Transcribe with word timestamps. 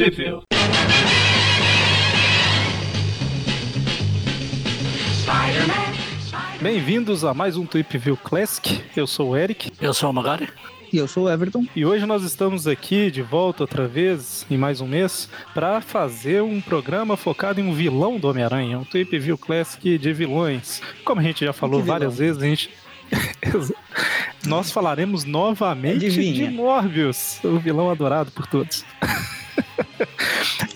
Tweepville. 0.00 0.40
Bem-vindos 6.62 7.22
a 7.22 7.34
mais 7.34 7.58
um 7.58 7.66
Tweepville 7.66 8.16
Classic. 8.16 8.80
Eu 8.96 9.06
sou 9.06 9.32
o 9.32 9.36
Eric. 9.36 9.70
Eu 9.78 9.92
sou 9.92 10.08
o 10.08 10.12
Magari. 10.14 10.48
E 10.90 10.96
eu 10.96 11.06
sou 11.06 11.24
o 11.24 11.30
Everton. 11.30 11.66
E 11.76 11.84
hoje 11.84 12.06
nós 12.06 12.22
estamos 12.22 12.66
aqui 12.66 13.10
de 13.10 13.20
volta 13.20 13.64
outra 13.64 13.86
vez, 13.86 14.46
em 14.50 14.56
mais 14.56 14.80
um 14.80 14.86
mês, 14.86 15.28
para 15.52 15.82
fazer 15.82 16.42
um 16.42 16.62
programa 16.62 17.14
focado 17.14 17.60
em 17.60 17.68
um 17.68 17.74
vilão 17.74 18.18
do 18.18 18.26
Homem-Aranha, 18.26 18.78
um 18.78 18.84
Tweepville 18.84 19.36
Classic 19.36 19.98
de 19.98 20.12
vilões. 20.14 20.80
Como 21.04 21.20
a 21.20 21.22
gente 21.22 21.44
já 21.44 21.52
falou 21.52 21.82
várias 21.82 22.16
vezes, 22.16 22.42
a 22.42 22.46
gente 22.46 22.70
nós 24.46 24.72
falaremos 24.72 25.26
novamente 25.26 26.06
Adivinha. 26.06 26.48
de 26.48 26.54
Morbius, 26.54 27.38
o 27.44 27.58
vilão 27.58 27.90
adorado 27.90 28.30
por 28.30 28.46
todos. 28.46 28.82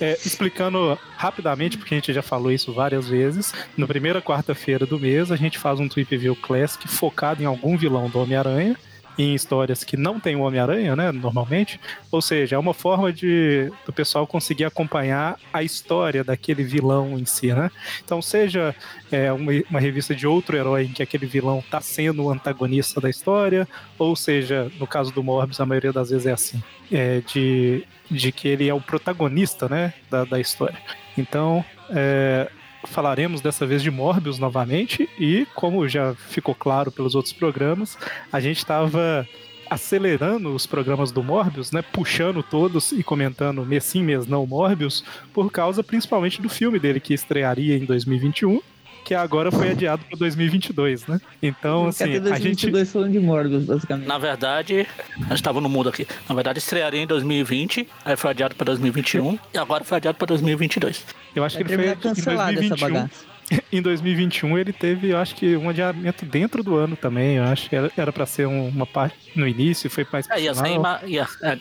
É, 0.00 0.18
explicando 0.24 0.98
rapidamente, 1.16 1.78
porque 1.78 1.94
a 1.94 1.98
gente 1.98 2.12
já 2.12 2.22
falou 2.22 2.50
isso 2.50 2.72
várias 2.72 3.08
vezes, 3.08 3.54
na 3.76 3.86
primeira 3.86 4.20
quarta-feira 4.20 4.84
do 4.84 4.98
mês 4.98 5.30
a 5.30 5.36
gente 5.36 5.58
faz 5.58 5.78
um 5.78 5.88
Trip 5.88 6.16
View 6.16 6.34
Classic 6.34 6.86
focado 6.88 7.42
em 7.42 7.46
algum 7.46 7.76
vilão 7.76 8.08
do 8.08 8.18
Homem-Aranha, 8.18 8.76
em 9.18 9.34
histórias 9.34 9.84
que 9.84 9.96
não 9.96 10.18
tem 10.18 10.36
o 10.36 10.40
Homem-Aranha, 10.40 10.96
né, 10.96 11.12
normalmente. 11.12 11.80
Ou 12.10 12.20
seja, 12.20 12.56
é 12.56 12.58
uma 12.58 12.74
forma 12.74 13.12
de 13.12 13.70
do 13.86 13.92
pessoal 13.92 14.26
conseguir 14.26 14.64
acompanhar 14.64 15.38
a 15.52 15.62
história 15.62 16.24
daquele 16.24 16.62
vilão 16.62 17.18
em 17.18 17.24
si, 17.24 17.52
né? 17.52 17.70
Então, 18.04 18.20
seja 18.20 18.74
é, 19.10 19.32
uma, 19.32 19.52
uma 19.70 19.80
revista 19.80 20.14
de 20.14 20.26
outro 20.26 20.56
herói 20.56 20.84
em 20.84 20.92
que 20.92 21.02
aquele 21.02 21.26
vilão 21.26 21.60
está 21.60 21.80
sendo 21.80 22.24
o 22.24 22.30
antagonista 22.30 23.00
da 23.00 23.08
história, 23.08 23.68
ou 23.98 24.16
seja, 24.16 24.70
no 24.78 24.86
caso 24.86 25.12
do 25.12 25.22
Morbius, 25.22 25.60
a 25.60 25.66
maioria 25.66 25.92
das 25.92 26.10
vezes 26.10 26.26
é 26.26 26.32
assim, 26.32 26.62
é, 26.90 27.20
de, 27.20 27.84
de 28.10 28.32
que 28.32 28.48
ele 28.48 28.68
é 28.68 28.74
o 28.74 28.80
protagonista, 28.80 29.68
né, 29.68 29.94
da, 30.10 30.24
da 30.24 30.40
história. 30.40 30.78
Então, 31.16 31.64
é, 31.90 32.50
falaremos 32.86 33.40
dessa 33.40 33.66
vez 33.66 33.82
de 33.82 33.90
Morbius 33.90 34.38
novamente 34.38 35.08
e, 35.18 35.46
como 35.54 35.88
já 35.88 36.14
ficou 36.14 36.54
claro 36.54 36.90
pelos 36.90 37.14
outros 37.14 37.32
programas, 37.32 37.98
a 38.32 38.40
gente 38.40 38.58
estava 38.58 39.26
acelerando 39.70 40.54
os 40.54 40.66
programas 40.66 41.10
do 41.10 41.22
Morbius, 41.22 41.72
né, 41.72 41.82
puxando 41.82 42.42
todos 42.42 42.92
e 42.92 43.02
comentando 43.02 43.64
mês 43.64 43.84
sim, 43.84 44.02
mês 44.02 44.26
não 44.26 44.46
Morbius, 44.46 45.04
por 45.32 45.50
causa 45.50 45.82
principalmente 45.82 46.40
do 46.40 46.48
filme 46.48 46.78
dele 46.78 47.00
que 47.00 47.14
estrearia 47.14 47.76
em 47.76 47.84
2021, 47.84 48.60
que 49.04 49.14
agora 49.14 49.52
foi 49.52 49.70
adiado 49.70 50.02
para 50.08 50.18
2022, 50.18 51.06
né? 51.06 51.20
Então, 51.42 51.86
assim, 51.88 52.04
Até 52.04 52.12
a 52.12 52.16
gente 52.16 52.22
2022 52.70 52.92
falando 52.92 53.12
de 53.12 53.20
Morbius, 53.20 53.64
basicamente. 53.64 54.06
Na 54.08 54.18
verdade, 54.18 54.86
a 55.26 55.28
gente 55.34 55.42
tava 55.42 55.60
no 55.60 55.68
mundo 55.68 55.88
aqui. 55.90 56.06
Na 56.28 56.34
verdade, 56.34 56.58
estrearia 56.58 57.00
em 57.02 57.06
2020, 57.06 57.86
aí 58.04 58.16
foi 58.16 58.30
adiado 58.30 58.54
pra 58.56 58.64
2021 58.64 59.38
e 59.52 59.58
agora 59.58 59.84
foi 59.84 59.96
adiado 59.98 60.16
pra 60.18 60.26
2022. 60.26 61.04
eu 61.36 61.44
acho 61.44 61.56
Vai 61.56 61.64
que 61.64 61.72
ele 61.72 61.76
foi 61.76 61.84
terminar 61.92 62.10
em 62.10 62.14
cancelada 62.14 62.50
essa 62.52 62.60
2021. 62.60 62.94
bagaça. 62.94 63.34
Em 63.70 63.82
2021 63.82 64.56
ele 64.56 64.72
teve, 64.72 65.10
eu 65.10 65.18
acho 65.18 65.34
que 65.34 65.54
um 65.54 65.68
adiamento 65.68 66.24
dentro 66.24 66.62
do 66.62 66.76
ano 66.76 66.96
também. 66.96 67.36
Eu 67.36 67.44
acho 67.44 67.68
que 67.68 67.76
era, 67.94 68.10
para 68.10 68.24
ser 68.24 68.46
um- 68.48 68.68
uma 68.68 68.86
parte 68.86 69.14
no 69.36 69.46
início, 69.46 69.90
foi 69.90 70.06
mais 70.10 70.26
É, 70.30 70.78
ma- 70.78 71.00
ia- 71.04 71.26
é, 71.42 71.52
é, 71.52 71.58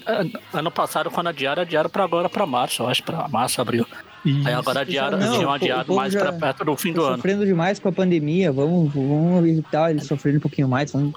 ano 0.53 0.71
passado, 0.71 1.11
quando 1.11 1.27
adiaram, 1.27 1.61
adiaram 1.61 1.89
pra 1.89 2.05
agora, 2.05 2.29
pra 2.29 2.45
março, 2.45 2.83
eu 2.83 2.87
acho, 2.87 3.03
pra 3.03 3.27
março, 3.27 3.59
abril. 3.61 3.85
Isso. 4.25 4.47
Aí 4.47 4.53
agora 4.53 4.81
adiaram, 4.81 5.17
Não, 5.17 5.33
tinham 5.33 5.49
o 5.49 5.53
adiado 5.53 5.93
mais 5.93 6.15
pra 6.15 6.31
perto 6.31 6.63
do 6.65 6.75
fim 6.77 6.93
do 6.93 7.01
Tô 7.01 7.05
ano. 7.07 7.15
sofrendo 7.17 7.45
demais 7.45 7.79
com 7.79 7.89
a 7.89 7.91
pandemia, 7.91 8.51
vamos, 8.51 8.93
vamos 8.93 9.45
evitar 9.47 9.91
ele 9.91 10.01
sofrendo 10.01 10.37
um 10.37 10.41
pouquinho 10.41 10.67
mais, 10.67 10.91
vamos. 10.91 11.13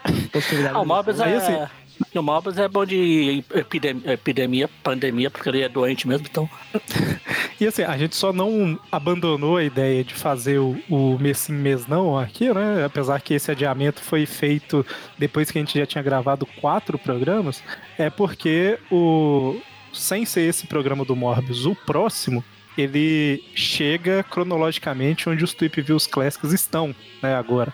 Ah, 0.73 0.81
o 0.81 0.85
Mobius 0.87 1.21
Aí, 1.21 1.33
é. 1.33 1.37
assim- 1.37 1.67
O 2.15 2.59
é 2.59 2.69
bom 2.69 2.85
de 2.85 3.43
epidem- 3.55 4.03
epidemia, 4.05 4.69
pandemia, 4.83 5.31
porque 5.31 5.49
ele 5.49 5.63
é 5.63 5.69
doente 5.69 6.07
mesmo, 6.07 6.27
então. 6.31 6.49
E 7.59 7.67
assim, 7.67 7.83
a 7.85 7.97
gente 7.97 8.15
só 8.15 8.35
não 8.35 8.79
abandonou 8.93 9.57
a 9.57 9.65
ideia 9.65 10.05
de 10.05 10.13
fazer 10.13 10.59
o, 10.59 10.77
o 10.91 11.17
mês 11.19 11.39
sim, 11.39 11.55
mês 11.55 11.87
não 11.87 12.19
aqui, 12.19 12.53
né? 12.53 12.85
Apesar 12.85 13.19
que 13.23 13.33
esse 13.33 13.51
adiamento 13.51 14.03
foi 14.03 14.27
feito 14.27 14.85
depois 15.19 15.51
que 15.51 15.57
a 15.59 15.63
gente 15.63 15.79
já 15.79 15.87
tinha 15.87 16.03
gravado 16.05 16.45
quatro 16.61 16.99
programas, 16.99 17.63
é 17.97 18.11
porque 18.11 18.79
o 18.93 19.59
sem 19.91 20.27
ser 20.27 20.43
esse 20.43 20.67
programa 20.67 21.03
do 21.03 21.17
Morbius, 21.17 21.65
o 21.65 21.75
próximo, 21.75 22.45
ele 22.77 23.43
chega 23.55 24.23
cronologicamente 24.23 25.29
onde 25.29 25.43
os 25.45 25.55
Tweep 25.55 25.81
Views 25.81 26.07
clássicos 26.07 26.53
estão, 26.53 26.95
né, 27.23 27.35
agora. 27.35 27.73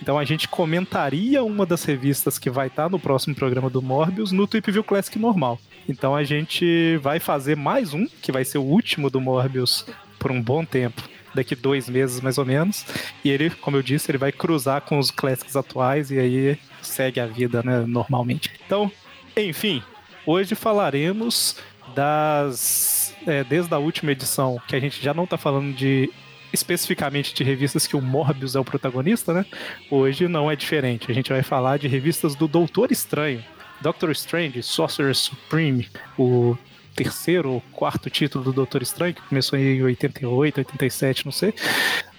Então 0.00 0.18
a 0.18 0.24
gente 0.24 0.48
comentaria 0.48 1.44
uma 1.44 1.66
das 1.66 1.84
revistas 1.84 2.38
que 2.38 2.50
vai 2.50 2.68
estar 2.68 2.88
no 2.88 2.98
próximo 2.98 3.34
programa 3.34 3.68
do 3.68 3.82
Morbius 3.82 4.32
no 4.32 4.46
Tweep 4.46 4.70
View 4.70 4.84
Classic 4.84 5.18
normal. 5.18 5.58
Então 5.88 6.14
a 6.14 6.24
gente 6.24 6.96
vai 6.98 7.18
fazer 7.18 7.56
mais 7.56 7.92
um, 7.92 8.06
que 8.22 8.32
vai 8.32 8.44
ser 8.44 8.58
o 8.58 8.62
último 8.62 9.10
do 9.10 9.20
Morbius 9.20 9.86
por 10.18 10.30
um 10.30 10.40
bom 10.40 10.64
tempo. 10.64 11.02
Daqui 11.32 11.54
dois 11.54 11.88
meses, 11.88 12.20
mais 12.20 12.38
ou 12.38 12.44
menos. 12.44 12.84
E 13.24 13.30
ele, 13.30 13.50
como 13.50 13.76
eu 13.76 13.82
disse, 13.82 14.10
ele 14.10 14.18
vai 14.18 14.32
cruzar 14.32 14.80
com 14.80 14.98
os 14.98 15.12
clássicos 15.12 15.54
atuais 15.54 16.10
e 16.10 16.18
aí 16.18 16.58
segue 16.82 17.20
a 17.20 17.26
vida, 17.26 17.62
né, 17.62 17.84
normalmente. 17.86 18.50
Então, 18.66 18.90
enfim, 19.36 19.82
hoje 20.26 20.54
falaremos 20.54 21.56
das. 21.94 22.99
É, 23.26 23.44
desde 23.44 23.72
a 23.74 23.78
última 23.78 24.12
edição, 24.12 24.60
que 24.66 24.76
a 24.76 24.80
gente 24.80 25.02
já 25.02 25.14
não 25.14 25.26
tá 25.26 25.36
falando 25.36 25.74
de 25.74 26.10
especificamente 26.52 27.32
de 27.32 27.44
revistas 27.44 27.86
que 27.86 27.96
o 27.96 28.02
Morbius 28.02 28.56
é 28.56 28.60
o 28.60 28.64
protagonista, 28.64 29.32
né? 29.32 29.46
Hoje 29.90 30.26
não 30.26 30.50
é 30.50 30.56
diferente. 30.56 31.10
A 31.10 31.14
gente 31.14 31.30
vai 31.30 31.42
falar 31.42 31.78
de 31.78 31.86
revistas 31.86 32.34
do 32.34 32.48
Doutor 32.48 32.90
Estranho. 32.90 33.44
Doctor 33.80 34.10
Strange, 34.10 34.62
Sorcerer 34.62 35.14
Supreme, 35.14 35.88
o 36.18 36.56
terceiro 36.94 37.52
ou 37.52 37.62
quarto 37.72 38.10
título 38.10 38.44
do 38.44 38.52
Doutor 38.52 38.82
Estranho, 38.82 39.14
que 39.14 39.22
começou 39.22 39.58
em 39.58 39.82
88, 39.82 40.58
87, 40.58 41.24
não 41.24 41.32
sei. 41.32 41.54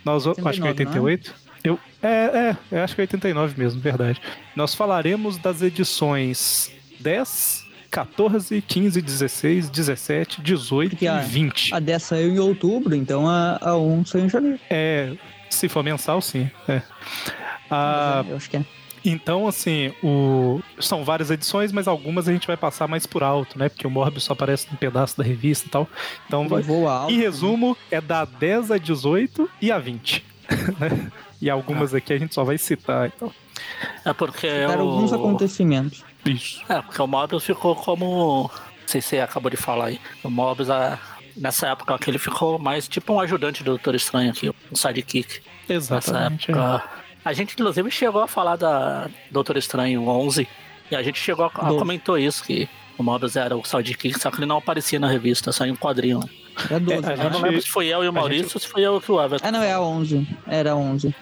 Nós, 0.04 0.26
acho 0.26 0.36
que 0.36 0.42
89, 0.42 1.00
88. 1.00 1.36
Eu, 1.64 1.80
é, 2.02 2.08
é, 2.10 2.58
eu 2.72 2.84
acho 2.84 2.96
que 2.96 3.02
é 3.02 3.04
89 3.04 3.60
mesmo, 3.60 3.80
verdade. 3.80 4.20
Nós 4.56 4.74
falaremos 4.74 5.38
das 5.38 5.62
edições 5.62 6.72
10, 7.00 7.61
14, 7.92 8.62
15, 8.62 9.02
16, 9.02 9.70
17, 9.70 10.42
18 10.42 10.90
Porque 10.92 11.06
e 11.06 11.08
a- 11.08 11.20
20. 11.20 11.74
A 11.76 11.80
10 11.80 12.02
saiu 12.04 12.32
em 12.34 12.40
outubro, 12.40 12.96
então 12.96 13.28
a, 13.28 13.60
a 13.62 13.78
1 13.78 14.06
saiu 14.06 14.26
em 14.26 14.30
janeiro. 14.30 14.60
É, 14.70 15.14
se 15.50 15.68
for 15.68 15.84
mensal, 15.84 16.22
sim. 16.22 16.50
É. 16.68 16.82
Ah, 17.70 18.24
eu 18.28 18.36
acho 18.38 18.50
que 18.50 18.58
é. 18.58 18.66
então, 19.04 19.48
assim, 19.48 19.94
o... 20.04 20.62
são 20.80 21.04
várias 21.04 21.30
edições, 21.32 21.72
mas 21.72 21.88
algumas 21.88 22.28
a 22.28 22.32
gente 22.34 22.48
vai 22.48 22.58
passar 22.58 22.88
mais 22.88 23.06
por 23.06 23.24
alto, 23.24 23.58
né? 23.60 23.70
Porque 23.70 23.86
o 23.86 23.90
Morbius 23.90 24.24
só 24.24 24.34
aparece 24.34 24.68
num 24.72 24.78
pedaço 24.78 25.18
da 25.18 25.24
revista 25.24 25.68
e 25.68 25.70
tal. 25.70 25.88
Então, 26.28 26.48
vai... 26.48 26.64
Alto. 26.64 27.12
em 27.14 27.18
resumo, 27.18 27.78
é 27.90 28.00
da 28.02 28.26
10 28.26 28.72
a 28.72 28.78
18 28.78 29.50
e 29.62 29.72
a 29.72 29.78
20. 29.80 30.26
né? 30.80 31.12
E 31.42 31.50
algumas 31.50 31.94
aqui 31.94 32.14
a 32.14 32.18
gente 32.18 32.34
só 32.34 32.44
vai 32.44 32.58
citar. 32.58 33.12
Então, 33.16 33.32
É 34.06 34.14
porque 34.14 34.50
Citaram 34.50 34.86
o... 34.86 34.90
alguns 34.92 35.12
acontecimentos. 35.14 36.04
Isso. 36.26 36.62
É, 36.70 36.82
porque 36.82 37.02
o 37.02 37.08
Mobius 37.08 37.44
ficou 37.44 37.76
como. 37.76 38.50
Não 38.54 38.88
sei 38.88 39.02
se 39.02 39.10
você 39.10 39.20
acabou 39.20 39.50
de 39.50 39.58
falar 39.58 39.86
aí. 39.86 40.00
O 40.24 40.30
Mobius, 40.30 40.70
a- 40.70 41.00
nessa 41.38 41.68
época 41.68 41.96
aqui, 41.96 42.10
ele 42.10 42.20
ficou 42.20 42.60
mais 42.60 42.88
tipo 42.88 43.14
um 43.14 43.20
ajudante 43.20 43.64
do 43.64 43.72
Doutor 43.72 43.96
Estranho 43.96 44.32
aqui, 44.32 44.50
um 44.50 44.76
sidekick. 44.76 45.42
Nessa 45.70 45.96
Exatamente. 45.98 46.52
é. 46.52 46.54
época. 46.56 46.84
A 47.24 47.34
gente, 47.34 47.54
inclusive, 47.54 47.90
chegou 47.92 48.22
a 48.22 48.28
falar 48.28 48.56
da 48.56 49.08
Doutor 49.30 49.56
Estranho 49.58 50.06
11. 50.08 50.48
E 50.90 50.96
a 50.96 51.02
gente 51.04 51.20
chegou 51.20 51.46
a, 51.46 51.48
a 51.48 51.70
comentou 51.70 52.18
isso, 52.18 52.44
que 52.44 52.68
o 52.98 53.04
Mobius 53.04 53.36
era 53.38 53.56
o 53.56 53.64
sidekick, 53.64 54.20
só 54.20 54.30
que 54.30 54.38
ele 54.40 54.46
não 54.46 54.58
aparecia 54.58 55.00
na 55.00 55.08
revista, 55.08 55.52
só 55.54 55.66
em 55.66 55.72
um 55.72 55.76
quadrinho. 55.76 56.20
né? 56.20 56.26
Era 56.70 56.80
12. 56.82 56.98
É, 56.98 57.02
né? 57.02 57.14
Eu 57.14 57.18
não 57.18 57.32
gente- 57.34 57.44
lembro 57.44 57.62
se 57.62 57.70
foi 57.70 57.88
eu 57.88 58.04
e 58.04 58.10
o 58.10 58.14
Maurício 58.14 58.52
ou 58.56 58.60
se 58.60 58.68
foi 58.68 58.82
eu 58.82 59.00
que 59.00 59.10
o 59.12 59.24
Everton. 59.24 59.48
Ah, 59.48 59.52
não, 59.52 59.64
é 59.64 59.72
a 59.72 59.80
11. 59.80 60.28
Era 60.48 60.72
a 60.74 60.76
11. 60.76 61.16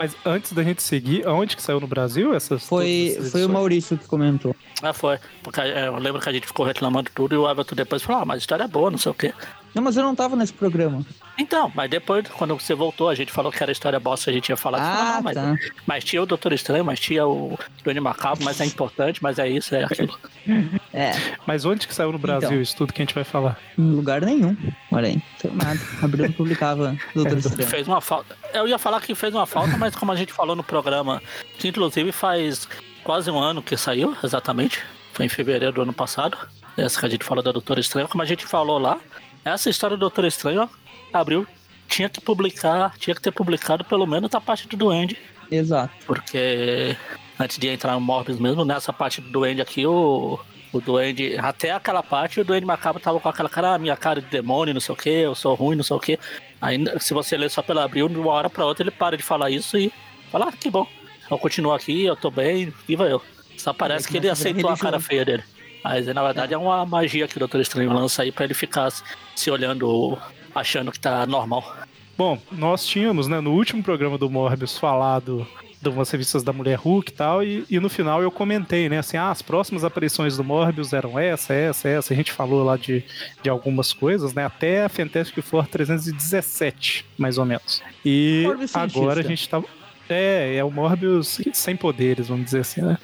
Mas 0.00 0.16
antes 0.24 0.54
da 0.54 0.62
gente 0.62 0.82
seguir, 0.82 1.26
aonde 1.26 1.54
que 1.54 1.62
saiu 1.62 1.78
no 1.78 1.86
Brasil 1.86 2.32
essas 2.32 2.66
Foi, 2.66 3.14
essas 3.18 3.32
foi 3.32 3.44
o? 3.44 3.50
Maurício 3.50 3.98
que 3.98 4.06
comentou. 4.06 4.56
Ah, 4.82 4.94
foi. 4.94 5.18
Porque 5.42 5.60
é, 5.60 5.88
eu 5.88 5.96
lembro 5.98 6.22
que 6.22 6.26
a 6.26 6.32
gente 6.32 6.46
ficou 6.46 6.64
reclamando 6.64 7.10
tudo 7.14 7.34
e 7.34 7.36
o 7.36 7.46
Everton 7.46 7.76
depois 7.76 8.02
falou, 8.02 8.22
ah, 8.22 8.24
mas 8.24 8.36
a 8.36 8.38
história 8.38 8.64
é 8.64 8.66
boa, 8.66 8.90
não 8.90 8.96
sei 8.96 9.12
o 9.12 9.14
quê. 9.14 9.34
Não, 9.74 9.82
mas 9.82 9.96
eu 9.96 10.02
não 10.02 10.14
tava 10.14 10.34
nesse 10.36 10.52
programa. 10.52 11.04
Então, 11.38 11.70
mas 11.74 11.88
depois, 11.90 12.26
quando 12.28 12.54
você 12.58 12.74
voltou, 12.74 13.08
a 13.08 13.14
gente 13.14 13.32
falou 13.32 13.50
que 13.50 13.62
era 13.62 13.72
história 13.72 13.98
bosta, 13.98 14.30
a 14.30 14.32
gente 14.34 14.48
ia 14.50 14.56
falar 14.56 14.78
Ah, 14.80 15.14
não, 15.14 15.22
mas, 15.22 15.34
tá. 15.34 15.56
mas 15.86 16.04
tinha 16.04 16.22
o 16.22 16.26
Doutor 16.26 16.52
Estranho, 16.52 16.84
mas 16.84 17.00
tinha 17.00 17.26
o 17.26 17.58
Duende 17.82 18.00
Macabro, 18.00 18.44
mas 18.44 18.60
é 18.60 18.66
importante, 18.66 19.22
mas 19.22 19.38
é 19.38 19.48
isso, 19.48 19.74
é 19.74 19.84
aquilo. 19.84 20.16
É, 20.92 21.12
Mas 21.46 21.64
onde 21.64 21.86
que 21.86 21.94
saiu 21.94 22.10
no 22.10 22.18
Brasil 22.18 22.48
Então. 22.48 22.60
isso 22.60 22.74
tudo 22.76 22.92
que 22.92 23.00
a 23.00 23.04
gente 23.04 23.14
vai 23.14 23.22
falar? 23.22 23.56
em 23.78 23.92
lugar 23.92 24.20
nenhum. 24.22 24.56
Olha 24.90 25.06
aí, 25.06 25.22
não 25.44 25.54
nada. 25.54 25.78
Abriu 26.02 26.26
não 26.26 26.32
publicava 26.32 26.96
Doutor 27.14 27.38
Estranho. 27.38 27.68
Fez 27.68 27.86
uma 27.86 28.00
falta. 28.00 28.36
Eu 28.52 28.66
ia 28.66 28.76
falar 28.78 29.00
que 29.00 29.14
fez 29.14 29.32
uma 29.32 29.46
falta, 29.46 29.76
mas 29.76 29.94
como 29.94 30.10
a 30.10 30.16
gente 30.16 30.32
falou 30.32 30.56
no 30.56 30.64
programa, 30.64 31.22
que 31.58 31.68
inclusive 31.68 32.10
faz 32.10 32.66
quase 33.04 33.30
um 33.30 33.38
ano 33.38 33.62
que 33.62 33.76
saiu, 33.76 34.16
exatamente. 34.24 34.82
Foi 35.12 35.26
em 35.26 35.28
fevereiro 35.28 35.72
do 35.74 35.82
ano 35.82 35.92
passado. 35.92 36.36
Essa 36.76 36.98
que 36.98 37.06
a 37.06 37.08
gente 37.08 37.24
falou 37.24 37.44
da 37.44 37.52
Doutor 37.52 37.78
Estranho, 37.78 38.08
como 38.08 38.22
a 38.22 38.26
gente 38.26 38.44
falou 38.44 38.78
lá, 38.78 38.98
essa 39.44 39.70
história 39.70 39.96
do 39.96 40.00
Doutor 40.00 40.24
Estranho 40.24 40.68
abriu. 41.12 41.46
Tinha 41.88 42.08
que 42.08 42.20
publicar, 42.20 42.94
tinha 42.98 43.14
que 43.14 43.20
ter 43.20 43.32
publicado 43.32 43.84
pelo 43.84 44.06
menos 44.06 44.32
a 44.34 44.40
parte 44.40 44.68
do 44.68 44.76
Duende. 44.76 45.18
Exato. 45.50 45.92
Porque 46.06 46.96
antes 47.38 47.58
de 47.58 47.68
entrar 47.68 47.94
no 47.94 48.00
Morbius 48.00 48.38
mesmo, 48.38 48.64
nessa 48.64 48.92
parte 48.92 49.20
do 49.20 49.28
Duende 49.30 49.60
aqui, 49.60 49.84
o, 49.84 50.38
O 50.72 50.80
Duende, 50.80 51.36
até 51.36 51.72
aquela 51.72 52.02
parte, 52.02 52.40
o 52.40 52.44
Duende 52.44 52.64
Macabro 52.64 53.02
tava 53.02 53.18
com 53.18 53.28
aquela 53.28 53.48
cara, 53.48 53.74
ah, 53.74 53.78
minha 53.78 53.96
cara 53.96 54.20
de 54.20 54.28
demônio, 54.28 54.72
não 54.72 54.80
sei 54.80 54.94
o 54.94 54.96
que, 54.96 55.10
eu 55.10 55.34
sou 55.34 55.54
ruim, 55.54 55.74
não 55.74 55.82
sei 55.82 55.96
o 55.96 56.00
que. 56.00 56.18
Aí, 56.60 56.78
se 57.00 57.12
você 57.12 57.36
ler 57.36 57.50
só 57.50 57.60
pela 57.60 57.82
abril, 57.82 58.08
de 58.08 58.16
uma 58.16 58.30
hora 58.30 58.48
pra 58.48 58.64
outra, 58.64 58.84
ele 58.84 58.92
para 58.92 59.16
de 59.16 59.22
falar 59.24 59.50
isso 59.50 59.76
e 59.76 59.92
fala, 60.30 60.48
ah, 60.48 60.52
que 60.52 60.70
bom. 60.70 60.86
Eu 61.28 61.38
continuo 61.38 61.72
aqui, 61.72 62.04
eu 62.04 62.14
tô 62.14 62.30
bem, 62.30 62.72
viva 62.86 63.08
eu. 63.08 63.20
Só 63.56 63.72
parece 63.72 64.06
que 64.06 64.16
ele 64.16 64.28
aceitou 64.28 64.70
a 64.70 64.76
cara 64.76 65.00
feia 65.00 65.24
dele. 65.24 65.44
Mas 65.82 66.06
na 66.06 66.22
verdade 66.22 66.52
é. 66.52 66.56
é 66.56 66.58
uma 66.58 66.84
magia 66.84 67.26
que 67.26 67.36
o 67.36 67.38
Doutor 67.38 67.60
Estranho 67.60 67.92
lança 67.92 68.22
aí 68.22 68.32
pra 68.32 68.44
ele 68.44 68.54
ficar 68.54 68.92
se 69.34 69.50
olhando, 69.50 70.18
achando 70.54 70.92
que 70.92 71.00
tá 71.00 71.26
normal. 71.26 71.76
Bom, 72.16 72.38
nós 72.52 72.84
tínhamos, 72.84 73.28
né, 73.28 73.40
no 73.40 73.52
último 73.52 73.82
programa 73.82 74.18
do 74.18 74.28
Morbius 74.28 74.76
falado 74.76 75.46
de 75.80 75.88
umas 75.88 76.10
revistas 76.10 76.42
da 76.42 76.52
Mulher 76.52 76.78
Hulk 76.78 77.10
e 77.10 77.14
tal, 77.14 77.42
e, 77.42 77.64
e, 77.70 77.80
no 77.80 77.88
final 77.88 78.22
eu 78.22 78.30
comentei, 78.30 78.88
né, 78.88 78.98
assim, 78.98 79.16
ah, 79.16 79.30
as 79.30 79.40
próximas 79.40 79.82
aparições 79.82 80.36
do 80.36 80.44
Morbius 80.44 80.92
eram 80.92 81.18
essa, 81.18 81.54
essa, 81.54 81.88
essa, 81.88 82.12
a 82.12 82.16
gente 82.16 82.30
falou 82.32 82.62
lá 82.62 82.76
de, 82.76 83.02
de 83.42 83.48
algumas 83.48 83.94
coisas, 83.94 84.34
né, 84.34 84.44
até 84.44 84.84
a 84.84 84.88
Fantastic 84.90 85.42
Four 85.42 85.66
317, 85.66 87.06
mais 87.16 87.38
ou 87.38 87.46
menos. 87.46 87.82
E 88.04 88.44
agora 88.74 89.20
a 89.20 89.24
gente 89.24 89.48
tá... 89.48 89.62
É, 90.10 90.56
é 90.56 90.64
o 90.64 90.70
Morbius 90.70 91.40
sem 91.52 91.76
poderes, 91.76 92.28
vamos 92.28 92.46
dizer 92.46 92.60
assim, 92.60 92.82
né? 92.82 92.98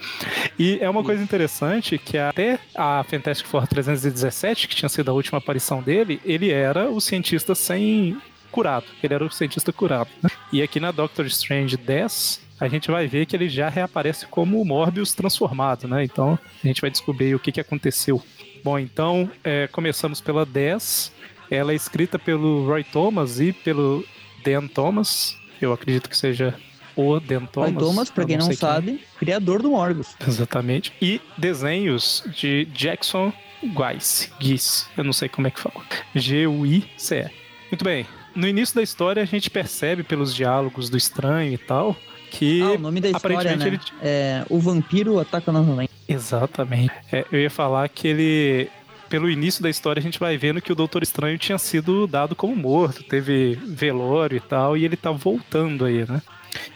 E 0.59 0.79
é 0.81 0.91
uma 0.91 1.05
coisa 1.05 1.23
interessante 1.23 1.99
que 1.99 2.19
até 2.19 2.59
a 2.75 3.05
Fantastic 3.05 3.47
Four 3.47 3.67
317, 3.67 4.69
que 4.69 4.77
tinha 4.77 4.89
sido 4.89 5.11
a 5.11 5.15
última 5.15 5.39
aparição 5.39 5.83
dele, 5.83 6.21
ele 6.25 6.51
era 6.51 6.91
o 6.91 7.01
cientista 7.01 7.55
sem 7.55 8.17
curado. 8.51 8.87
Ele 9.03 9.15
era 9.15 9.25
o 9.25 9.31
cientista 9.31 9.73
curado. 9.73 10.11
Né? 10.23 10.31
E 10.53 10.63
aqui 10.63 10.81
na 10.81 10.91
Doctor 10.91 11.27
Strange 11.27 11.77
10, 11.77 12.41
a 12.59 12.69
gente 12.69 12.91
vai 12.91 13.07
ver 13.07 13.27
que 13.27 13.37
ele 13.37 13.49
já 13.49 13.69
reaparece 13.69 14.27
como 14.27 14.61
o 14.61 14.65
Morbius 14.65 15.13
transformado, 15.13 15.87
né? 15.87 16.05
Então 16.05 16.39
a 16.65 16.67
gente 16.67 16.81
vai 16.81 16.91
descobrir 16.91 17.35
o 17.35 17.39
que, 17.39 17.53
que 17.53 17.61
aconteceu. 17.61 18.23
Bom, 18.65 18.79
então 18.79 19.31
é, 19.45 19.69
começamos 19.69 20.21
pela 20.21 20.47
10. 20.47 21.13
Ela 21.51 21.73
é 21.73 21.75
escrita 21.75 22.19
pelo 22.19 22.67
Roy 22.67 22.83
Thomas 22.83 23.39
e 23.41 23.53
pelo 23.53 24.05
Dan 24.43 24.67
Thomas. 24.67 25.37
Eu 25.61 25.73
acredito 25.73 26.09
que 26.09 26.17
seja 26.17 26.55
o 26.97 27.21
Dan 27.21 27.47
Thomas. 27.47 27.73
Roy 27.73 27.81
Thomas, 27.81 28.11
pra 28.11 28.25
quem 28.25 28.37
não, 28.37 28.47
não 28.47 28.55
sabe, 28.55 28.87
quem. 28.87 29.01
criador 29.19 29.63
do 29.63 29.71
Morbius. 29.71 30.17
Exatamente. 30.27 30.93
E 31.01 31.21
desenhos 31.37 32.25
de 32.35 32.65
Jackson 32.67 33.33
Guice. 33.63 34.31
Guice. 34.41 34.87
Eu 34.97 35.05
não 35.05 35.13
sei 35.13 35.29
como 35.29 35.47
é 35.47 35.51
que 35.51 35.61
fala. 35.61 35.85
G-U-I-C-E. 36.15 37.31
Muito 37.71 37.85
bem 37.85 38.07
no 38.37 38.47
início 38.47 38.75
da 38.75 38.83
história 38.83 39.23
a 39.23 39.27
gente 39.27 39.49
percebe 39.49 40.03
pelos 40.03 40.35
diálogos 40.35 40.91
do 40.91 40.97
estranho 40.97 41.55
e 41.55 41.59
tal 41.59 41.97
que 42.31 42.61
ah, 42.61 42.73
o 42.73 42.79
nome 42.79 43.01
da 43.01 43.09
história, 43.09 43.57
né? 43.57 43.67
ele... 43.67 43.81
é 44.03 44.45
o 44.51 44.59
vampiro 44.59 45.19
ataca 45.19 45.51
novamente. 45.51 45.91
Exatamente. 46.07 46.93
É, 47.11 47.25
eu 47.33 47.41
ia 47.41 47.51
falar 47.51 47.89
que 47.89 48.07
ele 48.07 48.69
pelo 49.09 49.31
início 49.31 49.63
da 49.63 49.71
história 49.71 50.01
a 50.01 50.03
gente 50.03 50.19
vai 50.19 50.37
vendo 50.37 50.61
que 50.61 50.73
o 50.73 50.75
Doutor 50.75 51.03
Estranho 51.03 51.39
tinha 51.39 51.57
sido 51.57 52.07
dado 52.07 52.35
como 52.35 52.55
morto, 52.55 53.05
teve 53.05 53.55
velório 53.65 54.37
e 54.37 54.41
tal, 54.41 54.77
e 54.77 54.85
ele 54.85 54.97
tá 54.97 55.13
voltando 55.13 55.85
aí, 55.85 56.05
né? 56.07 56.21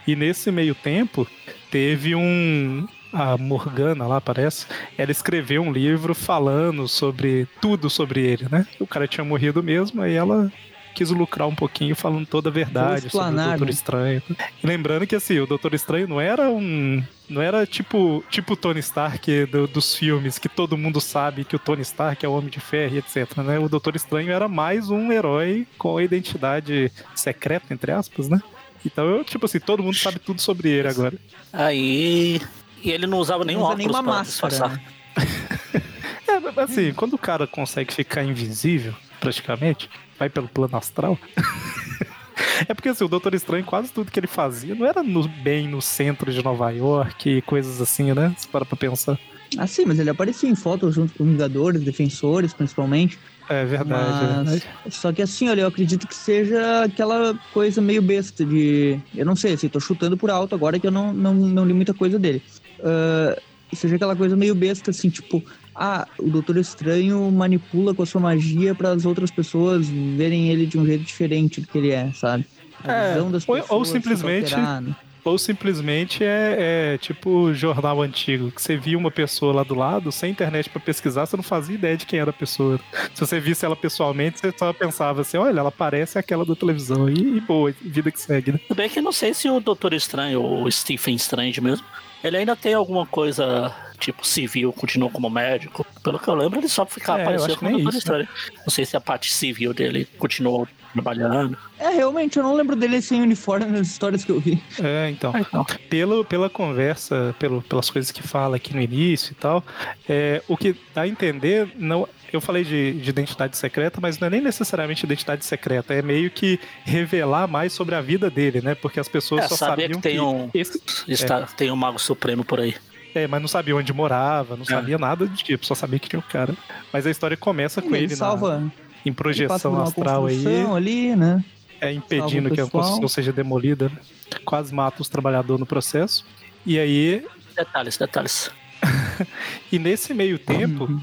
E 0.07 0.15
nesse 0.15 0.51
meio 0.51 0.75
tempo 0.75 1.27
teve 1.69 2.15
um 2.15 2.87
a 3.13 3.37
Morgana 3.37 4.07
lá, 4.07 4.21
parece, 4.21 4.65
ela 4.97 5.11
escreveu 5.11 5.61
um 5.61 5.71
livro 5.71 6.15
falando 6.15 6.87
sobre 6.87 7.45
tudo 7.59 7.89
sobre 7.89 8.21
ele, 8.21 8.47
né? 8.49 8.65
O 8.79 8.87
cara 8.87 9.07
tinha 9.07 9.23
morrido 9.23 9.61
mesmo, 9.61 10.01
aí 10.01 10.13
ela 10.13 10.49
quis 10.93 11.09
lucrar 11.09 11.47
um 11.47 11.55
pouquinho 11.55 11.95
falando 11.95 12.25
toda 12.25 12.49
a 12.49 12.51
verdade 12.51 13.09
sobre 13.09 13.33
o 13.33 13.47
Doutor 13.47 13.65
né? 13.65 13.71
Estranho. 13.71 14.23
E 14.29 14.67
lembrando 14.67 15.07
que 15.07 15.15
assim, 15.15 15.39
o 15.39 15.47
Doutor 15.47 15.73
Estranho 15.73 16.07
não 16.07 16.19
era 16.19 16.49
um. 16.49 17.03
Não 17.29 17.41
era 17.41 17.65
tipo 17.65 18.23
tipo 18.29 18.55
Tony 18.55 18.79
Stark 18.79 19.45
do, 19.45 19.67
dos 19.67 19.95
filmes, 19.95 20.37
que 20.37 20.49
todo 20.49 20.77
mundo 20.77 20.99
sabe 20.99 21.45
que 21.45 21.55
o 21.55 21.59
Tony 21.59 21.81
Stark 21.81 22.25
é 22.25 22.29
o 22.29 22.33
Homem 22.33 22.49
de 22.49 22.59
Ferro 22.59 22.95
e 22.95 22.97
etc. 22.97 23.37
Né? 23.37 23.57
O 23.57 23.69
Doutor 23.69 23.95
Estranho 23.95 24.31
era 24.31 24.47
mais 24.47 24.89
um 24.89 25.11
herói 25.11 25.65
com 25.77 25.97
a 25.97 26.03
identidade 26.03 26.91
secreta, 27.15 27.73
entre 27.73 27.91
aspas, 27.91 28.27
né? 28.27 28.41
Então, 28.85 29.05
eu, 29.05 29.23
tipo 29.23 29.45
assim, 29.45 29.59
todo 29.59 29.83
mundo 29.83 29.95
sabe 29.95 30.19
tudo 30.19 30.41
sobre 30.41 30.69
ele 30.69 30.87
agora. 30.87 31.17
Aí. 31.51 32.41
E 32.83 32.89
ele 32.89 33.05
não 33.05 33.19
usava 33.19 33.45
nenhum 33.45 33.59
não 33.59 33.67
usa 33.67 33.73
óculos 33.73 33.91
nenhuma 33.91 34.01
máscara. 34.01 34.67
Né? 34.69 34.81
é, 36.27 36.61
assim, 36.61 36.93
quando 36.93 37.13
o 37.13 37.17
cara 37.17 37.45
consegue 37.45 37.93
ficar 37.93 38.23
invisível, 38.23 38.93
praticamente, 39.19 39.89
vai 40.17 40.29
pelo 40.29 40.47
plano 40.47 40.75
astral. 40.75 41.17
é 42.67 42.73
porque 42.73 42.89
assim, 42.89 43.03
o 43.03 43.07
Doutor 43.07 43.35
Estranho, 43.35 43.63
quase 43.63 43.91
tudo 43.91 44.11
que 44.11 44.19
ele 44.19 44.27
fazia 44.27 44.73
não 44.73 44.85
era 44.85 45.03
no, 45.03 45.27
bem 45.27 45.67
no 45.67 45.81
centro 45.81 46.31
de 46.31 46.43
Nova 46.43 46.69
York 46.71 47.29
e 47.29 47.41
coisas 47.41 47.79
assim, 47.79 48.13
né? 48.13 48.33
Se 48.37 48.47
para 48.47 48.65
pra 48.65 48.75
pensar. 48.75 49.19
Ah, 49.57 49.67
sim, 49.67 49.85
mas 49.85 49.99
ele 49.99 50.09
aparecia 50.09 50.49
em 50.49 50.55
fotos 50.55 50.95
junto 50.95 51.13
com 51.13 51.25
Vingadores, 51.25 51.83
Defensores, 51.83 52.53
principalmente. 52.53 53.19
É 53.51 53.65
verdade, 53.65 53.89
mas... 53.89 54.47
é 54.47 54.51
verdade. 54.51 54.63
Só 54.89 55.11
que 55.11 55.21
assim, 55.21 55.49
olha, 55.49 55.61
eu 55.61 55.67
acredito 55.67 56.07
que 56.07 56.15
seja 56.15 56.83
aquela 56.85 57.37
coisa 57.53 57.81
meio 57.81 58.01
besta 58.01 58.45
de. 58.45 58.97
Eu 59.13 59.25
não 59.25 59.35
sei, 59.35 59.53
assim, 59.53 59.67
tô 59.67 59.79
chutando 59.79 60.15
por 60.15 60.31
alto 60.31 60.55
agora 60.55 60.79
que 60.79 60.87
eu 60.87 60.91
não, 60.91 61.13
não, 61.13 61.33
não 61.33 61.65
li 61.65 61.73
muita 61.73 61.93
coisa 61.93 62.17
dele. 62.17 62.41
Uh, 62.79 63.39
seja 63.75 63.97
aquela 63.97 64.15
coisa 64.15 64.37
meio 64.37 64.55
besta, 64.55 64.91
assim, 64.91 65.09
tipo, 65.09 65.43
ah, 65.75 66.07
o 66.17 66.29
Doutor 66.29 66.57
Estranho 66.57 67.29
manipula 67.29 67.93
com 67.93 68.03
a 68.03 68.05
sua 68.05 68.21
magia 68.21 68.73
para 68.73 68.91
as 68.91 69.05
outras 69.05 69.29
pessoas 69.29 69.87
verem 69.87 70.49
ele 70.49 70.65
de 70.65 70.77
um 70.77 70.85
jeito 70.85 71.03
diferente 71.03 71.59
do 71.59 71.67
que 71.67 71.77
ele 71.77 71.91
é, 71.91 72.11
sabe? 72.13 72.45
A 72.83 72.91
é, 72.91 73.13
visão 73.13 73.31
das 73.31 73.43
pessoas 73.43 73.69
ou, 73.69 73.79
ou 73.79 73.85
simplesmente 73.85 74.55
né? 74.55 74.95
Ou 75.23 75.37
simplesmente 75.37 76.23
é, 76.23 76.93
é, 76.93 76.97
tipo 76.97 77.53
jornal 77.53 78.01
antigo, 78.01 78.51
que 78.51 78.61
você 78.61 78.77
via 78.77 78.97
uma 78.97 79.11
pessoa 79.11 79.53
lá 79.53 79.63
do 79.63 79.75
lado, 79.75 80.11
sem 80.11 80.31
internet 80.31 80.69
para 80.69 80.79
pesquisar, 80.79 81.25
você 81.25 81.35
não 81.35 81.43
fazia 81.43 81.75
ideia 81.75 81.97
de 81.97 82.05
quem 82.05 82.19
era 82.19 82.31
a 82.31 82.33
pessoa. 82.33 82.79
Se 83.13 83.19
você 83.19 83.39
visse 83.39 83.65
ela 83.65 83.75
pessoalmente, 83.75 84.39
você 84.39 84.53
só 84.57 84.73
pensava 84.73 85.21
assim, 85.21 85.37
olha, 85.37 85.59
ela 85.59 85.71
parece 85.71 86.17
aquela 86.17 86.45
da 86.45 86.55
televisão, 86.55 87.09
e, 87.09 87.37
e 87.37 87.41
boa, 87.41 87.73
vida 87.81 88.11
que 88.11 88.19
segue, 88.19 88.53
né? 88.53 88.59
Tudo 88.67 88.77
bem 88.77 88.89
que 88.89 89.01
não 89.01 89.11
sei 89.11 89.33
se 89.33 89.49
o 89.49 89.59
Doutor 89.59 89.93
Estranho, 89.93 90.41
ou 90.41 90.63
o 90.63 90.71
Stephen 90.71 91.15
Strange 91.15 91.61
mesmo, 91.61 91.85
ele 92.23 92.37
ainda 92.37 92.55
tem 92.55 92.73
alguma 92.73 93.05
coisa 93.05 93.73
tipo 93.97 94.25
civil, 94.25 94.73
continuou 94.73 95.11
como 95.11 95.29
médico. 95.29 95.85
Pelo 96.03 96.19
que 96.19 96.27
eu 96.27 96.33
lembro, 96.33 96.59
ele 96.59 96.67
só 96.67 96.85
ficava 96.85 97.19
é, 97.19 97.21
aparecendo 97.21 97.57
como 97.57 97.71
doutor 97.71 97.93
história. 97.93 98.23
Né? 98.23 98.57
Não 98.57 98.69
sei 98.69 98.85
se 98.85 98.97
a 98.97 99.01
parte 99.01 99.31
civil 99.31 99.73
dele 99.73 100.07
continuou 100.17 100.67
trabalhando. 100.91 101.57
É, 101.79 101.89
realmente, 101.89 102.37
eu 102.37 102.43
não 102.43 102.53
lembro 102.53 102.75
dele 102.75 103.01
sem 103.01 103.21
uniforme 103.21 103.65
nas 103.65 103.87
histórias 103.87 104.25
que 104.25 104.31
eu 104.31 104.39
vi. 104.39 104.61
É, 104.81 105.09
então. 105.09 105.31
Ah, 105.33 105.39
então. 105.39 105.65
Pelo, 105.89 106.25
pela 106.25 106.49
conversa, 106.49 107.35
pelo, 107.39 107.61
pelas 107.61 107.89
coisas 107.89 108.11
que 108.11 108.23
fala 108.23 108.57
aqui 108.57 108.73
no 108.73 108.81
início 108.81 109.31
e 109.31 109.35
tal, 109.35 109.63
é, 110.09 110.41
o 110.47 110.57
que 110.57 110.75
dá 110.93 111.03
a 111.03 111.07
entender, 111.07 111.71
não, 111.77 112.07
eu 112.35 112.41
falei 112.41 112.63
de, 112.63 112.93
de, 112.93 113.09
identidade 113.09 113.57
secreta, 113.57 113.99
mas 114.01 114.19
não 114.19 114.27
é 114.27 114.29
nem 114.29 114.41
necessariamente 114.41 115.05
identidade 115.05 115.43
secreta, 115.45 115.93
é 115.93 116.01
meio 116.01 116.29
que 116.31 116.59
revelar 116.83 117.47
mais 117.47 117.73
sobre 117.73 117.95
a 117.95 118.01
vida 118.01 118.29
dele, 118.29 118.61
né? 118.61 118.75
Porque 118.75 118.99
as 118.99 119.07
pessoas 119.07 119.45
é, 119.45 119.47
só 119.47 119.55
sabiam 119.55 119.89
que 119.89 120.01
tem 120.01 120.15
que 120.15 120.21
um 120.21 120.49
esse, 120.53 120.81
está, 121.07 121.39
é. 121.39 121.45
tem 121.55 121.71
um 121.71 121.75
mago 121.75 121.99
supremo 121.99 122.43
por 122.43 122.59
aí. 122.59 122.75
É, 123.13 123.27
mas 123.27 123.41
não 123.41 123.47
sabia 123.47 123.75
onde 123.75 123.91
morava, 123.91 124.55
não 124.55 124.63
é. 124.63 124.65
sabia 124.65 124.97
nada 124.97 125.27
de 125.27 125.43
tipo, 125.43 125.65
só 125.65 125.75
sabia 125.75 125.99
que 125.99 126.07
tinha 126.07 126.19
o 126.19 126.23
um 126.23 126.27
cara. 126.27 126.55
Mas 126.93 127.05
a 127.05 127.11
história 127.11 127.35
começa 127.35 127.81
com 127.81 127.93
ele, 127.95 128.05
ele 128.05 128.15
salva, 128.15 128.59
na, 128.59 128.71
em 129.05 129.11
projeção 129.11 129.81
astral 129.81 130.27
aí. 130.27 130.45
ali, 130.75 131.15
né? 131.15 131.43
É, 131.81 131.91
impedindo 131.91 132.51
que 132.51 132.61
a 132.61 132.67
construção 132.67 133.07
seja 133.07 133.33
demolida. 133.33 133.89
Né? 133.89 133.97
Quase 134.45 134.73
mata 134.73 135.01
os 135.01 135.09
trabalhadores 135.09 135.59
no 135.59 135.65
processo. 135.65 136.25
E 136.65 136.79
aí. 136.79 137.25
Detalhes, 137.55 137.97
detalhes. 137.97 138.51
e 139.71 139.79
nesse 139.79 140.13
meio 140.13 140.37
tempo, 140.37 140.85
uhum. 140.85 141.01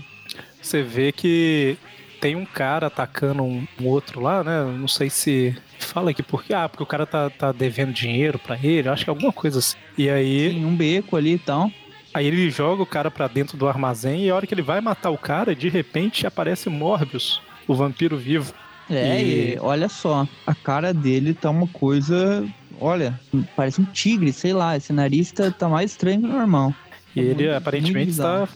Você 0.69 0.83
vê 0.83 1.13
que 1.13 1.77
tem 2.21 2.37
um 2.37 2.45
cara 2.45 2.89
atacando 2.89 3.43
um, 3.43 3.67
um, 3.81 3.87
outro 3.87 4.21
lá, 4.21 4.45
né? 4.45 4.65
Não 4.65 4.89
sei 4.89 5.09
se. 5.09 5.57
Fala 5.79 6.11
aqui 6.11 6.23
porque. 6.23 6.53
Ah, 6.53 6.69
porque 6.69 6.83
o 6.83 6.87
cara 6.87 7.07
tá, 7.07 7.31
tá 7.31 7.53
devendo 7.53 7.93
dinheiro 7.93 8.39
para 8.39 8.59
ele, 8.63 8.89
acho 8.89 9.05
que 9.05 9.11
é 9.11 9.13
alguma 9.13 9.33
coisa 9.33 9.59
assim. 9.59 9.77
E 9.97 10.11
aí. 10.11 10.51
Tem 10.51 10.65
um 10.65 10.77
beco 10.77 11.17
ali 11.17 11.35
e 11.35 11.39
tal. 11.39 11.71
Aí 12.13 12.27
ele 12.27 12.51
joga 12.51 12.83
o 12.83 12.87
cara 12.87 13.11
para 13.11 13.29
dentro 13.29 13.57
do 13.57 13.69
armazém 13.69 14.25
e 14.25 14.31
a 14.31 14.35
hora 14.35 14.47
que 14.47 14.55
ele 14.55 14.63
vai 14.63 14.81
matar 14.81 15.11
o 15.11 15.19
cara, 15.19 15.55
de 15.55 15.69
repente 15.69 16.27
aparece 16.27 16.69
Morbius, 16.69 17.41
o 17.67 17.75
vampiro 17.75 18.17
vivo. 18.17 18.53
É, 18.91 19.23
e... 19.23 19.55
e 19.55 19.59
olha 19.61 19.89
só, 19.89 20.27
a 20.47 20.55
cara 20.55 20.93
dele 20.93 21.35
tá 21.35 21.51
uma 21.51 21.69
coisa. 21.69 22.47
Olha, 22.81 23.19
parece 23.55 23.81
um 23.81 23.85
tigre, 23.85 24.33
sei 24.33 24.53
lá. 24.53 24.77
Esse 24.77 24.93
nariz 24.93 25.31
tá, 25.33 25.51
tá 25.51 25.69
mais 25.69 25.91
estranho 25.93 26.21
que 26.21 26.27
o 26.27 26.31
normal. 26.31 26.75
E 27.15 27.21
ele 27.21 27.51
aparentemente 27.53 28.11
está, 28.11 28.49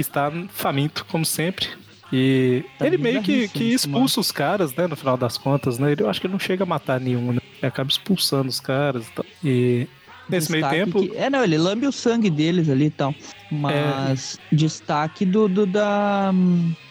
está 0.00 0.30
faminto, 0.48 1.04
como 1.06 1.24
sempre. 1.24 1.68
E 2.12 2.64
tá 2.78 2.86
ele 2.86 2.98
meio 2.98 3.22
que, 3.22 3.48
que 3.48 3.72
expulsa 3.72 4.16
mano. 4.16 4.20
os 4.20 4.32
caras, 4.32 4.74
né? 4.74 4.86
No 4.86 4.96
final 4.96 5.16
das 5.16 5.38
contas, 5.38 5.78
né? 5.78 5.92
Ele, 5.92 6.02
eu 6.02 6.10
acho 6.10 6.20
que 6.20 6.26
ele 6.26 6.32
não 6.32 6.40
chega 6.40 6.64
a 6.64 6.66
matar 6.66 7.00
nenhum, 7.00 7.32
né? 7.32 7.40
Ele 7.58 7.66
acaba 7.66 7.88
expulsando 7.88 8.48
os 8.48 8.58
caras 8.58 9.06
e 9.06 9.12
tal. 9.12 9.24
E 9.44 9.86
nesse 10.28 10.50
meio 10.50 10.68
tempo. 10.68 11.00
Que... 11.00 11.16
É, 11.16 11.30
não, 11.30 11.44
ele 11.44 11.56
lambe 11.56 11.86
o 11.86 11.92
sangue 11.92 12.28
deles 12.28 12.68
ali 12.68 12.86
e 12.86 12.90
tal. 12.90 13.14
Mas 13.50 14.38
é... 14.50 14.56
destaque 14.56 15.24
do, 15.24 15.48
do, 15.48 15.66
da, 15.66 16.32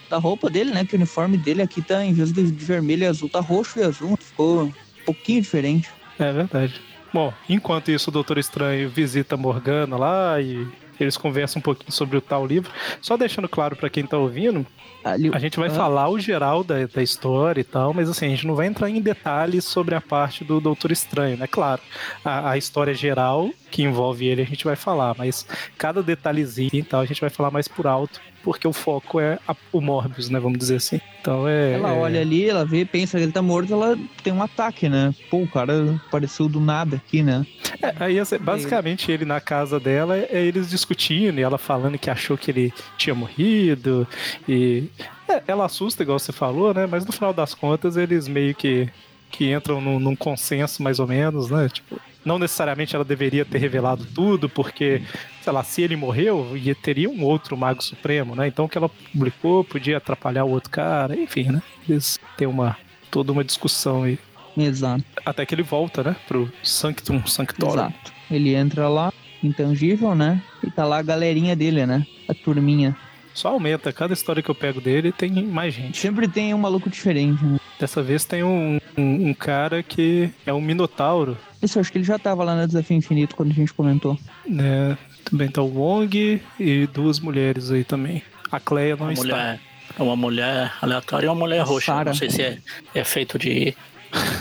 da 0.08 0.16
roupa 0.16 0.48
dele, 0.48 0.72
né? 0.72 0.84
Que 0.86 0.94
o 0.94 0.96
uniforme 0.96 1.36
dele 1.36 1.60
aqui 1.60 1.82
tá, 1.82 2.04
em 2.04 2.14
vez 2.14 2.32
de 2.32 2.42
vermelho 2.42 3.02
e 3.02 3.06
azul, 3.06 3.28
tá 3.28 3.40
roxo 3.40 3.78
e 3.78 3.82
azul. 3.82 4.16
Ficou 4.16 4.64
um 4.64 4.72
pouquinho 5.04 5.42
diferente. 5.42 5.90
É 6.18 6.32
verdade. 6.32 6.80
Bom, 7.12 7.32
enquanto 7.48 7.90
isso, 7.90 8.08
o 8.08 8.12
Doutor 8.12 8.38
Estranho 8.38 8.88
visita 8.88 9.36
Morgana 9.36 9.96
lá 9.96 10.40
e 10.40 10.66
eles 11.02 11.16
conversam 11.16 11.58
um 11.60 11.62
pouquinho 11.62 11.92
sobre 11.92 12.16
o 12.16 12.20
tal 12.20 12.46
livro. 12.46 12.70
Só 13.00 13.16
deixando 13.16 13.48
claro 13.48 13.76
para 13.76 13.88
quem 13.90 14.06
tá 14.06 14.16
ouvindo, 14.18 14.66
a 15.04 15.38
gente 15.38 15.58
vai 15.58 15.68
Ah. 15.68 15.72
falar 15.74 16.08
o 16.10 16.18
geral 16.18 16.62
da, 16.62 16.86
da 16.86 17.02
história 17.02 17.60
e 17.60 17.64
tal, 17.64 17.94
mas 17.94 18.08
assim, 18.08 18.26
a 18.26 18.28
gente 18.30 18.46
não 18.46 18.54
vai 18.54 18.66
entrar 18.66 18.90
em 18.90 19.00
detalhes 19.00 19.64
sobre 19.64 19.94
a 19.94 20.00
parte 20.00 20.44
do 20.44 20.60
Doutor 20.60 20.92
Estranho, 20.92 21.36
né? 21.38 21.46
Claro, 21.46 21.80
a, 22.24 22.50
a 22.50 22.58
história 22.58 22.92
geral 22.94 23.50
que 23.70 23.82
envolve 23.82 24.26
ele 24.26 24.42
a 24.42 24.46
gente 24.46 24.64
vai 24.64 24.76
falar, 24.76 25.14
mas 25.16 25.46
cada 25.78 26.02
detalhezinho 26.02 26.70
e 26.74 26.82
tal 26.82 27.00
a 27.00 27.06
gente 27.06 27.20
vai 27.20 27.30
falar 27.30 27.50
mais 27.50 27.66
por 27.68 27.86
alto, 27.86 28.20
porque 28.42 28.66
o 28.66 28.72
foco 28.72 29.20
é 29.20 29.38
a- 29.46 29.54
o 29.72 29.80
Morbius, 29.80 30.28
né? 30.30 30.38
Vamos 30.40 30.58
dizer 30.58 30.76
assim. 30.76 31.00
Então 31.20 31.46
é. 31.46 31.72
Ela 31.72 31.90
é- 31.94 31.98
olha 31.98 32.20
ali, 32.20 32.48
ela 32.48 32.64
vê, 32.64 32.84
pensa 32.84 33.18
que 33.18 33.24
ele 33.24 33.32
tá 33.32 33.42
morto, 33.42 33.72
ela 33.72 33.98
tem 34.22 34.32
um 34.32 34.42
ataque, 34.42 34.88
né? 34.88 35.14
Pô, 35.30 35.38
o 35.42 35.48
cara 35.48 35.98
apareceu 36.06 36.48
do 36.48 36.60
nada 36.60 36.96
aqui, 36.96 37.22
né? 37.22 37.46
É, 37.82 37.94
aí, 38.00 38.18
assim, 38.18 38.38
basicamente, 38.38 39.10
ele 39.12 39.24
na 39.24 39.40
casa 39.40 39.78
dela 39.78 40.16
é 40.16 40.44
eles 40.44 40.70
discutindo 40.70 41.38
e 41.38 41.42
ela 41.42 41.58
falando 41.58 41.98
que 41.98 42.08
achou 42.10 42.36
que 42.38 42.50
ele 42.50 42.72
tinha 42.96 43.14
morrido. 43.14 44.06
E 44.48 44.84
é, 45.28 45.42
ela 45.46 45.64
assusta, 45.66 46.02
igual 46.02 46.18
você 46.18 46.32
falou, 46.32 46.72
né? 46.74 46.86
Mas 46.86 47.04
no 47.06 47.12
final 47.12 47.32
das 47.32 47.54
contas, 47.54 47.96
eles 47.96 48.26
meio 48.26 48.54
que, 48.54 48.88
que 49.30 49.52
entram 49.52 49.80
num, 49.80 49.98
num 50.00 50.16
consenso, 50.16 50.82
mais 50.82 50.98
ou 50.98 51.06
menos, 51.06 51.50
né? 51.50 51.68
Tipo, 51.72 52.00
não 52.24 52.38
necessariamente 52.38 52.94
ela 52.94 53.04
deveria 53.04 53.44
ter 53.44 53.58
revelado 53.58 54.04
tudo, 54.14 54.48
porque, 54.48 55.00
sei 55.42 55.52
lá, 55.52 55.62
se 55.64 55.80
ele 55.82 55.96
morreu, 55.96 56.54
ia- 56.56 56.74
teria 56.74 57.08
um 57.08 57.22
outro 57.24 57.56
Mago 57.56 57.82
Supremo, 57.82 58.34
né? 58.36 58.46
Então 58.48 58.66
o 58.66 58.68
que 58.68 58.76
ela 58.76 58.88
publicou 58.88 59.64
podia 59.64 59.96
atrapalhar 59.96 60.44
o 60.44 60.50
outro 60.50 60.68
cara, 60.70 61.16
enfim, 61.16 61.44
né? 61.44 61.62
Eles 61.88 62.18
têm 62.36 62.46
uma, 62.46 62.76
toda 63.10 63.32
uma 63.32 63.42
discussão 63.44 64.02
aí. 64.02 64.18
Exato, 64.56 65.04
Até 65.24 65.46
que 65.46 65.54
ele 65.54 65.62
volta, 65.62 66.02
né? 66.02 66.16
Pro 66.28 66.52
Sanctum 66.62 67.24
Sanctorum. 67.26 67.72
exato. 67.72 68.12
Ele 68.30 68.54
entra 68.54 68.88
lá, 68.88 69.12
intangível, 69.42 70.14
né? 70.14 70.42
E 70.62 70.70
tá 70.70 70.84
lá 70.84 70.98
a 70.98 71.02
galerinha 71.02 71.54
dele, 71.56 71.86
né? 71.86 72.04
A 72.28 72.34
turminha. 72.34 72.94
Só 73.32 73.48
aumenta. 73.50 73.92
Cada 73.92 74.12
história 74.12 74.42
que 74.42 74.50
eu 74.50 74.54
pego 74.54 74.80
dele 74.80 75.12
tem 75.12 75.30
mais 75.46 75.72
gente. 75.72 75.96
Sempre 75.98 76.28
tem 76.28 76.52
um 76.52 76.58
maluco 76.58 76.90
diferente, 76.90 77.42
né? 77.44 77.58
Dessa 77.80 78.02
vez 78.02 78.24
tem 78.26 78.42
um, 78.42 78.78
um, 78.96 79.28
um 79.30 79.34
cara 79.34 79.82
que 79.82 80.30
é 80.44 80.52
um 80.52 80.60
minotauro, 80.60 81.36
Isso, 81.62 81.78
eu 81.78 81.80
acho 81.80 81.90
que 81.90 81.96
ele 81.98 82.04
já 82.04 82.18
tava 82.18 82.44
lá 82.44 82.54
no 82.54 82.66
Desafio 82.66 82.96
Infinito 82.96 83.34
quando 83.34 83.50
a 83.52 83.54
gente 83.54 83.72
comentou. 83.72 84.18
né? 84.46 84.98
Também 85.24 85.48
tá 85.48 85.62
o 85.62 85.66
Wong 85.66 86.42
e 86.58 86.86
duas 86.88 87.20
mulheres 87.20 87.70
aí 87.70 87.82
também. 87.84 88.22
A 88.52 88.58
Cleia 88.60 88.96
não 88.96 89.04
Uma 89.06 89.12
está. 89.12 89.24
mulher, 89.24 89.60
é 89.98 90.02
uma 90.02 90.16
mulher 90.16 90.72
aleatória 90.82 91.26
e 91.26 91.28
uma 91.28 91.34
mulher 91.36 91.62
roxa. 91.62 91.86
Sarah. 91.86 92.10
Não 92.10 92.14
sei 92.14 92.28
se 92.30 92.42
é, 92.42 92.58
é 92.94 93.04
feito 93.04 93.38
de, 93.38 93.74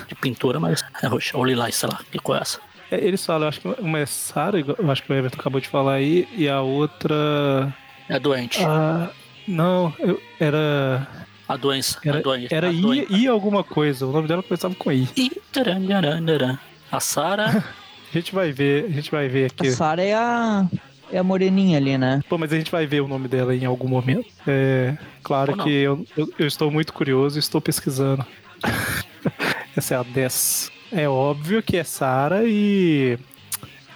de 0.07 0.15
pintura, 0.19 0.59
mas 0.59 0.83
é 1.03 1.07
roxa. 1.07 1.37
Ou 1.37 1.45
lilás, 1.45 1.75
sei 1.75 1.89
lá. 1.89 1.99
Que 2.11 2.17
cor 2.19 2.37
é 2.37 2.41
essa? 2.41 2.59
É, 2.91 2.95
Eles 2.97 3.23
falam, 3.25 3.43
eu 3.43 3.49
acho 3.49 3.61
que 3.61 3.67
uma 3.79 3.99
é 3.99 4.05
Sarah, 4.05 4.57
eu 4.59 4.91
acho 4.91 5.03
que 5.03 5.11
o 5.11 5.15
Everton 5.15 5.39
acabou 5.39 5.61
de 5.61 5.67
falar 5.67 5.93
aí, 5.93 6.27
e 6.35 6.49
a 6.49 6.59
outra. 6.61 7.71
É 8.09 8.19
doente. 8.19 8.63
Ah, 8.63 9.11
não, 9.47 9.93
eu- 9.99 10.19
era. 10.39 11.07
A 11.49 11.57
doença. 11.57 11.99
Era, 12.05 12.19
a 12.19 12.21
doença. 12.21 12.55
era 12.55 12.67
a 12.67 12.71
I, 12.71 12.79
doença. 12.79 13.11
I 13.11 13.27
alguma 13.27 13.63
coisa. 13.63 14.05
O 14.05 14.11
nome 14.11 14.27
dela 14.27 14.43
começava 14.43 14.75
com 14.75 14.91
I. 14.91 15.09
Ih, 15.17 15.31
taran, 15.51 15.83
taran, 15.87 16.23
taran. 16.23 16.59
A 16.91 16.99
Sarah. 16.99 17.63
A 18.11 18.17
gente 18.17 18.33
vai 18.33 18.51
ver, 18.51 18.85
a 18.85 18.89
gente 18.89 19.11
vai 19.11 19.27
ver 19.27 19.51
aqui. 19.51 19.67
A 19.67 19.71
Sarah 19.71 20.01
é 20.01 20.15
a, 20.15 20.67
é 21.11 21.19
a 21.19 21.23
moreninha 21.23 21.77
ali, 21.77 21.95
né? 21.95 22.23
Pô, 22.27 22.39
mas 22.39 22.51
a 22.51 22.57
gente 22.57 22.71
vai 22.71 22.87
ver 22.87 23.01
o 23.01 23.07
nome 23.07 23.27
dela 23.27 23.55
em 23.55 23.65
algum 23.65 23.87
momento. 23.87 24.25
É 24.47 24.97
claro 25.21 25.55
que 25.57 25.69
eu, 25.69 26.03
eu, 26.17 26.27
eu 26.39 26.47
estou 26.47 26.71
muito 26.71 26.91
curioso 26.91 27.37
e 27.37 27.39
estou 27.39 27.61
pesquisando. 27.61 28.25
Essa 29.77 29.93
é 29.93 29.97
a 29.99 30.01
10. 30.01 30.71
É 30.91 31.07
óbvio 31.07 31.61
que 31.61 31.77
é 31.77 31.83
Sara 31.83 32.41
e. 32.45 33.19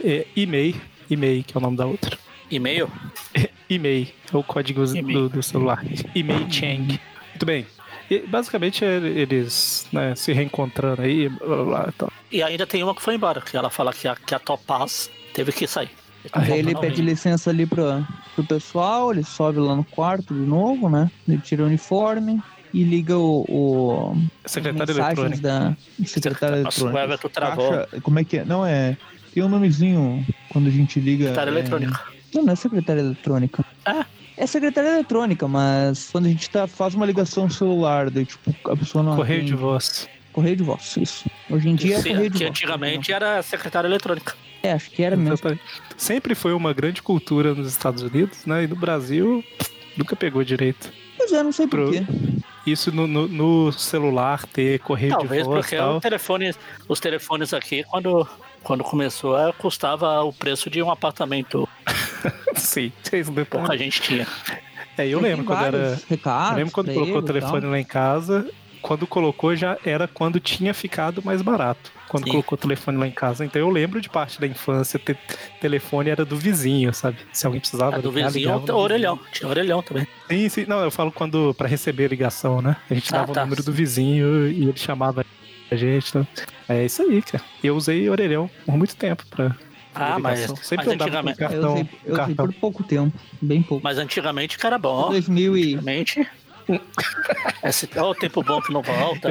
É, 0.03 0.27
e-mail. 0.35 0.75
E-mail, 1.09 1.43
que 1.43 1.57
é 1.57 1.59
o 1.59 1.61
nome 1.61 1.75
da 1.75 1.87
outra. 1.87 2.15
E-mail? 2.51 2.91
E-mail, 3.67 4.07
é 4.31 4.37
o 4.37 4.43
código 4.43 4.85
do, 4.85 5.29
do 5.29 5.41
celular. 5.41 5.83
E-mail 6.13 6.51
Chang. 6.51 6.99
Muito 7.33 7.45
bem. 7.45 7.65
E, 8.09 8.19
basicamente 8.19 8.83
eles 8.83 9.87
né, 9.91 10.15
se 10.15 10.33
reencontrando 10.33 11.01
aí, 11.01 11.29
blá 11.29 11.47
blá 11.47 11.65
blá. 11.65 11.85
e 11.89 11.91
tal. 11.93 12.13
E 12.31 12.43
ainda 12.43 12.65
tem 12.67 12.83
uma 12.83 12.93
que 12.93 13.01
foi 13.01 13.15
embora, 13.15 13.41
que 13.41 13.55
ela 13.55 13.69
fala 13.69 13.93
que 13.93 14.07
a, 14.07 14.15
que 14.15 14.35
a 14.35 14.39
Topaz 14.39 15.09
teve 15.33 15.51
que 15.51 15.67
sair. 15.67 15.89
Aí 16.31 16.59
ele 16.59 16.73
pede 16.75 17.01
licença 17.01 17.49
ali 17.49 17.65
pro, 17.65 18.05
pro 18.35 18.43
pessoal, 18.43 19.11
ele 19.11 19.23
sobe 19.23 19.59
lá 19.59 19.75
no 19.75 19.83
quarto 19.83 20.33
de 20.33 20.39
novo, 20.39 20.89
né? 20.89 21.11
Ele 21.27 21.39
tira 21.39 21.63
o 21.63 21.65
uniforme 21.65 22.41
e 22.73 22.83
liga 22.83 23.17
o, 23.17 23.45
o 23.47 24.17
Secretária 24.45 24.93
mensagens 24.93 25.39
eletrônica. 25.39 25.77
da 25.99 26.05
secretária 26.07 26.63
Nossa, 26.63 26.85
o. 26.85 26.97
Everton 26.97 27.29
travou. 27.29 27.71
Caixa, 27.71 28.01
como 28.01 28.19
é 28.19 28.23
que 28.23 28.37
é? 28.39 28.45
Não, 28.45 28.65
é. 28.65 28.97
Tem 29.33 29.43
um 29.43 29.49
nomezinho 29.49 30.25
quando 30.49 30.67
a 30.67 30.71
gente 30.71 30.99
liga. 30.99 31.25
Secretária 31.25 31.51
é, 31.51 31.53
eletrônica. 31.53 32.01
Não, 32.33 32.43
não 32.43 32.53
é 32.53 32.55
secretária 32.55 33.01
eletrônica. 33.01 33.65
É? 33.85 34.05
É 34.35 34.47
secretária 34.47 34.89
eletrônica, 34.89 35.47
mas 35.47 36.09
quando 36.11 36.25
a 36.25 36.29
gente 36.29 36.49
tá, 36.49 36.67
faz 36.67 36.95
uma 36.95 37.05
ligação 37.05 37.49
celular, 37.49 38.09
daí, 38.09 38.25
tipo, 38.25 38.53
a 38.71 38.75
pessoa 38.75 39.03
não. 39.03 39.15
Correio 39.15 39.43
de 39.45 39.53
voz. 39.53 40.09
Correio 40.31 40.55
de 40.55 40.63
voz, 40.63 40.97
isso. 40.97 41.25
Hoje 41.49 41.69
em 41.69 41.75
dia 41.75 41.97
é 41.97 42.01
Sim, 42.01 42.09
correio 42.09 42.29
de 42.29 42.37
que 42.39 42.43
voz. 42.45 42.49
antigamente 42.49 43.11
era 43.13 43.41
secretária 43.43 43.87
eletrônica. 43.87 44.35
É, 44.63 44.71
acho 44.71 44.89
que 44.89 45.03
era 45.03 45.15
mesmo. 45.15 45.33
Exatamente. 45.33 45.61
Sempre 45.95 46.33
foi 46.33 46.53
uma 46.53 46.73
grande 46.73 47.01
cultura 47.03 47.53
nos 47.53 47.67
Estados 47.67 48.01
Unidos, 48.01 48.45
né? 48.45 48.63
E 48.63 48.67
no 48.67 48.75
Brasil 48.75 49.43
nunca 49.95 50.15
pegou 50.15 50.43
direito. 50.43 50.91
Pois 51.17 51.31
é, 51.31 51.43
não 51.43 51.51
sei 51.51 51.67
Pro- 51.67 51.85
porquê. 51.91 52.03
Isso 52.65 52.91
no, 52.91 53.05
no- 53.05 53.27
no 53.27 53.71
celular 53.73 54.45
ter 54.47 54.79
correio 54.79 55.11
Talvez 55.11 55.43
de 55.43 55.47
voz 55.49 55.67
e 55.71 55.75
porque 55.77 55.99
telefone, 56.01 56.55
os 56.87 56.99
telefones 56.99 57.53
aqui, 57.53 57.83
quando, 57.83 58.27
quando 58.63 58.83
começou, 58.83 59.35
custava 59.57 60.23
o 60.23 60.31
preço 60.33 60.69
de 60.69 60.81
um 60.81 60.89
apartamento 60.89 61.67
Sim, 62.55 62.91
vocês 63.01 63.27
não 63.29 63.43
que 63.43 63.71
a 63.71 63.77
gente 63.77 64.01
tinha. 64.01 64.27
É, 64.97 65.07
eu 65.07 65.19
lembro 65.19 65.45
quando 65.45 65.65
era. 65.65 65.99
Recados 66.09 66.51
Eu 66.51 66.57
lembro 66.57 66.71
quando 66.73 66.93
colocou 66.93 67.15
o 67.15 67.19
ele 67.19 67.27
telefone 67.27 67.61
tal. 67.61 67.71
lá 67.71 67.79
em 67.79 67.83
casa. 67.83 68.49
Quando 68.81 69.07
colocou 69.07 69.55
já 69.55 69.77
era 69.85 70.09
quando 70.09 70.41
tinha 70.41 70.73
ficado 70.73 71.23
mais 71.23 71.41
barato. 71.41 71.89
Quando 72.09 72.25
Sim. 72.25 72.31
colocou 72.31 72.57
o 72.57 72.59
telefone 72.59 72.97
lá 72.97 73.07
em 73.07 73.11
casa. 73.11 73.45
Então 73.45 73.59
eu 73.61 73.69
lembro 73.69 74.01
de 74.01 74.09
parte 74.09 74.41
da 74.41 74.45
infância, 74.45 74.99
ter 74.99 75.17
telefone 75.61 76.09
era 76.09 76.25
do 76.25 76.35
vizinho, 76.35 76.93
sabe? 76.93 77.17
Se 77.31 77.45
alguém 77.45 77.61
precisava. 77.61 77.95
A 77.95 77.99
do 77.99 78.11
ligar, 78.11 78.27
vizinho, 78.27 78.49
ligava 78.49 78.67
no 78.71 78.77
o 78.77 78.81
orelhão. 78.81 79.19
Tinha 79.31 79.49
orelhão 79.49 79.81
também. 79.81 80.05
Sim, 80.29 80.49
sim. 80.49 80.65
Não, 80.67 80.83
eu 80.83 80.91
falo 80.91 81.11
quando 81.13 81.53
pra 81.55 81.65
receber 81.67 82.09
ligação, 82.09 82.61
né? 82.61 82.75
A 82.89 82.93
gente 82.93 83.13
Ah, 83.15 83.19
dava 83.19 83.33
tá. 83.33 83.41
o 83.41 83.45
número 83.45 83.63
do 83.63 83.71
vizinho 83.71 84.47
e 84.49 84.63
ele 84.63 84.77
chamava 84.77 85.25
a 85.71 85.75
gente. 85.75 86.09
Então, 86.09 86.27
é 86.67 86.83
isso 86.85 87.01
aí, 87.03 87.21
cara. 87.21 87.43
E 87.63 87.67
eu 87.67 87.75
usei 87.77 88.09
orelhão 88.09 88.49
por 88.65 88.77
muito 88.77 88.95
tempo 88.97 89.23
pra. 89.29 89.55
Ah, 89.95 90.17
mas, 90.19 90.49
mas 90.49 90.59
Sempre 90.59 90.85
com 90.85 90.91
antigamente, 90.93 91.41
Eu 91.41 91.49
cartão. 91.49 91.73
usei, 91.73 91.89
eu 92.05 92.21
usei 92.21 92.35
por 92.35 92.53
pouco 92.53 92.83
tempo, 92.83 93.13
bem 93.41 93.61
pouco. 93.61 93.83
mas 93.83 93.97
antigamente 93.97 94.57
era 94.63 94.77
bom. 94.77 95.09
2000 95.09 95.57
e... 95.57 95.61
Antigamente. 95.75 96.27
Esse, 97.63 97.89
ó, 97.97 98.11
o 98.11 98.15
tempo 98.15 98.41
bom 98.43 98.61
que 98.61 98.71
não 98.71 98.81
volta. 98.81 99.29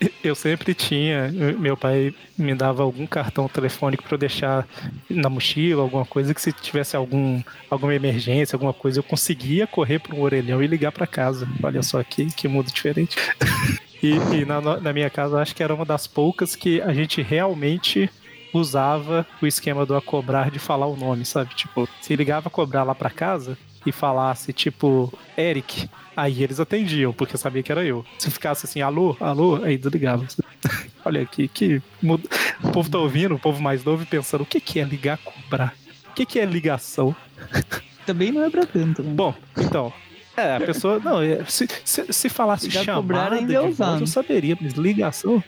Eu, 0.00 0.10
eu 0.24 0.34
sempre 0.34 0.74
tinha, 0.74 1.32
eu- 1.34 1.58
meu 1.58 1.76
pai 1.76 2.14
me 2.36 2.54
dava 2.54 2.82
algum 2.82 3.06
cartão 3.06 3.48
telefônico 3.48 4.02
para 4.02 4.14
eu 4.14 4.18
deixar 4.18 4.66
na 5.08 5.28
mochila, 5.28 5.82
alguma 5.82 6.04
coisa 6.04 6.34
que 6.34 6.40
se 6.40 6.52
tivesse 6.52 6.96
algum, 6.96 7.42
alguma 7.70 7.94
emergência, 7.94 8.56
alguma 8.56 8.72
coisa, 8.74 8.98
eu 8.98 9.02
conseguia 9.02 9.66
correr 9.66 9.98
para 9.98 10.14
um 10.14 10.20
orelhão 10.22 10.62
e 10.62 10.66
ligar 10.66 10.92
para 10.92 11.06
casa. 11.06 11.48
Olha 11.62 11.82
só 11.82 12.02
que, 12.02 12.26
que 12.26 12.46
mundo 12.48 12.70
diferente. 12.72 13.16
E, 14.02 14.14
e 14.34 14.46
na, 14.46 14.62
na 14.80 14.94
minha 14.94 15.10
casa, 15.10 15.34
eu 15.36 15.40
acho 15.40 15.54
que 15.54 15.62
era 15.62 15.74
uma 15.74 15.84
das 15.84 16.06
poucas 16.06 16.56
que 16.56 16.80
a 16.80 16.94
gente 16.94 17.20
realmente 17.20 18.08
usava 18.52 19.26
o 19.40 19.46
esquema 19.46 19.84
do 19.86 19.96
a 19.96 20.00
cobrar 20.02 20.50
de 20.50 20.58
falar 20.58 20.86
o 20.86 20.96
nome, 20.96 21.24
sabe? 21.24 21.54
Tipo, 21.54 21.88
se 22.00 22.14
ligava 22.16 22.48
a 22.48 22.50
cobrar 22.50 22.82
lá 22.82 22.94
para 22.94 23.10
casa 23.10 23.56
e 23.86 23.92
falasse, 23.92 24.52
tipo, 24.52 25.12
Eric, 25.38 25.88
aí 26.16 26.42
eles 26.42 26.60
atendiam, 26.60 27.12
porque 27.12 27.36
sabia 27.38 27.62
que 27.62 27.72
era 27.72 27.84
eu. 27.84 28.04
Se 28.18 28.30
ficasse 28.30 28.66
assim, 28.66 28.80
alô, 28.82 29.16
alô, 29.20 29.62
aí 29.64 29.78
desligava. 29.78 30.26
Olha 31.04 31.22
aqui, 31.22 31.48
que 31.48 31.80
muda- 32.02 32.28
o 32.62 32.70
povo 32.70 32.90
tá 32.90 32.98
ouvindo, 32.98 33.34
o 33.34 33.38
povo 33.38 33.62
mais 33.62 33.82
novo 33.84 34.02
e 34.02 34.06
pensando, 34.06 34.42
o 34.42 34.46
que 34.46 34.60
que 34.60 34.78
é 34.80 34.84
ligar 34.84 35.14
a 35.14 35.16
cobrar? 35.18 35.74
O 36.10 36.12
que 36.12 36.26
que 36.26 36.38
é 36.38 36.44
ligação? 36.44 37.14
Também 38.04 38.32
não 38.32 38.44
é 38.44 38.50
pra 38.50 38.66
tanto, 38.66 39.02
né? 39.02 39.12
Bom, 39.14 39.34
então. 39.56 39.92
É, 40.36 40.56
a 40.56 40.60
pessoa. 40.60 40.98
Não, 40.98 41.20
é, 41.22 41.44
se, 41.46 41.68
se, 41.84 42.12
se 42.12 42.28
falasse 42.28 42.66
Ligar 42.66 42.80
a 42.80 42.84
chamada 42.84 43.02
cobrar 43.02 43.32
ainda 43.32 43.46
de 43.46 43.56
é 43.56 43.70
voz, 43.70 44.00
eu 44.00 44.06
saberia, 44.06 44.56
mas 44.60 44.72
ligação. 44.74 45.42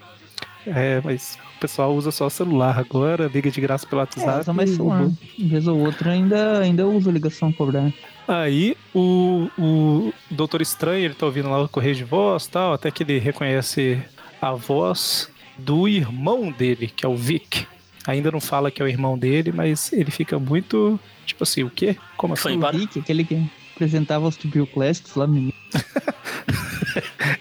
É, 0.67 1.01
mas 1.03 1.39
pessoal 1.63 1.95
usa 1.95 2.11
só 2.11 2.29
celular 2.29 2.79
agora, 2.79 3.31
liga 3.33 3.51
de 3.51 3.61
graça 3.61 3.87
pelo 3.87 4.01
É, 4.01 4.05
WhatsApp. 4.05 4.41
usa 4.41 4.53
mais 4.53 4.71
e- 4.71 4.77
celular. 4.77 5.03
Uma 5.03 5.49
vez 5.49 5.67
ou 5.69 5.79
outra 5.79 6.11
ainda, 6.11 6.59
ainda 6.59 6.87
uso 6.87 7.11
ligação 7.11 7.53
cobrar. 7.53 7.93
Aí 8.27 8.77
o, 8.95 9.49
o 9.59 10.13
Doutor 10.31 10.61
Estranho, 10.61 11.05
ele 11.05 11.15
tá 11.15 11.27
ouvindo 11.27 11.49
lá 11.49 11.63
o 11.63 11.69
correio 11.69 11.95
de 11.95 12.05
voz 12.05 12.45
e 12.47 12.51
tal, 12.51 12.73
até 12.73 12.91
que 12.91 13.03
ele 13.03 13.19
reconhece 13.19 14.03
a 14.41 14.53
voz 14.53 15.31
do 15.57 15.87
irmão 15.89 16.51
dele, 16.51 16.89
que 16.95 17.07
é 17.07 17.09
o 17.09 17.17
Vic. 17.17 17.67
Ainda 18.07 18.31
não 18.33 18.41
fala 18.41 18.71
que 18.71 18.83
é 18.83 18.85
o 18.85 18.89
irmão 18.89 19.17
dele, 19.17 19.53
mas 19.53 19.93
ele 19.93 20.11
fica 20.11 20.39
muito. 20.39 20.99
Tipo 21.25 21.45
assim, 21.45 21.63
o 21.63 21.71
quê? 21.71 21.97
Como 22.17 22.35
Foi 22.37 22.51
assim? 22.51 22.59
embora. 22.59 22.77
O 22.77 22.79
Vic, 22.81 22.99
aquele 22.99 23.25
que 23.25 23.49
apresentava 23.75 24.27
os 24.27 24.37
Tupio 24.37 24.67
Classics 24.67 25.15
lá 25.15 25.27
no. 25.27 25.53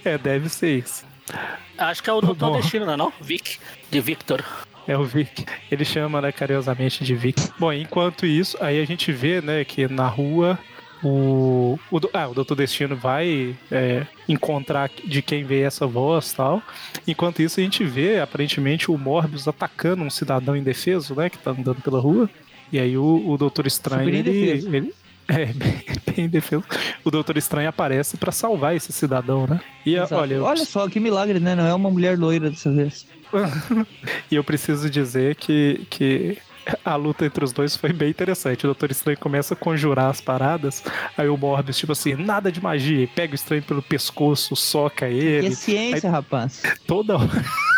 É, 0.05 0.17
deve 0.17 0.49
ser 0.49 0.79
isso. 0.79 1.03
Acho 1.77 2.01
que 2.03 2.09
é 2.09 2.13
o 2.13 2.21
Doutor. 2.21 2.57
Destino, 2.61 2.85
não 2.85 2.93
é 2.93 2.97
não? 2.97 3.13
Vic, 3.21 3.57
de 3.91 3.99
Victor. 3.99 4.43
É 4.87 4.97
o 4.97 5.03
Vic. 5.03 5.45
Ele 5.71 5.85
chama, 5.85 6.21
né, 6.21 6.31
carinhosamente 6.31 7.03
de 7.03 7.13
Vic. 7.13 7.39
Bom, 7.59 7.71
enquanto 7.71 8.25
isso, 8.25 8.57
aí 8.59 8.81
a 8.81 8.85
gente 8.85 9.11
vê, 9.11 9.39
né, 9.41 9.63
que 9.63 9.87
na 9.87 10.07
rua 10.07 10.57
o, 11.03 11.77
o, 11.91 11.99
ah, 12.13 12.27
o 12.27 12.33
Doutor 12.33 12.55
Destino 12.55 12.95
vai 12.95 13.55
é, 13.71 14.05
encontrar 14.27 14.89
de 15.03 15.21
quem 15.21 15.43
veio 15.43 15.65
essa 15.65 15.85
voz 15.85 16.33
tal. 16.33 16.61
Enquanto 17.07 17.41
isso, 17.41 17.59
a 17.59 17.63
gente 17.63 17.83
vê, 17.83 18.19
aparentemente, 18.19 18.89
o 18.89 18.97
Morbius 18.97 19.47
atacando 19.47 20.03
um 20.03 20.09
cidadão 20.09 20.55
indefeso, 20.55 21.15
né? 21.15 21.29
Que 21.29 21.37
tá 21.37 21.51
andando 21.51 21.81
pela 21.81 21.99
rua. 21.99 22.29
E 22.71 22.79
aí 22.79 22.97
o, 22.97 23.23
o 23.27 23.37
Doutor 23.37 23.67
Estranho, 23.67 24.09
ele, 24.09 24.29
ele- 24.29 24.93
É, 25.31 25.45
bem, 25.45 25.83
bem 26.05 26.25
indefeso. 26.25 26.63
O 27.05 27.09
Doutor 27.09 27.37
Estranho 27.37 27.69
aparece 27.69 28.17
pra 28.17 28.31
salvar 28.31 28.75
esse 28.75 28.91
cidadão, 28.91 29.47
né? 29.47 29.61
E 29.85 29.95
Exato. 29.95 30.15
olha, 30.15 30.43
Olha 30.43 30.65
só, 30.65 30.87
que 30.89 30.99
milagre, 30.99 31.39
né? 31.39 31.55
Não 31.55 31.65
é 31.65 31.73
uma 31.73 31.89
mulher 31.89 32.19
loira 32.19 32.49
dessa 32.49 32.71
vez. 32.71 33.07
e 34.29 34.35
eu 34.35 34.43
preciso 34.43 34.89
dizer 34.89 35.35
que, 35.35 35.87
que 35.89 36.37
a 36.83 36.95
luta 36.95 37.25
entre 37.25 37.43
os 37.45 37.53
dois 37.53 37.77
foi 37.77 37.93
bem 37.93 38.09
interessante. 38.09 38.65
O 38.65 38.67
Doutor 38.67 38.91
Estranho 38.91 39.17
começa 39.17 39.53
a 39.53 39.57
conjurar 39.57 40.09
as 40.09 40.19
paradas, 40.19 40.83
aí 41.17 41.29
o 41.29 41.37
Morbius, 41.37 41.77
tipo 41.77 41.93
assim, 41.93 42.13
nada 42.13 42.51
de 42.51 42.61
magia, 42.61 43.03
e 43.03 43.07
pega 43.07 43.31
o 43.31 43.35
Estranho 43.35 43.63
pelo 43.63 43.81
pescoço, 43.81 44.55
soca 44.55 45.07
ele, 45.07 45.47
é 45.47 45.51
ciência, 45.51 46.09
rapaz. 46.09 46.61
toda 46.85 47.17
hora 47.17 47.29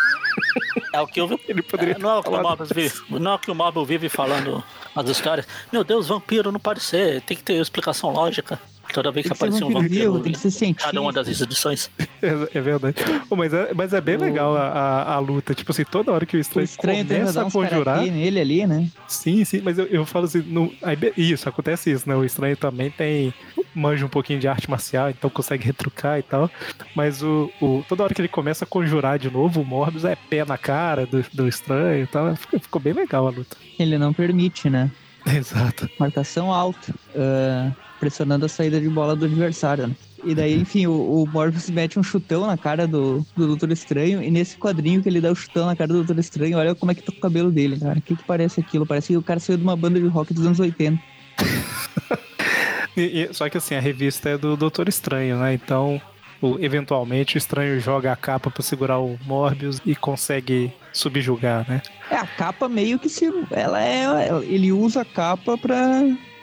É 0.94 1.00
o 1.00 1.06
que 1.08 1.20
eu 1.20 1.26
vi. 1.26 1.40
ele 1.48 1.60
poderia 1.60 1.94
É, 1.94 1.98
não 1.98 2.10
é 2.10 2.18
o 2.18 2.22
que 2.22 2.28
o 2.30 2.40
Morbius 2.40 2.68
vive, 2.70 2.94
não 3.10 3.32
é 3.32 3.34
o 3.34 3.38
que 3.38 3.50
o 3.50 3.54
Morbius 3.54 3.88
vive 3.88 4.08
falando 4.08 4.62
as 4.94 5.08
histórias. 5.08 5.44
Meu 5.72 5.82
Deus, 5.82 6.06
vampiro 6.06 6.52
não 6.52 6.60
pode 6.60 6.80
ser, 6.80 7.20
tem 7.22 7.36
que 7.36 7.42
ter 7.42 7.54
explicação 7.54 8.10
lógica. 8.12 8.60
Toda 8.92 9.10
vez 9.10 9.26
que 9.26 9.32
aparecia 9.32 9.66
um 9.66 9.72
vampiro 9.72 10.20
tem 10.20 10.32
que 10.32 10.50
ser 10.50 10.66
em 10.66 10.74
cada 10.74 11.00
uma 11.00 11.10
cientista. 11.12 11.40
das 11.46 11.48
edições. 11.48 11.90
É, 12.22 12.58
é 12.58 12.60
verdade. 12.60 12.96
Pô, 13.28 13.34
mas, 13.34 13.52
é, 13.52 13.72
mas 13.74 13.92
é 13.92 14.00
bem 14.00 14.16
legal 14.16 14.56
a, 14.56 14.68
a, 14.68 15.14
a 15.14 15.18
luta. 15.18 15.52
Tipo 15.54 15.72
assim, 15.72 15.84
toda 15.84 16.12
hora 16.12 16.24
que 16.24 16.36
o 16.36 16.38
O 16.38 16.40
Estranho, 16.40 16.64
estranho 16.64 17.04
tem 17.04 17.16
que 17.18 17.22
começa 17.22 17.42
a 17.42 17.50
conjurar. 17.50 18.02
nele 18.02 18.40
ali, 18.40 18.66
né? 18.66 18.88
Sim, 19.08 19.44
sim, 19.44 19.60
mas 19.64 19.78
eu, 19.78 19.86
eu 19.86 20.06
falo 20.06 20.26
assim, 20.26 20.42
no, 20.42 20.72
aí, 20.82 20.96
isso, 21.16 21.48
acontece 21.48 21.90
isso, 21.90 22.08
né? 22.08 22.14
O 22.14 22.24
estranho 22.24 22.56
também 22.56 22.90
tem. 22.90 23.34
Manja 23.74 24.06
um 24.06 24.08
pouquinho 24.08 24.38
de 24.40 24.48
arte 24.48 24.68
marcial, 24.70 25.10
então 25.10 25.28
consegue 25.30 25.64
retrucar 25.64 26.18
e 26.18 26.22
tal. 26.22 26.50
Mas 26.94 27.22
o, 27.22 27.50
o- 27.60 27.84
toda 27.88 28.04
hora 28.04 28.14
que 28.14 28.20
ele 28.20 28.28
começa 28.28 28.64
a 28.64 28.68
conjurar 28.68 29.18
de 29.18 29.30
novo, 29.30 29.60
o 29.60 29.64
Morbius 29.64 30.04
é 30.04 30.16
pé 30.16 30.44
na 30.44 30.56
cara 30.58 31.06
do, 31.06 31.24
do 31.32 31.48
estranho 31.48 32.04
e 32.04 32.06
tal. 32.06 32.34
Ficou, 32.36 32.60
ficou 32.60 32.80
bem 32.80 32.92
legal 32.92 33.26
a 33.26 33.30
luta. 33.30 33.56
Ele 33.78 33.98
não 33.98 34.12
permite, 34.12 34.68
né? 34.70 34.90
Exato. 35.26 35.88
Marcação 35.98 36.52
alta. 36.52 36.94
ah, 37.16 37.70
pressionando 38.00 38.44
a 38.44 38.48
saída 38.48 38.78
de 38.80 38.88
bola 38.88 39.16
do 39.16 39.24
adversário, 39.24 39.86
né? 39.86 39.94
E 40.22 40.34
daí, 40.34 40.58
enfim, 40.58 40.86
o, 40.86 40.92
o 41.22 41.26
Morbius 41.26 41.68
mete 41.70 41.98
um 41.98 42.02
chutão 42.02 42.46
na 42.46 42.56
cara 42.56 42.86
do, 42.86 43.24
do 43.36 43.46
Doutor 43.46 43.70
Estranho. 43.72 44.22
E 44.22 44.30
nesse 44.30 44.56
quadrinho 44.56 45.02
que 45.02 45.08
ele 45.08 45.20
dá 45.20 45.30
o 45.30 45.34
chutão 45.34 45.66
na 45.66 45.76
cara 45.76 45.88
do 45.88 45.98
Doutor 46.02 46.18
Estranho, 46.18 46.56
olha 46.58 46.74
como 46.74 46.92
é 46.92 46.94
que 46.94 47.02
tá 47.02 47.12
o 47.14 47.20
cabelo 47.20 47.50
dele, 47.50 47.78
cara. 47.78 47.98
O 47.98 48.02
que 48.02 48.16
que 48.16 48.24
parece 48.24 48.60
aquilo? 48.60 48.86
Parece 48.86 49.08
que 49.08 49.16
o 49.18 49.22
cara 49.22 49.38
saiu 49.40 49.58
de 49.58 49.62
uma 49.62 49.76
banda 49.76 50.00
de 50.00 50.06
rock 50.06 50.32
dos 50.32 50.46
anos 50.46 50.58
80. 50.60 50.98
E- 52.96 53.22
e- 53.24 53.34
só 53.34 53.48
que 53.48 53.58
assim, 53.58 53.74
a 53.74 53.80
revista 53.80 54.28
é 54.30 54.38
do 54.38 54.56
Doutor 54.56 54.88
Estranho, 54.88 55.36
né? 55.38 55.52
Então, 55.54 56.00
o- 56.40 56.56
eventualmente, 56.60 57.36
o 57.36 57.38
estranho 57.38 57.80
joga 57.80 58.12
a 58.12 58.16
capa 58.16 58.50
pra 58.52 58.62
segurar 58.62 59.00
o 59.00 59.18
Morbius 59.26 59.80
e 59.84 59.96
consegue 59.96 60.72
subjugar, 60.92 61.68
né? 61.68 61.82
É, 62.08 62.14
a 62.16 62.26
capa 62.26 62.68
meio 62.68 62.96
que 63.00 63.08
se. 63.08 63.24
Ela 63.50 63.82
é. 63.82 64.28
Ele 64.44 64.70
usa 64.70 65.00
a 65.02 65.04
capa 65.04 65.58
pra. 65.58 65.76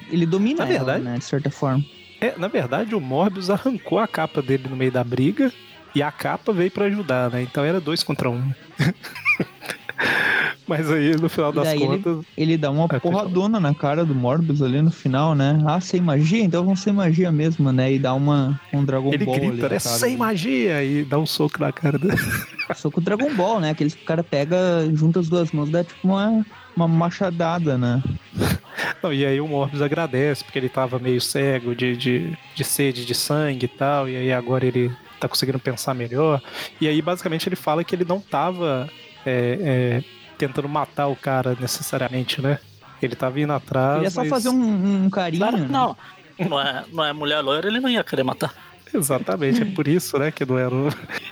Ele 0.10 0.25
domina 0.25 0.65
Na 0.65 0.69
ela, 0.74 0.77
verdade- 0.86 1.03
né? 1.05 1.17
De 1.19 1.24
certa 1.24 1.50
forma. 1.50 1.86
É, 2.19 2.33
na 2.38 2.50
verdade, 2.50 2.93
o 2.93 3.00
Morbius 3.00 3.50
arrancou 3.50 3.98
a 4.00 4.07
capa 4.07 4.41
dele 4.41 4.65
no 4.69 4.75
meio 4.75 4.91
da 4.91 5.05
briga 5.05 5.53
e 5.95 6.03
a 6.03 6.12
capa 6.12 6.51
veio 6.51 6.69
pra 6.69 6.86
ajudar, 6.86 7.29
né? 7.31 7.41
Então 7.43 7.63
era 7.63 7.79
dois 7.79 8.03
contra 8.03 8.29
um. 8.29 8.51
Mas 10.67 10.89
aí, 10.89 11.15
no 11.15 11.27
final 11.27 11.51
das 11.51 11.65
daí 11.65 11.77
ele- 11.84 11.88
contas, 12.01 12.25
Ele 12.38 12.58
dá 12.58 12.72
uma 12.72 12.86
É, 12.91 13.00
porradona 13.00 13.60
na 13.60 13.74
cara 13.74 14.05
do 14.05 14.15
Morbius 14.15 14.62
ali 14.62 14.81
no 14.81 14.91
final, 14.91 15.36
né? 15.36 15.60
Ah, 15.65 15.81
sem 15.81 16.00
magia? 16.00 16.43
Então 16.43 16.63
vamos 16.63 16.79
sem 16.79 16.93
magia 16.93 17.31
mesmo, 17.31 17.72
né? 17.72 17.91
E 17.93 18.00
dá 18.00 18.13
uma, 18.13 18.60
um 18.72 18.84
Dragon 18.84 19.13
ele 19.13 19.25
Ball 19.25 19.36
ali 19.36 19.48
grita, 19.48 19.63
na 19.67 19.74
né? 19.74 19.79
Sem 19.79 20.15
magia! 20.17 20.84
E 20.84 21.03
dá 21.03 21.17
um 21.20 21.25
soco 21.25 21.60
na 21.60 21.72
cara 21.72 21.98
dele. 21.98 22.15
Só 22.75 22.89
com 22.89 23.01
o 23.01 23.03
Dragon 23.03 23.34
Ball, 23.36 23.60
né? 23.60 23.72
Aqueles 23.72 23.93
que 23.96 24.03
o 24.03 24.05
cara 24.05 24.24
pega, 24.24 24.57
junta 24.94 25.20
as 25.20 25.27
duas 25.27 25.51
mãos, 25.51 25.70
dá 25.70 25.83
tipo 25.83 26.07
uma. 26.07 26.46
Uma 26.74 26.87
machadada, 26.87 27.77
né? 27.77 28.01
Não, 29.03 29.11
e 29.11 29.25
aí 29.25 29.42
o 29.42 29.48
Morbius 29.48 29.81
agradece, 29.81 30.42
porque 30.42 30.57
ele 30.57 30.70
tava 30.70 30.98
meio 31.00 31.20
cego 31.20 31.75
de, 31.75 31.98
de, 31.98 32.37
de 32.55 32.64
sede 32.64 33.05
de 33.05 33.14
sangue 33.14 33.66
e 33.66 33.68
tal, 33.68 34.07
e 34.07 34.16
aí 34.16 34.31
agora 34.31 34.66
ele 34.66 34.90
tá 35.20 35.27
conseguindo 35.27 35.59
pensar 35.59 35.94
melhor. 35.94 36.42
E 36.79 36.87
aí, 36.87 37.01
basicamente, 37.01 37.50
ele 37.50 37.57
fala 37.57 37.83
que 37.83 37.94
ele 37.94 38.05
não 38.07 38.22
tava 38.22 38.90
é, 39.25 39.57
é, 39.62 40.03
tentando 40.38 40.68
matar 40.70 41.07
o 41.07 41.16
cara 41.16 41.55
necessariamente, 41.60 42.42
né? 42.42 42.60
Ele 43.01 43.16
tava 43.16 43.40
indo 43.40 43.53
atrás. 43.53 43.98
Ele 43.98 44.07
é 44.07 44.10
só 44.10 44.22
mas- 44.22 44.29
fazer 44.29 44.50
um, 44.50 45.05
um 45.05 45.10
carinho. 45.10 45.42
Claro 45.42 45.57
né? 45.57 45.68
não. 45.70 45.98
Não 46.40 46.60
é, 46.60 46.86
não 46.92 47.05
é 47.05 47.14
mulher 47.14 47.42
loira, 47.42 47.68
ele 47.68 47.79
não 47.79 47.90
ia 47.90 48.03
querer 48.03 48.24
matar. 48.24 48.53
Exatamente, 48.94 49.62
é 49.62 49.66
por 49.66 49.88
isso, 49.88 50.18
né, 50.18 50.31
que 50.31 50.46
não 50.46 50.57
era. 50.57 50.75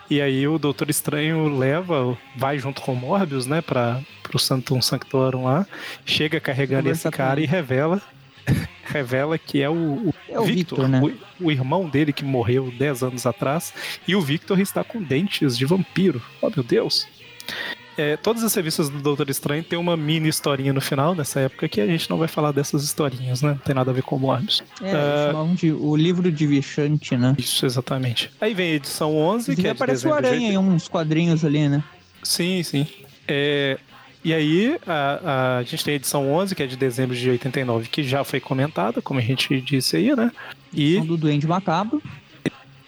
E 0.09 0.21
aí 0.21 0.47
o 0.47 0.57
Doutor 0.57 0.89
Estranho 0.89 1.57
leva, 1.57 2.17
vai 2.35 2.57
junto 2.57 2.81
com 2.81 2.93
o 2.93 2.95
Morbius, 2.95 3.45
né, 3.45 3.61
pra, 3.61 3.99
pro 4.23 4.39
Santum 4.39 4.81
Sanctorum 4.81 5.43
lá, 5.43 5.67
chega 6.05 6.39
carregando 6.39 6.89
esse 6.89 7.09
cara 7.11 7.41
e 7.41 7.45
revela 7.45 8.01
revela 8.85 9.37
que 9.37 9.61
é 9.61 9.69
o, 9.69 9.73
o 9.73 10.13
É 10.27 10.39
o 10.39 10.45
Victor, 10.45 10.87
né? 10.87 11.01
o, 11.39 11.45
o 11.47 11.51
irmão 11.51 11.87
dele 11.89 12.13
que 12.13 12.23
morreu 12.23 12.71
10 12.77 13.03
anos 13.03 13.25
atrás, 13.25 13.73
e 14.07 14.15
o 14.15 14.21
Victor 14.21 14.59
está 14.59 14.83
com 14.83 15.01
dentes 15.01 15.57
de 15.57 15.65
vampiro. 15.65 16.21
Oh, 16.41 16.49
meu 16.49 16.63
Deus! 16.63 17.07
É, 17.99 18.15
todas 18.15 18.43
as 18.45 18.53
revistas 18.55 18.87
do 18.87 18.97
Doutor 18.99 19.29
Estranho 19.29 19.61
tem 19.61 19.77
uma 19.77 19.97
mini 19.97 20.29
historinha 20.29 20.71
no 20.71 20.79
final, 20.79 21.13
nessa 21.13 21.41
época, 21.41 21.67
que 21.67 21.81
a 21.81 21.85
gente 21.85 22.09
não 22.09 22.17
vai 22.17 22.29
falar 22.29 22.53
dessas 22.53 22.81
historinhas, 22.81 23.41
né? 23.41 23.49
Não 23.49 23.57
tem 23.57 23.75
nada 23.75 23.91
a 23.91 23.93
ver 23.93 24.03
com 24.03 24.15
o 24.15 24.19
Morbius. 24.19 24.63
É, 24.81 25.27
chamavam 25.27 25.53
de 25.53 25.73
o 25.73 25.97
livro 25.97 26.31
de 26.31 26.47
Vichante, 26.47 27.17
né? 27.17 27.35
Isso, 27.37 27.65
exatamente. 27.65 28.31
Aí 28.39 28.53
vem 28.53 28.71
a 28.71 28.75
edição 28.75 29.17
11, 29.17 29.53
que 29.53 29.61
é 29.61 29.63
de 29.63 29.69
aparece 29.71 30.07
o 30.07 30.13
Aranha 30.13 30.53
em 30.53 30.57
uns 30.57 30.87
quadrinhos 30.87 31.43
ali, 31.43 31.67
né? 31.67 31.83
Sim, 32.23 32.63
sim. 32.63 32.87
É, 33.27 33.77
e 34.23 34.33
aí, 34.33 34.79
a, 34.87 35.57
a 35.57 35.63
gente 35.63 35.83
tem 35.83 35.93
a 35.93 35.95
edição 35.95 36.31
11, 36.31 36.55
que 36.55 36.63
é 36.63 36.67
de 36.67 36.77
dezembro 36.77 37.13
de 37.13 37.29
89, 37.29 37.89
que 37.89 38.01
já 38.03 38.23
foi 38.23 38.39
comentada, 38.39 39.01
como 39.01 39.19
a 39.19 39.23
gente 39.23 39.59
disse 39.59 39.97
aí, 39.97 40.15
né? 40.15 40.31
E, 40.73 40.95
São 40.95 41.05
do 41.05 41.17
Duende 41.17 41.45
Macabro. 41.45 42.01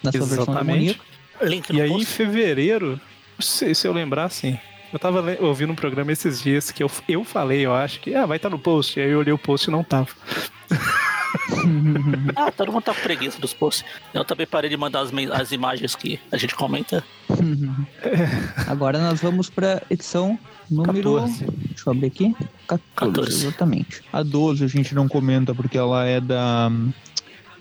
Na 0.01 0.11
sua 0.11 0.21
versão 0.21 0.43
exatamente. 0.43 0.79
demoníaca. 0.79 1.03
Link 1.43 1.69
no 1.73 1.79
E 1.79 1.81
aí, 1.81 1.89
em 1.89 1.93
post. 1.93 2.05
fevereiro, 2.13 2.99
se, 3.39 3.75
se 3.75 3.85
eu 3.85 3.91
lembrar, 3.91 4.25
assim, 4.25 4.57
eu 4.91 4.99
tava 4.99 5.37
ouvindo 5.39 5.71
um 5.71 5.75
programa 5.75 6.11
esses 6.11 6.41
dias 6.41 6.71
que 6.71 6.83
eu, 6.83 6.91
eu 7.07 7.23
falei, 7.23 7.65
eu 7.65 7.73
acho 7.73 7.99
que, 7.99 8.13
ah, 8.13 8.25
vai 8.25 8.37
estar 8.37 8.49
no 8.49 8.59
post. 8.59 8.99
Aí 8.99 9.09
eu 9.09 9.19
olhei 9.19 9.33
o 9.33 9.37
post 9.37 9.69
e 9.69 9.71
não 9.71 9.83
tava. 9.83 10.09
Ah, 12.35 12.51
todo 12.51 12.71
mundo 12.71 12.83
tá 12.83 12.93
com 12.93 13.01
preguiça 13.01 13.39
dos 13.39 13.53
posts. 13.53 13.85
Eu 14.13 14.25
também 14.25 14.45
parei 14.45 14.69
de 14.69 14.75
mandar 14.75 15.01
as, 15.01 15.11
as 15.31 15.51
imagens 15.51 15.95
que 15.95 16.19
a 16.31 16.37
gente 16.37 16.55
comenta. 16.55 17.03
Agora 18.67 18.99
nós 18.99 19.21
vamos 19.21 19.49
pra 19.49 19.81
edição 19.89 20.37
número. 20.69 21.15
14. 21.15 21.45
Deixa 21.45 21.83
eu 21.89 21.93
abrir 21.93 22.07
aqui. 22.07 22.35
14, 22.67 22.83
14. 22.95 23.45
exatamente. 23.45 24.01
A 24.11 24.23
12 24.23 24.63
a 24.63 24.67
gente 24.67 24.93
não 24.93 25.07
comenta 25.07 25.53
porque 25.53 25.77
ela 25.77 26.05
é 26.05 26.19
da. 26.19 26.69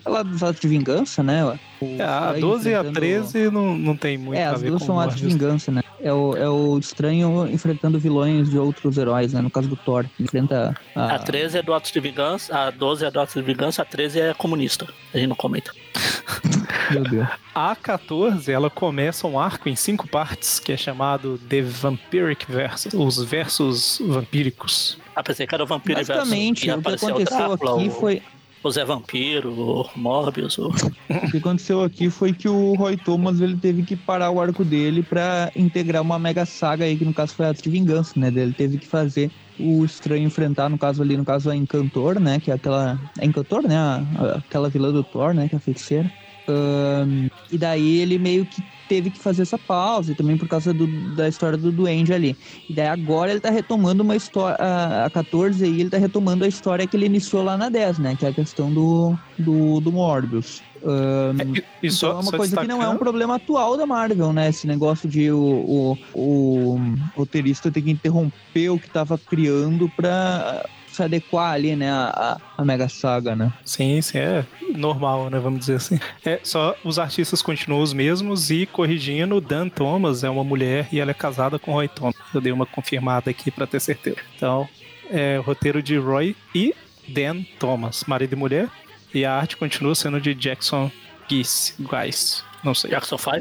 Ela 0.05 0.23
dos 0.23 0.43
atos 0.43 0.61
de 0.61 0.69
vingança, 0.69 1.23
né? 1.23 1.45
O 1.81 1.85
É, 1.85 2.03
a 2.03 2.21
Estranho 2.35 2.41
12 2.41 2.69
e 2.71 2.75
a 2.75 2.79
enfrentando- 2.81 3.01
13 3.01 3.51
não, 3.51 3.77
não 3.77 3.97
tem 3.97 4.19
muito 4.19 4.39
É, 4.39 4.45
a 4.47 4.53
as 4.53 4.61
ver 4.63 4.69
duas 4.71 4.81
com 4.83 4.87
são 4.87 4.97
o 4.97 5.01
atos 5.01 5.17
de 5.17 5.27
vingança, 5.27 5.71
né? 5.73 5.83
É 6.03 6.13
o, 6.13 6.35
é 6.37 6.49
o 6.49 6.79
estranho 6.79 7.47
enfrentando 7.49 7.99
vilões 7.99 8.49
de 8.51 8.59
outros 8.59 8.97
heróis, 8.97 9.33
né? 9.35 9.41
No 9.43 9.51
caso 9.51 9.69
do 9.69 9.77
Thor. 9.77 10.07
Enfrenta 10.19 10.75
a. 10.97 11.17
A 11.17 11.19
13 11.19 11.59
é 11.59 11.63
do 11.63 11.75
Atos 11.75 11.91
de 11.93 12.01
Vingança, 12.01 12.57
a 12.57 12.71
12 12.71 13.05
é 13.05 13.11
do 13.11 13.21
Atos 13.21 13.35
de 13.35 13.43
Vingança, 13.43 13.83
a 13.83 13.85
13 13.85 14.19
é 14.21 14.33
comunista. 14.35 14.87
A 15.13 15.19
gente 15.19 15.29
não 15.29 15.37
comenta. 15.37 15.71
Meu 16.91 17.03
Deus. 17.05 17.29
A 17.55 17.77
14, 17.77 18.51
ela 18.51 18.69
começa 18.71 19.27
um 19.27 19.39
arco 19.39 19.69
em 19.69 19.77
cinco 19.77 20.09
partes, 20.09 20.59
que 20.59 20.73
é 20.73 20.77
chamado 20.77 21.39
The 21.49 21.63
Vampiric 21.63 22.51
Versus, 22.51 22.93
os 22.95 23.23
versos 23.23 24.01
vampíricos. 24.05 24.99
Ah, 25.15 25.23
pensei 25.23 25.47
que 25.47 25.55
era 25.55 25.63
o 25.63 25.67
Vampiro. 25.67 25.99
Basicamente, 25.99 26.71
o 26.71 26.81
que 26.83 26.89
aconteceu 26.89 27.25
Drácula, 27.25 27.77
aqui 27.79 27.89
o- 27.89 27.93
foi. 27.93 28.23
O 28.63 28.71
Zé 28.71 28.85
Vampiro, 28.85 29.53
o 29.53 29.89
Morbius, 29.99 30.59
o... 30.59 30.69
O 30.69 31.31
que 31.31 31.39
aconteceu 31.39 31.83
aqui 31.83 32.11
foi 32.11 32.33
que 32.33 32.49
o 32.49 32.75
Roy 32.75 32.97
Thomas 32.97 33.41
ele 33.41 33.57
teve 33.57 33.83
que 33.83 33.97
parar 33.97 34.31
o 34.31 34.41
arco 34.41 34.65
dele 34.65 35.03
pra 35.03 35.51
integrar 35.57 36.03
uma 36.03 36.19
mega 36.19 36.45
saga 36.45 36.85
aí, 36.85 36.97
que 36.97 37.05
no 37.05 37.15
caso 37.15 37.35
foi 37.35 37.47
Atos 37.47 37.63
de 37.63 37.71
Vingança, 37.71 38.13
né? 38.21 38.29
Ele 38.29 38.53
teve 38.53 38.79
que 38.79 38.87
fazer 38.87 39.31
o 39.59 39.85
estranho 39.85 40.25
enfrentar, 40.27 40.69
no 40.69 40.77
caso 40.79 41.03
ali, 41.03 41.17
no 41.17 41.25
caso 41.25 41.51
a 41.51 41.57
Encantor, 41.57 42.21
né? 42.21 42.39
Que 42.39 42.51
é 42.51 42.55
aquela. 42.55 42.99
É 43.19 43.25
Encantor, 43.27 43.63
né? 43.67 43.77
A- 43.77 44.05
a- 44.19 44.39
aquela 44.39 44.69
vilã 44.69 44.93
do 44.93 45.03
Thor, 45.03 45.33
né? 45.35 45.49
Que 45.49 45.55
é 45.55 45.59
a 45.59 45.61
feiticeira. 45.61 46.11
Ahn, 46.49 47.29
e 47.51 47.57
daí 47.59 47.99
ele 47.99 48.19
meio 48.19 48.45
que 48.45 48.63
teve 48.91 49.09
que 49.09 49.21
fazer 49.21 49.43
essa 49.43 49.57
pausa, 49.57 50.11
e 50.11 50.15
também 50.17 50.37
por 50.37 50.49
causa 50.49 50.75
do, 50.75 51.15
da 51.15 51.29
história 51.29 51.57
do 51.57 51.71
Duende 51.71 52.13
ali. 52.13 52.37
E 52.69 52.75
daí 52.75 52.89
agora 52.89 53.31
ele 53.31 53.39
tá 53.39 53.49
retomando 53.49 54.03
uma 54.03 54.17
história, 54.17 54.57
a, 54.57 55.07
a 55.07 55.11
14 55.11 55.65
aí 55.65 55.81
ele 55.81 55.89
tá 55.89 55.97
retomando 55.97 56.45
a 56.45 56.49
história 56.49 56.85
que 56.89 56.97
ele 56.97 57.07
iniciou 57.07 57.45
lá 57.45 57.57
na 57.57 57.69
10, 57.69 58.01
né? 58.01 58.17
Que 58.19 58.27
é 58.27 58.31
a 58.31 58.33
questão 58.33 58.75
do, 58.75 59.17
do, 59.39 59.79
do 59.79 59.93
Morbius. 59.93 60.61
Um, 60.83 61.41
é, 61.41 61.63
então 61.85 61.91
só, 61.91 62.11
é 62.11 62.15
uma 62.15 62.33
coisa 62.33 62.57
destacando... 62.57 62.63
que 62.63 62.69
não 62.69 62.83
é 62.83 62.89
um 62.89 62.99
problema 62.99 63.37
atual 63.37 63.77
da 63.77 63.87
Marvel, 63.87 64.33
né? 64.33 64.49
Esse 64.49 64.67
negócio 64.67 65.09
de 65.09 65.31
o, 65.31 65.97
o, 66.13 66.75
o 66.75 66.81
roteirista 67.15 67.71
ter 67.71 67.83
que 67.83 67.93
interromper 67.93 68.71
o 68.71 68.79
que 68.79 68.91
tava 68.91 69.17
criando 69.17 69.89
pra 69.91 70.67
se 71.01 71.05
adequar 71.05 71.55
ali, 71.55 71.75
né, 71.75 71.91
a, 71.91 72.39
a 72.59 72.65
Mega 72.65 72.89
Saga, 72.89 73.35
né? 73.35 73.53
Sim, 73.65 74.01
sim, 74.03 74.19
é 74.19 74.45
normal, 74.77 75.31
né, 75.31 75.39
vamos 75.39 75.61
dizer 75.61 75.77
assim. 75.77 75.99
É, 76.25 76.39
só 76.43 76.77
os 76.85 76.99
artistas 76.99 77.41
continuam 77.41 77.83
os 77.83 77.93
mesmos 77.93 78.51
e 78.51 78.67
corrigindo, 78.67 79.41
Dan 79.41 79.69
Thomas 79.69 80.23
é 80.23 80.29
uma 80.29 80.45
mulher 80.45 80.89
e 80.93 81.01
ela 81.01 81.11
é 81.11 81.15
casada 81.15 81.59
com 81.59 81.73
Roy 81.73 81.89
Thomas. 81.89 82.15
Eu 82.35 82.41
dei 82.41 82.53
uma 82.53 82.67
confirmada 82.67 83.31
aqui 83.31 83.51
para 83.51 83.67
ter 83.67 83.81
certeza. 83.81 84.19
Então, 84.37 84.69
é 85.11 85.39
o 85.39 85.43
roteiro 85.43 85.83
de 85.83 85.97
Roy 85.97 86.37
e 86.55 86.75
Dan 87.09 87.43
Thomas, 87.59 88.05
marido 88.07 88.35
e 88.35 88.37
mulher, 88.37 88.69
e 89.15 89.25
a 89.25 89.35
arte 89.35 89.57
continua 89.57 89.95
sendo 89.95 90.21
de 90.21 90.35
Jackson 90.35 90.91
Guice, 91.29 91.75
Guice, 91.79 92.43
não 92.63 92.75
sei. 92.75 92.91
Jackson 92.91 93.17
5? 93.17 93.41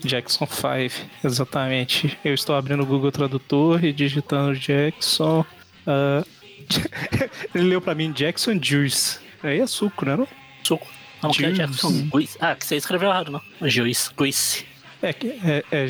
Jackson 0.00 0.46
5, 0.46 1.08
exatamente. 1.22 2.18
Eu 2.24 2.34
estou 2.34 2.56
abrindo 2.56 2.82
o 2.82 2.86
Google 2.86 3.12
Tradutor 3.12 3.84
e 3.84 3.92
digitando 3.92 4.58
Jackson. 4.58 5.44
Uh, 5.86 6.37
Ele 7.54 7.64
leu 7.68 7.80
pra 7.80 7.94
mim 7.94 8.12
Jackson 8.12 8.58
Juice. 8.60 9.18
Aí 9.42 9.60
é 9.60 9.66
suco, 9.66 10.04
né? 10.04 10.16
Não? 10.16 10.28
Suco. 10.62 10.86
Não, 11.22 11.30
que 11.30 11.44
é 11.44 11.50
Jackson 11.52 12.08
Juice. 12.12 12.36
Ah, 12.40 12.54
que 12.54 12.64
você 12.64 12.76
escreveu 12.76 13.08
errado, 13.10 13.30
não. 13.30 13.40
Juice. 13.68 14.10
Juice. 14.16 14.66
É, 15.02 15.10
é, 15.10 15.64
é 15.70 15.86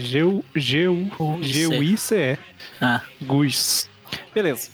G-U-I-C-E. 0.55 2.39
Ah. 2.81 3.03
Guice. 3.21 3.89
Beleza. 4.35 4.71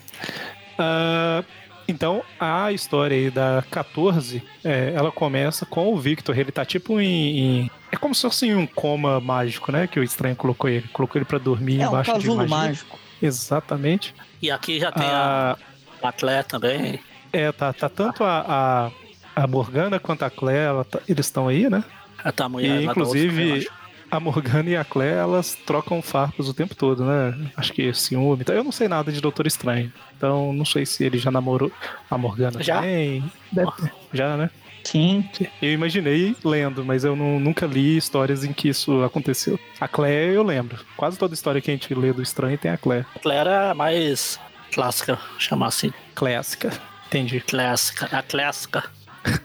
Uh, 0.79 1.45
então, 1.87 2.23
a 2.41 2.73
história 2.73 3.17
aí 3.17 3.31
da 3.31 3.63
14, 3.71 4.43
é, 4.65 4.93
ela 4.95 5.13
começa 5.13 5.67
com 5.67 5.93
o 5.93 5.97
Victor. 5.97 6.39
Ele 6.39 6.51
tá 6.51 6.65
tipo 6.65 7.01
em, 7.01 7.39
em, 7.39 7.71
É 7.93 7.97
como 7.97 8.15
se 8.15 8.23
fosse 8.23 8.53
um 8.55 8.67
coma 8.67 9.21
mágico, 9.21 9.71
né? 9.71 9.87
Que 9.87 10.01
o 10.01 10.03
estranho 10.03 10.35
colocou 10.35 10.69
ele. 10.69 10.89
Colocou 10.93 11.19
ele 11.19 11.27
pra 11.27 11.39
dormir 11.39 11.81
é 11.81 11.85
embaixo 11.85 12.13
um 12.13 12.19
de 12.19 12.49
mágico. 12.49 12.99
Exatamente. 13.23 14.15
E 14.41 14.51
aqui 14.51 14.81
já 14.81 14.91
tem 14.91 15.07
a, 15.07 15.57
a 16.07 16.11
a 16.11 16.13
Claire 16.13 16.47
também. 16.47 17.01
É, 17.33 17.51
tá, 17.51 17.73
tá 17.73 17.89
tanto 17.89 18.23
a, 18.23 18.91
a, 19.37 19.43
a 19.43 19.47
Morgana 19.47 19.99
quanto 19.99 20.25
a 20.25 20.31
Claire, 20.31 20.85
tá, 20.89 21.01
eles 21.09 21.27
estão 21.27 21.49
aí, 21.49 21.69
né? 21.69 21.83
A 22.23 22.31
tá 22.31 22.49
mulher, 22.49 22.81
e, 22.81 22.85
inclusive, 22.85 23.69
a 24.11 24.21
Morgana 24.21 24.71
e 24.71 24.77
a 24.77 24.85
Claire, 24.85 25.17
elas 25.17 25.55
trocam 25.67 26.01
farpas 26.01 26.49
o 26.49 26.55
tempo 26.55 26.75
todo, 26.75 27.05
né? 27.05 27.51
Acho 27.57 27.73
que 27.73 27.93
ciúme. 27.93 28.43
Então, 28.43 28.55
eu 28.55 28.65
não 28.65 28.73
sei 28.73 28.89
nada 28.89 29.11
de 29.11 29.21
Doutor 29.21 29.47
Estranho. 29.47 29.93
Então, 30.17 30.53
não 30.53 30.65
sei 30.65 30.87
se 30.87 31.05
ele 31.05 31.19
já 31.19 31.31
namorou 31.31 31.73
a 32.11 32.17
Morgana 32.17 32.63
já? 32.63 32.77
também. 32.77 33.25
Já, 34.13 34.37
né? 34.37 34.51
Sim. 34.85 35.29
Eu 35.61 35.73
imaginei 35.73 36.37
lendo, 36.45 36.85
mas 36.85 37.05
eu 37.05 37.17
não, 37.17 37.41
nunca 37.41 37.67
li 37.67 37.97
histórias 37.97 38.45
em 38.45 38.53
que 38.53 38.69
isso 38.69 39.03
aconteceu. 39.03 39.59
A 39.81 39.89
Claire 39.89 40.35
eu 40.35 40.43
lembro. 40.43 40.79
Quase 40.97 41.19
toda 41.19 41.35
história 41.35 41.61
que 41.61 41.71
a 41.71 41.75
gente 41.75 41.93
lê 41.95 42.13
do 42.13 42.23
Estranho 42.23 42.59
tem 42.59 42.71
a 42.71 42.77
Claire. 42.77 43.07
A 43.15 43.19
Claire 43.19 43.49
é 43.49 43.75
mais 43.75 44.39
clássica, 44.75 45.19
chamar 45.39 45.69
assim. 45.69 45.93
Clássica, 46.15 46.73
entendi. 47.07 47.41
Clássica, 47.41 48.07
a 48.07 48.23
clássica. 48.23 48.85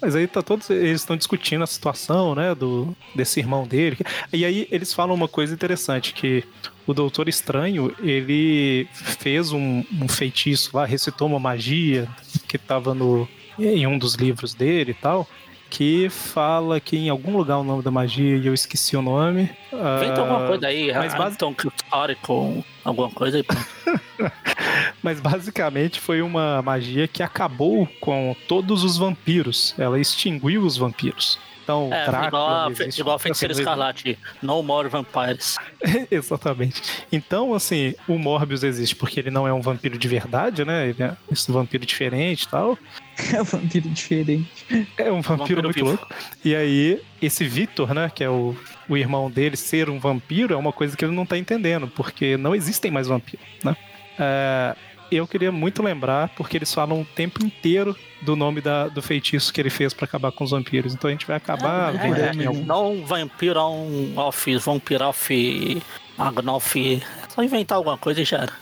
Mas 0.00 0.14
aí 0.14 0.26
tá 0.26 0.42
todos 0.42 0.68
eles 0.68 1.00
estão 1.00 1.16
discutindo 1.16 1.64
a 1.64 1.66
situação, 1.66 2.34
né, 2.34 2.54
do 2.54 2.94
desse 3.14 3.40
irmão 3.40 3.66
dele. 3.66 3.96
E 4.30 4.44
aí 4.44 4.68
eles 4.70 4.92
falam 4.92 5.14
uma 5.14 5.26
coisa 5.26 5.54
interessante 5.54 6.12
que 6.12 6.44
o 6.86 6.92
Doutor 6.92 7.26
Estranho, 7.26 7.94
ele 8.00 8.86
fez 8.92 9.50
um, 9.50 9.82
um 9.90 10.06
feitiço 10.06 10.76
lá, 10.76 10.84
recitou 10.84 11.26
uma 11.26 11.40
magia 11.40 12.06
que 12.46 12.56
estava 12.56 12.94
no 12.94 13.26
em 13.58 13.86
um 13.86 13.96
dos 13.96 14.14
livros 14.14 14.52
dele 14.52 14.90
e 14.90 14.94
tal 14.94 15.28
que 15.70 16.08
fala 16.08 16.78
que 16.80 16.96
em 16.96 17.08
algum 17.08 17.36
lugar 17.36 17.58
o 17.58 17.64
nome 17.64 17.82
da 17.82 17.90
magia 17.90 18.36
e 18.36 18.46
eu 18.46 18.54
esqueci 18.54 18.96
o 18.96 19.02
nome. 19.02 19.50
Inventa 19.72 20.20
uh, 20.20 20.24
alguma 20.24 20.46
coisa 20.46 20.66
aí, 20.68 20.92
mas 20.92 21.14
Hampton 21.14 21.54
com 22.22 22.62
alguma 22.84 23.10
coisa 23.10 23.38
aí. 23.38 23.44
mas 25.02 25.20
basicamente 25.20 26.00
foi 26.00 26.22
uma 26.22 26.62
magia 26.62 27.08
que 27.08 27.22
acabou 27.22 27.88
com 28.00 28.36
todos 28.46 28.84
os 28.84 28.96
vampiros. 28.96 29.74
Ela 29.78 29.98
extinguiu 29.98 30.62
os 30.62 30.76
vampiros. 30.76 31.38
Então, 31.64 31.88
é, 31.90 32.04
Drácula, 32.04 32.28
igual, 32.28 32.70
existe, 32.70 33.00
igual 33.00 33.16
a 33.16 33.18
Feiticeira 33.18 33.54
Escarlate, 33.54 34.18
No 34.42 34.62
More 34.62 34.88
Vampires. 34.88 35.56
Exatamente. 36.10 36.82
Então, 37.10 37.54
assim, 37.54 37.94
o 38.06 38.18
Morbius 38.18 38.62
existe 38.62 38.94
porque 38.94 39.18
ele 39.18 39.30
não 39.30 39.48
é 39.48 39.52
um 39.52 39.62
vampiro 39.62 39.98
de 39.98 40.06
verdade, 40.06 40.62
né? 40.62 40.88
Ele 40.90 41.02
é 41.02 41.16
um 41.30 41.52
vampiro 41.52 41.84
diferente 41.84 42.42
e 42.42 42.48
tal. 42.48 42.78
É 43.32 43.40
um 43.40 43.44
vampiro 43.44 43.88
diferente. 43.90 44.88
É 44.98 45.10
um 45.10 45.22
vampiro, 45.22 45.62
vampiro 45.62 45.62
muito 45.62 45.74
vivo. 45.76 45.86
louco. 45.86 46.08
E 46.44 46.52
aí, 46.52 47.00
esse 47.22 47.44
Victor, 47.44 47.94
né, 47.94 48.10
que 48.12 48.24
é 48.24 48.28
o, 48.28 48.56
o 48.88 48.96
irmão 48.96 49.30
dele, 49.30 49.56
ser 49.56 49.88
um 49.88 50.00
vampiro 50.00 50.52
é 50.52 50.56
uma 50.56 50.72
coisa 50.72 50.96
que 50.96 51.04
ele 51.04 51.14
não 51.14 51.24
tá 51.24 51.38
entendendo, 51.38 51.86
porque 51.86 52.36
não 52.36 52.56
existem 52.56 52.90
mais 52.90 53.06
vampiros, 53.06 53.46
né? 53.62 53.76
É, 54.18 54.74
eu 55.10 55.26
queria 55.26 55.52
muito 55.52 55.82
lembrar, 55.82 56.28
porque 56.30 56.56
eles 56.56 56.72
falam 56.72 57.00
o 57.00 57.04
tempo 57.04 57.44
inteiro 57.44 57.96
do 58.22 58.34
nome 58.34 58.60
da, 58.60 58.88
do 58.88 59.02
feitiço 59.02 59.52
que 59.52 59.60
ele 59.60 59.70
fez 59.70 59.92
para 59.92 60.04
acabar 60.04 60.32
com 60.32 60.44
os 60.44 60.50
vampiros. 60.50 60.94
Então 60.94 61.08
a 61.08 61.12
gente 61.12 61.26
vai 61.26 61.36
acabar 61.36 61.94
é, 61.94 62.08
é, 62.08 62.44
é, 62.44 62.64
Não 62.64 63.04
vampirão 63.04 64.12
off, 64.16 64.56
vampiroff, 64.56 65.82
agnoff. 66.18 67.02
Só 67.28 67.42
inventar 67.42 67.76
alguma 67.76 67.98
coisa 67.98 68.22
e 68.22 68.24
já 68.24 68.38
era. 68.38 68.52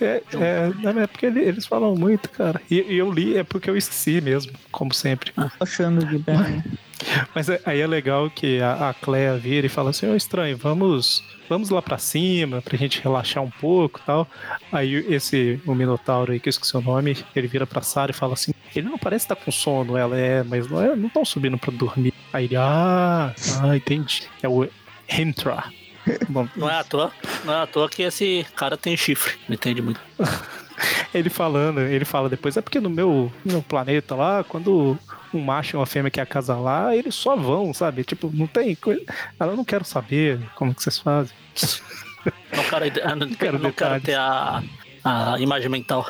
É, 0.00 0.22
é, 0.34 1.00
é 1.02 1.06
porque 1.08 1.26
eles 1.26 1.66
falam 1.66 1.94
muito, 1.96 2.30
cara. 2.30 2.60
E, 2.70 2.80
e, 2.82 2.96
eu 2.96 3.10
li, 3.10 3.36
é 3.36 3.42
porque 3.42 3.68
eu 3.68 3.76
esqueci 3.76 4.20
mesmo, 4.20 4.52
como 4.70 4.94
sempre. 4.94 5.32
Ah, 5.36 5.50
achando 5.58 6.06
que 6.06 6.18
bem. 6.18 6.62
Mas 7.34 7.48
é, 7.48 7.60
aí 7.64 7.80
é 7.80 7.86
legal 7.86 8.30
que 8.30 8.60
a, 8.60 8.90
a 8.90 8.94
Clea 8.94 9.36
vira 9.36 9.66
e 9.66 9.70
fala 9.70 9.90
assim: 9.90 10.06
Ô 10.06 10.12
oh, 10.12 10.16
estranho, 10.16 10.56
vamos 10.56 11.22
vamos 11.48 11.70
lá 11.70 11.80
para 11.80 11.98
cima 11.98 12.60
pra 12.60 12.76
gente 12.76 13.00
relaxar 13.00 13.42
um 13.42 13.50
pouco 13.50 14.00
tal. 14.04 14.26
Aí 14.72 14.94
esse, 15.08 15.60
o 15.66 15.74
Minotauro 15.74 16.32
aí, 16.32 16.40
que 16.40 16.48
eu 16.48 16.50
esqueci 16.50 16.76
o 16.76 16.80
nome, 16.80 17.16
ele 17.34 17.46
vira 17.46 17.66
pra 17.66 17.82
Sarah 17.82 18.10
e 18.10 18.14
fala 18.14 18.34
assim: 18.34 18.52
ele 18.74 18.88
não 18.88 18.98
parece 18.98 19.24
estar 19.24 19.36
tá 19.36 19.44
com 19.44 19.50
sono, 19.50 19.96
ela 19.96 20.16
é, 20.16 20.42
mas 20.42 20.68
não 20.68 20.80
é, 20.80 20.94
não 20.96 21.08
estão 21.08 21.24
subindo 21.24 21.58
pra 21.58 21.72
dormir. 21.72 22.12
Aí 22.32 22.44
ele, 22.44 22.56
ah, 22.56 23.34
ah, 23.62 23.76
entendi. 23.76 24.24
É 24.42 24.48
o 24.48 24.68
Hentra. 25.08 25.64
não 26.56 26.70
é 26.70 26.74
à 26.74 26.84
toa, 26.84 27.12
não 27.44 27.52
é 27.52 27.62
à 27.62 27.66
toa 27.66 27.88
que 27.88 28.02
esse 28.02 28.46
cara 28.54 28.76
tem 28.76 28.96
chifre, 28.96 29.34
não 29.48 29.54
entende 29.54 29.82
muito. 29.82 30.00
ele 31.12 31.28
falando, 31.28 31.80
ele 31.80 32.04
fala 32.04 32.28
depois, 32.28 32.56
é 32.56 32.62
porque 32.62 32.78
no 32.78 32.90
meu, 32.90 33.32
no 33.44 33.52
meu 33.54 33.62
planeta 33.62 34.14
lá, 34.14 34.44
quando 34.44 34.96
um 35.32 35.40
macho 35.40 35.76
e 35.76 35.78
uma 35.78 35.86
fêmea 35.86 36.10
quer 36.10 36.26
lá, 36.48 36.94
eles 36.94 37.14
só 37.14 37.36
vão, 37.36 37.72
sabe? 37.72 38.04
Tipo, 38.04 38.30
não 38.32 38.46
tem 38.46 38.74
coisa. 38.74 39.02
Eu 39.38 39.56
não 39.56 39.64
quero 39.64 39.84
saber 39.84 40.40
como 40.54 40.74
que 40.74 40.82
vocês 40.82 40.98
fazem. 40.98 41.34
Não 42.52 42.64
quero, 42.64 43.16
não, 43.16 43.28
quero, 43.34 43.58
não 43.60 43.70
quero 43.70 44.00
ter 44.00 44.16
a, 44.16 44.60
a 45.04 45.38
imagem 45.38 45.68
mental. 45.68 46.04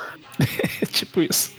tipo 0.90 1.20
isso. 1.20 1.54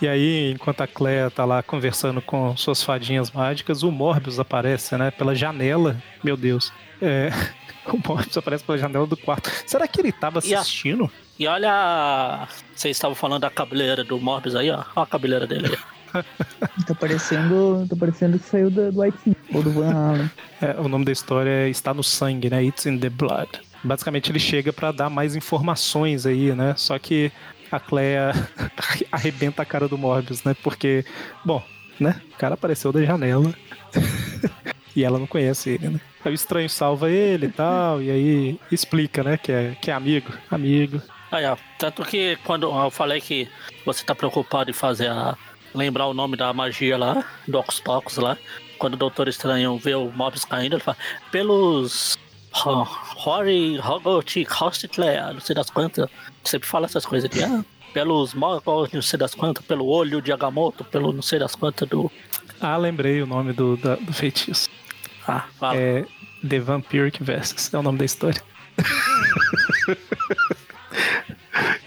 E 0.00 0.08
aí, 0.08 0.50
enquanto 0.50 0.80
a 0.80 0.86
Clea 0.86 1.30
tá 1.30 1.44
lá 1.44 1.62
conversando 1.62 2.20
com 2.20 2.56
suas 2.56 2.82
fadinhas 2.82 3.30
mágicas, 3.30 3.82
o 3.82 3.90
Morbius 3.90 4.38
aparece, 4.38 4.96
né? 4.96 5.10
Pela 5.10 5.34
janela. 5.34 5.96
Meu 6.24 6.36
Deus. 6.36 6.72
É, 7.00 7.30
o 7.86 7.96
Morbius 7.96 8.36
aparece 8.36 8.64
pela 8.64 8.76
janela 8.76 9.06
do 9.06 9.16
quarto. 9.16 9.48
Será 9.66 9.86
que 9.86 10.00
ele 10.00 10.10
tava 10.10 10.40
assistindo? 10.40 11.10
E, 11.38 11.46
a... 11.46 11.50
e 11.50 11.54
olha. 11.54 12.48
Vocês 12.74 12.96
estavam 12.96 13.14
falando 13.14 13.42
da 13.42 13.50
cabeleira 13.50 14.02
do 14.02 14.18
Morbius 14.20 14.56
aí, 14.56 14.70
ó. 14.70 14.82
Olha 14.96 15.04
a 15.04 15.06
cabeleira 15.06 15.46
dele 15.46 15.68
aí. 15.68 15.78
tá 16.86 16.94
parecendo, 16.94 17.86
tá 17.88 17.96
parecendo 17.96 18.38
que 18.38 18.46
saiu 18.46 18.70
do, 18.70 18.92
do 18.92 19.00
White 19.00 19.36
ou 19.54 19.62
do 19.62 19.70
Van 19.72 19.90
Halen. 19.90 20.30
É, 20.60 20.80
o 20.80 20.88
nome 20.88 21.04
da 21.04 21.12
história 21.12 21.50
é 21.50 21.68
Está 21.68 21.92
no 21.94 22.02
Sangue, 22.02 22.50
né? 22.50 22.62
It's 22.64 22.86
in 22.86 22.98
the 22.98 23.08
Blood. 23.08 23.48
Basicamente 23.82 24.30
ele 24.30 24.38
chega 24.38 24.72
para 24.72 24.92
dar 24.92 25.10
mais 25.10 25.34
informações 25.34 26.26
aí, 26.26 26.54
né? 26.54 26.74
Só 26.76 26.98
que 26.98 27.32
a 27.70 27.80
Clea 27.80 28.32
arrebenta 29.10 29.62
a 29.62 29.66
cara 29.66 29.88
do 29.88 29.98
Morbius, 29.98 30.44
né? 30.44 30.54
Porque, 30.62 31.04
bom, 31.44 31.62
né? 31.98 32.20
O 32.34 32.38
cara 32.38 32.54
apareceu 32.54 32.92
da 32.92 33.02
janela. 33.02 33.52
e 34.94 35.04
ela 35.04 35.18
não 35.18 35.26
conhece 35.26 35.70
ele, 35.70 35.88
né? 35.88 36.00
Aí 36.24 36.30
o 36.30 36.34
estranho 36.34 36.68
salva 36.68 37.10
ele 37.10 37.46
e 37.46 37.50
tal, 37.50 38.00
e 38.00 38.10
aí 38.10 38.60
explica, 38.70 39.24
né, 39.24 39.36
que 39.36 39.50
é, 39.50 39.76
que 39.80 39.90
é 39.90 39.94
amigo, 39.94 40.32
amigo. 40.50 41.02
Aí, 41.32 41.44
ó, 41.46 41.56
tanto 41.78 42.04
que 42.04 42.36
quando 42.44 42.70
eu 42.70 42.90
falei 42.90 43.20
que 43.20 43.48
você 43.84 44.04
tá 44.04 44.14
preocupado 44.14 44.70
em 44.70 44.74
fazer 44.74 45.08
a, 45.08 45.36
lembrar 45.74 46.06
o 46.06 46.14
nome 46.14 46.36
da 46.36 46.52
magia 46.52 46.96
lá, 46.96 47.24
do 47.46 47.58
Ocus 47.58 47.80
Pocus 47.80 48.16
lá. 48.16 48.36
Quando 48.78 48.94
o 48.94 48.96
Doutor 48.96 49.28
Estranho 49.28 49.76
vê 49.78 49.94
o 49.94 50.10
Mobius 50.10 50.44
caindo, 50.44 50.74
ele 50.74 50.82
fala, 50.82 50.96
pelos 51.30 52.18
Rory, 52.52 53.78
Hogot, 53.78 54.46
Hostler, 54.50 55.32
não 55.32 55.40
sei 55.40 55.54
das 55.54 55.70
quantas. 55.70 56.08
Sempre 56.44 56.68
fala 56.68 56.86
essas 56.86 57.06
coisas 57.06 57.30
aqui. 57.30 57.42
Ah, 57.42 57.64
pelos 57.92 58.34
Mogos, 58.34 58.92
não 58.92 59.02
sei 59.02 59.18
das 59.18 59.34
quantas, 59.34 59.64
pelo 59.64 59.86
olho 59.86 60.20
de 60.20 60.32
Agamotto, 60.32 60.84
pelo 60.84 61.12
não 61.12 61.22
sei 61.22 61.38
das 61.38 61.54
quantas 61.54 61.88
do. 61.88 62.10
Ah, 62.60 62.76
lembrei 62.76 63.22
o 63.22 63.26
nome 63.26 63.52
do, 63.52 63.76
da, 63.76 63.94
do 63.96 64.12
feitiço. 64.12 64.68
Ah, 65.26 65.44
fala. 65.58 65.76
É 65.76 66.04
The 66.46 66.58
Vampiric 66.58 67.22
Versus, 67.22 67.72
é 67.72 67.78
o 67.78 67.82
nome 67.82 67.98
da 67.98 68.04
história. 68.04 68.42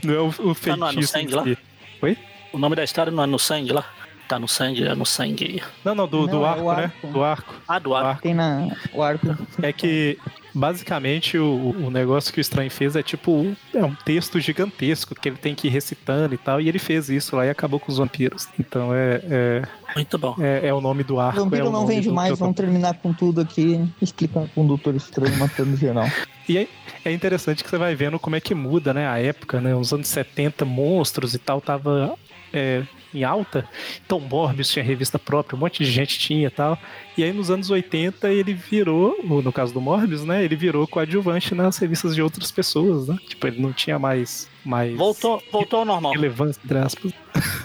não 0.03 0.13
é 0.13 0.19
o, 0.19 0.27
o 0.27 0.53
feitiço. 0.53 0.77
Não 0.77 0.87
é 0.89 0.93
no 0.93 1.03
sangue 1.03 1.33
lá? 1.33 1.43
Oi? 2.01 2.17
O 2.55 2.57
nome 2.57 2.75
da 2.75 2.83
história 2.83 3.11
não 3.11 3.23
é 3.23 3.25
no 3.27 3.37
sangue 3.37 3.73
lá? 3.73 3.83
Tá 4.27 4.39
no 4.39 4.47
sangue, 4.47 4.83
é 4.87 4.95
no 4.95 5.05
sangue. 5.05 5.61
Não, 5.83 5.93
não, 5.93 6.07
do, 6.07 6.21
Não, 6.21 6.27
do 6.39 6.45
é 6.45 6.47
arco, 6.49 6.73
né? 6.73 6.83
arco. 6.85 7.07
Do 7.07 7.23
arco. 7.23 7.55
Ah, 7.67 7.77
do 7.79 7.93
ar. 7.93 8.05
arco. 8.05 8.21
Tem 8.23 8.33
na, 8.33 8.69
o 8.91 9.03
arco. 9.03 9.37
É 9.61 9.71
que 9.71 10.17
basicamente 10.51 11.37
o, 11.37 11.75
o 11.85 11.91
negócio 11.91 12.33
que 12.33 12.39
o 12.39 12.41
Estranho 12.41 12.71
fez 12.71 12.95
é 12.95 13.03
tipo 13.03 13.31
um- 13.31 13.55
é 13.73 13.83
um 13.85 13.93
texto 13.93 14.39
gigantesco 14.39 15.13
que 15.13 15.29
ele 15.29 15.37
tem 15.37 15.53
que 15.53 15.67
ir 15.67 15.69
recitando 15.69 16.33
e 16.33 16.37
tal, 16.39 16.59
e 16.59 16.67
ele 16.67 16.79
fez 16.79 17.07
isso 17.09 17.35
lá 17.35 17.45
e 17.45 17.49
acabou 17.51 17.79
com 17.79 17.91
os 17.91 17.97
vampiros. 17.99 18.47
Então 18.59 18.91
é, 18.95 19.21
é, 19.29 19.61
Muito 19.95 20.17
bom. 20.17 20.35
é, 20.39 20.69
é 20.69 20.73
o 20.73 20.81
nome 20.81 21.03
do 21.03 21.19
arco. 21.19 21.39
é 21.41 21.43
Vampiro 21.43 21.67
o 21.67 21.71
não 21.71 21.85
vende 21.85 22.07
do- 22.07 22.15
mais, 22.15 22.31
do- 22.31 22.37
vamos 22.37 22.55
terminar 22.55 22.95
com 22.95 23.13
tudo 23.13 23.41
aqui. 23.41 23.79
Explicar 24.01 24.47
com 24.55 24.63
o 24.63 24.67
Doutor 24.67 24.95
Estranho 24.95 25.37
matando 25.37 25.75
geral. 25.77 26.07
E 26.49 26.57
é, 26.57 26.67
é 27.03 27.11
interessante 27.11 27.63
que 27.63 27.69
você 27.69 27.77
vai 27.77 27.93
vendo 27.93 28.17
como 28.17 28.35
é 28.35 28.39
que 28.39 28.55
muda, 28.55 28.91
né? 28.93 29.07
A 29.07 29.19
época, 29.19 29.59
né? 29.61 29.75
Os 29.75 29.91
anos 29.93 30.07
70, 30.07 30.63
monstros 30.65 31.33
e 31.35 31.39
tal, 31.39 31.59
tava 31.59 32.15
é, 32.55 32.83
em 33.13 33.23
alta. 33.23 33.67
Então 34.05 34.19
Morbius 34.19 34.69
tinha 34.69 34.83
revista 34.83 35.19
própria, 35.19 35.55
um 35.55 35.59
monte 35.59 35.83
de 35.83 35.91
gente 35.91 36.17
tinha 36.17 36.47
e 36.47 36.49
tal. 36.49 36.79
E 37.17 37.23
aí 37.23 37.33
nos 37.33 37.51
anos 37.51 37.69
80 37.69 38.31
ele 38.31 38.53
virou, 38.53 39.17
ou 39.29 39.41
no 39.41 39.51
caso 39.51 39.73
do 39.73 39.81
Morbius, 39.81 40.23
né? 40.23 40.43
Ele 40.43 40.55
virou 40.55 40.87
coadjuvante 40.87 41.53
nas 41.53 41.77
revistas 41.77 42.15
de 42.15 42.21
outras 42.21 42.51
pessoas, 42.51 43.07
né? 43.07 43.17
Tipo, 43.27 43.47
ele 43.47 43.61
não 43.61 43.73
tinha 43.73 43.99
mais. 43.99 44.49
mais 44.63 44.95
Voltou, 44.95 45.41
voltou 45.51 45.79
ao 45.79 45.85
normal. 45.85 46.13
relevância, 46.13 46.61
entre 46.63 46.77
aspas. 46.77 47.11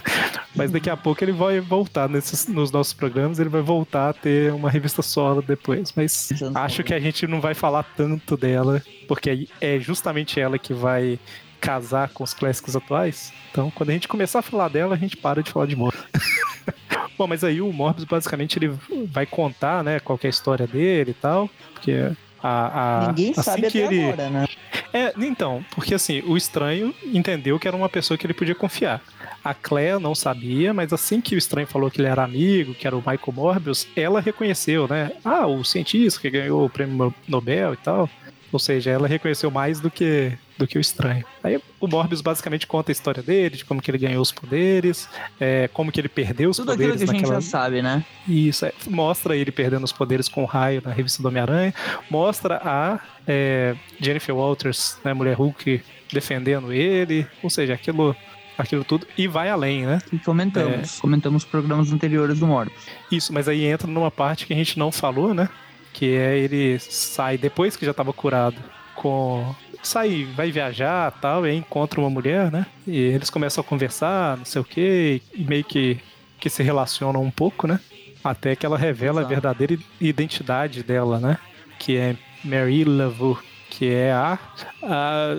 Mas 0.55 0.73
daqui 0.73 0.91
a 0.91 0.97
pouco 0.97 1.23
ele 1.23 1.33
vai 1.33 1.61
voltar 1.61 2.09
nesses, 2.09 2.49
nos 2.49 2.73
nossos 2.73 2.93
programas, 2.93 3.39
ele 3.39 3.49
vai 3.49 3.63
voltar 3.63 4.11
a 4.11 4.13
ter 4.13 4.53
uma 4.53 4.69
revista 4.69 5.01
solo 5.01 5.41
depois. 5.41 5.93
Mas 5.95 6.29
acho 6.55 6.83
que 6.83 6.93
a 6.93 6.99
gente 6.99 7.27
não 7.27 7.41
vai 7.41 7.55
falar 7.55 7.85
tanto 7.97 8.37
dela, 8.37 8.83
porque 9.07 9.31
aí 9.31 9.49
é 9.61 9.79
justamente 9.79 10.41
ela 10.41 10.59
que 10.59 10.75
vai 10.75 11.21
casar 11.61 12.09
com 12.11 12.25
os 12.25 12.33
clássicos 12.33 12.75
atuais. 12.75 13.33
Então, 13.51 13.71
quando 13.71 13.91
a 13.91 13.93
gente 13.93 14.09
começar 14.09 14.39
a 14.39 14.43
falar 14.43 14.69
dela, 14.69 14.95
a 14.95 14.99
gente 14.99 15.17
para 15.17 15.43
de 15.43 15.51
falar 15.51 15.67
de 15.67 15.77
Morbius. 15.77 16.05
Bom, 17.19 17.27
mas 17.27 17.45
aí 17.45 17.61
o 17.61 17.73
Morbius 17.73 18.05
basicamente 18.05 18.59
ele 18.59 18.75
vai 19.07 19.27
contar, 19.27 19.85
né, 19.85 20.01
qual 20.01 20.17
que 20.17 20.27
é 20.27 20.29
a 20.29 20.31
história 20.31 20.67
dele 20.67 21.11
e 21.11 21.15
tal, 21.15 21.51
porque 21.75 22.11
a, 22.43 23.03
a 23.03 23.07
Ninguém 23.09 23.33
assim 23.33 23.43
sabe 23.43 23.71
que 23.71 23.79
ele 23.79 24.03
agora, 24.03 24.31
né? 24.31 24.47
é, 24.93 25.13
então, 25.19 25.63
porque 25.75 25.95
assim, 25.95 26.23
o 26.27 26.37
estranho 26.37 26.95
entendeu 27.05 27.59
que 27.59 27.69
era 27.69 27.77
uma 27.77 27.89
pessoa 27.89 28.17
que 28.17 28.27
ele 28.27 28.33
podia 28.33 28.55
confiar. 28.55 29.03
A 29.45 29.55
Claire 29.55 29.99
não 29.99 30.15
sabia, 30.15 30.73
mas 30.73 30.93
assim 30.93 31.21
que 31.21 31.35
o 31.35 31.39
estranho 31.39 31.67
falou 31.67 31.91
que 31.91 32.01
ele 32.01 32.09
era 32.09 32.25
amigo, 32.25 32.75
que 32.75 32.87
era 32.87 32.97
o 32.97 33.01
Michael 33.01 33.33
Morbius, 33.33 33.87
ela 33.97 34.21
reconheceu, 34.21 34.87
né? 34.89 35.13
Ah, 35.25 35.47
o 35.47 35.65
cientista 35.65 36.21
que 36.21 36.31
ganhou 36.31 36.65
o 36.65 36.71
prêmio 36.71 37.15
Nobel 37.27 37.75
e 37.75 37.77
tal. 37.77 38.09
Ou 38.53 38.59
seja, 38.59 38.91
ela 38.91 39.07
reconheceu 39.07 39.51
mais 39.51 39.81
do 39.81 39.91
que, 39.91 40.33
do 40.59 40.67
que 40.67 40.77
o 40.77 40.81
estranho. 40.81 41.25
Aí 41.43 41.61
o 41.79 41.87
Morbius 41.87 42.21
basicamente 42.21 42.67
conta 42.67 42.91
a 42.91 42.93
história 42.93 43.23
dele, 43.23 43.57
de 43.57 43.65
como 43.65 43.81
que 43.81 43.91
ele 43.91 43.99
ganhou 43.99 44.21
os 44.21 44.33
poderes, 44.33 45.09
é, 45.39 45.69
como 45.69 45.93
que 45.93 46.01
ele 46.01 46.09
perdeu 46.09 46.51
os 46.51 46.57
Tudo 46.57 46.73
aquilo 46.73 46.91
poderes 46.91 47.05
que 47.05 47.11
a 47.11 47.13
gente 47.13 47.23
naquela... 47.23 47.41
já 47.41 47.49
sabe, 47.49 47.81
né? 47.81 48.05
Isso, 48.27 48.67
é, 48.67 48.73
mostra 48.89 49.37
ele 49.37 49.53
perdendo 49.53 49.85
os 49.85 49.93
poderes 49.93 50.29
com 50.29 50.43
o 50.43 50.47
raio 50.47 50.83
na 50.85 50.93
revista 50.93 51.23
do 51.23 51.29
Homem-Aranha. 51.29 51.73
Mostra 52.11 52.61
a 52.65 52.99
é, 53.27 53.77
Jennifer 54.01 54.35
Walters, 54.35 54.99
né, 55.05 55.15
Mulher 55.15 55.35
Hulk, 55.35 55.81
defendendo 56.13 56.73
ele. 56.73 57.27
Ou 57.43 57.51
seja, 57.51 57.75
aquilo, 57.75 58.17
aquilo 58.59 58.85
tudo. 58.85 59.07
E 59.17 59.29
vai 59.29 59.49
além, 59.49 59.87
né? 59.87 60.01
Que 60.09 60.19
comentamos. 60.19 60.99
É. 60.99 61.01
Comentamos 61.01 61.45
programas 61.45 61.93
anteriores 61.93 62.41
do 62.41 62.47
Morbius. 62.47 62.83
Isso, 63.11 63.33
mas 63.33 63.49
aí 63.49 63.65
entra 63.65 63.87
numa 63.87 64.11
parte 64.11 64.47
que 64.47 64.53
a 64.53 64.57
gente 64.57 64.79
não 64.79 64.91
falou, 64.91 65.33
né? 65.33 65.49
Que 65.93 66.15
é 66.17 66.39
ele 66.39 66.79
sai 66.79 67.37
depois 67.37 67.77
que 67.77 67.85
já 67.87 67.93
tava 67.95 68.13
curado 68.13 68.57
com. 68.95 69.55
Sai, 69.83 70.27
vai 70.37 70.51
viajar 70.51 71.11
tal, 71.23 71.47
e 71.47 71.51
aí 71.51 71.57
encontra 71.57 71.99
uma 72.01 72.11
mulher, 72.11 72.53
né? 72.53 72.67
E 72.87 72.99
eles 72.99 73.31
começam 73.31 73.63
a 73.63 73.65
conversar, 73.65 74.37
não 74.37 74.45
sei 74.45 74.61
o 74.61 74.65
quê, 74.65 75.23
e 75.35 75.43
meio 75.43 75.65
que, 75.65 75.99
que 76.39 76.51
se 76.51 76.63
relacionam 76.63 77.23
um 77.23 77.31
pouco, 77.31 77.67
né? 77.67 77.81
Até 78.23 78.55
que 78.55 78.67
ela 78.67 78.77
revela 78.77 79.21
Exato. 79.21 79.27
a 79.27 79.29
verdadeira 79.35 79.79
identidade 79.99 80.83
dela, 80.83 81.19
né? 81.19 81.39
Que 81.79 81.97
é 81.97 82.15
Mary 82.45 82.85
Laveau, 82.85 83.39
que 83.71 83.91
é 83.91 84.13
a, 84.13 84.39
a, 84.83 85.33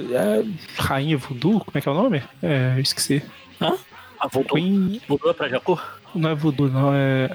a 0.79 0.81
Rainha 0.81 1.17
Voodoo, 1.17 1.59
como 1.59 1.77
é 1.77 1.81
que 1.81 1.87
é 1.87 1.91
o 1.91 1.95
nome? 1.95 2.23
É, 2.41 2.73
eu 2.75 2.81
esqueci. 2.81 3.21
Ah, 3.59 4.27
voltou. 4.27 4.57
Queen, 4.57 4.99
Voltou 5.07 5.33
pra 5.35 5.47
Jacu? 5.49 5.79
não 6.15 6.29
é 6.31 6.35
voodoo, 6.35 6.67
não, 6.67 6.91
é. 6.93 7.29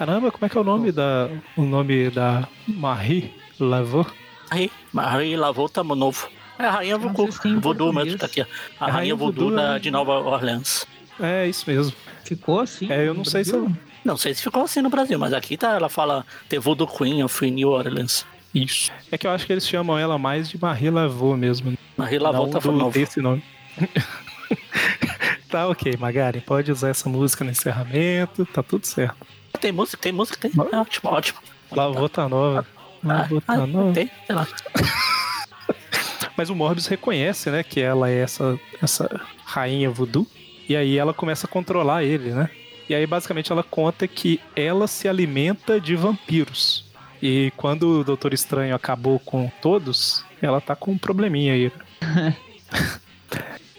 Caramba, 0.00 0.30
como 0.32 0.46
é 0.46 0.48
que 0.48 0.56
é 0.56 0.60
o 0.62 0.64
nome 0.64 0.90
da. 0.90 1.28
O 1.54 1.60
nome 1.60 2.08
da 2.08 2.48
Marie 2.66 3.34
Laveau? 3.58 4.06
Aí, 4.50 4.70
Marie 4.90 5.36
lavou 5.36 5.68
tamo 5.68 5.94
novo. 5.94 6.26
É 6.58 6.64
a 6.64 6.70
Rainha 6.70 6.96
Voodoo. 6.96 7.28
Voodoo 7.60 7.60
português. 7.60 8.04
mesmo, 8.06 8.18
tá 8.18 8.24
aqui. 8.24 8.40
A 8.40 8.44
É 8.44 8.46
Rainha 8.78 8.92
Rainha 8.94 9.14
Voodoo 9.14 9.44
Voodoo, 9.50 9.56
da, 9.62 9.74
né? 9.74 9.78
de 9.78 9.90
Nova 9.90 10.12
Orleans. 10.20 10.86
É 11.20 11.46
isso 11.46 11.68
mesmo. 11.70 11.94
Ficou 12.24 12.60
assim? 12.60 12.90
É, 12.90 13.06
eu 13.06 13.12
não 13.12 13.26
sei 13.26 13.44
se 13.44 13.52
eu. 13.52 13.70
Não 14.02 14.16
sei 14.16 14.32
se 14.32 14.42
ficou 14.42 14.62
assim 14.62 14.80
no 14.80 14.88
Brasil, 14.88 15.18
mas 15.18 15.34
aqui 15.34 15.58
tá, 15.58 15.74
ela 15.74 15.90
fala 15.90 16.24
The 16.48 16.58
Voodoo 16.58 16.86
Queen 16.86 17.22
of 17.22 17.50
New 17.50 17.68
Orleans. 17.68 18.24
Isso. 18.54 18.90
É 19.12 19.18
que 19.18 19.26
eu 19.26 19.30
acho 19.32 19.44
que 19.44 19.52
eles 19.52 19.68
chamam 19.68 19.98
ela 19.98 20.16
mais 20.16 20.48
de 20.48 20.58
Marie 20.58 20.88
Laveau 20.88 21.36
mesmo. 21.36 21.76
Marie 21.94 22.18
lavou 22.18 22.46
não 22.46 22.52
tá 22.54 22.58
do, 22.58 22.72
novo. 22.72 22.98
desse 22.98 23.20
nome. 23.20 23.44
tá 25.50 25.68
ok, 25.68 25.94
Magari. 25.98 26.40
Pode 26.40 26.72
usar 26.72 26.88
essa 26.88 27.06
música 27.06 27.44
no 27.44 27.50
encerramento. 27.50 28.46
Tá 28.46 28.62
tudo 28.62 28.86
certo. 28.86 29.26
Tem 29.60 29.72
música, 29.72 29.98
tem 30.00 30.12
música, 30.12 30.36
tem. 30.38 30.50
É 30.72 30.76
ótimo, 30.76 31.10
ótimo. 31.10 31.38
Lavou 31.72 32.08
tá 32.08 32.28
nova. 32.28 32.66
Lavou 33.02 33.42
Ah, 33.46 33.56
tá 33.56 33.66
nova. 33.66 33.92
tem, 33.92 34.10
sei 34.26 34.34
lá. 34.36 34.46
Mas 36.36 36.48
o 36.50 36.54
Morbius 36.54 36.86
reconhece, 36.86 37.50
né, 37.50 37.62
que 37.62 37.80
ela 37.80 38.08
é 38.08 38.20
essa, 38.20 38.58
essa 38.82 39.08
rainha 39.44 39.90
voodoo. 39.90 40.26
E 40.68 40.74
aí 40.76 40.96
ela 40.96 41.12
começa 41.12 41.46
a 41.46 41.50
controlar 41.50 42.02
ele, 42.04 42.30
né? 42.30 42.48
E 42.88 42.94
aí 42.94 43.06
basicamente 43.06 43.52
ela 43.52 43.62
conta 43.62 44.06
que 44.08 44.40
ela 44.56 44.86
se 44.86 45.08
alimenta 45.08 45.80
de 45.80 45.94
vampiros. 45.96 46.84
E 47.22 47.52
quando 47.56 48.00
o 48.00 48.04
Doutor 48.04 48.32
Estranho 48.32 48.74
acabou 48.74 49.18
com 49.18 49.50
todos, 49.60 50.24
ela 50.40 50.60
tá 50.60 50.74
com 50.74 50.92
um 50.92 50.98
probleminha 50.98 51.52
aí. 51.52 51.72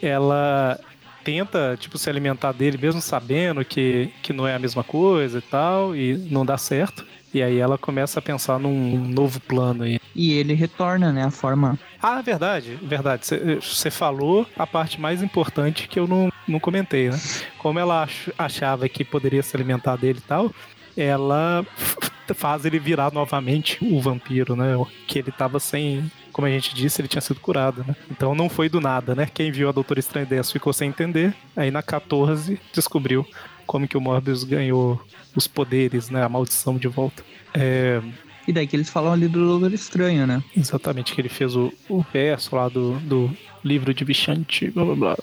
ela 0.02 0.80
tenta, 1.24 1.78
tipo, 1.80 1.98
se 1.98 2.10
alimentar 2.10 2.52
dele 2.52 2.78
mesmo 2.82 3.02
sabendo 3.02 3.64
que, 3.66 4.10
que 4.22 4.34
não 4.34 4.48
é 4.48 4.56
a 4.56 4.60
mesma 4.60 4.84
coisa 4.84 5.38
e 5.40 5.42
tal, 5.42 5.96
e 5.96 6.16
não 6.30 6.46
dá 6.46 6.58
certo. 6.58 7.06
E 7.34 7.42
aí 7.42 7.60
ela 7.60 7.78
começa 7.78 8.20
a 8.20 8.22
pensar 8.22 8.60
num 8.60 8.98
novo 9.08 9.40
plano 9.40 9.84
aí. 9.84 10.00
E 10.14 10.34
ele 10.34 10.54
retorna, 10.54 11.14
né? 11.14 11.24
A 11.24 11.32
forma. 11.32 11.80
Ah, 12.02 12.22
verdade, 12.22 12.78
verdade. 12.82 13.24
Você 13.62 13.90
falou 13.90 14.46
a 14.58 14.68
parte 14.68 15.00
mais 15.00 15.24
importante 15.24 15.88
que 15.88 15.98
eu 15.98 16.06
não, 16.08 16.30
não 16.46 16.60
comentei, 16.60 17.10
né? 17.10 17.18
Como 17.58 17.80
ela 17.80 18.04
ach- 18.04 18.30
achava 18.38 18.90
que 18.90 19.06
poderia 19.06 19.42
se 19.42 19.56
alimentar 19.56 19.96
dele 19.96 20.20
e 20.20 20.28
tal, 20.28 20.52
ela 20.98 21.66
faz 22.36 22.66
ele 22.66 22.80
virar 22.80 23.14
novamente 23.14 23.78
o 23.82 24.02
vampiro, 24.02 24.56
né? 24.56 24.74
Que 25.08 25.20
ele 25.20 25.32
tava 25.32 25.58
sem. 25.60 26.12
Como 26.32 26.48
a 26.48 26.50
gente 26.52 26.74
disse, 26.74 27.02
ele 27.02 27.08
tinha 27.08 27.22
sido 27.22 27.40
curado, 27.40 27.84
né? 27.88 27.96
Então 28.10 28.34
não 28.36 28.48
foi 28.50 28.70
do 28.70 28.80
nada, 28.82 29.14
né? 29.16 29.28
Quem 29.32 29.52
viu 29.52 29.70
a 29.70 29.72
Doutora 29.72 30.00
Estranha 30.00 30.26
10 30.26 30.52
ficou 30.52 30.72
sem 30.74 30.90
entender. 30.90 31.34
Aí 31.56 31.70
na 31.72 31.82
14 31.84 32.60
descobriu 32.74 33.26
como 33.68 33.88
que 33.88 33.98
o 33.98 34.02
Morbius 34.02 34.44
ganhou 34.44 35.02
os 35.36 35.48
poderes, 35.48 36.10
né? 36.10 36.24
A 36.24 36.30
maldição 36.30 36.78
de 36.78 36.88
volta. 36.88 37.24
É, 37.54 38.02
E 38.48 38.52
daí 38.54 38.66
que 38.68 38.76
eles 38.76 38.90
falam 38.90 39.14
ali 39.14 39.28
do 39.28 39.46
Doutor 39.46 39.74
Estranho, 39.74 40.26
né? 40.26 40.42
Exatamente, 40.56 41.14
que 41.14 41.22
ele 41.22 41.30
fez 41.30 41.56
o, 41.56 41.72
o 41.90 42.02
verso 42.14 42.56
lá 42.56 42.68
do, 42.70 42.94
do 43.02 43.30
livro 43.64 43.94
de 43.94 44.04
Vichante, 44.04 44.70
blá 44.72 44.84
blá 44.86 44.96
blá. 44.96 45.18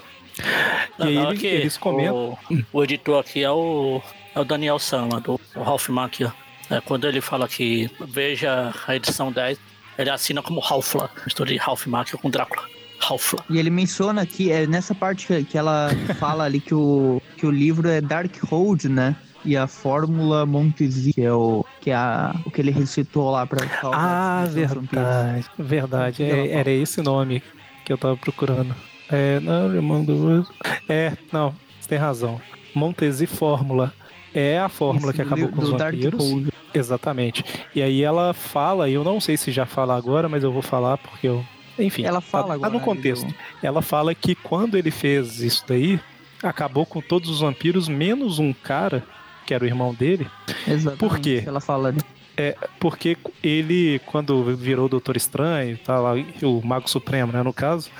E 0.99 1.03
aí 1.03 1.15
Não, 1.15 1.33
ele- 1.33 1.47
eles 1.47 1.77
comentam. 1.77 2.39
O, 2.51 2.79
o 2.79 2.85
editor 2.85 3.19
aqui 3.21 3.43
é 3.43 3.51
o, 3.51 4.01
é 4.35 4.41
o 4.41 4.45
Daniel 4.45 4.79
Sama, 4.79 5.21
do 5.21 5.41
o 5.55 5.63
Ralph 5.63 5.89
Macchia. 5.89 6.33
É, 6.71 6.81
quando 6.83 7.07
ele 7.09 7.21
fala 7.21 7.49
que 7.49 7.91
veja 8.09 8.73
a 8.87 8.95
edição 8.95 9.33
10, 9.33 9.59
ele 9.99 10.11
assina 10.11 10.41
como 10.43 10.61
Halfla, 10.61 11.11
mistura 11.25 11.51
de 11.51 11.57
Ralph 11.57 11.87
Macchia 11.87 12.19
com 12.19 12.31
Drácula. 12.31 12.63
Halfla. 13.01 13.45
E 13.51 13.59
ele 13.59 13.71
menciona 13.71 14.25
que 14.27 14.51
é 14.51 14.67
nessa 14.67 14.95
parte 14.95 15.27
que- 15.45 15.59
ela 15.59 15.89
fala 16.19 16.45
ali 16.45 16.61
que 16.61 16.75
o, 16.75 17.21
que 17.37 17.47
o 17.47 17.51
livro 17.51 17.89
é 17.89 18.01
Dark 18.01 18.35
Road, 18.45 18.89
né? 18.89 19.15
E 19.45 19.57
a 19.57 19.67
fórmula 19.69 20.45
Montesi, 20.45 21.13
que 21.13 21.23
é 21.23 21.33
o 21.33 21.65
que, 21.81 21.91
é 21.91 21.95
a, 21.95 22.35
o 22.45 22.51
que 22.51 22.61
ele 22.61 22.73
recitou 22.73 23.31
lá 23.31 23.47
pra 23.47 23.61
salvar 23.81 24.01
Ah, 24.01 24.45
verdade, 24.51 25.47
verdade. 25.57 26.23
É, 26.25 26.53
era 26.55 26.71
esse 26.71 27.01
nome 27.01 27.41
que 27.85 27.93
eu 27.93 27.97
tava 27.97 28.17
procurando. 28.17 28.75
É, 29.09 29.39
não, 29.41 29.73
eu 29.73 29.81
mando. 29.83 30.47
É, 30.89 31.13
não, 31.33 31.55
você 31.81 31.89
tem 31.89 31.99
razão. 31.99 32.41
Montesi 32.75 33.27
Fórmula. 33.27 33.95
É 34.35 34.59
a 34.59 34.69
fórmula 34.69 35.13
Isso, 35.13 35.17
que 35.17 35.23
acabou 35.23 35.49
com 35.49 35.63
os 35.63 35.71
vampiros. 35.71 36.33
Exatamente. 36.75 37.45
E 37.75 37.83
aí 37.83 38.03
ela 38.03 38.33
fala, 38.35 38.89
e 38.89 38.95
eu 38.95 39.03
não 39.03 39.21
sei 39.21 39.37
se 39.37 39.51
já 39.51 39.65
fala 39.67 39.97
agora, 39.97 40.29
mas 40.29 40.45
eu 40.45 40.53
vou 40.53 40.63
falar 40.63 40.99
porque 40.99 41.27
eu. 41.29 41.45
Enfim, 41.79 42.03
Ela 42.05 42.21
tá- 42.21 42.27
fala 42.27 42.49
tá, 42.49 42.55
agora. 42.55 42.71
no 42.73 42.79
né, 42.79 42.85
contexto. 42.85 43.27
do- 43.27 43.35
Ela 43.63 43.81
fala 43.81 44.15
que 44.15 44.35
quando 44.35 44.77
ele 44.77 44.91
fez 44.91 45.41
isso 45.41 45.65
daí, 45.67 45.99
acabou 46.43 46.85
com 46.85 47.01
todos 47.01 47.31
os 47.31 47.41
vampiros, 47.41 47.89
menos 47.89 48.39
um 48.39 48.53
cara, 48.53 49.05
que 49.47 49.55
era 49.55 49.65
o 49.65 49.67
irmão 49.67 49.95
dele. 49.95 50.27
Exatamente. 50.67 50.99
Por 50.99 51.19
quê? 51.21 51.43
Ela 51.47 51.61
fala 51.61 51.89
ali. 51.89 52.01
É, 52.37 52.57
porque 52.79 53.17
ele, 53.43 54.01
quando 54.07 54.45
virou 54.57 54.87
o 54.87 54.89
Doutor 54.89 55.17
Estranho, 55.17 55.77
tá 55.79 55.99
lá, 55.99 56.13
o 56.43 56.61
Mago 56.65 56.89
Supremo, 56.89 57.33
né, 57.33 57.43
no 57.43 57.53
caso, 57.53 57.91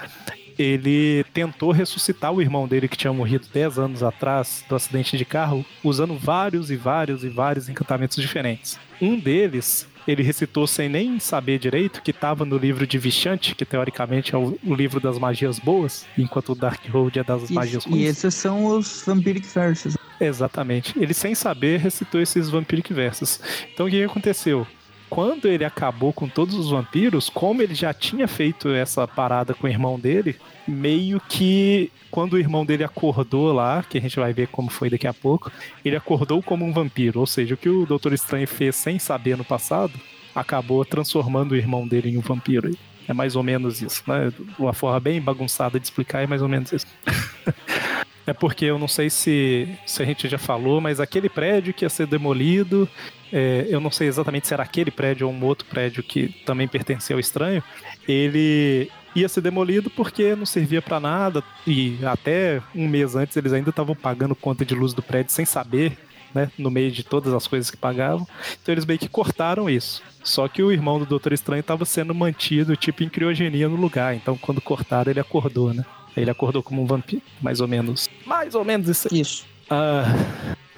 ele 0.59 1.25
tentou 1.33 1.71
ressuscitar 1.71 2.33
o 2.33 2.43
irmão 2.43 2.67
dele 2.67 2.89
que 2.89 2.97
tinha 2.97 3.13
morrido 3.13 3.47
10 3.53 3.79
anos 3.79 4.03
atrás 4.03 4.65
do 4.69 4.75
acidente 4.75 5.17
de 5.17 5.25
carro, 5.25 5.65
usando 5.85 6.19
vários 6.19 6.71
e 6.71 6.77
vários 6.77 7.23
e 7.23 7.29
vários 7.29 7.69
encantamentos 7.69 8.17
diferentes. 8.17 8.79
Um 9.01 9.19
deles 9.19 9.87
ele 10.07 10.23
recitou 10.23 10.67
sem 10.67 10.89
nem 10.89 11.21
saber 11.21 11.59
direito 11.59 12.01
que 12.01 12.11
estava 12.11 12.45
no 12.45 12.57
livro 12.57 12.87
de 12.87 12.97
Vishante, 12.97 13.55
que 13.55 13.65
teoricamente 13.65 14.35
é 14.35 14.39
o, 14.39 14.59
o, 14.65 14.75
livro 14.75 14.99
das 14.99 15.19
magias 15.19 15.59
boas, 15.59 16.07
enquanto 16.17 16.53
o 16.53 16.55
Darkhold 16.55 17.19
é 17.19 17.23
das 17.23 17.51
magias 17.51 17.85
ruins. 17.85 18.01
E 18.01 18.05
esses 18.05 18.35
são 18.35 18.65
os 18.65 19.03
Vampiric 19.07 19.47
Verses. 19.47 19.99
Exatamente. 20.19 20.99
Ele 20.99 21.13
sem 21.13 21.35
saber 21.35 21.79
recitou 21.79 22.23
esses 22.23 22.49
Vampiric 22.49 22.93
Verses. 22.93 23.39
Então 23.73 23.87
o 23.87 23.91
que 23.91 24.03
aconteceu? 24.03 24.67
Quando 25.09 25.47
ele 25.47 25.65
acabou 25.65 26.13
com 26.13 26.29
todos 26.29 26.55
os 26.55 26.71
vampiros, 26.71 27.29
como 27.29 27.63
ele 27.63 27.75
já 27.75 27.93
tinha 27.93 28.29
feito 28.29 28.69
essa 28.69 29.07
parada 29.07 29.55
com 29.55 29.67
o 29.67 29.71
irmão 29.71 29.99
dele, 29.99 30.37
meio 30.67 31.21
que 31.29 31.91
quando 32.11 32.35
o 32.35 32.39
irmão 32.39 32.65
dele 32.65 32.85
acordou 32.85 33.53
lá, 33.53 33.83
que 33.83 33.99
a 33.99 34.01
gente 34.01 34.19
vai 34.19 34.33
ver 34.33 34.49
como 34.49 34.71
foi 34.71 34.91
daqui 34.91 35.07
a 35.07 35.15
pouco, 35.15 35.51
ele 35.85 35.97
acordou 35.97 36.43
como 36.43 36.65
um 36.65 36.73
vampiro. 36.73 37.21
Ou 37.21 37.27
seja, 37.27 37.55
o 37.55 37.59
que 37.59 37.69
o 37.69 37.87
Doutor 37.87 38.13
Estranho 38.13 38.47
fez 38.47 38.77
sem 38.77 38.99
saber 38.99 39.37
no 39.37 39.45
passado, 39.45 39.93
acabou 40.35 40.85
transformando 40.85 41.53
o 41.53 41.57
irmão 41.57 41.87
dele 41.87 42.11
em 42.11 42.19
um 42.19 42.23
vampiro. 42.23 42.71
É 43.07 43.13
mais 43.13 43.37
ou 43.37 43.43
menos 43.43 43.81
isso, 43.81 44.03
né? 44.07 44.33
Uma 44.59 44.73
forma 44.73 45.01
bem 45.01 45.21
bagunçada 45.21 45.79
de 45.81 45.87
explicar 45.87 46.23
é 46.23 46.27
mais 46.27 46.43
ou 46.43 46.49
menos 46.49 46.73
isso. 46.73 46.87
é 48.31 48.35
porque 48.35 48.65
eu 48.65 48.79
não 48.79 48.89
sei 48.89 49.11
se, 49.11 49.69
se 49.87 50.03
a 50.03 50.07
gente 50.07 50.29
já 50.29 50.39
falou, 50.39 50.81
mas 50.81 51.01
aquele 51.01 51.29
prédio 51.29 51.73
que 51.73 51.85
ia 51.85 51.89
ser 51.89 52.07
demolido 52.07 52.89
é, 53.33 53.67
eu 53.69 53.81
não 53.81 53.91
sei 53.91 54.09
exatamente 54.09 54.47
se 54.47 54.55
era 54.55 54.63
aquele 54.63 54.91
prédio 54.91 55.27
ou 55.27 55.33
um 55.33 55.45
outro 55.45 55.67
prédio 55.67 56.03
que 56.03 56.29
também 56.45 56.67
pertencia 56.67 57.15
ao 57.15 57.21
estranho, 57.21 57.63
ele 58.07 58.91
ia 59.15 59.29
ser 59.29 59.41
demolido 59.41 59.91
porque 59.91 60.35
não 60.35 60.47
servia 60.47 60.81
para 60.81 61.01
nada 61.01 61.43
e 61.67 61.99
até 62.05 62.63
um 62.75 62.89
mês 62.89 63.15
antes 63.15 63.37
eles 63.37 63.53
ainda 63.53 63.71
estavam 63.71 63.95
pagando 63.95 64.35
conta 64.35 64.65
de 64.65 64.75
luz 64.75 64.95
do 64.95 65.03
prédio 65.03 65.33
sem 65.33 65.45
saber, 65.45 65.97
né, 66.35 66.51
no 66.59 66.71
meio 66.71 66.91
de 66.91 67.03
todas 67.03 67.33
as 67.33 67.47
coisas 67.47 67.71
que 67.71 67.77
pagavam. 67.77 68.27
Então 68.63 68.73
eles 68.73 68.87
meio 68.87 68.99
que 68.99 69.09
cortaram 69.09 69.69
isso. 69.69 70.03
Só 70.23 70.47
que 70.47 70.63
o 70.63 70.73
irmão 70.73 70.99
do 70.99 71.07
Doutor 71.07 71.33
Estranho 71.33 71.61
estava 71.61 71.85
sendo 71.85 72.15
mantido 72.15 72.77
tipo 72.77 73.03
em 73.03 73.09
criogenia 73.09 73.69
no 73.69 73.77
lugar, 73.77 74.15
então 74.15 74.37
quando 74.37 74.61
cortaram 74.61 75.11
ele 75.11 75.21
acordou, 75.21 75.73
né? 75.73 75.85
Ele 76.17 76.31
acordou 76.31 76.63
como 76.63 76.83
um 76.83 76.87
vampiro, 76.87 77.23
mais 77.41 77.61
ou 77.61 77.69
menos. 77.69 78.09
Mais 78.27 78.55
ou 78.55 78.65
menos 78.65 78.89
isso. 78.89 79.15
Isso. 79.15 79.47
Ah, 79.71 80.05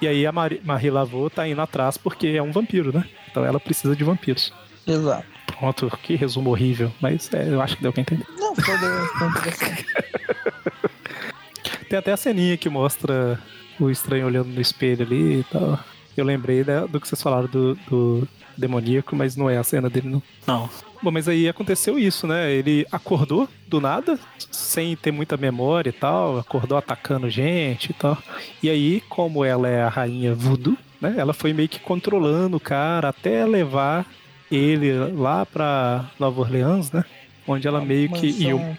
e 0.01 0.07
aí 0.07 0.25
a 0.25 0.31
Marie, 0.31 0.61
Marie 0.63 0.89
Laveau 0.89 1.29
tá 1.29 1.47
indo 1.47 1.61
atrás 1.61 1.97
porque 1.97 2.27
é 2.27 2.41
um 2.41 2.51
vampiro, 2.51 2.91
né? 2.91 3.05
Então 3.29 3.45
ela 3.45 3.59
precisa 3.59 3.95
de 3.95 4.03
vampiros. 4.03 4.51
Exato. 4.85 5.25
Pronto, 5.57 5.99
que 6.01 6.15
resumo 6.15 6.49
horrível, 6.49 6.91
mas 6.99 7.31
é, 7.33 7.47
eu 7.47 7.61
acho 7.61 7.77
que 7.77 7.83
deu 7.83 7.93
pra 7.93 8.01
entender. 8.01 8.25
Não, 8.37 8.55
foi. 8.55 8.73
Tem 11.87 11.99
até 11.99 12.11
a 12.11 12.17
ceninha 12.17 12.57
que 12.57 12.69
mostra 12.69 13.39
o 13.79 13.89
estranho 13.89 14.25
olhando 14.25 14.47
no 14.47 14.61
espelho 14.61 15.05
ali 15.05 15.41
e 15.41 15.43
tal. 15.43 15.79
Eu 16.15 16.25
lembrei 16.25 16.63
né, 16.63 16.85
do 16.87 16.99
que 16.99 17.07
vocês 17.07 17.21
falaram 17.21 17.47
do, 17.47 17.75
do 17.89 18.27
demoníaco, 18.57 19.15
mas 19.15 19.35
não 19.35 19.49
é 19.49 19.57
a 19.57 19.63
cena 19.63 19.89
dele, 19.89 20.09
não. 20.09 20.23
Não. 20.45 20.69
Bom, 21.01 21.09
mas 21.09 21.27
aí 21.27 21.49
aconteceu 21.49 21.97
isso, 21.97 22.27
né? 22.27 22.51
Ele 22.51 22.85
acordou 22.91 23.49
do 23.67 23.81
nada, 23.81 24.19
sem 24.51 24.95
ter 24.95 25.11
muita 25.11 25.35
memória 25.35 25.89
e 25.89 25.93
tal, 25.93 26.37
acordou 26.37 26.77
atacando 26.77 27.29
gente 27.29 27.89
e 27.89 27.93
tal. 27.93 28.17
E 28.61 28.69
aí, 28.69 29.01
como 29.09 29.43
ela 29.43 29.67
é 29.67 29.81
a 29.81 29.89
rainha 29.89 30.35
voodoo, 30.35 30.77
né? 30.99 31.15
Ela 31.17 31.33
foi 31.33 31.53
meio 31.53 31.67
que 31.67 31.79
controlando 31.79 32.57
o 32.57 32.59
cara 32.59 33.09
até 33.09 33.45
levar 33.45 34.05
ele 34.51 34.93
lá 35.15 35.45
pra 35.45 36.05
Nova 36.19 36.41
Orleans, 36.41 36.91
né? 36.91 37.03
Onde 37.47 37.67
ela 37.67 37.81
meio 37.81 38.09
que. 38.11 38.27
E 38.27 38.53
o, 38.53 38.75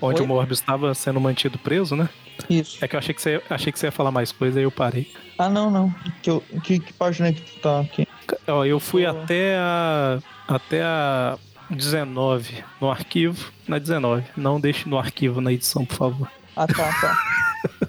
onde 0.00 0.20
Oi? 0.20 0.24
o 0.24 0.28
Morbius 0.28 0.60
estava 0.60 0.94
sendo 0.94 1.20
mantido 1.20 1.58
preso, 1.58 1.96
né? 1.96 2.08
Isso. 2.48 2.84
É 2.84 2.88
que 2.88 2.96
eu 2.96 2.98
achei 2.98 3.14
que 3.14 3.22
você, 3.22 3.42
achei 3.48 3.72
que 3.72 3.78
você 3.78 3.86
ia 3.86 3.92
falar 3.92 4.10
mais 4.10 4.32
coisa, 4.32 4.58
aí 4.58 4.64
eu 4.64 4.70
parei. 4.70 5.10
Ah, 5.38 5.48
não, 5.48 5.70
não. 5.70 5.94
Que, 6.22 6.30
eu, 6.30 6.42
que, 6.62 6.78
que 6.78 6.92
página 6.92 7.32
que 7.32 7.40
tu 7.40 7.60
tá 7.60 7.80
aqui? 7.80 8.06
Ó, 8.46 8.64
eu 8.64 8.78
fui 8.78 9.06
oh. 9.06 9.10
até 9.10 9.56
a. 9.56 10.18
Até 10.46 10.82
a 10.82 11.38
19 11.70 12.64
no 12.80 12.90
arquivo. 12.90 13.50
Na 13.66 13.78
19. 13.78 14.24
Não 14.36 14.60
deixe 14.60 14.88
no 14.88 14.98
arquivo 14.98 15.40
na 15.40 15.52
edição, 15.52 15.84
por 15.84 15.96
favor. 15.96 16.30
Ah, 16.54 16.66
tá, 16.66 16.92
tá. 17.00 17.88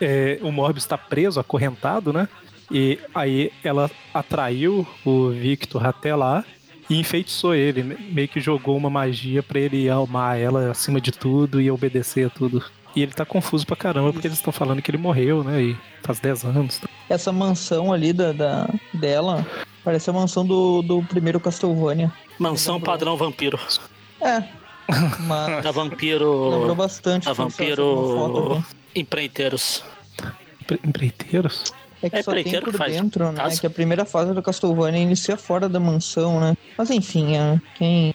é, 0.00 0.38
o 0.42 0.52
Morbius 0.52 0.84
está 0.84 0.98
preso, 0.98 1.40
acorrentado, 1.40 2.12
né? 2.12 2.28
E 2.70 2.98
aí 3.14 3.52
ela 3.64 3.90
atraiu 4.14 4.86
o 5.04 5.30
Victor 5.30 5.84
até 5.84 6.14
lá 6.14 6.44
e 6.90 6.98
enfeitiçou 6.98 7.54
ele. 7.54 7.82
Meio 8.12 8.28
que 8.28 8.40
jogou 8.40 8.76
uma 8.76 8.90
magia 8.90 9.42
para 9.42 9.60
ele 9.60 9.88
amar 9.88 10.38
ela 10.38 10.72
acima 10.72 11.00
de 11.00 11.12
tudo 11.12 11.60
e 11.60 11.70
obedecer 11.70 12.26
a 12.26 12.30
tudo. 12.30 12.62
E 12.94 13.02
ele 13.02 13.12
tá 13.12 13.24
confuso 13.24 13.64
pra 13.64 13.76
caramba 13.76 14.12
porque 14.12 14.26
eles 14.26 14.38
estão 14.38 14.52
falando 14.52 14.82
que 14.82 14.90
ele 14.90 14.98
morreu, 14.98 15.44
né? 15.44 15.62
E 15.62 15.76
faz 16.02 16.18
10 16.18 16.44
anos. 16.44 16.80
Essa 17.08 17.30
mansão 17.30 17.92
ali 17.92 18.12
da, 18.12 18.32
da 18.32 18.68
dela 18.92 19.46
parece 19.84 20.10
a 20.10 20.12
mansão 20.12 20.44
do, 20.44 20.82
do 20.82 21.00
primeiro 21.04 21.38
Castlevania. 21.38 22.12
Mansão 22.36 22.80
padrão 22.80 23.16
vampiro. 23.16 23.58
É. 24.20 24.42
Mas... 25.28 25.62
Da 25.62 25.70
vampiro. 25.70 26.50
Lembrou 26.50 26.74
bastante. 26.74 27.26
Da 27.26 27.32
vampiro. 27.32 28.64
Empreiteiros. 28.94 29.84
Empreiteiros? 30.84 31.72
É 32.02 32.08
que 32.08 32.16
é 32.16 32.22
só 32.22 32.32
tem 32.32 32.44
por 32.60 32.78
dentro, 32.78 33.32
né? 33.32 33.36
Caso. 33.36 33.60
Que 33.60 33.66
a 33.66 33.70
primeira 33.70 34.04
fase 34.04 34.32
do 34.32 34.42
Castlevania 34.42 35.00
inicia 35.00 35.36
fora 35.36 35.68
da 35.68 35.78
mansão, 35.78 36.40
né? 36.40 36.56
Mas 36.76 36.90
enfim, 36.90 37.36
é, 37.36 37.60
quem... 37.76 38.14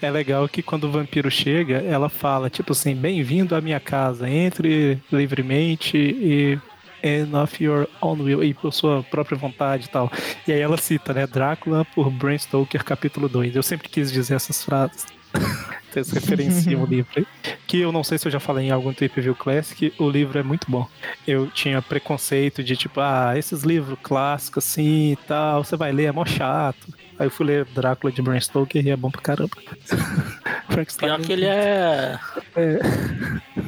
É 0.00 0.10
legal 0.10 0.48
que 0.48 0.62
quando 0.62 0.84
o 0.84 0.90
vampiro 0.90 1.30
chega, 1.30 1.78
ela 1.78 2.08
fala, 2.08 2.48
tipo 2.48 2.72
assim, 2.72 2.94
bem-vindo 2.94 3.54
à 3.54 3.60
minha 3.60 3.80
casa, 3.80 4.28
entre 4.28 5.02
livremente 5.10 5.96
e 5.96 6.58
and 7.04 7.40
of 7.40 7.62
your 7.62 7.88
own 8.00 8.20
will, 8.22 8.42
e 8.42 8.54
por 8.54 8.72
sua 8.72 9.02
própria 9.04 9.36
vontade 9.38 9.86
e 9.86 9.88
tal. 9.88 10.10
E 10.46 10.52
aí 10.52 10.60
ela 10.60 10.76
cita, 10.76 11.12
né, 11.12 11.26
Drácula 11.26 11.84
por 11.94 12.10
Bram 12.10 12.36
Stoker, 12.36 12.84
capítulo 12.84 13.28
2. 13.28 13.56
Eu 13.56 13.62
sempre 13.62 13.88
quis 13.88 14.10
dizer 14.10 14.34
essas 14.34 14.64
frases. 14.64 15.06
Vocês 15.90 16.10
referenciam 16.10 16.82
o 16.82 16.86
livro 16.86 17.10
aí. 17.16 17.26
Que 17.66 17.80
eu 17.80 17.92
não 17.92 18.04
sei 18.04 18.18
se 18.18 18.26
eu 18.26 18.32
já 18.32 18.40
falei 18.40 18.66
em 18.66 18.70
algum 18.70 18.92
Trip 18.92 19.20
View 19.20 19.34
Classic, 19.34 19.92
o 19.98 20.08
livro 20.08 20.38
é 20.38 20.42
muito 20.42 20.70
bom. 20.70 20.86
Eu 21.26 21.48
tinha 21.48 21.80
preconceito 21.82 22.62
de 22.62 22.76
tipo, 22.76 23.00
ah, 23.00 23.34
esses 23.36 23.62
livros 23.62 23.98
clássicos 24.02 24.66
assim 24.66 25.12
e 25.12 25.16
tal, 25.16 25.64
você 25.64 25.76
vai 25.76 25.92
ler, 25.92 26.04
é 26.04 26.12
mó 26.12 26.24
chato. 26.24 26.92
Aí 27.18 27.26
eu 27.26 27.30
fui 27.30 27.46
ler 27.46 27.64
Drácula 27.66 28.12
de 28.12 28.22
Bram 28.22 28.40
Stoker 28.40 28.86
e 28.86 28.90
é 28.90 28.96
bom 28.96 29.10
pra 29.10 29.20
caramba. 29.20 29.56
Pior 30.98 31.20
que 31.20 31.32
ele 31.32 31.46
é... 31.46 32.18
é. 32.54 32.78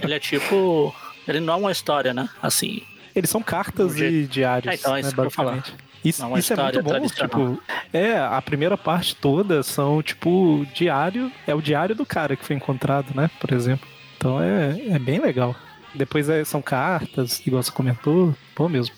Ele 0.02 0.14
é 0.14 0.18
tipo. 0.18 0.94
Ele 1.26 1.40
não 1.40 1.54
é 1.54 1.56
uma 1.56 1.72
história, 1.72 2.14
né? 2.14 2.28
Assim. 2.42 2.83
Eles 3.14 3.28
são 3.28 3.42
cartas 3.42 3.96
e 3.96 4.24
diários. 4.24 4.72
É, 4.72 4.76
então 4.76 4.94
é 4.94 5.00
isso 5.00 5.11
né, 5.11 5.14
que 5.16 5.20
eu 5.20 5.30
falar. 5.30 5.64
Isso, 6.04 6.22
não, 6.22 6.36
isso 6.36 6.52
é 6.52 6.56
muito 6.56 6.82
bom, 6.82 7.06
tipo, 7.06 7.62
é, 7.92 8.16
a 8.16 8.40
primeira 8.40 8.76
parte 8.76 9.14
toda 9.14 9.62
são, 9.62 10.02
tipo, 10.02 10.66
diário, 10.74 11.30
é 11.46 11.54
o 11.54 11.60
diário 11.60 11.94
do 11.94 12.06
cara 12.06 12.36
que 12.36 12.44
foi 12.44 12.56
encontrado, 12.56 13.14
né, 13.14 13.30
por 13.38 13.52
exemplo. 13.52 13.86
Então 14.16 14.42
é, 14.42 14.78
é 14.88 14.98
bem 14.98 15.20
legal. 15.20 15.54
Depois 15.94 16.28
é, 16.28 16.44
são 16.44 16.62
cartas, 16.62 17.44
igual 17.46 17.62
você 17.62 17.70
comentou, 17.70 18.34
bom 18.56 18.68
mesmo. 18.68 18.94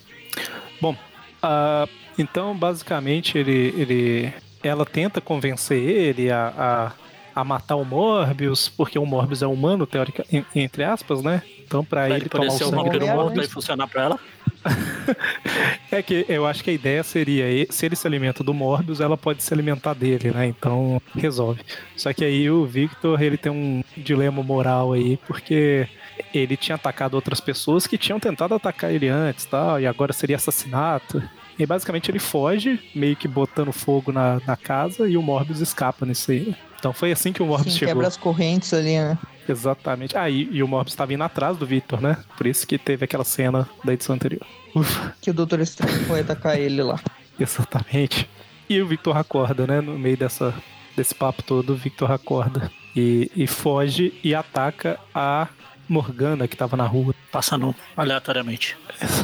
Bom, 0.80 0.92
uh, 0.92 1.88
então 2.18 2.56
basicamente 2.56 3.38
ele, 3.38 3.74
ele, 3.76 4.34
ela 4.62 4.84
tenta 4.84 5.20
convencer 5.20 5.78
ele 5.78 6.30
a, 6.30 6.52
a, 6.56 6.92
a, 7.34 7.44
matar 7.44 7.76
o 7.76 7.84
Morbius, 7.84 8.68
porque 8.68 8.98
o 8.98 9.06
Morbius 9.06 9.42
é 9.42 9.46
humano, 9.46 9.86
teórica, 9.86 10.24
entre 10.54 10.84
aspas, 10.84 11.22
né? 11.22 11.42
Então 11.64 11.84
pra, 11.84 12.02
pra 12.02 12.10
ele, 12.10 12.24
ele 12.24 12.28
tomar 12.28 12.46
o 12.46 12.50
sangue... 12.50 12.96
Ele 12.96 13.12
morto 13.12 13.40
e 13.40 13.48
funcionar 13.48 13.86
pra 13.86 14.02
ela? 14.02 14.20
é 15.90 16.02
que 16.02 16.24
eu 16.28 16.46
acho 16.46 16.62
que 16.62 16.70
a 16.70 16.72
ideia 16.72 17.02
seria, 17.02 17.44
se 17.70 17.86
ele 17.86 17.96
se 17.96 18.06
alimenta 18.06 18.44
do 18.44 18.54
Morbius, 18.54 19.00
ela 19.00 19.16
pode 19.16 19.42
se 19.42 19.52
alimentar 19.52 19.94
dele, 19.94 20.30
né? 20.30 20.46
Então 20.46 21.00
resolve. 21.14 21.60
Só 21.96 22.12
que 22.12 22.24
aí 22.24 22.50
o 22.50 22.64
Victor, 22.64 23.20
ele 23.20 23.36
tem 23.36 23.50
um 23.50 23.82
dilema 23.96 24.42
moral 24.42 24.92
aí, 24.92 25.16
porque 25.26 25.88
ele 26.32 26.56
tinha 26.56 26.76
atacado 26.76 27.14
outras 27.14 27.40
pessoas 27.40 27.86
que 27.86 27.98
tinham 27.98 28.20
tentado 28.20 28.54
atacar 28.54 28.92
ele 28.92 29.08
antes, 29.08 29.44
tal, 29.44 29.80
e 29.80 29.86
agora 29.86 30.12
seria 30.12 30.36
assassinato. 30.36 31.22
E 31.58 31.66
basicamente 31.66 32.10
ele 32.10 32.18
foge, 32.18 32.80
meio 32.94 33.14
que 33.14 33.28
botando 33.28 33.72
fogo 33.72 34.10
na, 34.10 34.40
na 34.46 34.56
casa, 34.56 35.08
e 35.08 35.16
o 35.16 35.22
Morbius 35.22 35.60
escapa 35.60 36.06
nisso 36.06 36.30
aí. 36.30 36.54
Então 36.82 36.92
foi 36.92 37.12
assim 37.12 37.32
que 37.32 37.40
o 37.40 37.46
Morbius 37.46 37.74
Sim, 37.74 37.78
chegou. 37.78 37.94
quebra 37.94 38.08
as 38.08 38.16
correntes 38.16 38.74
ali, 38.74 38.98
né? 38.98 39.16
Exatamente. 39.48 40.16
Ah, 40.18 40.28
e, 40.28 40.48
e 40.50 40.64
o 40.64 40.66
Morbius 40.66 40.94
estava 40.94 41.14
indo 41.14 41.22
atrás 41.22 41.56
do 41.56 41.64
Victor, 41.64 42.00
né? 42.00 42.16
Por 42.36 42.44
isso 42.44 42.66
que 42.66 42.76
teve 42.76 43.04
aquela 43.04 43.22
cena 43.22 43.68
da 43.84 43.92
edição 43.92 44.16
anterior. 44.16 44.44
Ufa. 44.74 45.14
Que 45.20 45.30
o 45.30 45.32
Doutor 45.32 45.60
Estranho 45.60 46.04
foi 46.06 46.22
atacar 46.22 46.58
ele 46.58 46.82
lá. 46.82 46.98
Exatamente. 47.38 48.28
E 48.68 48.80
o 48.82 48.86
Victor 48.88 49.16
acorda, 49.16 49.64
né? 49.64 49.80
No 49.80 49.96
meio 49.96 50.16
dessa, 50.16 50.52
desse 50.96 51.14
papo 51.14 51.44
todo, 51.44 51.70
o 51.72 51.76
Victor 51.76 52.10
acorda. 52.10 52.68
E, 52.96 53.30
e 53.36 53.46
foge 53.46 54.12
e 54.24 54.34
ataca 54.34 54.98
a 55.14 55.46
Morgana 55.88 56.48
que 56.48 56.56
tava 56.56 56.76
na 56.76 56.84
rua. 56.84 57.14
Passando 57.30 57.72
aleatoriamente. 57.96 58.76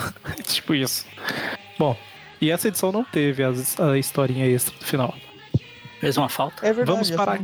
tipo 0.46 0.76
isso. 0.76 1.04
Bom, 1.76 1.96
E 2.40 2.52
essa 2.52 2.68
edição 2.68 2.92
não 2.92 3.02
teve 3.02 3.42
as, 3.42 3.80
a 3.80 3.98
historinha 3.98 4.46
extra 4.46 4.72
no 4.80 4.86
final. 4.86 5.12
Fez 6.00 6.16
uma 6.16 6.28
falta. 6.28 6.64
É 6.64 6.72
verdade, 6.72 6.90
Vamos 6.90 7.10
parar. 7.10 7.40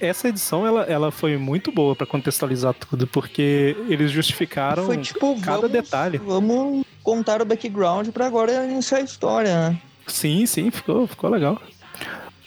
Essa 0.00 0.28
edição 0.28 0.66
ela, 0.66 0.82
ela 0.82 1.10
foi 1.10 1.36
muito 1.36 1.72
boa 1.72 1.96
pra 1.96 2.06
contextualizar 2.06 2.74
tudo, 2.74 3.06
porque 3.06 3.76
eles 3.88 4.10
justificaram 4.10 4.84
Foi 4.86 4.98
tipo, 4.98 5.40
cada 5.40 5.62
vamos, 5.62 5.72
detalhe. 5.72 6.18
vamos 6.18 6.84
contar 7.02 7.40
o 7.40 7.44
background 7.44 8.08
pra 8.08 8.26
agora 8.26 8.64
iniciar 8.66 8.98
a 8.98 9.02
história, 9.02 9.70
né? 9.70 9.80
Sim, 10.06 10.44
sim, 10.46 10.70
ficou, 10.70 11.06
ficou 11.06 11.30
legal. 11.30 11.60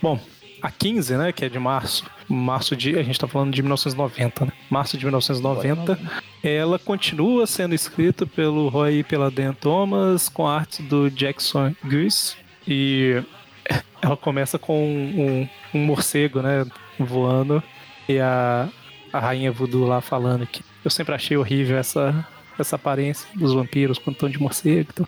Bom, 0.02 0.20
a 0.62 0.70
15, 0.72 1.18
né, 1.18 1.32
que 1.32 1.46
é 1.46 1.50
de 1.50 1.58
março, 1.58 2.06
março 2.28 2.76
de, 2.76 2.98
a 2.98 3.04
gente 3.04 3.20
tá 3.20 3.28
falando 3.28 3.54
de 3.54 3.62
1990, 3.62 4.46
né? 4.46 4.52
Março 4.70 4.98
de 4.98 5.06
1990, 5.06 6.00
ela 6.44 6.78
continua 6.78 7.48
sendo 7.48 7.74
escrita 7.74 8.26
pelo 8.26 8.68
Roy 8.70 9.00
e 9.00 9.04
pela 9.04 9.32
Dan 9.32 9.54
Thomas, 9.54 10.30
com 10.30 10.48
artes 10.48 10.80
do 10.88 11.10
Jackson 11.10 11.74
Goose, 11.84 12.36
e 12.68 13.24
ela 14.02 14.18
começa 14.18 14.58
com 14.58 14.84
um, 14.84 15.48
um 15.74 15.86
morcego, 15.86 16.42
né, 16.42 16.66
voando, 17.00 17.62
e 18.08 18.20
a, 18.20 18.70
a 19.12 19.20
rainha 19.20 19.52
voodoo 19.52 19.86
lá 19.86 20.02
falando 20.02 20.46
que 20.46 20.64
eu 20.84 20.92
sempre 20.92 21.14
achei 21.14 21.36
horrível 21.36 21.78
essa, 21.78 22.26
essa 22.58 22.76
aparência 22.76 23.28
dos 23.36 23.54
vampiros 23.54 23.98
quando 23.98 24.16
estão 24.16 24.30
de 24.30 24.40
morcego. 24.40 24.90
Então. 24.94 25.08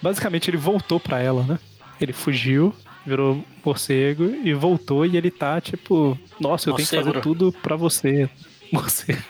Basicamente 0.00 0.50
ele 0.50 0.56
voltou 0.56 1.00
pra 1.00 1.20
ela, 1.20 1.42
né? 1.42 1.58
Ele 2.00 2.12
fugiu, 2.12 2.74
virou 3.06 3.44
morcego 3.64 4.24
e 4.24 4.52
voltou 4.54 5.04
e 5.06 5.16
ele 5.16 5.30
tá 5.30 5.60
tipo, 5.60 6.18
nossa, 6.38 6.70
eu 6.70 6.74
tenho 6.74 6.88
que 6.88 6.96
fazer 6.96 7.14
Morcego. 7.14 7.22
tudo 7.22 7.52
pra 7.52 7.76
você. 7.76 8.28
Morcego. 8.72 9.22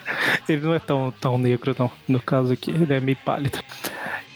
Ele 0.48 0.62
não 0.62 0.74
é 0.74 0.78
tão, 0.78 1.12
tão 1.20 1.36
negro, 1.36 1.74
não. 1.78 1.90
No 2.08 2.20
caso 2.20 2.52
aqui, 2.52 2.70
ele 2.70 2.92
é 2.92 3.00
meio 3.00 3.18
pálido. 3.24 3.58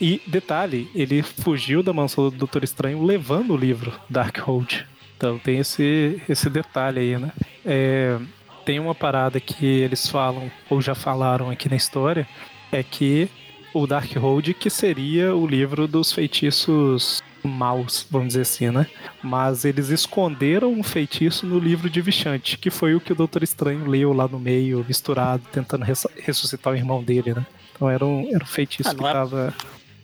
E 0.00 0.20
detalhe, 0.26 0.88
ele 0.94 1.22
fugiu 1.42 1.82
da 1.82 1.92
mansão 1.92 2.30
do 2.30 2.36
Doutor 2.36 2.62
Estranho 2.64 3.02
levando 3.04 3.52
o 3.52 3.56
livro 3.56 3.92
Darkhold. 4.08 4.86
Então 5.16 5.38
tem 5.38 5.58
esse, 5.58 6.22
esse 6.28 6.48
detalhe 6.48 7.00
aí, 7.00 7.18
né? 7.18 7.32
É, 7.66 8.18
tem 8.64 8.78
uma 8.78 8.94
parada 8.94 9.40
que 9.40 9.66
eles 9.66 10.08
falam, 10.08 10.50
ou 10.70 10.80
já 10.80 10.94
falaram 10.94 11.50
aqui 11.50 11.68
na 11.68 11.74
história, 11.76 12.28
é 12.70 12.82
que 12.82 13.28
o 13.74 13.86
Darkhold 13.86 14.54
que 14.54 14.70
seria 14.70 15.34
o 15.34 15.46
livro 15.46 15.88
dos 15.88 16.12
feitiços 16.12 17.20
maus, 17.42 18.06
vamos 18.10 18.28
dizer 18.28 18.42
assim, 18.42 18.70
né? 18.70 18.86
Mas 19.22 19.64
eles 19.64 19.88
esconderam 19.88 20.72
um 20.72 20.82
feitiço 20.82 21.46
no 21.46 21.58
livro 21.58 21.88
de 21.90 22.00
Vichante, 22.00 22.58
que 22.58 22.70
foi 22.70 22.94
o 22.94 23.00
que 23.00 23.12
o 23.12 23.16
Doutor 23.16 23.42
Estranho 23.42 23.86
leu 23.86 24.12
lá 24.12 24.28
no 24.28 24.38
meio, 24.38 24.84
misturado, 24.86 25.42
tentando 25.52 25.84
res- 25.84 26.06
ressuscitar 26.22 26.72
o 26.72 26.76
irmão 26.76 27.02
dele, 27.02 27.34
né? 27.34 27.46
Então 27.74 27.88
era 27.88 28.04
um, 28.04 28.28
era 28.34 28.42
um 28.42 28.46
feitiço 28.46 28.88
Ah, 28.90 28.94
que 28.94 29.00
não 29.00 29.08
é-. 29.08 29.52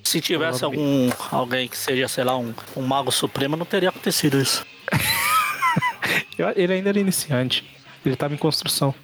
Se 0.05 0.21
tivesse 0.21 0.65
algum 0.65 1.11
alguém 1.31 1.67
que 1.67 1.77
seja, 1.77 2.07
sei 2.07 2.25
lá, 2.25 2.37
um, 2.37 2.55
um 2.77 2.83
mago 2.83 3.11
supremo, 3.11 3.57
não 3.57 3.67
teria 3.67 3.89
acontecido 3.89 4.41
isso. 4.41 4.65
Ele 6.55 6.75
ainda 6.75 6.91
era 6.91 7.01
iniciante. 7.01 7.65
Ele 8.05 8.15
tava 8.15 8.35
em 8.35 8.39
construção. 8.39 8.95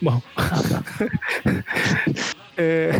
Bom. 0.00 0.20
É, 2.60 2.90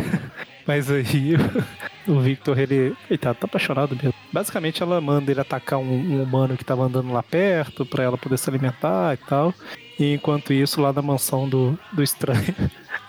mas 0.65 0.89
aí 0.89 1.33
o 2.07 2.21
Victor, 2.21 2.57
ele. 2.57 2.95
Eita, 3.09 3.33
tá 3.33 3.45
apaixonado 3.45 3.93
mesmo. 3.93 4.13
Basicamente 4.31 4.81
ela 4.81 5.01
manda 5.01 5.29
ele 5.29 5.41
atacar 5.41 5.79
um, 5.79 5.83
um 5.83 6.23
humano 6.23 6.55
que 6.55 6.63
tava 6.63 6.85
andando 6.85 7.11
lá 7.11 7.21
perto 7.21 7.85
pra 7.85 8.03
ela 8.03 8.17
poder 8.17 8.37
se 8.37 8.49
alimentar 8.49 9.15
e 9.15 9.17
tal. 9.17 9.53
E 9.99 10.13
enquanto 10.13 10.53
isso, 10.53 10.79
lá 10.79 10.93
na 10.93 11.01
mansão 11.01 11.49
do, 11.49 11.77
do 11.91 12.01
estranho, 12.01 12.55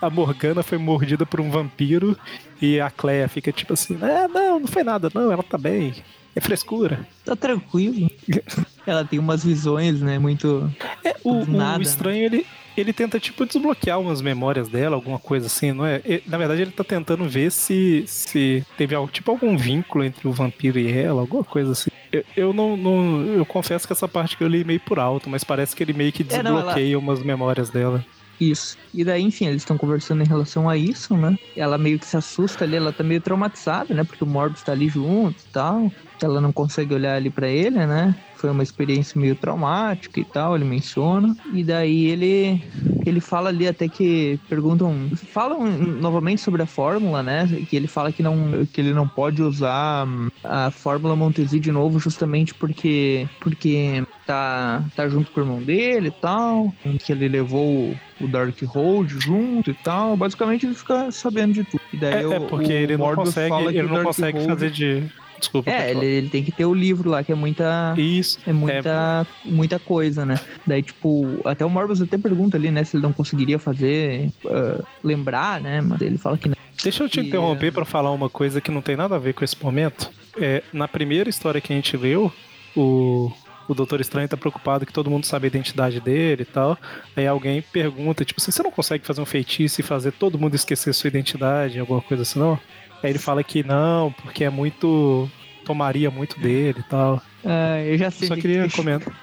a 0.01 0.09
Morgana 0.09 0.63
foi 0.63 0.77
mordida 0.77 1.25
por 1.25 1.39
um 1.39 1.49
vampiro 1.49 2.17
e 2.61 2.79
a 2.79 2.89
Cleia 2.89 3.27
fica 3.27 3.51
tipo 3.51 3.73
assim: 3.73 3.97
É, 4.01 4.27
não, 4.27 4.59
não 4.61 4.67
foi 4.67 4.83
nada, 4.83 5.09
não, 5.13 5.31
ela 5.31 5.43
tá 5.43 5.57
bem. 5.57 5.93
É 6.35 6.39
frescura. 6.39 7.05
Tá 7.25 7.35
tranquilo. 7.35 8.09
Ela 8.87 9.03
tem 9.03 9.19
umas 9.19 9.43
visões, 9.43 9.99
né? 10.01 10.17
Muito. 10.17 10.71
É, 11.03 11.13
o, 11.25 11.45
nada, 11.45 11.75
o 11.75 11.77
né? 11.79 11.83
estranho, 11.83 12.23
ele, 12.23 12.45
ele 12.75 12.93
tenta, 12.93 13.19
tipo, 13.19 13.45
desbloquear 13.45 13.99
umas 13.99 14.21
memórias 14.21 14.69
dela, 14.69 14.95
alguma 14.95 15.19
coisa 15.19 15.47
assim, 15.47 15.73
não 15.73 15.85
é? 15.85 16.01
E, 16.05 16.23
na 16.25 16.37
verdade, 16.37 16.61
ele 16.61 16.71
tá 16.71 16.85
tentando 16.85 17.25
ver 17.27 17.51
se, 17.51 18.05
se 18.07 18.65
teve 18.77 18.95
algo, 18.95 19.11
tipo, 19.11 19.29
algum 19.29 19.57
vínculo 19.57 20.05
entre 20.05 20.25
o 20.25 20.31
vampiro 20.31 20.79
e 20.79 20.89
ela, 20.91 21.19
alguma 21.19 21.43
coisa 21.43 21.73
assim. 21.73 21.89
Eu, 22.11 22.23
eu 22.35 22.53
não, 22.53 22.77
não- 22.77 23.25
Eu 23.25 23.45
confesso 23.45 23.85
que 23.85 23.91
essa 23.93 24.07
parte 24.07 24.37
que 24.37 24.43
eu 24.43 24.47
li 24.47 24.63
meio 24.63 24.79
por 24.79 24.99
alto, 24.99 25.29
mas 25.29 25.43
parece 25.43 25.75
que 25.75 25.83
ele 25.83 25.91
meio 25.93 26.13
que 26.13 26.25
É, 26.29 26.41
não, 26.41 26.51
ela- 26.51 26.59
desbloqueia 26.61 26.97
umas 26.97 27.21
memórias 27.21 27.69
dela. 27.69 28.03
Isso. 28.43 28.75
E 28.91 29.05
daí, 29.05 29.21
enfim, 29.21 29.45
eles 29.45 29.61
estão 29.61 29.77
conversando 29.77 30.23
em 30.23 30.27
relação 30.27 30.67
a 30.67 30.75
isso, 30.75 31.15
né? 31.15 31.35
Ela 31.55 31.77
meio 31.77 31.99
que 31.99 32.07
se 32.07 32.17
assusta 32.17 32.65
ali, 32.65 32.75
ela 32.75 32.91
tá 32.91 33.03
meio 33.03 33.21
traumatizada, 33.21 33.93
né? 33.93 34.03
Porque 34.03 34.23
o 34.23 34.27
Morbius 34.27 34.63
tá 34.63 34.71
ali 34.71 34.89
junto 34.89 35.43
e 35.43 35.47
tal. 35.51 35.93
Ela 36.23 36.39
não 36.41 36.51
consegue 36.51 36.93
olhar 36.93 37.15
ali 37.15 37.29
pra 37.29 37.47
ele, 37.47 37.85
né? 37.85 38.15
Foi 38.35 38.49
uma 38.49 38.63
experiência 38.63 39.19
meio 39.19 39.35
traumática 39.35 40.19
e 40.19 40.25
tal, 40.25 40.55
ele 40.55 40.65
menciona. 40.65 41.35
E 41.53 41.63
daí 41.63 42.05
ele 42.07 42.61
ele 43.05 43.19
fala 43.19 43.49
ali 43.49 43.67
até 43.67 43.87
que 43.87 44.39
perguntam, 44.47 45.09
falam 45.15 45.65
novamente 45.65 46.41
sobre 46.41 46.61
a 46.61 46.65
fórmula, 46.65 47.21
né? 47.23 47.47
Que 47.69 47.75
ele 47.75 47.87
fala 47.87 48.11
que 48.11 48.21
não 48.23 48.65
que 48.71 48.81
ele 48.81 48.93
não 48.93 49.07
pode 49.07 49.41
usar 49.41 50.07
hum, 50.07 50.29
a 50.43 50.69
fórmula 50.71 51.15
Montesi 51.15 51.59
de 51.59 51.71
novo 51.71 51.99
justamente 51.99 52.53
porque 52.53 53.27
porque 53.39 54.03
tá 54.25 54.83
tá 54.95 55.07
junto 55.09 55.31
com 55.31 55.39
o 55.39 55.43
irmão 55.43 55.61
dele 55.61 56.07
e 56.07 56.11
tal, 56.11 56.73
que 57.03 57.11
ele 57.11 57.27
levou 57.27 57.67
o- 57.91 57.95
o 58.21 58.27
Darkhold 58.27 59.09
junto 59.19 59.71
e 59.71 59.73
tal. 59.73 60.15
Basicamente 60.15 60.65
ele 60.65 60.75
fica 60.75 61.11
sabendo 61.11 61.53
de 61.53 61.63
tudo. 61.63 61.81
E 61.93 61.97
daí 61.97 62.13
É, 62.13 62.21
é 62.21 62.39
o- 62.39 62.47
porque 62.47 62.71
o 62.71 62.75
ele 62.75 62.97
não 62.97 63.05
Morbius 63.05 63.27
consegue, 63.29 63.65
ele 63.77 63.87
não 63.87 64.03
consegue 64.03 64.45
fazer 64.45 64.71
de. 64.71 65.03
Desculpa. 65.41 65.69
É, 65.69 65.89
ele, 65.89 66.05
ele 66.05 66.29
tem 66.29 66.43
que 66.43 66.51
ter 66.51 66.65
o 66.65 66.73
livro 66.73 67.09
lá, 67.09 67.23
que 67.23 67.31
é 67.31 67.35
muita. 67.35 67.95
Isso. 67.97 68.39
É 68.45 68.53
muita, 68.53 69.27
muita 69.43 69.79
coisa, 69.79 70.23
né? 70.23 70.39
Daí, 70.65 70.83
tipo, 70.83 71.27
até 71.43 71.65
o 71.65 71.69
Morbius 71.69 72.01
até 72.01 72.17
pergunta 72.17 72.55
ali, 72.55 72.69
né, 72.69 72.83
se 72.83 72.95
ele 72.95 73.03
não 73.03 73.11
conseguiria 73.11 73.57
fazer, 73.57 74.29
ah, 74.45 74.83
lembrar, 75.03 75.59
né? 75.59 75.81
Mas 75.81 75.99
ele 75.99 76.17
fala 76.17 76.37
que 76.37 76.47
não. 76.47 76.55
Deixa 76.83 77.03
eu 77.03 77.09
te 77.09 77.19
interromper 77.19 77.71
pra 77.71 77.85
falar 77.85 78.11
uma 78.11 78.29
coisa 78.29 78.61
que 78.61 78.71
não 78.71 78.81
tem 78.81 78.95
nada 78.95 79.15
a 79.15 79.19
ver 79.19 79.33
com 79.33 79.43
esse 79.43 79.61
momento. 79.61 80.09
É, 80.39 80.63
na 80.71 80.87
primeira 80.87 81.29
história 81.29 81.59
que 81.59 81.73
a 81.73 81.75
gente 81.75 81.97
leu, 81.97 82.31
o, 82.75 83.31
o 83.67 83.73
Doutor 83.73 83.99
Estranho 83.99 84.27
tá 84.27 84.37
preocupado 84.37 84.85
que 84.85 84.93
todo 84.93 85.09
mundo 85.09 85.25
sabe 85.25 85.45
a 85.45 85.49
identidade 85.49 85.99
dele 85.99 86.43
e 86.43 86.45
tal. 86.45 86.77
Aí 87.15 87.27
alguém 87.27 87.61
pergunta, 87.61 88.25
tipo 88.25 88.39
assim, 88.41 88.51
você 88.51 88.63
não 88.63 88.71
consegue 88.71 89.05
fazer 89.05 89.21
um 89.21 89.25
feitiço 89.25 89.81
e 89.81 89.83
fazer 89.83 90.11
todo 90.11 90.39
mundo 90.39 90.55
esquecer 90.55 90.93
sua 90.93 91.07
identidade, 91.07 91.79
alguma 91.79 92.01
coisa 92.01 92.23
assim, 92.23 92.39
não? 92.39 92.59
Aí 93.03 93.09
ele 93.11 93.19
fala 93.19 93.43
que 93.43 93.63
não, 93.63 94.11
porque 94.11 94.43
é 94.43 94.49
muito. 94.49 95.29
tomaria 95.65 96.09
muito 96.11 96.39
dele 96.39 96.79
e 96.79 96.83
tal. 96.83 97.21
Ah, 97.45 97.79
eu 97.81 97.97
já 97.97 98.09
sei. 98.11 98.27
Só 98.27 98.35
queria 98.35 98.67
que- 98.67 98.75
comentar. 98.75 99.13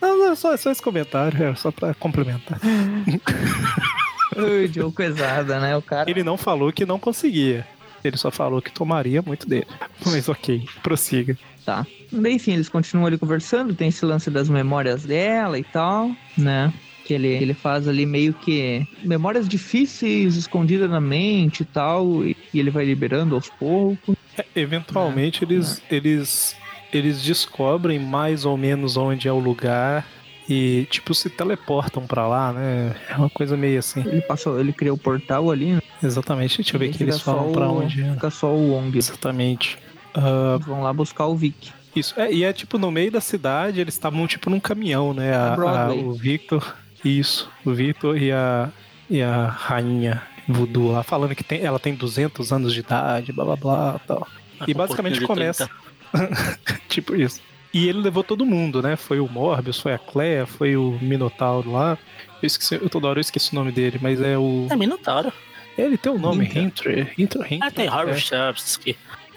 Não, 0.00 0.18
não, 0.18 0.36
só, 0.36 0.54
só 0.56 0.70
esse 0.70 0.82
comentário, 0.82 1.42
é 1.42 1.54
só 1.54 1.70
pra 1.70 1.94
complementar. 1.94 2.60
Ui, 4.36 4.68
Joe 4.72 4.92
coisada, 4.92 5.60
né? 5.60 5.76
O 5.76 5.82
cara. 5.82 6.10
Ele 6.10 6.22
não 6.22 6.36
falou 6.36 6.72
que 6.72 6.84
não 6.84 6.98
conseguia. 6.98 7.66
Ele 8.02 8.16
só 8.16 8.30
falou 8.30 8.60
que 8.60 8.70
tomaria 8.70 9.22
muito 9.22 9.48
dele. 9.48 9.66
Mas 10.04 10.28
ok, 10.28 10.66
prossiga. 10.82 11.38
Tá. 11.64 11.86
Daí, 12.12 12.34
enfim, 12.34 12.52
eles 12.52 12.68
continuam 12.68 13.06
ali 13.06 13.16
conversando, 13.16 13.74
tem 13.74 13.88
esse 13.88 14.04
lance 14.04 14.30
das 14.30 14.48
memórias 14.50 15.04
dela 15.04 15.58
e 15.58 15.64
tal, 15.64 16.10
né? 16.36 16.70
Que 17.04 17.12
ele, 17.14 17.28
ele 17.28 17.52
faz 17.54 17.86
ali 17.86 18.06
meio 18.06 18.32
que 18.32 18.86
memórias 19.02 19.46
difíceis 19.48 20.36
escondidas 20.36 20.88
na 20.90 21.00
mente 21.00 21.60
e 21.60 21.64
tal, 21.66 22.24
e, 22.24 22.34
ele 22.54 22.70
vai 22.70 22.84
liberando 22.84 23.34
aos 23.34 23.48
poucos. 23.50 24.16
É, 24.38 24.44
eventualmente 24.56 25.44
eles, 25.44 25.82
eles 25.90 26.56
eles 26.92 27.22
descobrem 27.22 27.98
mais 27.98 28.44
ou 28.44 28.56
menos 28.56 28.96
onde 28.96 29.26
é 29.28 29.32
o 29.32 29.38
lugar 29.38 30.06
e 30.48 30.86
tipo 30.90 31.12
se 31.14 31.28
teleportam 31.28 32.06
pra 32.06 32.26
lá, 32.26 32.52
né? 32.52 32.94
É 33.08 33.16
uma 33.16 33.28
coisa 33.30 33.56
meio 33.56 33.78
assim. 33.80 34.00
Ele 34.00 34.20
passou, 34.22 34.58
ele 34.60 34.72
criou 34.72 34.94
o 34.96 34.98
portal 34.98 35.50
ali, 35.50 35.72
né? 35.72 35.82
Exatamente. 36.02 36.56
Deixa 36.58 36.76
eu 36.76 36.80
ver 36.80 36.90
que 36.90 37.02
eles 37.02 37.20
falam 37.20 37.52
pra 37.52 37.68
o- 37.68 37.82
onde 37.82 38.00
é. 38.02 38.12
Fica 38.12 38.30
só 38.30 38.46
o 38.54 38.70
Wong. 38.72 38.96
Exatamente. 38.96 39.76
Eles 40.16 40.66
vão 40.66 40.82
lá 40.82 40.92
buscar 40.92 41.26
o 41.26 41.34
Vic. 41.36 41.72
isso. 41.96 42.14
É, 42.18 42.32
e 42.32 42.44
é 42.44 42.52
tipo 42.52 42.78
no 42.78 42.90
meio 42.90 43.10
da 43.10 43.20
cidade, 43.20 43.80
eles 43.80 43.94
estavam 43.94 44.26
tipo 44.26 44.48
num 44.48 44.60
caminhão, 44.60 45.12
né? 45.12 45.34
A- 45.34 45.54
a- 45.54 45.92
o 45.94 46.12
Victor. 46.12 46.76
Isso. 47.04 47.50
O 47.64 47.72
Victor 47.72 48.20
e 48.20 48.32
a, 48.32 48.70
e 49.10 49.20
a 49.22 49.46
rainha 49.46 50.22
voodoo 50.48 50.92
lá 50.92 51.02
falando 51.02 51.34
que 51.34 51.44
tem, 51.44 51.60
ela 51.62 51.78
tem 51.78 51.94
200 51.94 52.52
anos 52.52 52.72
de 52.72 52.80
idade, 52.80 53.32
blá 53.32 53.44
blá 53.44 53.56
blá 53.56 54.00
tal. 54.06 54.20
Tá 54.58 54.64
E 54.66 54.72
um 54.72 54.74
basicamente 54.74 55.20
começa. 55.20 55.68
30. 56.12 56.58
tipo 56.88 57.14
isso. 57.14 57.40
E 57.72 57.88
ele 57.88 57.98
levou 57.98 58.22
todo 58.22 58.46
mundo, 58.46 58.80
né? 58.80 58.94
Foi 58.94 59.18
o 59.18 59.28
Morbius, 59.28 59.80
foi 59.80 59.92
a 59.92 59.98
Clea, 59.98 60.46
foi 60.46 60.76
o 60.76 60.96
Minotauro 61.02 61.72
lá. 61.72 61.98
Eu 62.40 62.46
esqueci, 62.46 62.76
eu 62.76 62.88
toda 62.88 63.08
hora 63.08 63.18
eu 63.18 63.22
esqueci 63.22 63.52
o 63.52 63.56
nome 63.56 63.72
dele, 63.72 63.98
mas 64.00 64.20
é 64.20 64.38
o. 64.38 64.68
É 64.70 64.76
Minotauro. 64.76 65.32
Ele 65.76 65.98
tem 65.98 66.12
o 66.12 66.18
nome, 66.18 66.44
Hinter. 66.44 66.60
Hinter. 66.60 67.14
Hinter, 67.18 67.52
Hinter. 67.52 67.66
Ah, 67.66 67.70
tem 67.70 67.88
Harvey 67.88 68.14
é. 68.14 68.94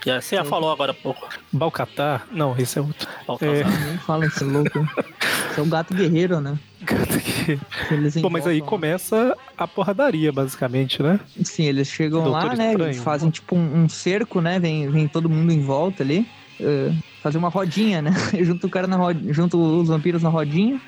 Que 0.08 0.22
você 0.22 0.38
já 0.38 0.46
falou 0.46 0.72
agora 0.72 0.92
há 0.92 0.96
pouco. 0.96 1.28
Balcatar? 1.52 2.26
Não, 2.32 2.56
esse 2.58 2.80
é 2.80 2.82
outro. 2.82 3.08
Nem 3.42 3.98
fala 3.98 4.26
esse 4.26 4.42
louco. 4.42 4.80
Esse 5.52 5.60
é 5.60 5.62
o 5.62 5.66
gato 5.66 5.94
guerreiro, 5.94 6.40
né? 6.40 6.58
Pô, 8.22 8.30
mas 8.30 8.48
aí 8.48 8.62
começa 8.62 9.36
a 9.58 9.68
porradaria, 9.68 10.32
basicamente, 10.32 11.04
né? 11.04 11.20
Sim, 11.44 11.66
eles 11.66 11.90
chegam 11.90 12.24
Doutor 12.24 12.46
lá, 12.46 12.56
né? 12.56 12.72
Estranho. 12.72 12.90
Eles 12.90 13.04
fazem 13.04 13.30
tipo 13.30 13.56
um, 13.56 13.84
um, 13.84 13.90
cerco, 13.90 14.40
né? 14.40 14.60
Vem, 14.60 14.90
vem 14.90 15.10
todo 15.10 15.30
mundo 15.30 15.52
em 15.52 15.62
volta 15.62 16.04
ali. 16.04 16.26
Uh, 16.58 16.96
fazer 17.22 17.38
uma 17.38 17.50
rodinha, 17.50 18.02
né? 18.02 18.12
junto 18.42 18.68
o 18.68 18.70
cara 18.70 18.88
na 18.88 18.96
rodinha, 18.96 19.34
junto 19.34 19.60
os 19.60 19.90
vampiros 19.90 20.24
na 20.24 20.30
rodinha. 20.30 20.80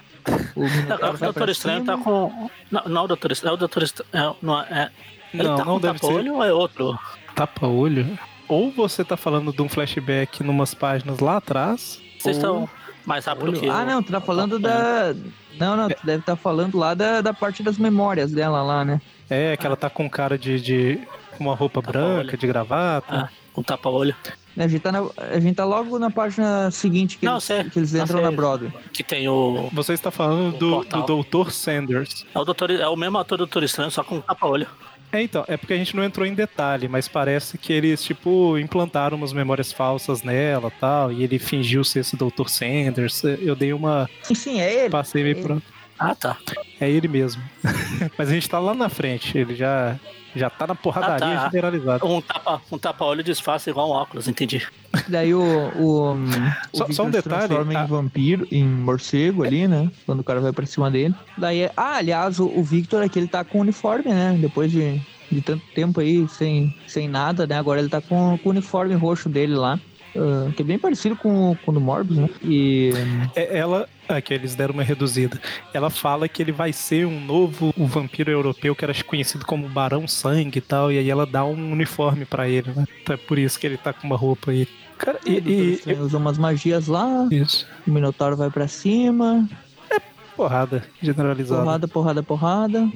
O, 0.55 0.63
o 0.63 1.17
Doutor 1.17 1.49
Estranho 1.49 1.83
tá 1.83 1.97
com. 1.97 2.49
Não, 2.71 2.83
não, 2.85 3.03
o 3.03 3.07
Doutor 3.07 3.33
Estranho. 3.33 3.51
É 3.51 3.55
o 3.55 3.57
Doutor 3.57 3.83
Estranho. 3.83 4.09
É, 4.13 4.35
não, 4.41 4.61
é, 4.61 4.89
ele 5.33 5.43
não, 5.43 5.57
tá 5.57 5.65
não 5.65 5.73
com 5.73 5.79
tapa-olho 5.81 6.35
ou 6.35 6.43
é 6.43 6.53
outro? 6.53 6.97
Tapa-olho? 7.35 8.17
Ou 8.49 8.71
você 8.71 9.05
tá 9.05 9.15
falando 9.15 9.53
de 9.53 9.61
um 9.61 9.69
flashback 9.69 10.43
numas 10.43 10.73
páginas 10.73 11.19
lá 11.19 11.37
atrás. 11.37 12.01
Vocês 12.17 12.43
ou... 12.43 12.63
estão 12.63 12.69
mais 13.05 13.25
rápido 13.25 13.53
que 13.53 13.69
Ah, 13.69 13.85
não, 13.85 14.01
tu 14.01 14.11
tá 14.11 14.19
falando 14.19 14.57
da. 14.57 15.13
Não, 15.57 15.77
não, 15.77 15.87
tu 15.87 16.03
deve 16.03 16.19
estar 16.19 16.35
tá 16.35 16.35
falando 16.35 16.77
lá 16.77 16.93
da, 16.93 17.21
da 17.21 17.33
parte 17.33 17.61
das 17.61 17.77
memórias 17.77 18.31
dela 18.31 18.63
lá, 18.63 18.83
né? 18.83 18.99
É, 19.29 19.55
que 19.55 19.65
ela 19.65 19.77
tá 19.77 19.89
com 19.89 20.09
cara 20.09 20.37
de. 20.37 20.59
de 20.59 20.99
uma 21.39 21.55
roupa 21.55 21.81
branca, 21.81 22.35
de 22.35 22.47
gravata. 22.47 23.29
Ah, 23.29 23.29
com 23.53 23.61
tapa-olho. 23.61 24.15
A 24.57 24.67
gente, 24.67 24.81
tá 24.81 24.91
na, 24.91 24.99
a 25.17 25.39
gente 25.39 25.55
tá 25.55 25.65
logo 25.65 25.97
na 25.97 26.09
página 26.09 26.69
seguinte 26.71 27.17
que, 27.17 27.25
não, 27.25 27.33
eles, 27.33 27.43
sei, 27.43 27.63
que 27.63 27.79
eles 27.79 27.93
entram 27.93 28.21
na 28.21 28.31
Broadway. 28.31 28.71
Que 28.91 29.03
tem 29.03 29.27
o. 29.27 29.69
Você 29.71 29.93
está 29.93 30.11
falando 30.11 30.57
do, 30.57 30.83
do 30.83 31.23
Dr. 31.23 31.51
Sanders. 31.51 32.25
É 32.33 32.39
o, 32.39 32.43
doutor, 32.43 32.71
é 32.71 32.87
o 32.87 32.95
mesmo 32.95 33.17
ator 33.17 33.37
do 33.37 33.45
Doutor 33.45 33.63
Estranho, 33.63 33.91
só 33.91 34.03
com 34.03 34.19
tapa-olho. 34.19 34.67
É, 35.11 35.21
então, 35.21 35.43
é 35.47 35.57
porque 35.57 35.73
a 35.73 35.77
gente 35.77 35.95
não 35.95 36.03
entrou 36.03 36.25
em 36.25 36.33
detalhe, 36.35 36.87
mas 36.87 37.07
parece 37.07 37.57
que 37.57 37.73
eles, 37.73 38.03
tipo, 38.03 38.57
implantaram 38.59 39.17
umas 39.17 39.33
memórias 39.33 39.71
falsas 39.71 40.21
nela 40.21 40.71
tal, 40.79 41.11
e 41.11 41.23
ele 41.23 41.39
fingiu 41.39 41.83
ser 41.83 42.01
esse 42.01 42.15
Dr. 42.15 42.47
Sanders. 42.47 43.23
Eu 43.23 43.55
dei 43.55 43.73
uma. 43.73 44.07
Sim, 44.21 44.35
sim, 44.35 44.61
é 44.61 44.81
ele. 44.81 44.89
Passei 44.89 45.23
meio 45.23 45.39
é 45.39 45.41
pro. 45.41 45.61
Ah, 45.99 46.15
tá. 46.15 46.37
É 46.79 46.89
ele 46.89 47.07
mesmo. 47.07 47.41
mas 48.17 48.29
a 48.29 48.33
gente 48.33 48.49
tá 48.49 48.57
lá 48.57 48.73
na 48.73 48.87
frente, 48.87 49.37
ele 49.37 49.55
já. 49.55 49.99
Já 50.35 50.47
tá 50.47 50.67
na 50.67 50.75
porradaria 50.75 51.39
ah, 51.39 51.43
tá. 51.45 51.49
generalizada. 51.49 52.05
Um 52.05 52.21
tapa, 52.21 52.61
um 52.71 52.77
tapa-olho 52.77 53.23
disfarça 53.23 53.67
igual 53.71 53.89
um 53.89 53.93
óculos, 53.93 54.27
entendi. 54.27 54.65
Daí 55.07 55.33
o. 55.33 55.41
o, 55.41 56.13
o 56.13 56.77
só, 56.77 56.87
só 56.91 57.03
um 57.05 57.09
detalhe. 57.09 57.47
transforma 57.47 57.79
a... 57.79 57.83
em 57.83 57.87
vampiro, 57.87 58.47
em 58.51 58.63
morcego 58.63 59.43
ali, 59.43 59.67
né? 59.67 59.91
Quando 60.05 60.19
o 60.19 60.23
cara 60.23 60.39
vai 60.39 60.53
pra 60.53 60.67
cima 60.67 60.91
dele. 60.91 61.15
Daí. 61.35 61.69
Ah, 61.75 61.95
aliás, 61.95 62.39
o, 62.39 62.45
o 62.45 62.63
Victor 62.63 63.03
aqui 63.03 63.17
ele 63.17 63.27
tá 63.27 63.43
com 63.43 63.59
uniforme, 63.59 64.11
né? 64.13 64.37
Depois 64.39 64.71
de, 64.71 65.01
de 65.31 65.41
tanto 65.41 65.65
tempo 65.73 65.99
aí 65.99 66.27
sem, 66.29 66.75
sem 66.87 67.07
nada, 67.07 67.47
né? 67.47 67.57
Agora 67.57 67.79
ele 67.79 67.89
tá 67.89 67.99
com, 67.99 68.37
com 68.37 68.49
o 68.49 68.51
uniforme 68.51 68.93
roxo 68.93 69.27
dele 69.27 69.55
lá. 69.55 69.79
Uh, 70.15 70.51
que 70.53 70.61
é 70.61 70.65
bem 70.65 70.79
parecido 70.79 71.15
com, 71.15 71.55
com 71.63 71.71
o 71.71 71.73
do 71.73 71.81
Morbius, 71.81 72.17
né? 72.17 72.29
E. 72.43 72.91
É, 73.35 73.57
ela. 73.57 73.89
É, 74.09 74.19
que 74.19 74.33
eles 74.33 74.55
deram 74.55 74.73
uma 74.73 74.81
reduzida. 74.81 75.39
Ela 75.71 75.91
fala 75.91 76.27
que 76.27 76.41
ele 76.41 76.51
vai 76.51 76.73
ser 76.73 77.05
um 77.05 77.23
novo 77.23 77.71
um 77.77 77.85
vampiro 77.85 78.31
europeu 78.31 78.75
que 78.75 78.83
era 78.83 78.93
conhecido 79.03 79.45
como 79.45 79.69
Barão 79.69 80.07
Sangue 80.07 80.57
e 80.57 80.61
tal, 80.61 80.91
e 80.91 80.97
aí 80.97 81.07
ela 81.07 81.27
dá 81.27 81.45
um 81.45 81.71
uniforme 81.71 82.25
para 82.25 82.49
ele, 82.49 82.71
né? 82.75 82.85
Então 83.03 83.13
é 83.13 83.17
por 83.17 83.37
isso 83.37 83.59
que 83.59 83.67
ele 83.67 83.77
tá 83.77 83.93
com 83.93 84.07
uma 84.07 84.17
roupa 84.17 84.49
aí. 84.49 84.67
Cara, 84.97 85.19
e, 85.23 85.79
e, 85.85 85.93
usa 85.93 86.17
umas 86.17 86.39
magias 86.39 86.87
lá. 86.87 87.27
Isso. 87.31 87.67
O 87.87 87.91
Minotauro 87.91 88.35
vai 88.35 88.49
para 88.49 88.67
cima. 88.67 89.47
É 89.91 90.01
porrada 90.35 90.83
generalizada. 91.01 91.61
Porrada, 91.61 91.87
porrada, 91.87 92.23
porrada. 92.23 92.91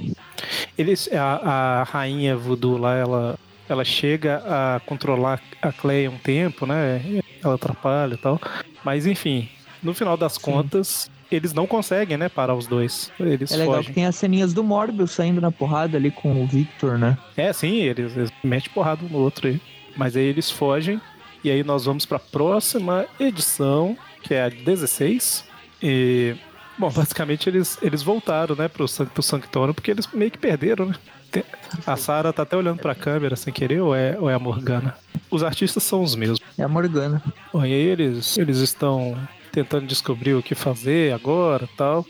Eles, 0.75 1.07
a, 1.13 1.81
a 1.81 1.83
rainha 1.83 2.35
voodoo 2.35 2.77
lá, 2.77 2.95
ela 2.95 3.39
ela 3.69 3.85
chega 3.85 4.43
a 4.45 4.79
controlar 4.81 5.39
a 5.61 5.71
Cleia 5.71 6.09
um 6.09 6.17
tempo, 6.17 6.65
né? 6.65 7.21
Ela 7.43 7.55
atrapalha 7.55 8.15
e 8.15 8.17
tal. 8.17 8.39
Mas 8.83 9.05
enfim, 9.05 9.47
no 9.83 9.93
final 9.93 10.15
das 10.17 10.33
Sim. 10.33 10.41
contas, 10.41 11.11
eles 11.31 11.53
não 11.53 11.65
conseguem, 11.65 12.17
né, 12.17 12.29
parar 12.29 12.55
os 12.55 12.67
dois. 12.67 13.11
Eles 13.19 13.51
é 13.51 13.57
legal 13.57 13.75
fogem. 13.75 13.89
que 13.89 13.93
tem 13.93 14.05
as 14.05 14.15
ceninhas 14.15 14.53
do 14.53 14.63
Morbius 14.63 15.11
saindo 15.11 15.41
na 15.41 15.51
porrada 15.51 15.97
ali 15.97 16.11
com 16.11 16.43
o 16.43 16.47
Victor, 16.47 16.97
né? 16.97 17.17
É, 17.35 17.51
sim, 17.51 17.77
eles, 17.77 18.15
eles 18.15 18.31
metem 18.43 18.71
porrada 18.73 19.03
um 19.05 19.09
no 19.09 19.17
outro 19.17 19.47
aí. 19.47 19.59
Mas 19.95 20.15
aí 20.15 20.23
eles 20.23 20.49
fogem. 20.49 21.01
E 21.43 21.51
aí 21.51 21.63
nós 21.63 21.85
vamos 21.85 22.05
para 22.05 22.17
a 22.17 22.19
próxima 22.19 23.05
edição, 23.19 23.97
que 24.21 24.33
é 24.33 24.43
a 24.43 24.49
16. 24.49 25.43
E 25.81 26.35
Bom, 26.77 26.89
basicamente 26.91 27.49
eles, 27.49 27.77
eles 27.81 28.01
voltaram, 28.01 28.55
né, 28.55 28.67
pro, 28.67 28.85
pro 29.13 29.23
Sanctorum, 29.23 29.73
porque 29.73 29.91
eles 29.91 30.07
meio 30.13 30.31
que 30.31 30.37
perderam, 30.37 30.87
né? 30.87 30.95
A 31.85 31.95
Sarah 31.95 32.31
tá 32.31 32.43
até 32.43 32.55
olhando 32.55 32.79
pra 32.79 32.93
câmera 32.93 33.35
sem 33.35 33.51
querer, 33.51 33.81
ou 33.81 33.95
é, 33.95 34.15
ou 34.19 34.29
é 34.29 34.35
a 34.35 34.39
Morgana? 34.39 34.95
Os 35.31 35.43
artistas 35.43 35.81
são 35.81 36.03
os 36.03 36.15
mesmos. 36.15 36.39
É 36.55 36.63
a 36.63 36.67
Morgana. 36.67 37.23
Bom, 37.51 37.65
e 37.65 37.73
aí 37.73 37.73
eles, 37.73 38.37
eles 38.37 38.59
estão 38.59 39.17
tentando 39.53 39.85
descobrir 39.85 40.33
o 40.33 40.43
que 40.43 40.55
fazer 40.55 41.13
agora 41.13 41.69
tal. 41.77 42.05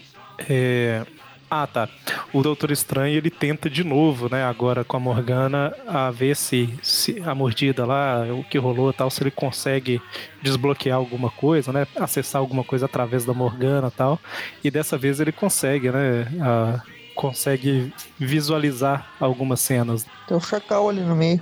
É... 0.50 1.06
Ah, 1.52 1.68
tá. 1.68 1.88
O 2.34 2.42
Doutor 2.42 2.72
Estranho 2.72 3.16
ele 3.16 3.30
tenta 3.30 3.70
de 3.70 3.84
novo, 3.84 4.28
né? 4.28 4.44
Agora 4.44 4.84
com 4.84 4.98
a 4.98 5.00
Morgana, 5.00 5.72
a 5.86 6.10
ver 6.10 6.36
se, 6.36 6.74
se 6.82 7.22
a 7.24 7.36
mordida 7.36 7.86
lá, 7.86 8.24
o 8.34 8.44
que 8.44 8.58
rolou 8.58 8.92
tal, 8.92 9.12
se 9.12 9.22
ele 9.22 9.30
consegue 9.30 10.02
desbloquear 10.42 10.98
alguma 10.98 11.30
coisa, 11.30 11.72
né? 11.72 11.86
Acessar 11.96 12.40
alguma 12.40 12.64
coisa 12.64 12.88
através 12.88 13.24
da 13.24 13.36
Morgana 13.36 13.92
tal. 13.92 14.20
E 14.64 14.72
dessa 14.72 14.98
vez 14.98 15.20
ele 15.20 15.32
consegue, 15.32 15.92
né? 15.92 16.28
A, 16.42 16.82
consegue 17.14 17.94
visualizar 18.18 19.14
algumas 19.20 19.60
cenas. 19.60 20.08
Tem 20.28 20.36
um 20.36 20.42
chacal 20.42 20.90
ali 20.90 21.02
no 21.02 21.16
meio. 21.16 21.40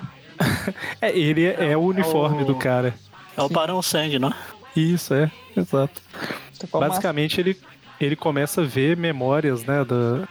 é, 0.99 1.18
ele 1.18 1.45
é, 1.45 1.72
é 1.72 1.78
o 1.78 1.82
uniforme 1.84 2.39
é 2.39 2.43
o... 2.43 2.45
do 2.47 2.56
cara. 2.56 2.93
É 3.38 3.41
o 3.41 3.47
Barão 3.47 3.82
Sangue, 3.82 4.20
não? 4.20 4.34
Isso, 4.76 5.14
é, 5.14 5.32
exato. 5.56 6.02
Tá 6.60 6.80
Basicamente 6.80 7.40
ele, 7.40 7.60
ele 8.00 8.16
começa 8.16 8.62
a 8.62 8.66
ver 8.66 8.96
memórias, 8.96 9.64
né, 9.64 9.84
da, 9.84 10.28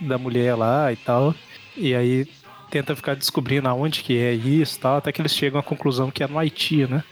da 0.00 0.18
mulher 0.18 0.54
lá 0.54 0.92
e 0.92 0.96
tal. 0.96 1.34
E 1.76 1.94
aí 1.94 2.26
tenta 2.70 2.94
ficar 2.94 3.16
descobrindo 3.16 3.68
aonde 3.68 4.02
que 4.02 4.16
é 4.16 4.32
isso 4.32 4.76
e 4.76 4.80
tal, 4.80 4.96
até 4.96 5.12
que 5.12 5.20
eles 5.20 5.34
chegam 5.34 5.58
à 5.58 5.62
conclusão 5.62 6.10
que 6.10 6.22
é 6.22 6.28
no 6.28 6.38
Haiti, 6.38 6.86
né? 6.86 7.02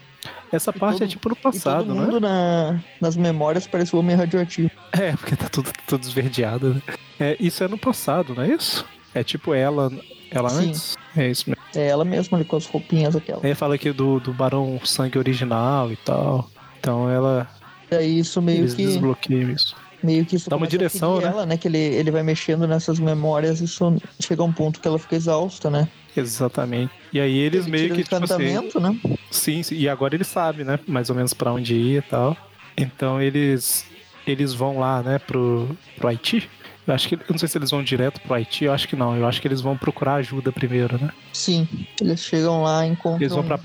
Essa 0.53 0.73
e 0.75 0.79
parte 0.79 0.97
é 0.97 0.99
todo, 1.01 1.09
é 1.09 1.11
tipo 1.11 1.29
no 1.29 1.37
passado, 1.37 1.87
todo 1.87 1.95
né? 1.95 2.01
mundo 2.01 2.21
na, 2.21 2.81
nas 3.01 3.17
memórias 3.17 3.67
parece 3.67 3.95
o 3.95 3.99
homem 3.99 4.17
radioativo. 4.17 4.71
É, 4.93 5.13
porque 5.13 5.37
tá 5.37 5.49
tudo, 5.49 5.71
tudo 5.87 6.03
esverdeado. 6.03 6.75
Né? 6.75 6.83
É, 7.21 7.37
isso 7.39 7.63
é 7.63 7.69
no 7.69 7.79
passado, 7.79 8.35
não 8.35 8.43
é 8.43 8.49
isso? 8.49 8.85
É 9.15 9.23
tipo 9.23 9.53
ela, 9.53 9.91
ela 10.31 10.49
Sim. 10.49 10.69
antes? 10.69 10.97
É 11.17 11.29
isso 11.29 11.51
mesmo. 11.51 11.63
É 11.75 11.87
ela 11.89 12.05
mesma 12.05 12.39
ali 12.39 12.45
com 12.45 12.57
as 12.57 12.67
roupinhas 12.67 13.15
aquela. 13.15 13.47
É, 13.47 13.55
fala 13.55 13.75
aqui 13.75 13.93
do, 13.93 14.21
do 14.21 14.33
Barão 14.33 14.81
Sangue 14.85 15.19
original 15.19 15.93
e 15.93 15.97
tal. 15.97 16.49
Então 16.79 17.11
ela. 17.11 17.49
É 17.91 18.05
isso 18.05 18.41
meio 18.43 18.61
eles 18.61 18.75
que. 18.75 18.85
desbloqueiam 18.85 19.51
isso. 19.51 19.77
Meio 20.03 20.25
que 20.25 20.37
isso 20.37 20.49
dá 20.49 20.57
uma 20.57 20.67
direção, 20.67 21.21
né? 21.21 21.27
Ela, 21.27 21.45
né? 21.45 21.57
Que 21.57 21.67
ele, 21.67 21.79
ele 21.79 22.11
vai 22.11 22.23
mexendo 22.23 22.67
nessas 22.69 23.01
memórias 23.01 23.61
e 23.61 23.67
só 23.67 23.93
chega 24.21 24.43
a 24.43 24.45
um 24.45 24.53
ponto 24.53 24.81
que 24.81 24.87
ela 24.87 24.99
fica 24.99 25.17
exausta, 25.17 25.69
né? 25.69 25.89
Exatamente. 26.17 26.93
E 27.13 27.21
aí 27.21 27.37
eles 27.37 27.67
ele 27.67 27.71
meio 27.73 27.95
que. 27.95 28.05
Tipo 28.05 28.17
assim, 28.17 28.81
né? 28.81 29.01
Sim, 29.31 29.63
sim, 29.63 29.75
e 29.75 29.89
agora 29.89 30.15
ele 30.15 30.25
sabe, 30.25 30.63
né? 30.63 30.79
Mais 30.87 31.11
ou 31.11 31.17
menos 31.17 31.35
para 31.35 31.53
onde 31.53 31.75
ir 31.75 31.99
e 31.99 32.03
tal. 32.03 32.37
Então 32.77 33.21
eles 33.21 33.87
eles 34.27 34.53
vão 34.53 34.79
lá, 34.79 35.03
né, 35.03 35.19
pro, 35.19 35.77
pro 35.97 36.09
Haiti. 36.09 36.49
Eu 36.87 36.95
acho 36.95 37.09
que 37.09 37.17
eu 37.17 37.21
não 37.29 37.39
sei 37.39 37.49
se 37.49 37.59
eles 37.59 37.71
vão 37.71 37.83
direto 37.83 38.21
pro 38.21 38.35
Haiti, 38.35 38.65
eu 38.65 38.73
acho 38.73 38.89
que 38.89 38.97
não. 38.97 39.17
Eu 39.17 39.27
acho 39.27 39.41
que 39.41 39.49
eles 39.49 39.61
vão 39.61 39.77
procurar 39.77 40.15
ajuda 40.15 40.51
primeiro, 40.51 40.99
né? 40.99 41.11
Sim, 41.33 41.69
eles 42.01 42.21
chegam 42.21 42.63
lá 42.63 42.87
e 42.87 42.91
encontram. 42.91 43.21
Eles 43.21 43.33
vão 43.33 43.45
para 43.45 43.59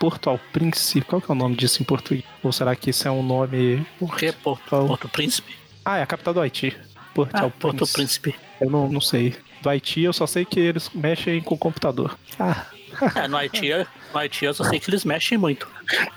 Porto 0.00 0.30
ao 0.30 0.38
Príncipe. 0.38 1.06
Qual 1.06 1.20
que 1.20 1.30
é 1.30 1.34
o 1.34 1.36
nome 1.36 1.54
disso 1.54 1.82
em 1.82 1.84
português? 1.84 2.24
Ou 2.42 2.50
será 2.50 2.74
que 2.74 2.88
isso 2.88 3.06
é 3.06 3.10
um 3.10 3.22
nome. 3.22 3.86
Por 3.98 4.16
que 4.16 4.32
Porto, 4.32 4.74
ao... 4.74 4.86
Porto 4.86 5.08
Príncipe? 5.10 5.54
Ah, 5.84 5.98
é 5.98 6.02
a 6.02 6.06
capital 6.06 6.32
do 6.32 6.40
Haiti. 6.40 6.74
Porto 7.14 7.36
ah, 7.36 7.42
ao 7.42 7.50
Porto 7.50 7.86
Príncipe. 7.86 8.34
Eu 8.58 8.70
não, 8.70 8.88
não 8.88 9.00
sei. 9.00 9.36
Do 9.62 9.68
Haiti 9.68 10.00
eu 10.00 10.12
só 10.14 10.26
sei 10.26 10.46
que 10.46 10.58
eles 10.58 10.88
mexem 10.94 11.42
com 11.42 11.54
o 11.54 11.58
computador. 11.58 12.18
Ah. 12.38 12.66
É, 13.14 13.28
no 13.28 13.36
Haiti, 13.36 13.68
no 14.12 14.18
Haiti 14.18 14.44
eu 14.44 14.52
só 14.52 14.64
sei 14.64 14.80
que 14.80 14.90
eles 14.90 15.04
mexem 15.04 15.38
muito. 15.38 15.66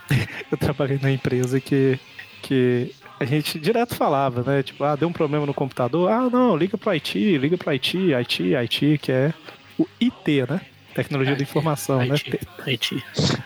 eu 0.51 0.57
trabalhei 0.57 0.97
na 0.99 1.11
empresa 1.11 1.59
que, 1.59 1.99
que 2.41 2.91
a 3.19 3.25
gente 3.25 3.59
direto 3.59 3.95
falava, 3.95 4.41
né? 4.41 4.63
Tipo, 4.63 4.83
ah, 4.83 4.95
deu 4.95 5.07
um 5.07 5.13
problema 5.13 5.45
no 5.45 5.53
computador. 5.53 6.11
Ah, 6.11 6.27
não, 6.31 6.57
liga 6.57 6.75
pro 6.75 6.89
Haiti, 6.89 7.37
liga 7.37 7.57
pro 7.57 7.69
Haiti, 7.69 8.11
Haiti, 8.11 8.55
Haiti, 8.55 8.97
que 8.97 9.11
é 9.11 9.33
o 9.77 9.87
IT, 10.01 10.45
né? 10.49 10.61
Tecnologia 10.93 11.35
da 11.35 11.41
informação, 11.41 11.99
Haiti, 11.99 12.31
né? 12.31 12.39
Haiti. 12.65 13.03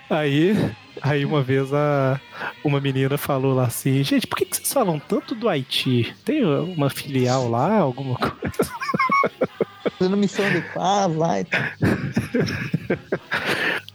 Aí, 0.09 0.55
aí 1.01 1.25
uma 1.25 1.41
vez 1.41 1.73
a, 1.73 2.19
uma 2.63 2.81
menina 2.81 3.17
falou 3.17 3.53
lá 3.53 3.65
assim, 3.65 4.03
gente, 4.03 4.27
por 4.27 4.37
que, 4.37 4.45
que 4.45 4.57
vocês 4.57 4.71
falam 4.71 4.99
tanto 4.99 5.33
do 5.33 5.47
Haiti? 5.47 6.13
Tem 6.25 6.43
uma 6.45 6.89
filial 6.89 7.49
lá, 7.49 7.77
alguma 7.77 8.17
coisa? 8.17 8.71
Fazendo 9.97 10.17
missão 10.17 10.49
de 10.49 10.61
paz 10.73 11.15
lá 11.15 11.39
e 11.39 11.45
tal. 11.45 11.61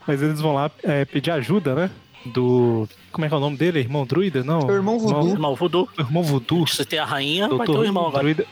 Mas 0.07 0.23
eles 0.23 0.41
vão 0.41 0.55
lá 0.55 0.71
é, 0.83 1.05
pedir 1.05 1.31
ajuda, 1.31 1.75
né? 1.75 1.91
Do. 2.27 2.89
Como 3.11 3.25
é 3.25 3.29
que 3.29 3.35
é 3.35 3.37
o 3.37 3.41
nome 3.41 3.57
dele? 3.57 3.81
Irmão 3.81 4.07
Druida? 4.07 4.43
Não. 4.43 4.71
Irmão 4.71 4.99
Voodoo. 4.99 5.29
Irmão 5.31 5.55
Voodoo. 5.55 5.89
Irmão 5.99 6.23
Voodoo. 6.23 6.67
Você 6.67 6.85
tem 6.85 6.99
a 6.99 7.05
rainha, 7.05 7.49
Doutor, 7.49 7.67
vai 7.67 7.75
ter 7.77 7.81
o 7.83 7.85
irmão 7.85 8.07
agora. 8.07 8.23
Druida, 8.23 8.47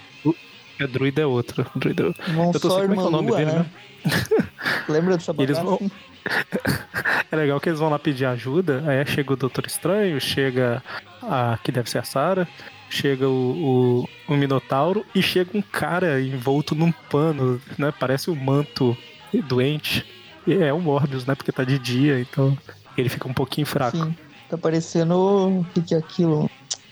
é 0.83 0.87
Druida 0.87 1.23
é 1.23 1.27
outro. 1.27 1.67
Druida 1.75 2.03
é 2.03 2.07
outro. 2.07 2.23
Eu 2.55 2.61
tô 2.61 2.69
como 2.69 2.93
é 2.93 2.97
que 2.97 3.01
é 3.03 3.05
o 3.07 3.11
nome 3.11 3.29
Lua, 3.29 3.39
dele, 3.39 3.53
né? 3.53 3.59
né? 3.59 3.67
Lembra 4.89 5.17
dessa 5.17 5.35
eles 5.39 5.59
bagaça? 5.59 5.65
vão- 5.65 5.91
É 7.33 7.37
legal 7.37 7.61
que 7.61 7.69
eles 7.69 7.79
vão 7.79 7.89
lá 7.91 7.99
pedir 7.99 8.25
ajuda, 8.27 8.83
aí 8.87 9.07
chega 9.07 9.33
o 9.33 9.37
Doutor 9.37 9.65
Estranho, 9.67 10.21
chega 10.21 10.83
a. 11.23 11.59
que 11.63 11.71
deve 11.71 11.89
ser 11.89 11.99
a 11.99 12.03
Sarah, 12.03 12.47
chega 12.89 13.29
o, 13.29 14.05
o, 14.29 14.33
o 14.33 14.37
Minotauro 14.37 15.05
e 15.15 15.23
chega 15.23 15.57
um 15.57 15.63
cara 15.63 16.21
envolto 16.21 16.75
num 16.75 16.91
pano, 16.93 17.61
né? 17.79 17.93
Parece 17.99 18.31
um 18.31 18.35
manto 18.35 18.97
doente. 19.47 20.05
E 20.47 20.55
é 20.55 20.73
o 20.73 20.81
Morbius, 20.81 21.25
né? 21.25 21.35
Porque 21.37 21.53
tá 21.53 21.63
de 21.63 21.79
dia, 21.79 22.19
então 22.21 22.57
ele 22.99 23.09
fica 23.09 23.29
um 23.29 23.33
pouquinho 23.35 23.67
fraco. 23.67 23.97
Sim. 23.97 24.15
Tá 24.49 24.59
parecendo. 24.59 25.15
O 25.15 25.67
que, 25.73 25.81
que 25.83 25.95
é 25.95 25.99
aquilo? 25.99 26.51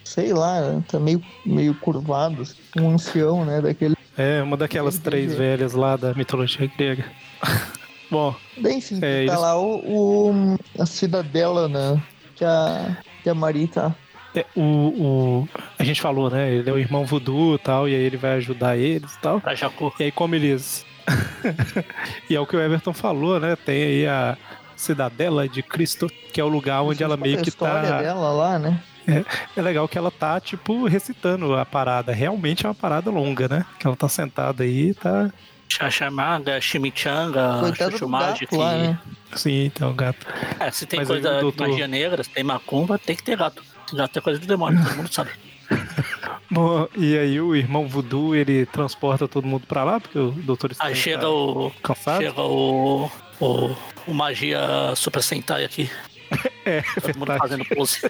Sei 0.09 0.33
lá, 0.33 0.83
tá 0.91 0.99
meio, 0.99 1.23
meio 1.45 1.75
curvado. 1.75 2.41
assim, 2.41 2.55
Um 2.81 2.91
ancião, 2.95 3.45
né? 3.45 3.61
Daquele. 3.61 3.95
É, 4.17 4.43
uma 4.43 4.57
daquelas 4.57 4.99
três 4.99 5.35
velhas 5.35 5.75
lá 5.75 5.97
da 5.97 6.15
mitologia 6.15 6.67
grega. 6.77 7.05
Bom, 8.11 8.35
enfim, 8.57 8.97
É, 8.97 9.01
tá 9.01 9.07
eles- 9.35 9.39
lá 9.41 9.57
o, 9.61 10.31
o- 10.33 10.59
a 10.79 10.87
cidadela, 10.87 11.69
né? 11.69 12.03
Que 12.35 12.43
a, 12.45 12.97
que 13.23 13.29
a 13.29 13.35
Mari 13.35 13.67
tá. 13.69 13.95
é, 14.35 14.47
o, 14.57 14.63
o. 14.63 15.49
A 15.79 15.85
gente 15.85 16.01
falou, 16.01 16.31
né? 16.31 16.51
Ele 16.55 16.71
é 16.71 16.73
o 16.73 16.79
irmão 16.79 17.05
voodoo 17.05 17.57
e 17.57 17.59
tal, 17.59 17.87
e 17.87 17.95
aí 17.95 18.01
ele 18.03 18.17
vai 18.17 18.33
ajudar 18.39 18.79
eles 18.79 19.13
e 19.15 19.19
tal. 19.21 19.43
Jacu. 19.55 19.93
E 20.01 20.05
aí, 20.05 20.11
como 20.13 20.35
eles. 20.35 20.87
e 22.31 22.35
é 22.35 22.41
o 22.41 22.47
que 22.47 22.57
o 22.57 22.61
Everton 22.61 22.95
falou, 22.95 23.39
né? 23.39 23.57
Tem 23.57 23.83
aí 23.83 24.07
a 24.07 24.39
Cidadela 24.75 25.47
de 25.47 25.63
Cristo, 25.63 26.07
que 26.33 26.41
é 26.41 26.45
o 26.45 26.49
lugar 26.49 26.83
onde 26.83 27.03
ela 27.05 27.17
meio 27.17 27.39
a 27.39 27.43
que 27.43 27.49
história 27.51 27.89
tá. 27.89 28.01
dela 28.03 28.31
lá, 28.33 28.59
né? 28.59 28.81
É 29.57 29.63
legal 29.63 29.89
que 29.89 29.97
ela 29.99 30.11
tá, 30.11 30.39
tipo, 30.41 30.87
recitando 30.87 31.55
a 31.57 31.65
parada. 31.65 32.13
Realmente 32.13 32.65
é 32.67 32.69
uma 32.69 32.75
parada 32.75 33.11
longa, 33.11 33.49
né? 33.49 33.65
Que 33.79 33.87
ela 33.87 33.97
tá 33.97 34.09
sentada 34.09 34.63
aí 34.65 34.91
e 34.91 34.95
tá. 34.95 35.31
Chachamaga, 35.69 36.61
Chimichanga, 36.61 37.59
Coitado 37.61 37.91
do 37.91 37.99
Chuchu 37.99 38.09
Magic. 38.09 38.57
lá, 38.57 38.75
né? 38.77 38.99
Sim, 39.35 39.65
então, 39.67 39.95
gato. 39.95 40.27
É, 40.59 40.71
se 40.71 40.87
tem 40.87 41.01
Mas 41.01 41.11
aí 41.11 41.21
coisa 41.21 41.35
de 41.37 41.41
doutor- 41.43 41.69
magia 41.69 41.87
negra, 41.89 42.25
se 42.25 42.31
tem 42.31 42.43
macumba, 42.43 42.99
tem 42.99 43.15
que 43.15 43.23
ter 43.23 43.37
gato. 43.37 43.63
Gato 43.93 44.19
é 44.19 44.23
coisa 44.23 44.39
do 44.41 44.47
demônio, 44.47 44.83
todo 44.83 44.97
mundo 44.97 45.13
sabe. 45.13 45.31
Bom, 46.51 46.89
e 46.97 47.17
aí 47.19 47.39
o 47.41 47.55
irmão 47.55 47.87
voodoo, 47.87 48.35
ele 48.35 48.65
transporta 48.67 49.29
todo 49.29 49.47
mundo 49.47 49.67
pra 49.67 49.85
lá, 49.85 50.01
porque 50.01 50.19
o 50.19 50.31
Doutor 50.31 50.73
Aí 50.79 50.95
chega 50.95 51.21
tá 51.23 51.29
o. 51.31 51.71
cansado. 51.83 52.23
Chega 52.23 52.41
o. 52.43 53.11
O, 53.41 53.77
o 54.07 54.15
Magia 54.15 54.59
Super 54.97 55.23
Sentai 55.23 55.65
aqui. 55.65 55.91
É, 56.67 56.83
Todo 57.01 57.19
mundo 57.19 57.29
verdade. 57.29 57.39
fazendo 57.41 57.65
pose. 57.65 58.01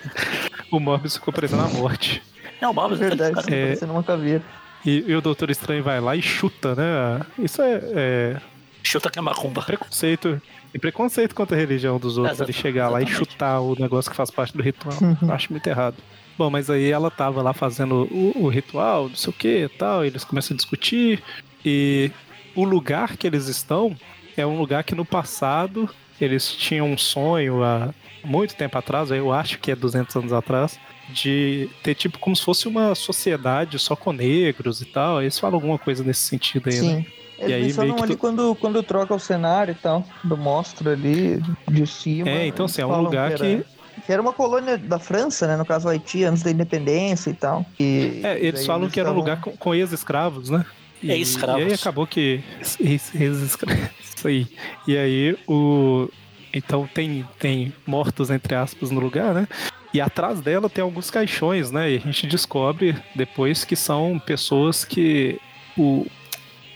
O 0.70 0.78
Morbius 0.78 1.16
ficou 1.16 1.32
parecendo 1.32 1.62
a 1.62 1.68
morte. 1.68 2.22
É 2.60 2.66
o 2.68 2.72
Bob, 2.72 2.94
Verdade, 2.94 3.34
tá 3.34 3.42
cara. 3.42 3.54
É. 3.54 3.66
parecendo 3.66 3.92
uma 3.92 4.02
caveira. 4.02 4.42
E, 4.84 5.04
e 5.06 5.14
o 5.14 5.20
Doutor 5.20 5.50
Estranho 5.50 5.82
vai 5.82 6.00
lá 6.00 6.14
e 6.16 6.22
chuta, 6.22 6.74
né? 6.74 7.20
Isso 7.38 7.60
é, 7.62 7.80
é 7.94 8.40
Chuta 8.82 9.10
que 9.10 9.18
é 9.18 9.22
macumba. 9.22 9.62
preconceito. 9.62 10.40
E 10.72 10.78
preconceito 10.78 11.34
contra 11.34 11.56
a 11.56 11.60
religião 11.60 11.98
dos 11.98 12.18
outros. 12.18 12.40
Ele 12.40 12.52
chegar 12.52 12.88
lá 12.88 13.00
e 13.00 13.04
exatamente. 13.04 13.30
chutar 13.30 13.60
o 13.60 13.74
negócio 13.78 14.10
que 14.10 14.16
faz 14.16 14.30
parte 14.30 14.56
do 14.56 14.62
ritual. 14.62 14.94
Eu 15.22 15.32
acho 15.32 15.50
muito 15.52 15.66
errado. 15.66 15.96
Bom, 16.36 16.50
mas 16.50 16.70
aí 16.70 16.90
ela 16.90 17.10
tava 17.10 17.42
lá 17.42 17.52
fazendo 17.52 18.06
o, 18.12 18.44
o 18.44 18.48
ritual, 18.48 19.08
não 19.08 19.16
sei 19.16 19.30
o 19.30 19.32
que 19.32 19.64
e 19.64 19.68
tal. 19.68 20.04
E 20.04 20.08
eles 20.08 20.24
começam 20.24 20.54
a 20.54 20.56
discutir. 20.56 21.22
E 21.64 22.10
o 22.54 22.64
lugar 22.64 23.16
que 23.16 23.26
eles 23.26 23.48
estão 23.48 23.96
é 24.36 24.46
um 24.46 24.58
lugar 24.58 24.84
que 24.84 24.94
no 24.94 25.04
passado 25.04 25.88
eles 26.24 26.52
tinham 26.52 26.86
um 26.90 26.98
sonho 26.98 27.62
há 27.62 27.92
muito 28.24 28.54
tempo 28.54 28.76
atrás, 28.76 29.10
eu 29.10 29.32
acho 29.32 29.58
que 29.58 29.70
é 29.70 29.76
200 29.76 30.14
anos 30.16 30.32
atrás, 30.32 30.78
de 31.10 31.70
ter 31.82 31.94
tipo 31.94 32.18
como 32.18 32.34
se 32.36 32.42
fosse 32.42 32.68
uma 32.68 32.94
sociedade 32.94 33.78
só 33.78 33.96
com 33.96 34.12
negros 34.12 34.80
e 34.82 34.84
tal. 34.84 35.22
Eles 35.22 35.38
falam 35.38 35.56
alguma 35.56 35.78
coisa 35.78 36.02
nesse 36.04 36.20
sentido 36.22 36.68
aí, 36.68 36.74
né? 36.74 36.80
Sim. 36.80 37.06
Eles 37.38 37.50
E 37.50 37.54
aí, 37.54 37.62
mencionam 37.62 37.96
que 37.96 38.02
ali 38.02 38.14
tu- 38.16 38.18
quando, 38.18 38.54
quando 38.56 38.82
troca 38.82 39.14
o 39.14 39.18
cenário 39.18 39.72
e 39.72 39.74
tal. 39.76 40.04
Quando 40.20 40.36
mostra 40.36 40.92
ali 40.92 41.40
de 41.68 41.86
cima. 41.86 42.28
É, 42.28 42.46
então 42.48 42.66
assim, 42.66 42.82
é 42.82 42.86
um 42.86 43.00
lugar 43.00 43.30
era- 43.32 43.38
que 43.38 43.64
Que 44.06 44.12
era 44.12 44.20
uma 44.22 44.32
colônia 44.32 44.76
da 44.78 44.98
França, 44.98 45.46
né? 45.46 45.56
No 45.56 45.64
caso, 45.66 45.88
Haiti, 45.88 46.24
antes 46.24 46.42
da 46.42 46.50
independência 46.50 47.30
e 47.30 47.34
tal. 47.34 47.64
E 47.80 48.20
É, 48.24 48.38
eles 48.38 48.64
falam 48.66 48.88
que 48.90 48.98
era 49.00 49.08
um 49.08 49.12
estavam- 49.12 49.18
lugar 49.20 49.40
com, 49.40 49.56
com 49.56 49.74
ex-escravos, 49.74 50.50
né? 50.50 50.64
E, 51.02 51.10
Ex-escravos. 51.12 51.62
E 51.62 51.66
aí 51.66 51.72
acabou 51.74 52.06
que. 52.06 52.42
ex- 52.80 53.14
Ex-escravos. 53.14 53.88
Isso 54.18 54.28
aí. 54.28 54.46
E 54.86 54.96
aí 54.96 55.38
o. 55.46 56.08
Então 56.52 56.88
tem, 56.92 57.24
tem 57.38 57.72
mortos, 57.86 58.30
entre 58.30 58.54
aspas, 58.54 58.90
no 58.90 59.00
lugar, 59.00 59.32
né? 59.32 59.46
E 59.94 60.00
atrás 60.00 60.40
dela 60.40 60.68
tem 60.68 60.82
alguns 60.82 61.10
caixões, 61.10 61.70
né? 61.70 61.92
E 61.92 61.96
a 61.96 62.00
gente 62.00 62.26
descobre 62.26 62.96
depois 63.14 63.64
que 63.64 63.76
são 63.76 64.18
pessoas 64.18 64.84
que. 64.84 65.40
O, 65.76 66.06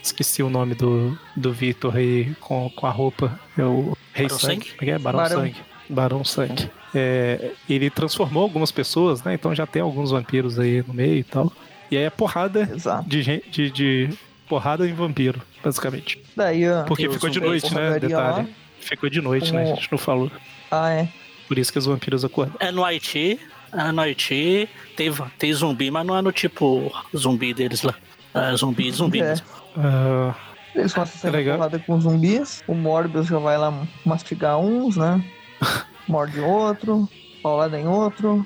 esqueci 0.01 0.41
o 0.41 0.49
nome 0.49 0.75
do, 0.75 1.17
do 1.35 1.51
Vitor 1.51 1.97
aí 1.97 2.33
com, 2.39 2.69
com 2.69 2.87
a 2.87 2.89
roupa. 2.89 3.37
É 3.57 3.63
o 3.63 3.97
Rei 4.13 4.27
Barão 4.27 4.39
Sangue. 4.39 4.55
Sangue? 4.55 4.75
É 4.79 4.85
que 4.85 4.91
é? 4.91 4.99
Barão, 4.99 5.19
Barão. 5.19 5.41
Sangue. 5.41 5.55
Barão 5.89 6.23
Sangue. 6.23 6.71
É, 6.95 7.51
ele 7.69 7.89
transformou 7.89 8.43
algumas 8.43 8.71
pessoas, 8.71 9.21
né? 9.23 9.33
Então 9.33 9.53
já 9.53 9.67
tem 9.67 9.81
alguns 9.81 10.11
vampiros 10.11 10.57
aí 10.57 10.83
no 10.87 10.93
meio 10.93 11.17
e 11.17 11.23
tal. 11.23 11.51
E 11.91 11.97
aí 11.97 12.03
é 12.03 12.09
porrada 12.09 12.69
Exato. 12.73 13.09
de 13.09 13.21
gente. 13.21 13.49
De, 13.49 13.69
de 13.69 14.09
porrada 14.47 14.87
em 14.87 14.93
vampiro, 14.93 15.41
basicamente. 15.63 16.21
Daí. 16.35 16.63
Porque 16.87 17.03
Deus, 17.03 17.15
ficou 17.15 17.29
de 17.29 17.39
noite, 17.39 17.73
né? 17.73 17.99
Detalhe. 17.99 18.13
lá. 18.13 18.45
Ficou 18.79 19.09
de 19.09 19.21
noite, 19.21 19.53
né? 19.53 19.61
A 19.61 19.63
Como- 19.65 19.75
gente 19.77 19.91
não 19.91 19.97
falou. 19.97 20.31
Ah, 20.69 20.89
é. 20.91 21.07
Por 21.47 21.57
isso 21.57 21.71
que 21.71 21.79
os 21.79 21.85
vampiros 21.85 22.23
acordam. 22.25 22.55
É 22.59 22.71
no 22.71 22.83
Haiti. 22.83 23.39
É 23.71 23.91
no 23.91 24.01
Haiti. 24.01 24.67
Tem, 24.95 25.11
tem 25.39 25.53
zumbi, 25.53 25.89
mas 25.91 26.05
não 26.05 26.17
é 26.17 26.21
no 26.21 26.31
tipo 26.31 26.91
zumbi 27.15 27.53
deles 27.53 27.81
lá. 27.83 27.93
É 28.33 28.55
zumbi, 28.55 28.91
zumbi 28.91 29.19
É. 29.21 29.29
mesmo. 29.29 29.45
Ah, 29.77 30.33
Eles 30.75 30.93
começam 30.93 31.29
a 31.29 31.33
É 31.33 31.35
legal. 31.37 31.57
porrada 31.57 31.79
com 31.79 31.99
zumbis. 32.01 32.63
O 32.67 32.73
Morbius 32.73 33.27
já 33.27 33.37
vai 33.39 33.57
lá 33.57 33.71
mastigar 34.05 34.57
uns, 34.59 34.97
né? 34.97 35.23
Morde 36.07 36.39
outro. 36.39 37.07
Paulada 37.41 37.79
em 37.79 37.85
outro. 37.87 38.45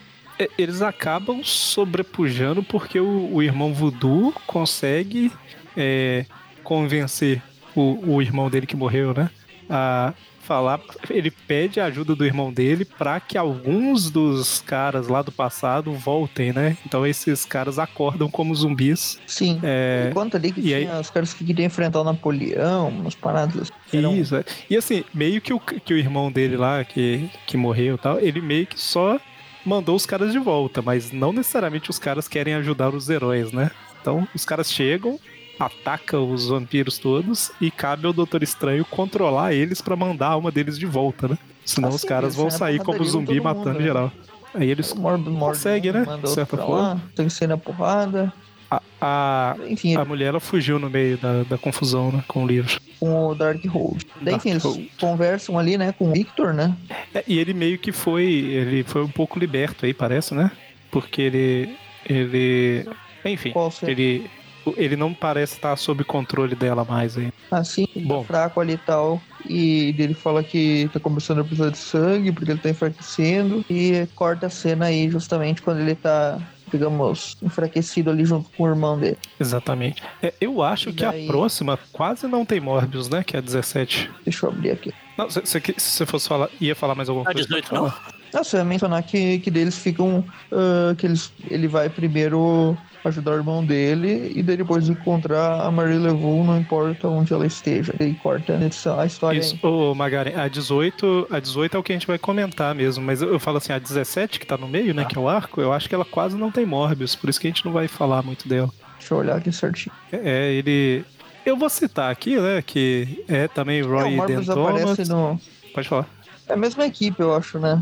eles 0.58 0.82
acabam 0.82 1.44
sobrepujando 1.44 2.62
porque 2.64 3.00
o, 3.00 3.34
o 3.34 3.42
irmão 3.44 3.74
Voodoo 3.74 4.34
consegue 4.46 5.32
é, 5.76 6.26
convencer 6.72 7.42
o, 7.74 8.16
o 8.16 8.22
irmão 8.22 8.50
dele 8.50 8.68
que 8.68 8.76
morreu, 8.76 9.14
né? 9.14 9.30
A 9.70 10.14
falar. 10.42 10.80
Ele 11.10 11.30
pede 11.32 11.80
a 11.80 11.86
ajuda 11.86 12.14
do 12.16 12.26
irmão 12.26 12.52
dele 12.54 12.84
pra 12.86 13.20
que 13.22 13.38
alguns 13.38 14.10
dos 14.10 14.62
caras 14.66 15.08
lá 15.08 15.22
do 15.22 15.32
passado 15.32 15.92
voltem, 15.94 16.52
né? 16.54 16.78
Então 16.86 17.06
esses 17.08 17.46
caras 17.46 17.78
acordam 17.80 18.30
como 18.30 18.54
zumbis. 18.56 19.20
Sim. 19.28 19.60
É, 19.64 20.10
conta 20.14 20.38
ali 20.38 20.52
que 20.52 20.60
e 20.60 20.64
tinha 20.64 20.78
aí- 20.96 21.02
os 21.02 21.10
caras 21.10 21.34
que 21.34 21.44
queriam 21.46 21.66
enfrentar 21.68 22.02
o 22.02 22.04
Napoleão, 22.04 22.90
umas 22.90 23.16
paradas. 23.16 23.70
que 23.90 23.98
eram- 23.98 24.16
Isso, 24.16 24.36
é. 24.36 24.44
E 24.70 24.76
assim, 24.78 25.04
meio 25.14 25.40
que 25.42 25.54
o, 25.54 25.60
que 25.60 25.94
o 25.94 25.98
irmão 25.98 26.30
dele 26.32 26.56
lá, 26.58 26.84
que, 26.84 27.30
que 27.46 27.56
morreu 27.58 27.96
e 27.96 27.98
tal, 27.98 28.20
ele 28.20 28.42
meio 28.42 28.66
que 28.68 28.80
só 28.80 29.20
mandou 29.66 29.96
os 29.98 30.06
caras 30.06 30.32
de 30.32 30.40
volta, 30.40 30.82
mas 30.82 31.12
não 31.12 31.32
necessariamente 31.34 31.90
os 31.90 32.00
caras 32.00 32.28
querem 32.28 32.54
ajudar 32.56 32.94
os 32.96 33.10
heróis, 33.10 33.52
né? 33.52 33.70
Então, 34.02 34.26
os 34.34 34.46
caras 34.46 34.72
chegam, 34.72 35.20
atacam 35.60 36.32
os 36.32 36.48
vampiros 36.48 36.98
todos 36.98 37.52
e 37.60 37.70
cabe 37.72 38.06
ao 38.06 38.14
Doutor 38.14 38.44
Estranho 38.44 38.86
controlar 38.86 39.54
eles 39.54 39.82
pra 39.82 39.96
mandar 39.96 40.28
a 40.28 40.32
alma 40.32 40.52
deles 40.52 40.78
de 40.78 40.86
volta, 40.86 41.28
né? 41.28 41.38
Senão 41.66 41.90
Ah, 41.90 41.94
os 41.94 42.04
caras 42.04 42.36
vão 42.36 42.48
é 42.48 42.52
sair 42.52 42.80
como 42.80 43.04
zumbi 43.04 43.40
matando 43.42 43.68
mundo, 43.70 43.80
né? 43.80 43.86
geral. 43.86 44.12
Aí 44.54 44.70
eles. 44.70 44.92
O 44.92 45.00
Morbius 45.00 45.34
morde 45.34 45.58
Consegue, 45.58 45.90
um, 45.90 45.94
né? 45.94 46.20
De 46.22 46.30
certa 46.30 46.58
forma. 46.58 47.02
tem 47.16 47.30
cena 47.30 47.58
porrada. 47.58 48.32
A, 48.70 48.82
a, 49.00 49.56
Enfim, 49.70 49.96
a 49.96 50.04
mulher 50.04 50.28
ela 50.28 50.40
fugiu 50.42 50.78
no 50.78 50.90
meio 50.90 51.18
da, 51.18 51.44
da 51.44 51.58
confusão, 51.58 52.12
né? 52.12 52.24
Com 52.28 52.44
o 52.44 52.48
livro. 52.48 52.80
com 53.00 53.28
o 53.28 53.36
Dark 53.36 53.64
Hold. 53.66 54.04
Daí, 54.22 54.36
enfim, 54.36 54.50
eles 54.52 54.64
Darkhold. 54.64 54.92
conversam 55.00 55.58
ali, 55.58 55.78
né, 55.78 55.94
com 55.94 56.10
o 56.10 56.12
Victor, 56.14 56.54
né? 56.54 56.76
É, 57.14 57.24
e 57.28 57.40
ele 57.40 57.54
meio 57.54 57.78
que 57.78 57.92
foi. 57.92 58.26
Ele 58.26 58.84
foi 58.84 59.04
um 59.04 59.10
pouco 59.10 59.40
liberto 59.40 59.86
aí, 59.86 59.94
parece, 59.94 60.34
né? 60.34 60.52
Porque 60.92 61.22
ele. 61.22 61.78
Ele. 62.06 62.86
Enfim, 63.26 63.54
ele. 63.84 64.30
Ele 64.76 64.96
não 64.96 65.14
parece 65.14 65.54
estar 65.56 65.76
sob 65.78 66.04
controle 66.04 66.56
dela 66.56 66.84
mais 66.84 67.18
aí. 67.18 67.32
Assim, 67.52 67.88
ele 67.96 68.06
Bom. 68.06 68.22
tá 68.22 68.28
fraco 68.28 68.60
ali 68.60 68.74
e 68.74 68.78
tal. 68.78 69.22
E 69.48 69.96
ele 69.98 70.14
fala 70.14 70.44
que 70.44 70.90
tá 70.92 71.00
começando 71.00 71.40
a 71.40 71.44
precisar 71.44 71.70
de 71.70 71.78
sangue, 71.78 72.32
porque 72.32 72.52
ele 72.52 72.60
tá 72.60 72.70
enfraquecendo. 72.70 73.64
E 73.70 74.08
corta 74.16 74.48
a 74.48 74.50
cena 74.50 74.86
aí 74.88 75.10
justamente 75.10 75.62
quando 75.62 75.80
ele 75.80 75.96
tá, 75.96 76.40
digamos, 76.72 77.38
enfraquecido 77.42 78.10
ali 78.10 78.26
junto 78.26 78.50
com 78.58 78.64
o 78.64 78.68
irmão 78.68 79.00
dele. 79.00 79.18
Exatamente. 79.40 80.02
É, 80.22 80.34
eu 80.42 80.62
acho 80.62 80.90
E 80.90 80.94
que 80.94 81.06
a 81.06 81.14
próxima 81.28 81.80
quase 81.94 82.28
não 82.28 82.46
tem 82.46 82.60
Morbius, 82.60 83.08
né? 83.10 83.24
Que 83.24 83.36
é 83.36 83.40
a 83.40 83.42
17. 83.42 84.10
Deixa 84.26 84.46
eu 84.46 84.50
abrir 84.52 84.72
aqui. 84.72 84.94
Não, 85.18 85.30
se, 85.30 85.42
se, 85.46 85.60
se 85.60 85.74
você 85.92 86.06
fosse 86.06 86.28
falar, 86.28 86.50
ia 86.60 86.76
falar 86.76 86.94
mais 86.96 87.08
alguma 87.10 87.30
Ah, 87.30 87.34
coisa? 87.34 87.48
18 87.48 87.70
pode 87.70 87.82
não? 87.82 87.90
falar. 87.90 88.17
Nossa, 88.34 88.58
eu 88.58 88.60
ia 88.60 88.66
mencionar 88.66 89.04
que, 89.04 89.40
que 89.40 89.50
deles 89.52 89.78
ficam. 89.78 90.24
ah, 90.52 90.94
que 90.98 91.06
eles, 91.06 91.32
ele 91.50 91.68
vai 91.68 91.90
primeiro 91.90 92.78
ajudar 93.06 93.32
o 93.32 93.36
irmão 93.36 93.66
dele 93.66 94.34
e 94.36 94.44
depois 94.44 94.90
encontrar 94.90 95.62
a 95.62 95.72
Marie 95.72 95.98
Leveau, 95.98 96.44
não 96.44 96.58
importa 96.58 97.08
onde 97.08 97.34
ela 97.34 97.46
esteja. 97.46 97.94
Daí 97.98 98.14
corta 98.16 98.60
a 99.00 99.06
história 99.06 99.40
Isso, 99.40 99.58
ô 99.66 99.96
Magaren, 99.96 100.34
a 100.36 100.48
18, 100.48 101.28
a 101.32 101.40
18 101.40 101.78
é 101.78 101.80
o 101.80 101.84
que 101.84 101.94
a 101.94 101.96
gente 101.96 102.08
vai 102.08 102.18
comentar 102.18 102.76
mesmo, 102.76 103.04
mas 103.04 103.22
eu, 103.22 103.32
eu 103.32 103.40
falo 103.40 103.58
assim, 103.58 103.72
a 103.72 103.80
17 103.80 104.40
que 104.40 104.46
tá 104.46 104.58
no 104.58 104.68
meio, 104.68 104.94
né, 104.94 105.04
Tá. 105.04 105.10
que 105.10 105.18
é 105.18 105.22
o 105.22 105.30
arco, 105.30 105.62
eu 105.62 105.72
acho 105.72 105.88
que 105.88 105.96
ela 105.96 106.04
quase 106.04 106.36
não 106.36 106.52
tem 106.52 106.66
Morbius, 106.66 107.16
por 107.16 107.30
isso 107.30 107.40
que 107.40 107.48
a 107.48 107.50
gente 107.50 107.66
não 107.66 107.72
vai 107.72 107.88
falar 107.88 108.22
muito 108.24 108.48
dela. 108.48 108.70
Deixa 109.00 109.14
eu 109.14 109.20
olhar 109.20 109.38
aqui 109.38 109.52
certinho. 109.54 109.96
É, 110.12 110.52
ele 110.52 111.06
Eu 111.46 111.56
vou 111.56 111.70
citar 111.70 112.12
aqui, 112.12 112.38
né, 112.38 112.62
que 112.62 113.24
é 113.28 113.48
também 113.48 113.82
Roy 113.82 114.02
é, 114.02 114.06
o 114.08 114.12
Morbius 114.18 114.50
aparece 114.50 115.08
no... 115.10 115.40
Pode 115.74 115.88
falar. 115.88 116.08
É 116.50 116.54
a 116.54 116.58
mesma 116.58 116.86
equipe, 116.86 117.22
eu 117.22 117.34
acho, 117.34 117.58
né? 117.60 117.82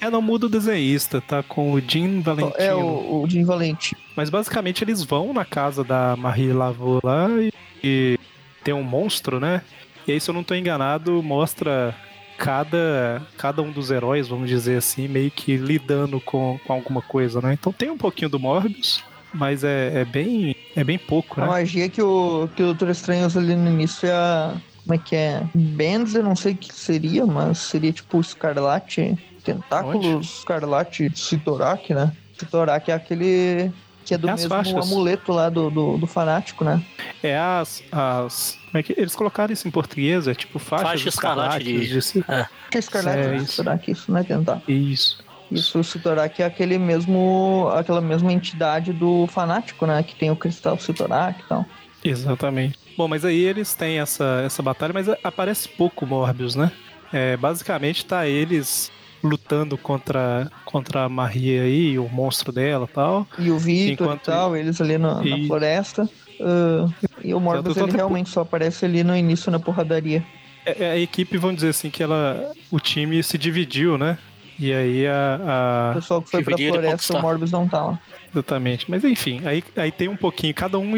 É, 0.00 0.10
não 0.10 0.22
muda 0.22 0.46
o 0.46 0.48
desenhista, 0.48 1.20
tá 1.20 1.42
com 1.42 1.72
o 1.72 1.80
Jim 1.80 2.20
Valentino. 2.20 2.54
É 2.58 2.74
o, 2.74 3.22
o 3.22 3.26
Jim 3.28 3.44
Valentino. 3.44 4.00
Mas 4.14 4.30
basicamente 4.30 4.82
eles 4.82 5.02
vão 5.02 5.32
na 5.32 5.44
casa 5.44 5.84
da 5.84 6.16
Marie 6.16 6.52
Laveau 6.52 7.00
lá 7.02 7.28
e, 7.30 7.52
e 7.82 8.18
tem 8.64 8.74
um 8.74 8.82
monstro, 8.82 9.38
né? 9.38 9.62
E 10.06 10.12
aí, 10.12 10.20
se 10.20 10.30
eu 10.30 10.34
não 10.34 10.44
tô 10.44 10.54
enganado, 10.54 11.22
mostra 11.22 11.94
cada, 12.36 13.22
cada 13.36 13.62
um 13.62 13.72
dos 13.72 13.90
heróis, 13.90 14.28
vamos 14.28 14.48
dizer 14.48 14.76
assim, 14.76 15.08
meio 15.08 15.30
que 15.30 15.56
lidando 15.56 16.20
com, 16.20 16.60
com 16.64 16.72
alguma 16.72 17.02
coisa, 17.02 17.40
né? 17.40 17.54
Então 17.54 17.72
tem 17.72 17.90
um 17.90 17.98
pouquinho 17.98 18.30
do 18.30 18.38
Morbius, 18.38 19.02
mas 19.34 19.64
é, 19.64 20.00
é 20.00 20.04
bem 20.04 20.54
é 20.76 20.84
bem 20.84 20.98
pouco, 20.98 21.40
A 21.40 21.44
né? 21.44 21.50
magia 21.50 21.88
que 21.88 22.02
o, 22.02 22.48
que 22.54 22.62
o 22.62 22.66
Doutor 22.66 22.90
Estranho 22.90 23.26
usa 23.26 23.40
ali 23.40 23.56
no 23.56 23.70
início 23.70 24.06
é 24.06 24.12
a... 24.12 24.54
Como 24.82 24.94
é 24.94 24.98
que 24.98 25.16
é? 25.16 25.42
Bands, 25.52 26.14
eu 26.14 26.22
não 26.22 26.36
sei 26.36 26.52
o 26.52 26.56
que 26.56 26.72
seria, 26.72 27.26
mas 27.26 27.58
seria 27.58 27.92
tipo 27.92 28.20
escarlate, 28.20 29.18
tentáculos, 29.52 30.38
escarlate, 30.38 31.10
Sitorak, 31.14 31.94
né? 31.94 32.12
Sitorak 32.38 32.90
é 32.90 32.94
aquele 32.94 33.72
que 34.04 34.14
é 34.14 34.18
do 34.18 34.28
É 34.28 34.32
mesmo 34.32 34.48
faixas. 34.48 34.74
amuleto 34.86 35.32
lá 35.32 35.48
do, 35.48 35.68
do, 35.70 35.98
do 35.98 36.06
fanático, 36.06 36.64
né? 36.64 36.80
É 37.22 37.36
as, 37.36 37.82
as 37.90 38.56
como 38.66 38.78
é 38.78 38.82
que 38.82 38.94
eles 38.96 39.16
colocaram 39.16 39.52
isso 39.52 39.66
em 39.66 39.70
português? 39.70 40.28
É 40.28 40.34
tipo 40.34 40.58
faixas 40.58 40.88
Faixa 40.90 41.08
escarlate 41.08 41.64
de- 41.64 42.00
de... 42.00 42.24
É. 42.28 42.46
É 42.72 42.78
escarlate, 42.78 43.18
É 43.18 43.28
né? 43.28 43.36
isso. 43.36 43.46
Sitorak, 43.46 43.90
isso 43.90 44.12
não 44.12 44.20
é 44.20 44.22
tentar. 44.24 44.62
Isso. 44.68 45.24
Isso, 45.50 45.78
o 45.78 45.84
Sitorak 45.84 46.42
é 46.42 46.44
aquele 46.44 46.76
mesmo, 46.78 47.68
aquela 47.72 48.00
mesma 48.00 48.32
entidade 48.32 48.92
do 48.92 49.26
fanático, 49.28 49.86
né? 49.86 50.02
Que 50.02 50.14
tem 50.16 50.30
o 50.30 50.36
cristal 50.36 50.78
Sitorak 50.78 51.40
e 51.40 51.48
tal. 51.48 51.64
Exatamente. 52.04 52.78
Bom, 52.96 53.08
mas 53.08 53.24
aí 53.24 53.40
eles 53.42 53.74
têm 53.74 53.98
essa, 53.98 54.42
essa 54.44 54.62
batalha, 54.62 54.92
mas 54.92 55.08
aparece 55.22 55.68
pouco 55.68 56.06
Morbius, 56.06 56.54
né? 56.54 56.70
É, 57.12 57.36
basicamente 57.36 58.04
tá 58.04 58.26
eles 58.26 58.90
lutando 59.22 59.76
contra, 59.78 60.50
contra 60.64 61.04
a 61.04 61.08
Maria 61.08 61.62
aí, 61.62 61.98
o 61.98 62.08
monstro 62.08 62.52
dela 62.52 62.86
e 62.90 62.94
tal. 62.94 63.26
E 63.38 63.50
o 63.50 63.58
Victor 63.58 64.06
Enquanto- 64.06 64.22
e 64.22 64.26
tal, 64.32 64.56
eles 64.56 64.80
ali 64.80 64.98
na, 64.98 65.16
na 65.16 65.24
E- 65.38 65.46
floresta. 65.46 66.08
Ah, 66.40 66.86
e 67.24 67.32
o 67.34 67.40
Morbius, 67.40 67.66
Exato, 67.76 67.80
ele 67.80 67.86
tanto- 67.92 67.96
realmente 67.96 68.28
só 68.30 68.42
aparece 68.42 68.84
ali 68.84 69.02
no 69.02 69.16
início 69.16 69.50
na 69.50 69.58
porradaria. 69.58 70.24
É, 70.64 70.84
é, 70.84 70.90
a 70.92 70.98
equipe, 70.98 71.38
vamos 71.38 71.56
dizer 71.56 71.68
assim, 71.70 71.90
que 71.90 72.02
ela. 72.02 72.52
O 72.70 72.78
time 72.80 73.22
se 73.22 73.38
dividiu, 73.38 73.96
né? 73.96 74.18
E 74.58 74.72
aí 74.72 75.06
O 75.06 75.10
a. 75.10 75.90
a 75.90 75.94
pessoal 75.94 76.22
que 76.22 76.30
foi 76.30 76.42
pra 76.42 76.56
Dividir 76.56 76.72
floresta, 76.72 77.18
o. 77.18 77.22
Morbius 77.22 77.52
não 77.52 77.68
tá 77.68 77.82
lá. 77.84 77.98
exatamente. 78.32 78.90
Mas 78.90 79.04
enfim, 79.04 79.40
aí, 79.44 79.62
aí 79.76 79.90
tem 79.92 80.08
um 80.08 80.16
pouquinho, 80.16 80.52
cada 80.54 80.78
um 80.78 80.94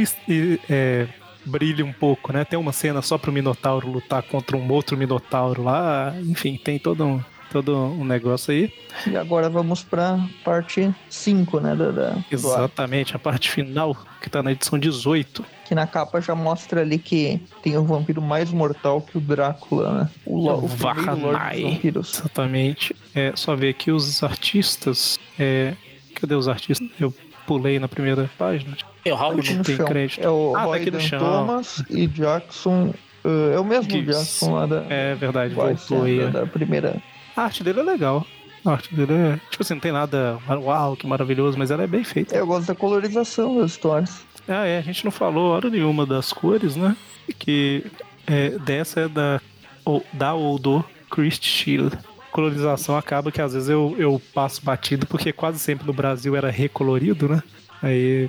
é, 0.71 1.07
brilha 1.45 1.85
um 1.85 1.93
pouco, 1.93 2.33
né? 2.33 2.45
Tem 2.45 2.59
uma 2.59 2.73
cena 2.73 3.03
só 3.03 3.19
pro 3.19 3.31
Minotauro 3.33 3.89
lutar 3.91 4.23
contra 4.23 4.57
um 4.57 4.71
outro 4.73 4.97
Minotauro 4.97 5.63
lá. 5.63 6.15
Enfim, 6.23 6.57
tem 6.63 6.79
todo 6.79 7.05
um, 7.05 7.21
todo 7.51 7.77
um 7.77 8.05
negócio 8.05 8.53
aí. 8.53 8.73
E 9.07 9.17
agora 9.17 9.49
vamos 9.49 9.83
pra 9.83 10.19
parte 10.45 10.93
5, 11.09 11.61
né? 11.61 11.75
Da, 11.75 11.91
da-. 11.91 12.17
Exatamente, 12.31 13.15
a 13.15 13.19
parte 13.19 13.51
final, 13.51 13.97
que 14.21 14.29
tá 14.31 14.43
na 14.43 14.53
edição 14.53 14.79
18. 14.79 15.45
Que 15.65 15.75
na 15.75 15.87
capa 15.87 16.21
já 16.21 16.35
mostra 16.35 16.81
ali 16.81 16.99
que 16.99 17.41
tem 17.63 17.77
o 17.77 17.85
vampiro 17.85 18.23
mais 18.23 18.51
mortal 18.51 19.01
que 19.03 19.19
o 19.19 19.21
Drácula, 19.21 19.93
né? 20.05 20.11
O, 20.25 20.39
lo- 20.39 20.65
o 20.65 20.67
vampiros. 20.67 22.19
Exatamente. 22.21 22.95
É, 23.15 23.33
só 23.37 23.55
ver 23.55 23.71
aqui 23.71 23.91
os 23.91 24.23
artistas. 24.23 25.19
É, 25.39 25.75
cadê 26.15 26.35
os 26.35 26.49
artistas? 26.49 26.89
Eu 26.99 27.13
pulei 27.47 27.79
na 27.79 27.89
primeira 27.89 28.31
página. 28.39 28.77
E 29.05 29.13
o 29.13 29.17
no 29.33 29.43
tem 29.65 29.77
chão. 29.77 29.87
crédito. 29.87 30.21
É 30.25 30.29
o 30.31 30.53
Ah, 30.55 30.59
tá 30.61 30.65
Roy 30.67 30.81
aqui 30.81 30.91
no 30.91 30.99
Dan 30.99 31.05
chão. 31.05 31.19
Thomas 31.21 31.83
e 31.91 32.07
Jackson. 32.07 32.95
ah, 33.25 33.55
é 33.55 33.59
o 33.61 33.65
mesmo 33.65 33.91
Gibbs. 33.91 34.17
Jackson 34.17 34.53
lá 34.55 34.67
da, 34.67 34.85
É 34.89 35.15
verdade, 35.15 35.55
voltou 35.55 36.03
aí. 36.05 36.19
da, 36.19 36.25
é. 36.25 36.31
da 36.31 36.47
primeira. 36.47 36.97
A 37.39 37.43
arte 37.45 37.63
dele 37.63 37.79
é 37.79 37.83
legal. 37.85 38.27
A 38.65 38.73
arte 38.73 38.93
dele 38.93 39.13
é. 39.13 39.41
Tipo 39.49 39.63
assim, 39.63 39.75
não 39.75 39.81
tem 39.81 39.93
nada. 39.93 40.41
Uau, 40.49 40.97
que 40.97 41.07
maravilhoso, 41.07 41.57
mas 41.57 41.71
ela 41.71 41.85
é 41.85 41.87
bem 41.87 42.03
feita. 42.03 42.35
É, 42.35 42.41
Eu 42.41 42.49
gosto 42.49 42.67
da 42.67 42.75
colorização 42.75 43.59
das 43.59 43.71
histórias. 43.71 44.23
Ah, 44.49 44.67
é, 44.67 44.79
a 44.79 44.83
gente 44.83 45.05
não 45.05 45.13
falou 45.13 45.53
hora 45.53 45.71
nenhuma 45.71 46.05
das 46.05 46.33
cores, 46.33 46.75
né? 46.75 46.97
Que 47.39 47.87
é, 48.27 48.51
dessa 48.59 49.03
é 49.03 49.09
da, 49.09 49.41
ou, 49.85 50.05
da 50.13 50.35
ou 50.35 50.59
do 50.59 50.85
Christ 51.09 51.45
Schill. 51.45 51.93
Colorização 52.33 52.97
acaba 52.97 53.31
que 53.31 53.41
às 53.41 53.53
vezes 53.53 53.69
eu, 53.69 53.95
eu 53.97 54.21
passo 54.35 54.61
batido, 54.65 55.07
porque 55.07 55.33
quase 55.33 55.61
sempre 55.61 55.87
no 55.87 55.93
Brasil 55.93 56.35
era 56.35 56.51
recolorido, 56.51 57.29
né? 57.29 57.41
Aí, 57.81 58.29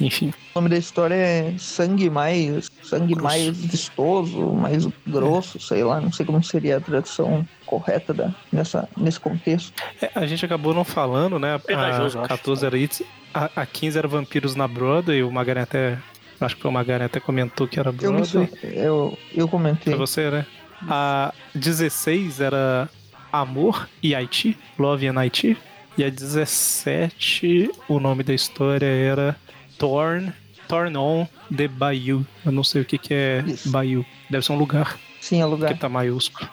enfim. 0.00 0.32
O 0.54 0.60
nome 0.60 0.68
da 0.68 0.78
história 0.78 1.16
é 1.16 1.52
Sangue 1.58 2.08
Mais. 2.08 2.70
Sangue 2.80 3.14
Grosso. 3.14 3.24
mais 3.24 3.56
vistoso, 3.56 4.52
mais 4.52 4.86
grosso, 5.04 5.58
sei 5.58 5.82
lá, 5.82 6.00
não 6.00 6.12
sei 6.12 6.24
como 6.24 6.40
seria 6.44 6.76
a 6.76 6.80
tradução 6.80 7.44
correta 7.66 8.14
da, 8.14 8.30
nessa, 8.52 8.88
nesse 8.96 9.20
contexto. 9.20 9.72
É, 10.00 10.10
a 10.14 10.24
gente 10.26 10.44
acabou 10.44 10.72
não 10.72 10.84
falando, 10.84 11.38
né? 11.38 11.60
Eu 11.68 11.78
A 11.78 12.06
acho. 12.06 12.18
14 12.22 12.64
era 12.64 12.76
It, 12.76 13.04
a, 13.34 13.50
a 13.56 13.66
15 13.66 13.98
era 13.98 14.08
Vampiros 14.08 14.54
na 14.54 14.66
Broadway, 14.66 15.22
o 15.22 15.30
Magaren 15.30 15.60
até. 15.62 15.98
Acho 16.40 16.54
que 16.56 16.62
foi 16.62 16.70
o 16.70 16.74
Magaren 16.74 17.04
até 17.04 17.18
comentou 17.18 17.66
que 17.66 17.78
era 17.80 17.88
Eu, 17.90 17.92
Broadway. 17.92 18.24
sur- 18.26 18.48
eu, 18.64 19.18
eu 19.34 19.48
comentei. 19.48 19.92
Foi 19.92 19.98
você, 19.98 20.30
né? 20.30 20.46
A 20.88 21.32
16 21.54 22.40
era 22.40 22.88
Amor 23.32 23.88
e 24.02 24.14
Haiti, 24.14 24.56
Love 24.78 25.08
and 25.08 25.18
Haiti. 25.18 25.56
E 25.98 26.04
a 26.04 26.10
17, 26.10 27.70
o 27.88 27.98
nome 27.98 28.22
da 28.22 28.34
história 28.34 28.84
era 28.86 29.34
Torn, 29.78 30.30
Torn 30.68 30.94
on 30.96 31.26
the 31.54 31.66
Bayou. 31.68 32.22
Eu 32.44 32.52
não 32.52 32.62
sei 32.62 32.82
o 32.82 32.84
que, 32.84 32.98
que 32.98 33.14
é 33.14 33.42
Isso. 33.46 33.70
Bayou. 33.70 34.04
Deve 34.28 34.44
ser 34.44 34.52
um 34.52 34.58
lugar 34.58 34.98
Sim, 35.20 35.36
é 35.40 35.44
que 35.44 35.50
lugar. 35.50 35.78
tá 35.78 35.88
maiúsculo. 35.88 36.48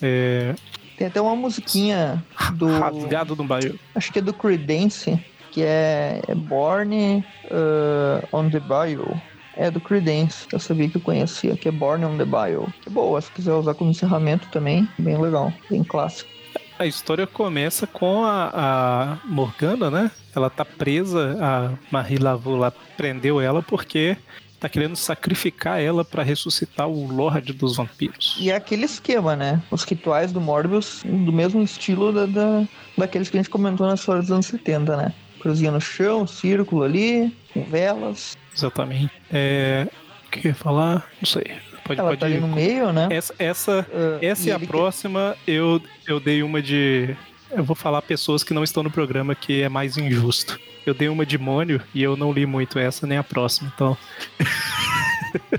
É, 0.00 0.54
Tem 0.96 1.06
até 1.06 1.20
uma 1.20 1.36
musiquinha 1.36 2.24
do. 2.54 2.78
Rasgado 2.78 3.36
no 3.36 3.44
Bayou. 3.44 3.74
Acho 3.94 4.12
que 4.12 4.18
é 4.18 4.22
do 4.22 4.32
Creedence, 4.32 5.22
que 5.50 5.62
é, 5.62 6.20
é 6.26 6.34
Born 6.34 7.24
uh, 7.44 8.36
on 8.36 8.50
the 8.50 8.60
Bio. 8.60 9.20
É 9.56 9.70
do 9.72 9.80
Creedence, 9.80 10.46
eu 10.52 10.60
sabia 10.60 10.88
que 10.88 10.98
eu 10.98 11.00
conhecia, 11.00 11.56
que 11.56 11.68
é 11.68 11.72
Born 11.72 12.04
on 12.04 12.16
the 12.16 12.24
Bio. 12.24 12.72
Que 12.80 12.88
boa, 12.88 13.20
se 13.20 13.30
quiser 13.32 13.52
usar 13.54 13.74
como 13.74 13.90
encerramento 13.90 14.46
também, 14.52 14.88
bem 14.96 15.20
legal, 15.20 15.52
bem 15.68 15.82
clássico. 15.82 16.30
A 16.78 16.86
história 16.86 17.26
começa 17.26 17.84
com 17.84 18.22
a, 18.24 18.52
a 18.54 19.18
Morgana, 19.26 19.90
né? 19.90 20.12
Ela 20.34 20.48
tá 20.48 20.64
presa, 20.64 21.36
a 21.40 21.72
Marie 21.90 22.18
Laveau 22.18 22.54
lá 22.54 22.72
prendeu 22.96 23.40
ela 23.40 23.60
porque 23.60 24.16
tá 24.60 24.68
querendo 24.68 24.96
sacrificar 24.96 25.80
ela 25.80 26.04
pra 26.04 26.22
ressuscitar 26.22 26.88
o 26.88 27.06
Lorde 27.06 27.52
dos 27.52 27.76
Vampiros. 27.76 28.36
E 28.40 28.50
é 28.50 28.56
aquele 28.56 28.84
esquema, 28.84 29.36
né? 29.36 29.62
Os 29.70 29.84
rituais 29.84 30.32
do 30.32 30.40
Morbius, 30.40 31.02
do 31.04 31.32
mesmo 31.32 31.62
estilo 31.62 32.12
da, 32.12 32.26
da- 32.26 32.64
daqueles 32.96 33.28
que 33.30 33.36
a 33.36 33.40
gente 33.40 33.50
comentou 33.50 33.86
nas 33.86 34.00
histórias 34.00 34.26
dos 34.26 34.32
anos 34.32 34.46
70, 34.46 34.96
né? 34.96 35.12
Cruzinha 35.40 35.70
no 35.70 35.80
chão, 35.80 36.26
círculo 36.26 36.82
ali, 36.82 37.32
com 37.54 37.62
velas. 37.64 38.36
Exatamente. 38.56 39.12
É. 39.32 39.86
O 40.26 40.30
que 40.30 40.46
eu 40.46 40.50
ia 40.50 40.54
falar? 40.54 41.06
Não 41.20 41.26
sei. 41.26 41.44
Pode, 41.84 42.00
Ela 42.00 42.08
pode 42.10 42.20
tá 42.20 42.26
ali 42.26 42.38
no 42.40 42.48
meio, 42.48 42.92
né? 42.92 43.08
Essa, 43.10 43.34
essa, 43.38 43.86
Ah, 43.92 44.18
essa 44.20 44.48
e 44.48 44.52
a 44.52 44.56
ele 44.56 44.66
que- 44.66 44.70
próxima, 44.72 45.36
eu, 45.46 45.80
eu 46.06 46.18
dei 46.20 46.42
uma 46.42 46.60
de. 46.60 47.16
Eu 47.50 47.64
vou 47.64 47.74
falar 47.76 48.02
pessoas 48.02 48.44
que 48.44 48.52
não 48.52 48.62
estão 48.62 48.82
no 48.82 48.90
programa 48.90 49.34
que 49.34 49.62
é 49.62 49.68
mais 49.70 49.96
injusto. 49.96 50.60
Eu 50.86 50.94
dei 50.94 51.08
uma 51.08 51.26
de 51.26 51.36
Mônio 51.38 51.82
e 51.94 52.02
eu 52.02 52.16
não 52.16 52.32
li 52.32 52.46
muito 52.46 52.78
essa 52.78 53.06
nem 53.06 53.18
a 53.18 53.22
próxima, 53.24 53.70
então. 53.74 53.96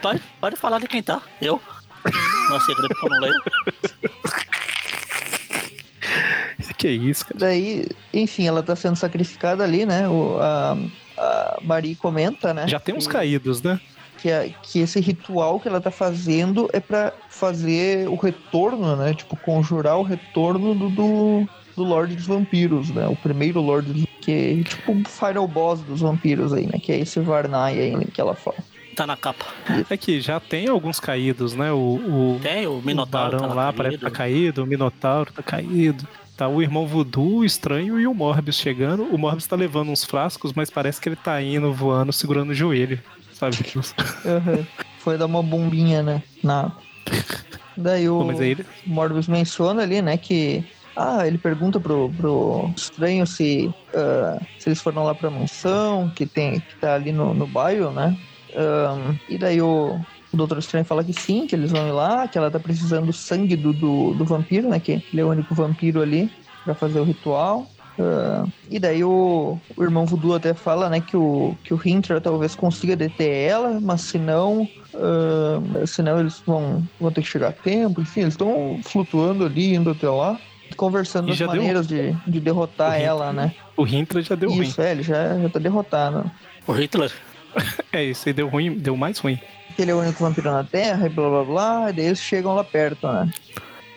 Pode, 0.00 0.20
pode 0.40 0.56
falar 0.56 0.80
de 0.80 0.88
quem 0.88 1.00
tá. 1.02 1.22
Eu. 1.40 1.60
Não 2.48 2.56
é 2.56 2.60
segredo 2.60 2.88
que 2.94 3.06
eu 3.06 3.10
não 3.10 3.20
leio. 3.20 3.42
Que 6.76 6.88
isso, 6.88 7.24
cara. 7.26 7.38
Daí, 7.38 7.86
enfim, 8.12 8.46
ela 8.48 8.60
tá 8.62 8.74
sendo 8.74 8.96
sacrificada 8.96 9.62
ali, 9.62 9.86
né? 9.86 10.08
O, 10.08 10.36
a, 10.40 10.76
a 11.16 11.58
Marie 11.62 11.94
comenta, 11.94 12.52
né? 12.52 12.66
Já 12.66 12.80
tem 12.80 12.92
uns 12.96 13.06
que- 13.06 13.12
caídos, 13.12 13.62
né? 13.62 13.78
que, 14.18 14.28
a- 14.30 14.48
que 14.48 14.80
esse 14.80 14.98
ritual 15.00 15.60
que 15.60 15.68
ela 15.68 15.80
tá 15.80 15.92
fazendo 15.92 16.68
é 16.72 16.80
pra 16.80 17.12
fazer 17.28 18.08
o 18.08 18.16
retorno, 18.16 18.96
né? 18.96 19.14
Tipo, 19.14 19.36
conjurar 19.36 19.96
o 19.98 20.02
retorno 20.02 20.74
do, 20.74 20.90
do, 20.90 21.48
do 21.82 21.88
Lorde 21.88 22.14
dos 22.14 22.26
Vampiros, 22.26 22.90
né? 22.90 23.06
O 23.08 23.16
primeiro 23.16 23.60
Lorde 23.60 23.92
dos 23.92 24.04
que 24.20 24.30
é 24.30 24.62
tipo 24.62 24.92
o 24.92 25.02
final 25.04 25.48
boss 25.48 25.80
dos 25.80 26.00
vampiros 26.00 26.52
aí, 26.52 26.66
né? 26.66 26.78
Que 26.80 26.92
é 26.92 27.00
esse 27.00 27.18
Varnai 27.18 27.78
aí 27.78 28.04
que 28.06 28.20
ela 28.20 28.34
fala. 28.34 28.58
Tá 28.94 29.06
na 29.06 29.16
capa. 29.16 29.46
É 29.90 29.96
que 29.96 30.20
já 30.20 30.38
tem 30.38 30.68
alguns 30.68 31.00
caídos, 31.00 31.54
né? 31.54 31.72
O, 31.72 31.76
o, 31.76 32.40
Tem 32.40 32.66
o 32.66 32.78
o 32.78 32.82
Minotauro. 32.82 33.38
Barão 33.38 33.48
tá 33.48 33.54
lá 33.54 33.72
parece 33.72 33.98
que 33.98 34.04
tá 34.04 34.10
caído. 34.10 34.62
o 34.62 34.66
Minotauro 34.66 35.32
tá 35.32 35.42
caído. 35.42 36.06
Tá 36.36 36.46
o 36.46 36.62
irmão 36.62 36.86
Voodoo, 36.86 37.38
o 37.38 37.44
Estranho 37.44 37.98
e 37.98 38.06
o 38.06 38.14
Morbius 38.14 38.56
chegando. 38.56 39.04
O 39.04 39.18
Morbius 39.18 39.46
tá 39.46 39.56
levando 39.56 39.90
uns 39.90 40.04
frascos, 40.04 40.52
mas 40.52 40.70
parece 40.70 41.00
que 41.00 41.08
ele 41.08 41.16
tá 41.16 41.42
indo 41.42 41.72
voando, 41.72 42.12
segurando 42.12 42.50
o 42.50 42.54
joelho. 42.54 43.00
Sabe? 43.32 43.56
Aham. 44.24 44.66
Foi 44.98 45.18
dar 45.18 45.26
uma 45.26 45.42
bombinha, 45.42 46.02
né? 46.02 46.22
Na... 46.42 46.70
Daí 47.76 48.08
o 48.08 48.20
Pô, 48.22 48.42
ele... 48.42 48.64
Morbius 48.86 49.26
menciona 49.26 49.82
ali, 49.82 50.00
né, 50.00 50.16
que. 50.16 50.64
Ah, 50.96 51.26
ele 51.26 51.38
pergunta 51.38 51.80
pro, 51.80 52.10
pro 52.10 52.70
estranho 52.76 53.26
se, 53.26 53.72
ah, 53.94 54.40
se 54.58 54.68
eles 54.68 54.80
foram 54.80 55.04
lá 55.04 55.14
pra 55.14 55.30
mansão, 55.30 56.10
que 56.14 56.26
tem 56.26 56.60
que 56.60 56.76
tá 56.76 56.94
ali 56.94 57.12
no, 57.12 57.32
no 57.34 57.46
bairro, 57.46 57.90
né? 57.90 58.16
Um, 58.54 59.16
e 59.28 59.38
daí 59.38 59.62
o, 59.62 59.98
o 60.32 60.36
Doutor 60.36 60.58
Estranho 60.58 60.84
fala 60.84 61.02
que 61.02 61.12
sim, 61.12 61.46
que 61.46 61.54
eles 61.54 61.70
vão 61.70 61.88
ir 61.88 61.92
lá, 61.92 62.28
que 62.28 62.36
ela 62.36 62.50
tá 62.50 62.58
precisando 62.58 63.06
do 63.06 63.12
sangue 63.12 63.56
do, 63.56 63.72
do, 63.72 64.14
do 64.14 64.24
vampiro, 64.24 64.68
né? 64.68 64.78
Que 64.78 65.02
ele 65.12 65.22
é 65.22 65.24
o 65.24 65.30
único 65.30 65.54
vampiro 65.54 66.02
ali 66.02 66.30
para 66.64 66.74
fazer 66.74 67.00
o 67.00 67.04
ritual. 67.04 67.66
Uh, 67.98 68.50
e 68.70 68.78
daí 68.78 69.04
o, 69.04 69.58
o, 69.76 69.82
irmão 69.82 70.06
Voodoo 70.06 70.34
até 70.34 70.54
fala, 70.54 70.88
né, 70.88 70.98
que 70.98 71.14
o, 71.14 71.54
que 71.62 71.74
o 71.74 71.80
Hinter 71.84 72.22
talvez 72.22 72.54
consiga 72.54 72.96
deter 72.96 73.50
ela, 73.50 73.78
mas 73.80 74.00
se 74.00 74.18
não, 74.18 74.62
uh, 74.94 75.86
senão 75.86 76.18
eles 76.18 76.42
vão, 76.46 76.82
vão 76.98 77.12
ter 77.12 77.20
que 77.20 77.28
chegar 77.28 77.48
a 77.48 77.52
tempo. 77.52 78.00
Enfim, 78.00 78.22
eles 78.22 78.34
estão 78.34 78.80
flutuando 78.82 79.44
ali, 79.44 79.74
indo 79.74 79.90
até 79.90 80.08
lá, 80.08 80.40
conversando 80.74 81.30
as 81.30 81.40
maneiras 81.40 81.86
deu... 81.86 82.12
de, 82.12 82.30
de 82.30 82.40
derrotar 82.40 83.00
ela, 83.00 83.32
né? 83.32 83.54
O 83.76 83.82
Hitler 83.82 84.24
já 84.24 84.34
deu 84.34 84.48
isso, 84.48 84.58
ruim. 84.58 84.68
Isso, 84.68 84.82
é, 84.82 84.90
ele 84.92 85.02
já, 85.02 85.38
já 85.38 85.48
tá 85.48 85.58
derrotado. 85.58 86.30
O 86.66 86.72
Hitler? 86.72 87.12
é, 87.92 88.04
isso 88.04 88.28
aí 88.28 88.32
deu 88.32 88.48
ruim, 88.48 88.74
deu 88.74 88.96
mais 88.96 89.18
ruim. 89.18 89.38
Ele 89.78 89.90
é 89.90 89.94
o 89.94 90.00
único 90.00 90.22
vampiro 90.22 90.50
na 90.50 90.64
Terra 90.64 91.06
e 91.06 91.08
blá 91.08 91.28
blá 91.28 91.44
blá, 91.44 91.90
e 91.90 91.92
daí 91.94 92.06
eles 92.06 92.20
chegam 92.20 92.54
lá 92.54 92.62
perto, 92.62 93.06
né? 93.08 93.30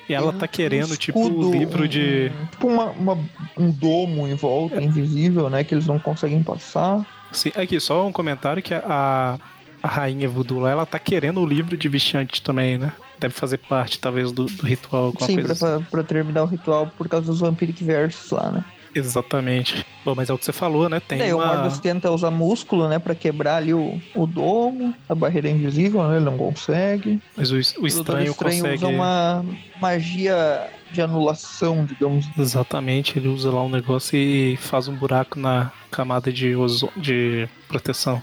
E 0.08 0.14
ela 0.14 0.32
tá 0.32 0.48
querendo, 0.48 0.94
um 0.94 0.96
tipo, 0.96 1.20
um 1.20 1.52
livro 1.52 1.88
de. 1.88 2.32
Tipo, 2.52 2.68
uma, 2.68 2.86
uma, 2.92 3.18
um 3.58 3.72
domo 3.72 4.28
em 4.28 4.36
volta, 4.36 4.80
é. 4.80 4.84
invisível, 4.84 5.50
né? 5.50 5.64
Que 5.64 5.74
eles 5.74 5.88
não 5.88 5.98
conseguem 5.98 6.44
passar. 6.44 7.06
Sim, 7.32 7.52
aqui, 7.56 7.80
só 7.80 8.08
um 8.08 8.12
comentário 8.12 8.62
que 8.62 8.74
a, 8.74 9.40
a 9.82 9.88
rainha 9.88 10.30
voodoo 10.30 10.60
lá, 10.60 10.72
ela 10.72 10.86
tá 10.86 11.00
querendo 11.00 11.42
o 11.42 11.46
livro 11.46 11.76
de 11.76 11.90
Vichante 11.90 12.42
também, 12.42 12.78
né? 12.78 12.94
Deve 13.20 13.34
fazer 13.34 13.58
parte, 13.58 14.00
talvez, 14.00 14.32
do, 14.32 14.46
do 14.46 14.66
ritual. 14.66 15.14
Sim, 15.22 15.42
pra, 15.42 15.52
assim. 15.54 15.86
pra, 15.90 16.04
terminar 16.04 16.44
o 16.44 16.48
ritual 16.48 16.92
por 16.98 17.08
causa 17.08 17.28
dos 17.28 17.40
Vampiric 17.40 17.84
Versos 17.84 18.32
lá, 18.32 18.52
né? 18.52 18.66
Exatamente. 18.94 19.86
Bom, 20.06 20.16
mas 20.16 20.30
é 20.30 20.34
o 20.34 20.38
que 20.38 20.46
você 20.46 20.54
falou, 20.54 20.88
né? 20.88 21.02
Tem 21.02 21.22
é, 21.22 21.36
uma... 21.36 21.44
o 21.44 21.48
Morbius 21.48 21.80
tenta 21.80 22.10
usar 22.10 22.32
músculo, 22.32 22.88
né? 22.88 22.98
Pra 22.98 23.14
quebrar 23.14 23.58
ali 23.58 23.74
o, 23.74 24.02
o 24.16 24.26
domo, 24.26 24.96
a 25.10 25.14
barreira 25.14 25.50
invisível, 25.50 26.08
né? 26.08 26.16
Ele 26.16 26.26
não 26.26 26.38
consegue. 26.38 27.22
Mas 27.36 27.52
o, 27.52 27.56
o 27.56 27.60
estranho, 27.60 27.84
o 27.84 27.88
estranho 27.88 28.34
consegue... 28.34 28.76
usa 28.76 28.88
uma 28.88 29.46
magia 29.82 30.70
de 30.92 31.02
anulação, 31.02 31.84
digamos. 31.84 32.26
Exatamente, 32.38 33.20
ele 33.20 33.28
usa 33.28 33.52
lá 33.52 33.62
um 33.62 33.70
negócio 33.70 34.18
e 34.18 34.56
faz 34.56 34.88
um 34.88 34.96
buraco 34.96 35.38
na 35.38 35.72
camada 35.92 36.32
de, 36.32 36.56
ozo... 36.56 36.90
de 36.96 37.50
proteção. 37.68 38.22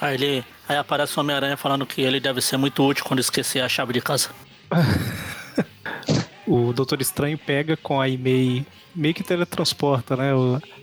Aí 0.00 0.14
ele. 0.14 0.44
Aí 0.68 0.76
aparece 0.76 1.16
o 1.16 1.20
Homem-Aranha 1.20 1.56
falando 1.56 1.86
que 1.86 2.02
ele 2.02 2.20
deve 2.20 2.40
ser 2.40 2.56
muito 2.56 2.86
útil 2.86 3.04
quando 3.04 3.20
esquecer 3.20 3.60
a 3.60 3.68
chave 3.68 3.94
de 3.94 4.00
casa. 4.02 4.28
o 6.46 6.72
Doutor 6.72 7.00
Estranho 7.00 7.38
pega 7.38 7.76
com 7.76 8.00
a 8.00 8.08
e-mail 8.08 8.66
meio 8.94 9.14
que 9.14 9.22
teletransporta, 9.22 10.16
né? 10.16 10.30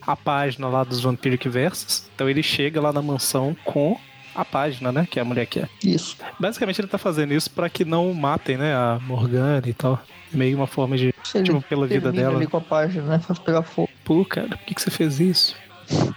A 0.01 0.15
página 0.15 0.67
lá 0.67 0.83
dos 0.83 1.01
Vampiric 1.01 1.47
Versus. 1.47 2.09
Então 2.15 2.29
ele 2.29 2.41
chega 2.41 2.81
lá 2.81 2.91
na 2.91 3.01
mansão 3.01 3.55
com 3.63 3.99
a 4.33 4.43
página, 4.43 4.91
né? 4.91 5.07
Que 5.09 5.19
a 5.19 5.25
mulher 5.25 5.45
quer. 5.45 5.69
Isso. 5.83 6.17
Basicamente 6.39 6.81
ele 6.81 6.87
tá 6.87 6.97
fazendo 6.97 7.33
isso 7.33 7.51
para 7.51 7.69
que 7.69 7.85
não 7.85 8.11
matem, 8.13 8.57
né? 8.57 8.73
A 8.73 8.99
Morgana 9.01 9.67
e 9.67 9.73
tal. 9.73 10.01
Meio 10.31 10.57
uma 10.57 10.67
forma 10.67 10.97
de. 10.97 11.13
tipo, 11.23 11.61
pela 11.61 11.85
vida 11.85 12.11
dela. 12.11 12.37
ali 12.37 12.47
com 12.47 12.57
a 12.57 12.61
página, 12.61 13.03
né? 13.03 13.19
Faz 13.25 13.37
pegar 13.37 13.61
fogo. 13.61 13.89
Pô, 14.03 14.25
cara, 14.25 14.49
por 14.49 14.65
que, 14.65 14.73
que 14.73 14.81
você 14.81 14.89
fez 14.89 15.19
isso? 15.19 15.55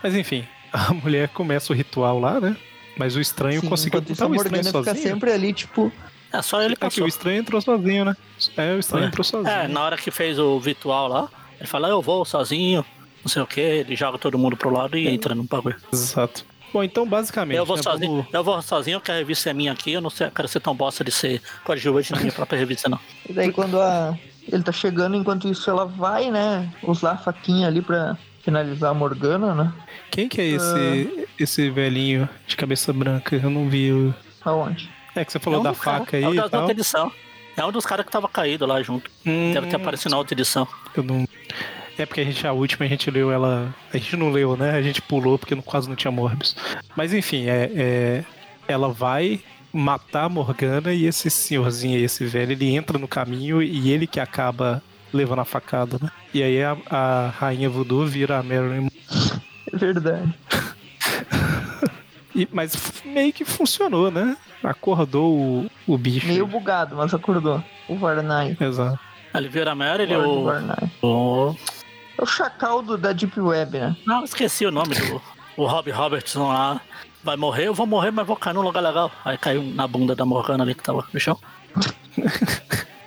Mas 0.03 0.15
enfim, 0.15 0.45
a 0.73 0.95
mulher 0.95 1.29
começa 1.29 1.73
o 1.73 1.77
ritual 1.77 2.19
lá, 2.19 2.41
né? 2.41 2.57
Mas 2.99 3.15
o 3.15 3.21
estranho 3.21 3.61
Sim, 3.61 3.69
conseguiu 3.69 4.01
botar 4.01 4.27
o 4.27 4.35
estranho 4.35 4.65
sozinho. 4.65 4.85
fica 4.85 4.95
sempre 5.09 5.33
ali, 5.33 5.53
tipo. 5.53 5.93
É 6.33 6.43
só 6.43 6.61
ele 6.61 6.77
passou. 6.77 6.89
É 6.89 6.95
que 6.97 7.03
o 7.03 7.09
estranho 7.09 7.41
entrou 7.41 7.61
sozinho, 7.61 8.05
né? 8.05 8.17
É, 8.57 8.75
o 8.75 8.79
estranho 8.79 9.05
é. 9.05 9.09
entrou 9.09 9.25
sozinho. 9.25 9.51
É, 9.51 9.69
na 9.69 9.81
hora 9.81 9.97
que 9.97 10.11
fez 10.11 10.39
o 10.39 10.59
ritual 10.59 11.09
lá, 11.09 11.29
ele 11.59 11.67
fala, 11.67 11.89
eu 11.89 12.03
vou 12.03 12.25
sozinho, 12.25 12.85
não 13.23 13.29
sei 13.29 13.41
o 13.41 13.47
que, 13.47 13.61
ele 13.61 13.97
joga 13.97 14.19
todo 14.19 14.37
mundo 14.37 14.57
pro 14.57 14.71
lado 14.71 14.99
e 14.99 15.07
é. 15.07 15.11
entra 15.11 15.35
no 15.35 15.45
bagulho. 15.45 15.77
Exato. 15.93 16.45
Bom, 16.73 16.83
então 16.83 17.07
basicamente. 17.07 17.57
Eu 17.57 17.65
vou 17.65 17.77
né, 17.77 17.83
sozinho, 17.83 18.11
vamos... 18.11 18.35
eu 18.35 18.45
vou 18.45 18.61
sozinho, 18.61 19.01
que 19.01 19.11
a 19.11 19.15
revista 19.15 19.49
é 19.49 19.55
minha 19.55 19.73
aqui, 19.73 19.93
eu 19.93 20.01
não 20.01 20.11
sei, 20.11 20.31
quero 20.31 20.49
ser 20.49 20.61
tão 20.61 20.75
bosta 20.75 21.03
de 21.03 21.11
ser 21.11 21.41
coadjuvante 21.65 22.13
na 22.13 22.21
minha 22.21 22.33
própria 22.33 22.59
revista, 22.59 22.89
não. 22.89 23.01
E 23.29 23.33
daí 23.33 23.51
quando 23.51 23.81
a... 23.81 24.15
ele 24.47 24.63
tá 24.63 24.73
chegando, 24.73 25.17
enquanto 25.17 25.49
isso 25.49 25.71
ela 25.71 25.87
vai, 25.87 26.31
né, 26.31 26.71
usar 26.83 27.13
a 27.13 27.17
faquinha 27.17 27.69
ali 27.69 27.81
pra 27.81 28.19
finalizar 28.49 28.91
a 28.91 28.95
Morgana, 28.95 29.55
né? 29.55 29.73
Quem 30.11 30.27
que 30.27 30.41
é 30.41 30.47
esse, 30.47 30.65
uh... 30.65 31.29
esse 31.39 31.69
velhinho 31.69 32.27
de 32.47 32.57
cabeça 32.57 32.95
branca? 32.95 33.37
Eu 33.37 33.51
não 33.51 33.69
vi 33.69 33.93
o. 33.93 34.15
Aonde? 34.43 34.91
É 35.15 35.23
que 35.23 35.31
você 35.31 35.39
falou 35.39 35.59
é 35.59 35.61
um 35.61 35.65
da 35.65 35.75
faca 35.75 36.07
cara. 36.07 36.17
aí. 36.17 36.39
É 36.39 36.45
o 36.45 36.49
da 36.49 36.59
outra 36.59 36.73
edição. 36.73 37.13
É 37.55 37.65
um 37.65 37.73
dos 37.73 37.85
caras 37.85 38.07
que 38.07 38.13
tava 38.13 38.29
caído 38.29 38.65
lá 38.65 38.83
junto. 38.83 39.11
Hum, 39.27 39.53
Deve 39.53 39.67
ter 39.67 39.77
aparecido 39.77 40.13
na 40.13 40.19
outra 40.19 40.33
edição. 40.33 40.67
Eu 40.97 41.03
não. 41.03 41.29
É 41.99 42.07
porque 42.07 42.21
a 42.21 42.25
gente, 42.25 42.47
a 42.47 42.53
última, 42.53 42.87
a 42.87 42.89
gente 42.89 43.11
leu 43.11 43.31
ela. 43.31 43.75
A 43.93 43.99
gente 43.99 44.17
não 44.17 44.31
leu, 44.31 44.57
né? 44.57 44.71
A 44.71 44.81
gente 44.81 45.03
pulou 45.03 45.39
porque 45.39 45.55
quase 45.57 45.89
não 45.89 45.97
tinha 45.97 46.11
Morbius. 46.11 46.57
Mas 46.97 47.13
enfim, 47.13 47.49
é, 47.49 47.71
é, 47.75 48.25
ela 48.67 48.89
vai 48.89 49.41
matar 49.71 50.25
a 50.25 50.29
Morgana 50.29 50.95
e 50.95 51.05
esse 51.05 51.29
senhorzinho 51.29 51.99
aí, 51.99 52.05
esse 52.05 52.25
velho, 52.25 52.53
ele 52.53 52.75
entra 52.75 52.99
no 52.99 53.09
caminho 53.09 53.63
e 53.63 53.91
ele 53.91 54.07
que 54.07 54.21
acaba 54.21 54.83
levando 55.13 55.41
a 55.41 55.45
facada, 55.45 55.99
né? 56.01 56.11
E 56.33 56.43
aí 56.43 56.63
a, 56.63 56.77
a 56.91 57.29
rainha 57.29 57.69
voodoo 57.69 58.07
vira 58.07 58.39
a 58.39 58.43
Marilyn. 58.43 58.89
É 59.73 59.77
verdade. 59.77 60.35
e, 62.35 62.49
mas 62.53 63.03
meio 63.05 63.33
que 63.33 63.45
funcionou, 63.45 64.11
né? 64.11 64.37
Acordou 64.63 65.33
o, 65.33 65.71
o 65.87 65.99
bicho. 65.99 66.27
Meio 66.27 66.47
bugado, 66.47 66.97
mas 66.97 67.15
acordou. 67.15 67.63
O 67.89 67.97
Varnai. 67.97 68.57
Exato. 68.61 68.99
Ele 69.35 69.49
vira 69.49 69.73
a 69.73 69.75
Marilyn 69.75 70.17
ou... 70.17 70.49
o... 71.03 71.57
É 72.19 72.23
o 72.23 72.27
chacal 72.27 72.83
do, 72.83 72.99
da 72.99 73.13
Deep 73.13 73.39
Web, 73.41 73.79
né? 73.79 73.97
Não, 74.05 74.25
esqueci 74.25 74.67
o 74.67 74.73
nome 74.73 74.95
do 74.95 75.23
o 75.59 75.67
Rob 75.67 75.91
Robertson 75.91 76.49
lá. 76.49 76.81
Vai 77.23 77.37
morrer, 77.37 77.67
eu 77.67 77.75
vou 77.75 77.87
morrer, 77.87 78.13
mas 78.13 78.27
vou 78.27 78.37
cair 78.37 78.55
num 78.55 78.63
lugar 78.63 78.81
legal. 78.81 79.11
Aí 79.25 79.37
caiu 79.37 79.63
na 79.63 79.87
bunda 79.87 80.15
da 80.15 80.25
Morgana 80.25 80.63
ali 80.63 80.75
que 80.75 80.83
tava 80.83 81.05
no 81.13 81.21
chão. 81.21 81.39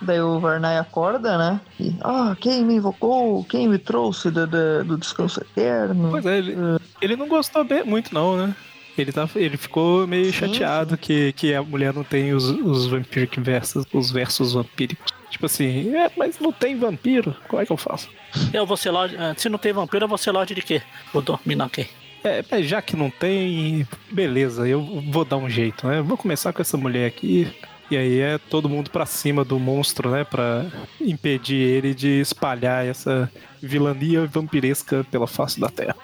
Daí 0.00 0.20
o 0.20 0.40
Varnai 0.40 0.78
acorda, 0.78 1.36
né? 1.36 1.60
E, 1.78 1.94
ah, 2.00 2.36
quem 2.40 2.64
me 2.64 2.74
invocou? 2.74 3.44
Quem 3.44 3.68
me 3.68 3.78
trouxe 3.78 4.30
do, 4.30 4.46
do, 4.46 4.84
do 4.84 4.98
descanso 4.98 5.40
eterno? 5.40 6.10
Pois 6.10 6.24
é, 6.24 6.38
ele, 6.38 6.54
uh... 6.54 6.80
ele 7.02 7.16
não 7.16 7.28
gostou 7.28 7.64
bem, 7.64 7.84
muito 7.84 8.14
não, 8.14 8.36
né? 8.36 8.54
Ele, 8.96 9.12
tá, 9.12 9.28
ele 9.34 9.56
ficou 9.56 10.06
meio 10.06 10.26
sim, 10.26 10.32
chateado 10.32 10.90
sim. 10.90 10.96
Que, 11.00 11.32
que 11.32 11.54
a 11.54 11.62
mulher 11.62 11.92
não 11.92 12.04
tem 12.04 12.32
os, 12.32 12.44
os 12.44 12.86
Vampiric 12.86 13.40
versos, 13.40 13.84
os 13.92 14.10
versos 14.10 14.54
vampíricos. 14.54 15.12
Tipo 15.30 15.46
assim, 15.46 15.94
é, 15.94 16.10
mas 16.16 16.38
não 16.40 16.52
tem 16.52 16.76
vampiro, 16.76 17.34
como 17.48 17.62
é 17.62 17.66
que 17.66 17.72
eu 17.72 17.76
faço? 17.76 18.08
Eu 18.52 18.66
vou 18.66 18.76
ser 18.76 18.90
Lorde. 18.90 19.16
Eh, 19.16 19.34
se 19.36 19.48
não 19.48 19.58
tem 19.58 19.72
vampiro, 19.72 20.04
eu 20.04 20.08
vou 20.08 20.18
ser 20.18 20.32
Lorde 20.32 20.54
de 20.54 20.62
quê? 20.62 20.82
Vou 21.12 21.22
dominar 21.22 21.70
quem? 21.70 21.88
É, 22.22 22.44
mas 22.50 22.66
já 22.66 22.82
que 22.82 22.96
não 22.96 23.08
tem, 23.08 23.86
beleza, 24.10 24.68
eu 24.68 24.82
vou 25.10 25.24
dar 25.24 25.38
um 25.38 25.48
jeito, 25.48 25.86
né? 25.86 26.02
vou 26.02 26.18
começar 26.18 26.52
com 26.52 26.60
essa 26.60 26.76
mulher 26.76 27.06
aqui. 27.06 27.50
E 27.90 27.96
aí 27.96 28.20
é 28.20 28.38
todo 28.38 28.68
mundo 28.68 28.90
pra 28.90 29.04
cima 29.04 29.44
do 29.44 29.58
monstro, 29.58 30.10
né? 30.10 30.22
Pra 30.24 30.66
impedir 31.00 31.56
ele 31.56 31.92
de 31.92 32.20
espalhar 32.20 32.86
essa 32.86 33.30
vilania 33.60 34.26
vampiresca 34.26 35.04
pela 35.10 35.26
face 35.26 35.58
da 35.58 35.68
Terra. 35.68 35.96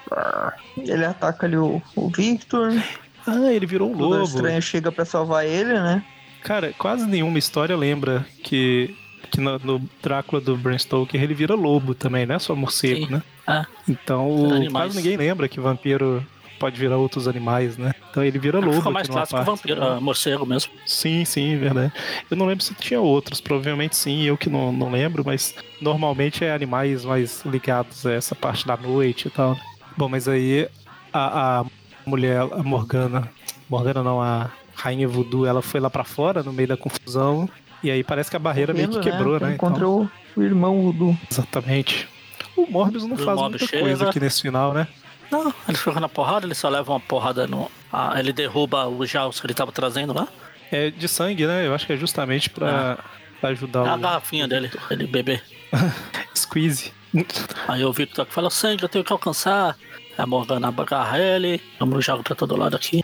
Ele 0.77 1.05
ataca 1.05 1.45
ali 1.45 1.57
o, 1.57 1.81
o 1.95 2.09
Victor. 2.09 2.73
Ah, 3.25 3.51
ele 3.51 3.65
virou 3.65 3.91
um 3.91 3.97
lobo. 3.97 4.15
O 4.15 4.23
estranho 4.23 4.61
chega 4.61 4.91
pra 4.91 5.05
salvar 5.05 5.45
ele, 5.45 5.73
né? 5.73 6.03
Cara, 6.43 6.73
quase 6.77 7.05
nenhuma 7.05 7.39
história 7.39 7.75
lembra 7.75 8.25
que 8.43 8.95
que 9.31 9.41
no, 9.41 9.59
no, 9.59 9.89
Drácula 10.01 10.41
do 10.41 10.55
Bram 10.55 10.77
Stoker 10.77 11.21
ele 11.21 11.33
vira 11.33 11.53
lobo 11.53 11.93
também, 11.93 12.25
né? 12.25 12.39
Só 12.39 12.55
morcego, 12.55 13.05
Sim. 13.05 13.11
né? 13.13 13.23
Ah, 13.45 13.65
então, 13.87 14.49
quase 14.71 14.95
ninguém 14.95 15.17
lembra 15.17 15.47
que 15.49 15.59
vampiro 15.59 16.25
pode 16.57 16.79
virar 16.79 16.97
outros 16.97 17.27
animais, 17.27 17.77
né? 17.77 17.93
Então 18.09 18.23
ele 18.23 18.37
vira 18.39 18.59
lobo. 18.59 18.73
Ficou 18.73 18.91
mais 18.91 19.07
clássico 19.07 19.37
parte, 19.37 19.47
vampiro, 19.47 19.79
né? 19.79 19.99
morcego 19.99 20.45
mesmo. 20.45 20.71
Sim, 20.85 21.23
sim, 21.25 21.57
verdade. 21.57 21.91
Eu 22.29 22.37
não 22.37 22.45
lembro 22.45 22.63
se 22.63 22.73
tinha 22.73 22.99
outros, 22.99 23.39
provavelmente 23.39 23.95
sim, 23.95 24.23
eu 24.23 24.37
que 24.37 24.49
não, 24.49 24.71
não 24.71 24.91
lembro, 24.91 25.23
mas 25.25 25.55
normalmente 25.81 26.43
é 26.43 26.53
animais 26.53 27.05
mais 27.05 27.43
ligados 27.45 28.05
a 28.05 28.13
essa 28.13 28.35
parte 28.35 28.65
da 28.65 28.75
noite 28.75 29.27
e 29.27 29.31
tal. 29.31 29.51
Né? 29.51 29.61
Bom, 29.95 30.09
mas 30.09 30.27
aí 30.27 30.67
a, 31.13 31.59
a 31.59 31.65
mulher, 32.05 32.41
a 32.41 32.63
Morgana, 32.63 33.29
Morgana 33.69 34.03
não, 34.03 34.21
a 34.21 34.49
Rainha 34.75 35.07
Voodoo, 35.07 35.45
ela 35.45 35.61
foi 35.61 35.79
lá 35.79 35.89
para 35.89 36.03
fora 36.03 36.43
no 36.43 36.53
meio 36.53 36.67
da 36.67 36.77
confusão 36.77 37.49
e 37.83 37.91
aí 37.91 38.03
parece 38.03 38.29
que 38.29 38.35
a 38.35 38.39
barreira 38.39 38.73
meio 38.73 38.89
que 38.89 38.99
quebrou, 38.99 39.39
né? 39.39 39.47
né? 39.47 39.53
Encontrou 39.55 40.03
então... 40.03 40.43
o 40.43 40.43
irmão 40.43 40.81
Voodoo. 40.81 41.17
Exatamente. 41.29 42.07
O 42.55 42.65
Morbius 42.65 43.05
não 43.05 43.15
o 43.15 43.19
faz 43.19 43.39
muita 43.39 43.59
chega. 43.59 43.83
coisa 43.83 44.09
aqui 44.09 44.19
nesse 44.19 44.41
final, 44.41 44.73
né? 44.73 44.87
Não, 45.31 45.53
ele 45.67 45.77
fica 45.77 45.99
na 45.99 46.09
porrada, 46.09 46.45
ele 46.45 46.55
só 46.55 46.69
leva 46.69 46.91
uma 46.91 46.99
porrada 46.99 47.47
no. 47.47 47.69
Ah, 47.91 48.15
ele 48.17 48.31
derruba 48.33 48.87
os 48.87 49.09
jaus 49.09 49.39
que 49.39 49.47
ele 49.47 49.53
tava 49.53 49.71
trazendo 49.71 50.13
lá. 50.13 50.27
É 50.71 50.89
de 50.89 51.07
sangue, 51.07 51.45
né? 51.45 51.65
Eu 51.65 51.73
acho 51.73 51.85
que 51.85 51.93
é 51.93 51.97
justamente 51.97 52.49
pra, 52.49 52.93
ah. 52.99 53.03
pra 53.39 53.49
ajudar 53.49 53.79
é 53.79 53.83
o. 53.83 53.93
a 53.93 53.97
garrafinha 53.97 54.47
dele, 54.47 54.71
ele 54.89 55.07
beber. 55.07 55.43
Squeeze. 56.35 56.93
Aí 57.67 57.83
o 57.83 57.91
Victor 57.91 58.25
fala: 58.29 58.49
sangue, 58.49 58.83
eu 58.83 58.89
tenho 58.89 59.03
que 59.03 59.13
alcançar. 59.13 59.77
A 60.17 60.25
Morgana 60.25 60.69
agarra 60.69 61.19
ele, 61.19 61.61
vamos 61.79 62.03
jogo 62.03 62.23
pra 62.23 62.33
todo 62.33 62.57
lado 62.57 62.75
aqui. 62.75 63.03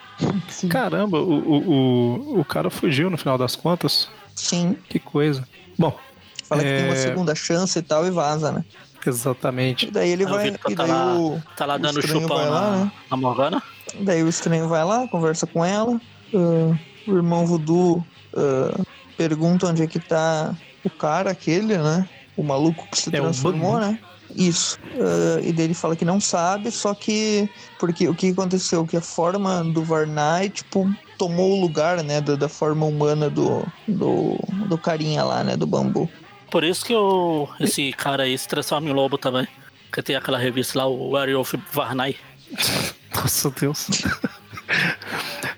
Sim. 0.50 0.68
Caramba, 0.68 1.20
o, 1.20 1.32
o, 1.32 1.70
o, 1.70 2.40
o 2.40 2.46
cara 2.46 2.72
fugiu 2.72 3.08
no 3.08 3.20
final 3.20 3.38
das 3.38 3.56
contas. 3.56 4.10
Sim. 4.34 4.76
Que 4.90 4.98
coisa. 4.98 5.48
Bom. 5.78 5.96
Fala 6.44 6.64
é... 6.64 6.66
que 6.66 6.78
tem 6.78 6.86
uma 6.86 6.96
é, 6.96 6.98
segunda 6.98 7.36
chance 7.36 7.78
e 7.78 7.82
tal 7.84 8.06
e 8.08 8.10
vaza, 8.10 8.52
né? 8.52 8.66
Exatamente. 9.08 9.88
E 9.88 9.92
daí 9.92 10.10
ele 10.10 10.26
vai. 10.26 10.50
E 10.70 10.76
tá, 10.76 10.86
lá, 10.86 11.16
o, 11.16 11.42
tá 11.58 11.66
lá 11.66 11.78
dando 11.78 12.02
chupão 12.02 12.38
na, 12.38 12.50
lá, 12.50 12.72
né? 12.78 12.92
na 13.10 13.18
Morgana. 13.18 13.64
Daí 14.00 14.24
o 14.24 14.30
estranho 14.30 14.68
vai 14.68 14.84
lá, 14.84 15.08
conversa 15.08 15.46
com 15.46 15.64
ela. 15.64 16.00
Uh, 16.34 16.78
o 17.08 17.16
irmão 17.16 17.46
Voodoo 17.46 18.04
uh, 18.34 18.86
pergunta 19.18 19.68
onde 19.68 19.84
é 19.84 19.88
que 19.88 20.00
tá 20.00 20.56
o 20.84 20.90
cara, 20.90 21.32
aquele, 21.32 21.78
né? 21.78 22.08
O 22.36 22.44
maluco 22.44 22.88
que 22.90 22.98
se 22.98 23.10
É 23.10 23.20
transformou, 23.20 23.74
Bambu. 23.74 23.86
né? 23.86 24.00
Isso. 24.36 24.80
Uh, 24.96 25.40
e 25.44 25.54
daí 25.54 25.66
ele 25.66 25.74
fala 25.74 25.96
que 25.96 26.06
não 26.06 26.20
sabe, 26.20 26.72
só 26.72 26.94
que. 26.94 27.48
Porque 27.80 28.08
o 28.08 28.16
que 28.16 28.30
aconteceu? 28.30 28.86
Que 28.86 28.98
a 28.98 29.02
forma 29.02 29.64
do 29.64 29.84
Varnai, 29.84 30.50
tipo, 30.50 30.92
tomou 31.18 31.58
o 31.58 31.62
lugar, 31.62 32.04
né? 32.04 32.20
Da, 32.20 32.36
da 32.36 32.50
forma 32.50 32.86
humana 32.86 33.30
do, 33.30 33.64
do, 33.88 34.38
do 34.68 34.78
carinha 34.78 35.24
lá, 35.24 35.44
né? 35.44 35.56
Do 35.56 35.68
bambu. 35.68 36.10
Por 36.54 36.64
isso 36.64 36.86
que 36.86 36.94
o, 36.94 37.50
esse 37.60 37.92
cara 37.94 38.22
aí 38.22 38.38
se 38.38 38.48
transforma 38.48 38.88
em 38.88 38.94
lobo 38.94 39.18
também. 39.18 39.48
Porque 39.88 40.04
tem 40.04 40.16
aquela 40.16 40.38
revista 40.38 40.78
lá, 40.78 40.86
o 40.86 41.14
Werewolf 41.14 41.56
Varnai. 41.72 42.16
Nossa 43.16 43.50
Deus. 43.50 43.88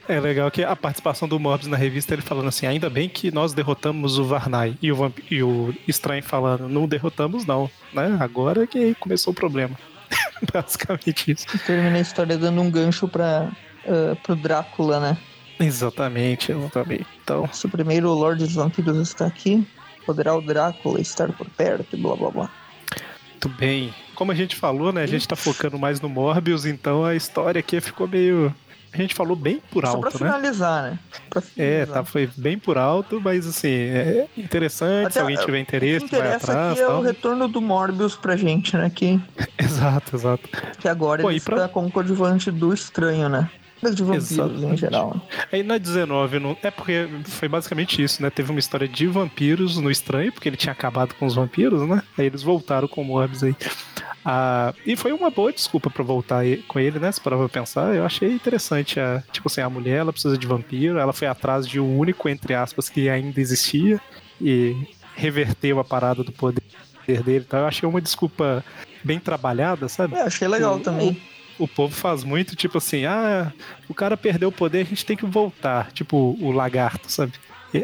É 0.08 0.20
legal 0.20 0.52
que 0.52 0.64
a 0.64 0.76
participação 0.76 1.28
do 1.28 1.40
Morbius 1.40 1.68
na 1.68 1.78
revista, 1.78 2.14
ele 2.14 2.22
falando 2.22 2.48
assim, 2.48 2.68
ainda 2.68 2.92
bem 2.92 3.10
que 3.10 3.32
nós 3.32 3.54
derrotamos 3.54 4.20
o 4.20 4.24
Varnai. 4.24 4.78
E 4.80 4.92
o, 4.92 4.96
vamp... 4.96 5.18
e 5.32 5.42
o 5.42 5.74
Estranho 5.88 6.22
falando, 6.22 6.70
não 6.70 6.88
derrotamos 6.88 7.44
não, 7.44 7.70
né? 7.92 8.16
Agora 8.20 8.68
que 8.68 8.94
começou 8.96 9.32
o 9.32 9.36
problema. 9.36 9.76
Basicamente 10.54 11.32
isso. 11.32 11.48
E 11.56 11.58
termina 11.58 11.98
a 11.98 12.02
história 12.02 12.38
dando 12.38 12.62
um 12.62 12.70
gancho 12.70 13.08
pra, 13.08 13.52
uh, 13.86 14.16
pro 14.18 14.36
Drácula, 14.36 15.00
né? 15.00 15.18
Exatamente, 15.60 16.52
exatamente. 16.52 17.08
Então, 17.24 17.50
Se 17.52 17.66
o 17.66 17.70
primeiro 17.70 18.12
Lorde 18.14 18.44
dos 18.44 18.54
Vampiros 18.54 18.98
está 18.98 19.26
aqui, 19.26 19.66
poderá 20.06 20.36
o 20.36 20.42
Drácula 20.42 21.00
estar 21.02 21.32
por 21.34 21.50
perto 21.50 21.96
e 21.96 22.00
blá 22.02 22.16
blá 22.16 22.30
blá. 22.30 22.50
muito 23.32 23.50
bem. 23.50 23.94
Como 24.16 24.32
a 24.32 24.36
gente 24.36 24.56
falou, 24.56 24.94
né? 24.94 25.04
A 25.04 25.08
gente 25.08 25.28
tá 25.28 25.36
focando 25.36 25.78
mais 25.78 26.00
no 26.00 26.08
Morbius, 26.10 26.66
então 26.66 27.04
a 27.04 27.16
história 27.16 27.60
aqui 27.60 27.80
ficou 27.82 28.08
meio... 28.08 28.54
A 28.94 28.98
gente 28.98 29.14
falou 29.14 29.36
bem 29.36 29.62
por 29.72 29.86
Só 29.86 29.98
pra 29.98 30.08
alto, 30.08 30.24
né? 30.24 30.30
finalizar, 30.32 30.84
né? 30.84 31.00
Pra 31.30 31.42
É, 31.42 31.44
finalizar. 31.84 31.94
tá, 31.96 32.04
foi 32.06 32.30
bem 32.38 32.58
por 32.58 32.78
alto, 32.78 33.20
mas 33.20 33.46
assim, 33.46 33.68
é 33.68 34.26
interessante, 34.38 35.12
se 35.12 35.20
Até, 35.20 35.20
alguém 35.20 35.36
tiver 35.36 35.58
O 35.58 35.62
interesse, 35.62 36.06
que 36.06 36.12
vai 36.16 36.28
interessa 36.28 36.52
atrás 36.54 36.72
aqui 36.72 36.82
é 36.82 36.86
tal. 36.88 37.00
o 37.00 37.04
retorno 37.04 37.48
do 37.50 37.62
Morbius 37.62 38.16
pra 38.16 38.38
gente, 38.38 38.78
né? 38.78 38.90
Que, 38.90 39.20
Exato, 39.60 40.16
exato. 40.16 40.48
que 40.80 40.88
agora 40.88 41.22
Pô, 41.24 41.30
ele 41.30 41.42
pra- 41.42 41.56
está 41.58 41.68
como 41.68 41.92
coadjuvante 41.92 42.50
do 42.52 42.74
estranho, 42.74 43.28
né? 43.28 43.50
De 43.92 44.04
vampiros 44.04 44.32
em 44.32 44.36
Exatamente. 44.36 44.80
geral. 44.80 45.14
né? 45.16 45.22
Aí 45.52 45.64
na 45.64 45.78
19, 45.78 46.40
não... 46.40 46.58
é 46.64 46.72
porque 46.72 47.08
foi 47.26 47.48
basicamente 47.48 48.02
isso, 48.02 48.22
né? 48.22 48.30
Teve 48.30 48.50
uma 48.52 48.60
história 48.60 48.88
de 48.88 49.06
vampiros 49.08 49.78
no 49.78 49.92
Estranho, 49.92 50.32
porque 50.32 50.50
ele 50.50 50.58
tinha 50.58 50.72
acabado 50.74 51.14
com 51.16 51.26
os 51.26 51.36
vampiros, 51.36 51.88
né? 51.88 52.02
Aí 52.18 52.26
eles 52.26 52.42
voltaram 52.44 52.88
com 52.88 53.02
o 53.02 53.06
Morbius 53.06 53.44
aí. 53.44 53.56
Ah, 54.28 54.74
e 54.86 54.96
foi 54.96 55.12
uma 55.12 55.30
boa 55.30 55.54
desculpa 55.54 55.90
pra 55.90 56.04
voltar 56.04 56.44
com 56.68 56.80
ele, 56.80 56.98
né? 56.98 57.12
Se 57.12 57.22
parar 57.22 57.38
pra 57.38 57.48
pensar, 57.48 57.94
eu 57.96 58.04
achei 58.06 58.32
interessante. 58.32 59.00
A, 59.00 59.22
tipo 59.32 59.48
assim, 59.48 59.62
a 59.62 59.70
mulher, 59.70 59.98
ela 59.98 60.12
precisa 60.12 60.36
de 60.38 60.48
vampiro, 60.48 60.98
ela 60.98 61.14
foi 61.14 61.28
atrás 61.28 61.68
de 61.68 61.80
um 61.80 61.98
único, 61.98 62.28
entre 62.28 62.56
aspas, 62.56 62.90
que 62.90 63.08
ainda 63.08 63.40
existia 63.40 64.02
e 64.42 64.76
reverteu 65.16 65.80
a 65.80 65.84
parada 65.84 66.24
do 66.24 66.32
poder 66.32 66.62
dele. 67.08 67.46
Então 67.48 67.60
eu 67.60 67.68
achei 67.68 67.88
uma 67.88 68.02
desculpa 68.02 68.66
bem 69.04 69.20
trabalhada, 69.20 69.88
sabe? 69.88 70.16
É, 70.16 70.22
achei 70.24 70.48
legal 70.48 70.78
O- 70.78 70.80
também. 70.80 71.22
O 71.60 71.68
povo 71.68 71.94
faz 71.94 72.24
muito, 72.24 72.56
tipo 72.56 72.78
assim, 72.78 73.06
ah, 73.06 73.52
o 73.88 73.94
cara 73.94 74.16
perdeu 74.18 74.50
o 74.50 74.52
poder, 74.52 74.82
a 74.82 74.84
gente 74.90 75.06
tem 75.06 75.16
que 75.18 75.26
voltar. 75.26 75.92
Tipo 75.92 76.38
o 76.40 76.52
lagarto, 76.52 77.12
sabe? 77.12 77.34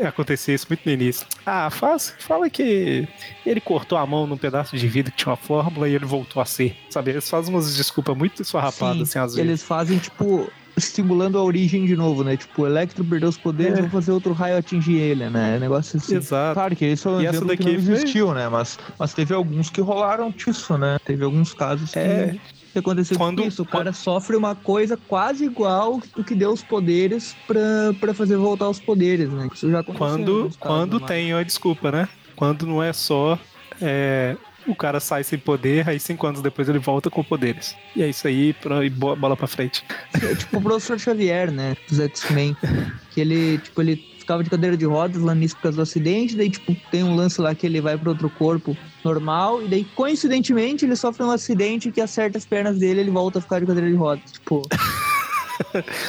Acontecia 0.07 0.55
isso 0.55 0.67
muito 0.69 0.84
no 0.86 0.91
início. 0.93 1.28
Ah, 1.45 1.69
faz, 1.69 2.13
fala 2.19 2.49
que 2.49 3.05
ele 3.45 3.59
cortou 3.59 3.97
a 3.97 4.05
mão 4.05 4.26
num 4.26 4.38
pedaço 4.38 4.78
de 4.78 4.88
vidro 4.88 5.11
que 5.11 5.17
tinha 5.17 5.32
uma 5.32 5.36
fórmula 5.38 5.89
e 5.89 5.93
ele 5.95 6.05
voltou 6.05 6.41
a 6.41 6.45
ser. 6.45 6.78
Sabe? 6.89 7.11
Eles 7.11 7.30
fazem 7.30 7.53
umas 7.53 7.76
desculpas 7.76 8.15
muito 8.15 8.41
esfarrapadas, 8.41 9.01
assim, 9.09 9.19
às 9.19 9.36
vezes. 9.36 9.39
eles 9.49 9.63
fazem, 9.63 9.97
tipo, 9.97 10.49
estimulando 10.78 11.38
a 11.38 11.43
origem 11.43 11.86
de 11.86 11.97
novo, 11.97 12.24
né? 12.24 12.38
Tipo, 12.38 12.61
o 12.61 12.67
Electro 12.67 13.03
perdeu 13.03 13.28
os 13.28 13.38
poderes, 13.38 13.74
É. 13.74 13.76
vamos 13.78 13.91
fazer 13.91 14.13
outro 14.13 14.32
raio 14.32 14.57
atingir 14.57 14.95
ele, 14.95 15.30
né? 15.30 15.59
Negócio 15.59 15.97
assim. 15.97 16.15
Exato. 16.15 16.53
Claro 16.53 16.74
que 16.74 16.86
isso 16.86 17.09
é 17.09 17.11
um 17.11 17.22
exemplo 17.22 17.57
que 17.57 17.63
não 17.65 17.84
foi- 17.84 17.93
existiu, 17.93 18.34
né? 18.34 18.47
Mas, 18.47 18.80
mas 18.97 19.13
teve 19.13 19.34
alguns 19.34 19.69
que 19.69 19.82
rolaram 19.82 20.32
disso, 20.32 20.78
né? 20.78 20.97
Teve 21.03 21.26
alguns 21.26 21.53
casos 21.53 21.93
É. 21.97 22.30
que 22.30 22.39
aconteceu 22.80 23.17
Quando- 23.17 23.43
isso. 23.43 23.61
O 23.63 23.65
cara 23.65 23.93
sofre 23.93 24.36
uma 24.36 24.55
coisa 24.55 24.97
quase 24.97 25.45
igual 25.45 26.01
do 26.15 26.24
que 26.24 26.34
deu 26.36 26.51
os 26.51 26.63
poderes 26.63 27.36
pra, 27.47 27.59
pra 27.99 28.13
fazer 28.13 28.38
voltar 28.38 28.69
os 28.69 28.80
poderes, 28.80 29.30
né? 29.30 29.47
Isso 29.53 29.69
já 29.69 29.80
aconteceu. 29.80 30.07
Quando, 30.07 30.49
quando 30.59 30.99
tem 30.99 31.34
a 31.34 31.43
desculpa, 31.43 31.91
né? 31.91 32.07
Quando 32.36 32.65
não 32.65 32.82
é 32.82 32.91
só. 32.93 33.38
é, 33.82 34.36
o 34.67 34.76
cara 34.76 34.99
sai 34.99 35.24
sem 35.24 35.39
poder, 35.39 35.89
aí 35.89 35.99
cinco 35.99 36.28
anos 36.28 36.39
depois 36.39 36.69
ele 36.69 36.78
volta 36.78 37.09
com 37.09 37.24
poderes. 37.24 37.76
E 37.95 38.03
é 38.03 38.07
isso 38.09 38.28
aí, 38.28 38.53
pra, 38.53 38.86
e 38.86 38.89
bo- 38.91 39.15
bola 39.15 39.36
pra 39.36 39.47
frente. 39.47 39.84
É 40.13 40.36
tipo 40.36 40.57
o 40.57 40.61
professor 40.61 40.99
Xavier, 40.99 41.51
né? 41.51 41.76
Dos 41.89 41.99
X-Men. 41.99 42.55
Que 43.11 43.19
ele, 43.22 43.57
tipo, 43.57 43.82
ele 43.82 43.95
ficava 44.32 44.43
de 44.43 44.49
cadeira 44.49 44.77
de 44.77 44.86
rodas 44.86 45.21
lá 45.21 45.36
nisso 45.36 45.55
por 45.55 45.63
causa 45.63 45.77
do 45.77 45.82
acidente, 45.82 46.36
daí, 46.36 46.49
tipo, 46.49 46.75
tem 46.89 47.03
um 47.03 47.15
lance 47.15 47.41
lá 47.41 47.53
que 47.53 47.65
ele 47.65 47.82
vai 47.82 47.97
para 47.97 48.09
outro 48.09 48.29
corpo 48.29 48.77
normal, 49.03 49.61
e 49.61 49.67
daí, 49.67 49.84
coincidentemente, 49.95 50.86
ele 50.86 50.95
sofre 50.95 51.23
um 51.23 51.32
acidente 51.32 51.91
que 51.91 51.99
acerta 51.99 52.38
as 52.38 52.45
pernas 52.45 52.77
dele 52.77 52.99
e 52.99 53.03
ele 53.03 53.11
volta 53.11 53.39
a 53.39 53.41
ficar 53.41 53.59
de 53.59 53.65
cadeira 53.65 53.89
de 53.89 53.95
rodas. 53.95 54.32
Tipo. 54.32 54.61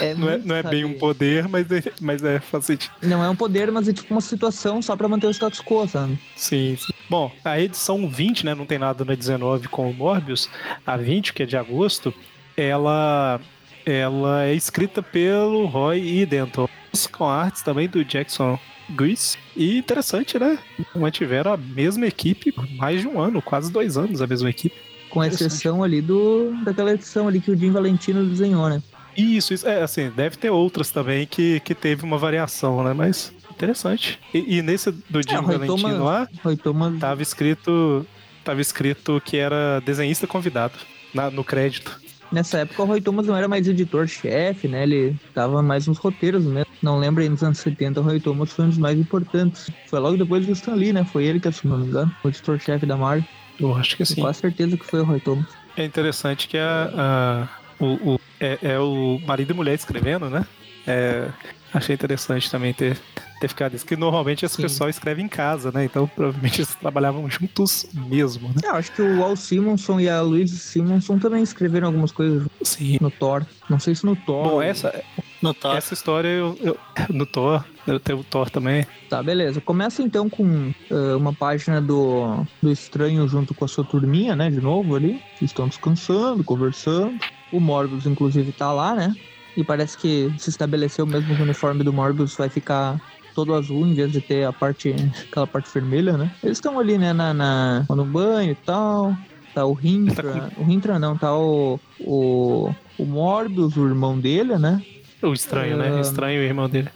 É 0.00 0.14
Não 0.14 0.30
é, 0.30 0.38
não 0.38 0.56
é 0.56 0.62
bem 0.62 0.82
um 0.82 0.94
poder, 0.94 1.46
mas 1.46 1.70
é, 1.70 1.82
mas 2.00 2.24
é 2.24 2.40
sentido. 2.62 2.90
Não 3.02 3.22
é 3.22 3.28
um 3.28 3.36
poder, 3.36 3.70
mas 3.70 3.86
é 3.86 3.92
tipo 3.92 4.12
uma 4.14 4.20
situação 4.22 4.80
só 4.80 4.96
pra 4.96 5.06
manter 5.06 5.26
o 5.26 5.30
status 5.30 5.60
quo, 5.60 5.86
sabe? 5.86 6.18
Sim, 6.34 6.74
sim. 6.78 6.92
Bom, 7.10 7.30
a 7.44 7.60
edição 7.60 8.08
20, 8.08 8.46
né? 8.46 8.54
Não 8.54 8.64
tem 8.64 8.78
nada 8.78 9.04
na 9.04 9.14
19 9.14 9.68
com 9.68 9.90
o 9.90 9.92
Morbius. 9.92 10.48
A 10.86 10.96
20, 10.96 11.34
que 11.34 11.42
é 11.42 11.46
de 11.46 11.58
agosto, 11.58 12.14
ela, 12.56 13.42
ela 13.84 14.44
é 14.44 14.54
escrita 14.54 15.02
pelo 15.02 15.66
Roy 15.66 16.00
e 16.00 16.24
Denton. 16.24 16.66
Com 17.11 17.24
artes 17.28 17.62
também 17.62 17.88
do 17.88 18.05
Jackson 18.05 18.59
Grease. 18.90 19.36
E 19.57 19.78
interessante, 19.78 20.38
né? 20.38 20.59
Mantiveram 20.95 21.53
a 21.53 21.57
mesma 21.57 22.07
equipe 22.07 22.53
por 22.53 22.68
mais 22.72 23.01
de 23.01 23.09
um 23.09 23.20
ano, 23.20 23.40
quase 23.40 23.70
dois 23.72 23.97
anos 23.97 24.20
a 24.20 24.26
mesma 24.26 24.51
equipe. 24.51 24.76
Com 25.11 25.22
exceção 25.22 25.82
ali 25.82 26.01
do 26.01 26.53
daquela 26.64 26.93
edição 26.93 27.28
ali 27.28 27.40
que 27.40 27.51
o 27.51 27.57
Jim 27.57 27.70
Valentino 27.70 28.24
desenhou, 28.24 28.68
né? 28.68 28.82
Isso, 29.16 29.53
isso. 29.53 29.68
É, 29.68 29.82
assim, 29.82 30.11
deve 30.11 30.36
ter 30.36 30.49
outras 30.51 30.90
também 30.90 31.26
que, 31.26 31.61
que 31.61 31.74
teve 31.74 32.03
uma 32.03 32.16
variação, 32.16 32.82
né? 32.82 32.93
Mas 32.95 33.32
interessante. 33.51 34.18
E, 34.32 34.57
e 34.59 34.62
nesse 34.62 34.90
do 34.90 35.20
Jim 35.22 35.34
É, 35.34 35.38
o 35.38 35.43
Roy 35.43 35.59
Valentino 35.59 35.88
Thomas- 35.88 35.99
lá, 36.01 36.28
Thomas 36.62 36.99
tava 36.99 37.22
escrito. 37.22 38.07
Tava 38.45 38.61
escrito 38.61 39.22
que 39.24 39.36
era 39.36 39.80
desenhista 39.84 40.26
convidado 40.26 40.74
na- 41.14 41.30
no 41.30 41.45
crédito. 41.45 42.01
Nessa 42.33 42.59
época 42.61 42.83
o 42.83 42.87
Roy 42.87 43.01
Thomas 43.01 43.26
não 43.26 43.37
era 43.37 43.47
mais 43.47 43.68
editor-chefe, 43.68 44.66
né? 44.66 44.85
Ele 44.85 45.16
tava 45.35 45.62
mais 45.62 45.87
nos 45.87 45.99
roteiros 45.99 46.45
mesmo. 46.45 46.66
Não 46.83 46.99
lembro 46.99 47.22
aí 47.22 47.28
nos 47.28 47.43
anos 47.43 47.59
70, 47.59 48.01
o 48.01 48.03
Roy 48.03 48.18
Thomas 48.20 48.51
foi 48.53 48.64
um 48.64 48.68
dos 48.70 48.78
mais 48.78 48.99
importantes. 48.99 49.70
Foi 49.89 49.99
logo 50.01 50.16
depois 50.16 50.47
do 50.47 50.53
Stan 50.53 50.74
Lee, 50.74 50.93
né? 50.93 51.05
Foi 51.05 51.24
ele 51.24 51.39
que 51.39 51.49
assumiu, 51.49 51.76
não 51.76 51.85
me 51.85 51.91
engano. 51.91 52.12
O 52.24 52.28
editor-chefe 52.28 52.87
da 52.87 52.97
Marvel. 52.97 53.24
Eu 53.61 53.74
acho 53.76 53.97
que 53.97 54.05
sim. 54.05 54.16
Com 54.16 54.22
quase 54.22 54.41
certeza 54.41 54.76
que 54.76 54.85
foi 54.87 55.01
o 55.01 55.05
Roy 55.05 55.20
Thomas. 55.20 55.47
É 55.76 55.85
interessante 55.85 56.49
que 56.49 56.57
a, 56.59 56.91
a- 56.97 57.49
o, 57.85 58.14
o- 58.14 58.20
é, 58.43 58.59
é 58.62 58.78
o 58.78 59.20
marido 59.26 59.53
e 59.53 59.55
mulher 59.55 59.74
escrevendo, 59.74 60.28
né? 60.28 60.45
É, 60.86 61.28
achei 61.72 61.95
interessante 61.95 62.51
também 62.51 62.74
ter, 62.74 62.99
ter 63.40 63.47
ficado 63.47 63.74
isso. 63.76 63.86
Que 63.86 63.95
normalmente 63.97 64.45
esse 64.45 64.57
Sim. 64.57 64.62
pessoal 64.62 64.90
escreve 64.90 65.22
em 65.22 65.28
casa, 65.28 65.70
né? 65.70 65.84
Então 65.84 66.09
provavelmente 66.09 66.61
eles 66.61 66.74
trabalhavam 66.74 67.30
juntos 67.30 67.86
mesmo, 67.95 68.49
né? 68.49 68.62
Eu 68.64 68.74
acho 68.74 68.90
que 68.93 69.01
o 69.01 69.22
Al 69.22 69.36
Simonson 69.36 70.01
e 70.01 70.09
a 70.09 70.20
Louise 70.20 70.59
Simonson 70.59 71.18
também 71.18 71.43
escreveram 71.43 71.86
algumas 71.86 72.11
coisas 72.11 72.49
Sim. 72.62 72.99
no 73.01 73.11
Thor. 73.12 73.47
Não 73.70 73.78
sei 73.78 73.95
se 73.95 74.05
no 74.05 74.16
Thor. 74.16 74.45
Bom, 74.49 74.62
essa, 74.62 75.03
No 75.40 75.55
tá. 75.55 75.76
essa 75.76 75.95
história 75.95 76.28
eu, 76.28 76.59
eu- 76.61 76.76
no 77.11 77.24
Thor, 77.26 77.64
eu 77.86 78.01
tenho 78.01 78.18
o 78.18 78.24
Thor 78.24 78.51
também. 78.51 78.84
Tá, 79.09 79.22
beleza. 79.22 79.61
Começa 79.61 80.03
então 80.03 80.28
com 80.28 80.72
ah, 80.90 81.16
uma 81.16 81.32
página 81.32 81.80
do, 81.80 82.45
do 82.61 82.72
Estranho 82.72 83.26
junto 83.28 83.55
com 83.55 83.64
a 83.64 83.68
sua 83.68 83.84
turminha, 83.84 84.34
né? 84.34 84.51
De 84.51 84.61
novo 84.61 84.97
ali. 84.97 85.11
Eles 85.38 85.51
estão 85.51 85.68
descansando, 85.68 86.43
conversando. 86.43 87.18
O 87.53 87.61
Morbius, 87.61 88.07
inclusive, 88.07 88.50
tá 88.53 88.72
lá, 88.72 88.94
né? 88.94 89.14
E 89.57 89.62
parece 89.62 89.98
que 89.98 90.32
se 90.38 90.50
estabeleceu 90.50 91.07
mesmo 91.07 91.34
que 91.34 91.40
o 91.40 91.44
uniforme 91.44 91.84
do 91.84 91.92
Morbius 91.92 92.34
vai 92.34 92.48
ficar 92.48 93.00
todo 93.34 93.55
azul 93.55 93.86
em 93.86 93.94
vez 93.94 94.11
de 94.12 94.20
ter 94.20 94.44
a 94.44 94.53
parte, 94.53 94.94
aquela 95.28 95.46
parte 95.46 95.72
vermelha, 95.72 96.16
né? 96.16 96.30
Eles 96.42 96.59
estão 96.59 96.78
ali, 96.78 96.96
né, 96.96 97.12
na, 97.12 97.34
na, 97.34 97.84
no 97.88 98.05
banho 98.05 98.53
e 98.53 98.55
tal. 98.55 99.16
Tá 99.55 99.66
o 99.66 99.74
Rintra. 99.74 100.50
O 100.57 100.64
Rintra 100.64 100.98
não, 100.98 101.16
tá 101.16 101.36
o, 101.36 101.78
o, 102.00 102.74
o 102.98 103.05
Morbius, 103.05 103.76
o 103.76 103.86
irmão 103.86 104.18
dele, 104.18 104.57
né? 104.57 104.82
O 105.22 105.32
estranho, 105.32 105.76
né? 105.76 105.92
Ah. 105.94 106.00
Estranho 106.00 106.40
o 106.40 106.44
irmão 106.44 106.68
dele. 106.68 106.88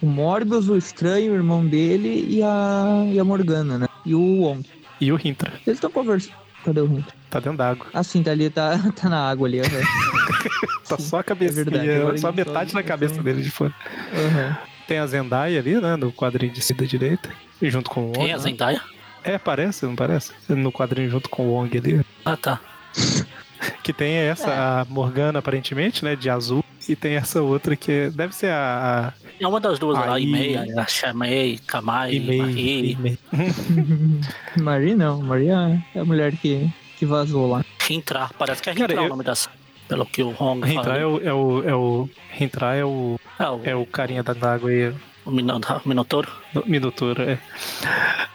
O 0.00 0.06
Morbius, 0.06 0.68
o 0.68 0.76
Estranho, 0.76 1.32
o 1.32 1.34
irmão 1.34 1.66
dele 1.66 2.26
e 2.28 2.42
a, 2.42 3.04
e 3.12 3.18
a 3.18 3.24
Morgana, 3.24 3.78
né? 3.78 3.88
E 4.04 4.14
o 4.14 4.42
Wong. 4.42 4.64
E 5.00 5.10
o 5.10 5.16
Rintra. 5.16 5.52
Eles 5.66 5.78
estão 5.78 5.90
conversando. 5.90 6.36
Cadê 6.64 6.80
o 6.80 6.86
Rintra? 6.86 7.14
Tá 7.30 7.40
dentro 7.40 7.58
d'água. 7.58 7.86
Ah, 7.92 8.02
sim, 8.02 8.22
tá 8.22 8.30
ali, 8.30 8.48
tá, 8.50 8.78
tá 9.00 9.08
na 9.08 9.28
água 9.28 9.48
ali. 9.48 9.60
aham. 9.60 9.68
Tá 10.88 10.96
só 10.98 11.18
a 11.18 11.24
cabeça. 11.24 11.64
verdade, 11.64 11.90
agora 11.90 12.16
só 12.16 12.30
metade 12.30 12.72
da 12.72 12.80
cabeça 12.80 13.20
dele 13.20 13.42
de 13.42 13.50
fora. 13.50 13.74
Aham. 14.14 14.56
Tem 14.86 14.98
a 14.98 15.06
Zendaya 15.08 15.58
ali, 15.58 15.80
né? 15.80 15.96
No 15.96 16.12
quadrinho 16.12 16.52
de 16.52 16.60
cima 16.62 16.78
da 16.80 16.86
direita. 16.86 17.28
E 17.60 17.68
junto 17.68 17.90
com 17.90 18.02
o 18.02 18.06
Wong. 18.06 18.18
Quem 18.20 18.30
é 18.30 18.34
a 18.34 18.38
Zendaya? 18.38 18.80
É, 19.24 19.36
parece, 19.36 19.84
não 19.84 19.96
parece? 19.96 20.32
No 20.48 20.70
quadrinho 20.70 21.10
junto 21.10 21.28
com 21.28 21.42
o 21.48 21.50
Wong 21.54 21.76
ali. 21.76 22.06
Ah, 22.24 22.36
tá. 22.36 22.60
Que 23.82 23.92
tem 23.92 24.14
essa, 24.14 24.52
a 24.52 24.84
Morgana, 24.84 25.38
aparentemente, 25.40 26.04
né? 26.04 26.14
De 26.14 26.28
azul. 26.30 26.62
e 26.88 26.94
tem 26.94 27.14
essa 27.16 27.40
outra 27.42 27.74
que 27.74 27.90
é, 27.90 28.10
deve 28.10 28.32
ser 28.34 28.50
a. 28.50 29.08
a 29.08 29.12
É 29.40 29.46
uma 29.48 29.58
das 29.58 29.78
duas, 29.78 29.98
a 29.98 30.20
Imei, 30.20 30.56
a 30.56 30.86
Chamei, 30.86 31.58
Kamai, 31.66 32.14
Imei, 32.14 32.38
Marie, 32.38 32.92
Imei. 32.92 33.18
Marie 34.58 34.94
não, 34.94 35.20
Maria 35.22 35.82
é 35.94 35.98
a 35.98 36.04
mulher 36.04 36.32
que, 36.36 36.70
que 36.96 37.06
vazou 37.06 37.48
lá. 37.50 37.64
Rintra. 37.80 38.28
Parece 38.38 38.62
que 38.62 38.70
é 38.70 38.74
Cara, 38.74 38.86
Rintra 38.88 39.02
eu- 39.02 39.06
o 39.06 39.08
nome 39.08 39.24
dessa. 39.24 39.48
Pelo 39.88 40.04
que 40.04 40.20
o 40.22 40.34
Hong 40.42 40.66
Rintrar 40.66 40.96
é 40.98 41.06
o. 41.06 41.20
É 41.22 41.32
o, 41.32 41.68
é 41.68 41.74
o 41.74 42.08
Rintrar 42.32 42.74
é 42.76 42.84
o, 42.84 43.20
É 43.38 43.48
o, 43.48 43.60
é 43.64 43.74
o 43.76 43.86
carinha 43.86 44.22
da 44.22 44.32
água 44.52 44.68
aí. 44.70 44.92
o 45.24 45.30
Mino- 45.30 45.60
Minotouro. 45.84 47.22
É. 47.22 47.38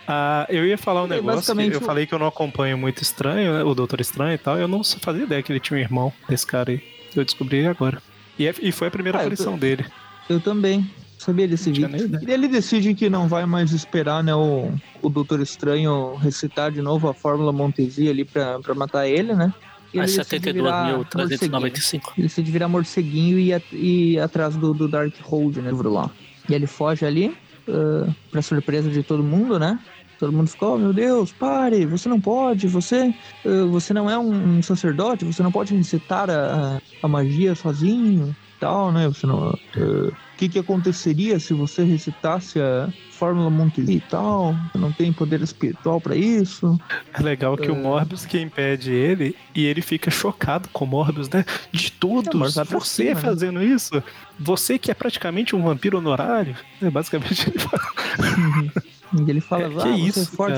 Ah, 0.08 0.46
eu 0.50 0.66
ia 0.66 0.78
falar 0.78 1.04
um 1.04 1.08
negócio. 1.08 1.36
basicamente 1.36 1.74
eu 1.74 1.82
o- 1.82 1.84
falei 1.84 2.06
que 2.06 2.14
eu 2.14 2.20
não 2.20 2.28
acompanho 2.28 2.78
muito 2.78 3.02
estranho, 3.02 3.54
né, 3.54 3.64
o 3.64 3.74
Doutor 3.76 4.00
Estranho 4.02 4.34
e 4.34 4.38
tal. 4.38 4.58
Eu 4.58 4.68
não 4.68 4.82
fazia 4.84 5.24
ideia 5.24 5.42
que 5.44 5.52
ele 5.52 5.60
tinha 5.60 5.78
um 5.78 5.82
irmão 5.82 6.14
desse 6.30 6.46
cara 6.48 6.72
aí. 6.72 6.82
Eu 7.16 7.26
descobri 7.26 7.66
agora. 7.68 8.02
E, 8.40 8.48
é- 8.48 8.56
e 8.62 8.72
foi 8.72 8.88
a 8.88 8.92
primeira 8.92 9.18
Ah, 9.20 9.22
eu 9.24 9.28
tô- 9.30 9.34
aparição 9.34 9.58
dele. 9.58 9.86
Eu 10.30 10.40
também. 10.40 10.90
Sabia 11.22 11.48
desse 11.48 11.72
vídeo. 11.72 12.20
E 12.28 12.32
ele 12.32 12.48
decide 12.48 12.96
que 12.96 13.08
não 13.08 13.28
vai 13.28 13.46
mais 13.46 13.72
esperar, 13.74 14.24
né, 14.24 14.34
o, 14.34 14.72
o 15.04 15.08
Doutor 15.10 15.40
Estranho 15.40 16.16
recitar 16.16 16.72
de 16.72 16.82
novo 16.82 17.08
a 17.08 17.14
fórmula 17.14 17.54
Montesi 17.54 18.10
ali 18.10 18.26
pra, 18.26 18.58
pra 18.60 18.74
matar 18.74 19.08
ele, 19.08 19.34
né? 19.36 19.54
É 19.94 19.98
ele 19.98 20.06
Ele 20.08 20.18
decide 20.18 20.52
virar 20.52 20.98
morceguinho. 21.16 21.62
72.395. 21.62 22.02
Ele 22.18 22.28
decide 22.28 22.52
virar 22.52 22.68
morceguinho 22.68 23.38
e 23.38 23.48
ir, 23.50 23.54
at- 23.54 23.72
e 23.74 24.14
ir 24.14 24.20
atrás 24.20 24.56
do, 24.56 24.74
do 24.74 24.88
Dark 24.88 25.14
Hold, 25.22 25.58
né? 25.58 25.70
Livro 25.70 25.92
lá. 25.92 26.10
E 26.50 26.56
ele 26.56 26.66
foge 26.66 27.06
ali, 27.06 27.38
ah, 27.70 28.08
pra 28.32 28.42
surpresa 28.42 28.90
de 28.90 29.04
todo 29.04 29.22
mundo, 29.24 29.60
né? 29.60 29.78
Todo 30.18 30.34
mundo 30.34 30.48
ficou, 30.50 30.76
oh, 30.76 30.78
meu 30.80 30.92
Deus, 30.94 31.32
pare, 31.32 31.86
você 31.86 32.10
não 32.10 32.20
pode, 32.20 32.68
você, 32.68 33.14
ah, 33.46 33.66
você 33.70 33.94
não 33.94 34.10
é 34.10 34.18
um, 34.18 34.58
um 34.58 34.62
sacerdote, 34.64 35.24
você 35.24 35.44
não 35.44 35.52
pode 35.52 35.76
recitar 35.76 36.32
a, 36.32 36.82
a 37.04 37.08
magia 37.08 37.54
sozinho, 37.54 38.36
tal, 38.62 38.92
né? 38.92 39.08
Você 39.08 39.28
não, 39.28 39.50
ah, 39.50 39.58
o 39.78 40.14
que 40.38 40.48
que 40.48 40.60
aconteceria 40.60 41.40
se 41.40 41.54
você 41.54 41.84
recitasse 41.84 42.60
a 42.60 42.88
fórmula 43.12 43.50
Montesi 43.50 43.94
e 43.94 44.00
tal? 44.00 44.56
Não 44.74 44.92
tem 44.92 45.12
poder 45.12 45.42
espiritual 45.42 46.00
pra 46.00 46.16
isso? 46.16 46.80
É 47.14 47.22
legal 47.22 47.58
que 47.58 47.70
o 47.70 47.76
Morbius 47.76 48.26
que 48.26 48.40
impede 48.40 48.92
ele 48.92 49.36
e 49.54 49.66
ele 49.66 49.82
fica 49.82 50.10
chocado 50.10 50.70
com 50.72 50.86
o 50.86 50.88
Morbius, 50.88 51.30
né? 51.30 51.44
De 51.72 51.88
É, 51.88 51.90
o 51.90 51.92
todos, 52.00 52.54
pra 52.56 52.64
você 52.64 53.04
cima, 53.10 53.16
né? 53.16 53.22
fazendo 53.22 53.62
isso? 53.62 54.02
Você 54.40 54.80
que 54.80 54.90
é 54.90 54.94
praticamente 54.94 55.56
um 55.56 55.62
vampiro 55.62 55.98
honorário? 55.98 56.56
É 56.82 56.90
basicamente 56.90 57.50
ele 57.50 57.60
fala. 57.60 57.82
Ele 59.28 59.42
fala, 59.42 59.64
É, 59.64 59.66
ah, 59.66 59.70
que 60.06 60.12
você 60.14 60.22
é 60.22 60.26
forte 60.26 60.58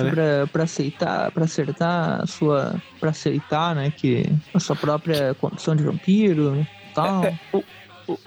pra 0.52 0.64
aceitar, 0.64 1.32
pra 1.32 1.46
acertar 1.46 2.22
a 2.22 2.28
sua. 2.28 2.76
pra 3.00 3.10
aceitar, 3.10 3.74
né, 3.76 3.90
que 3.90 4.28
a 4.54 4.60
sua 4.60 4.76
própria 4.76 5.34
condição 5.34 5.76
de 5.76 5.82
vampiro 5.82 6.56
e 6.62 6.94
tal. 6.94 7.24
É, 7.26 7.40
o- 7.52 7.64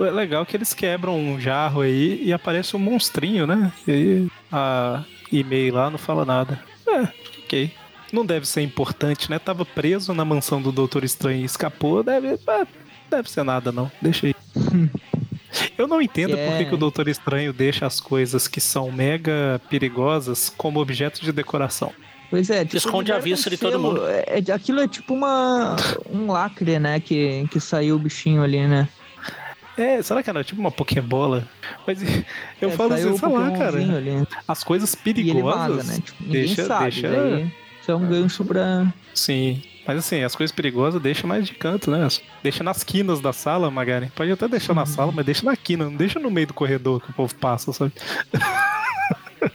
é 0.00 0.10
legal 0.10 0.44
que 0.46 0.56
eles 0.56 0.72
quebram 0.74 1.18
um 1.18 1.40
jarro 1.40 1.80
aí 1.82 2.22
e 2.22 2.32
aparece 2.32 2.76
um 2.76 2.78
monstrinho, 2.78 3.46
né? 3.46 3.72
E 3.86 3.90
aí 3.92 4.28
a 4.52 5.04
e-mail 5.30 5.74
lá 5.74 5.90
não 5.90 5.98
fala 5.98 6.24
nada. 6.24 6.60
É, 6.88 7.08
ok. 7.44 7.70
Não 8.12 8.24
deve 8.24 8.46
ser 8.46 8.62
importante, 8.62 9.30
né? 9.30 9.38
Tava 9.38 9.64
preso 9.64 10.14
na 10.14 10.24
mansão 10.24 10.62
do 10.62 10.70
Doutor 10.70 11.02
Estranho 11.04 11.40
e 11.40 11.44
escapou. 11.44 12.02
Deve, 12.02 12.38
ah, 12.46 12.66
deve 13.10 13.30
ser 13.30 13.42
nada, 13.42 13.72
não. 13.72 13.90
Deixa 14.00 14.26
aí. 14.28 14.34
Eu 15.78 15.86
não 15.88 16.02
entendo 16.02 16.30
por 16.36 16.56
que, 16.56 16.62
É. 16.62 16.64
que 16.64 16.74
o 16.74 16.78
Doutor 16.78 17.08
Estranho 17.08 17.52
deixa 17.52 17.86
as 17.86 18.00
coisas 18.00 18.46
que 18.46 18.60
são 18.60 18.90
mega 18.92 19.60
perigosas 19.70 20.52
como 20.56 20.80
objeto 20.80 21.22
de 21.22 21.32
decoração. 21.32 21.92
Pois 22.28 22.50
é, 22.50 22.64
tipo, 22.64 22.76
Esconde 22.76 23.12
a 23.12 23.18
vista 23.18 23.48
um 23.48 23.52
de 23.52 23.56
todo 23.56 23.78
mundo. 23.78 24.04
É, 24.06 24.24
é- 24.46 24.52
aquilo 24.52 24.80
é 24.80 24.88
tipo 24.88 25.14
uma. 25.14 25.76
um 26.12 26.30
lacre, 26.30 26.78
né, 26.78 26.98
que, 27.00 27.46
que 27.50 27.60
saiu 27.60 27.96
o 27.96 27.98
bichinho 27.98 28.42
ali, 28.42 28.66
né? 28.66 28.88
É, 29.76 30.00
será 30.02 30.22
que 30.22 30.30
era 30.30 30.42
tipo 30.42 30.60
uma 30.60 30.70
Pokébola? 30.70 31.46
Mas 31.86 32.00
eu 32.60 32.68
É, 32.70 32.72
falo 32.72 32.94
assim, 32.94 33.16
sei 33.16 33.28
lá, 33.28 33.50
cara. 33.52 33.76
ali. 33.76 34.26
As 34.48 34.64
coisas 34.64 34.94
ele 34.94 35.02
perigosas. 35.02 35.76
vaza, 35.76 35.92
né? 35.92 36.00
Tipo, 36.04 36.24
deixa- 36.24 36.64
sabe. 36.64 36.84
deixa- 36.90 37.08
Daí, 37.10 37.52
isso 37.80 37.90
é 37.90 37.94
um 37.94 38.06
gancho 38.08 38.44
pra. 38.44 38.92
Sim. 39.14 39.62
Mas 39.86 39.98
assim, 39.98 40.22
as 40.24 40.34
coisas 40.34 40.54
perigosas 40.54 41.00
deixa 41.00 41.26
mais 41.28 41.46
de 41.46 41.54
canto, 41.54 41.90
né? 41.92 42.08
Deixa 42.42 42.64
nas 42.64 42.82
quinas 42.82 43.20
da 43.20 43.32
sala, 43.32 43.70
Magari. 43.70 44.10
Pode 44.16 44.32
até 44.32 44.48
deixar 44.48 44.74
na 44.74 44.84
sala, 44.84 45.12
mas 45.14 45.24
deixa 45.24 45.44
na 45.44 45.56
quina, 45.56 45.84
não 45.84 45.94
deixa 45.94 46.18
no 46.18 46.28
meio 46.30 46.48
do 46.48 46.54
corredor 46.54 47.00
que 47.00 47.10
o 47.10 47.14
povo 47.14 47.32
passa, 47.36 47.72
sabe? 47.72 47.92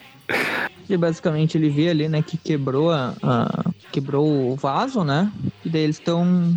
E 0.89 0.97
basicamente 0.97 1.57
ele 1.57 1.69
vê 1.69 1.89
ali, 1.89 2.09
né, 2.09 2.21
que 2.21 2.37
quebrou 2.37 2.91
a, 2.91 3.13
a- 3.23 3.63
quebrou 3.93 4.51
o 4.51 4.55
vaso, 4.57 5.03
né? 5.05 5.31
E 5.63 5.69
daí 5.69 5.83
eles 5.83 5.97
estão. 5.97 6.53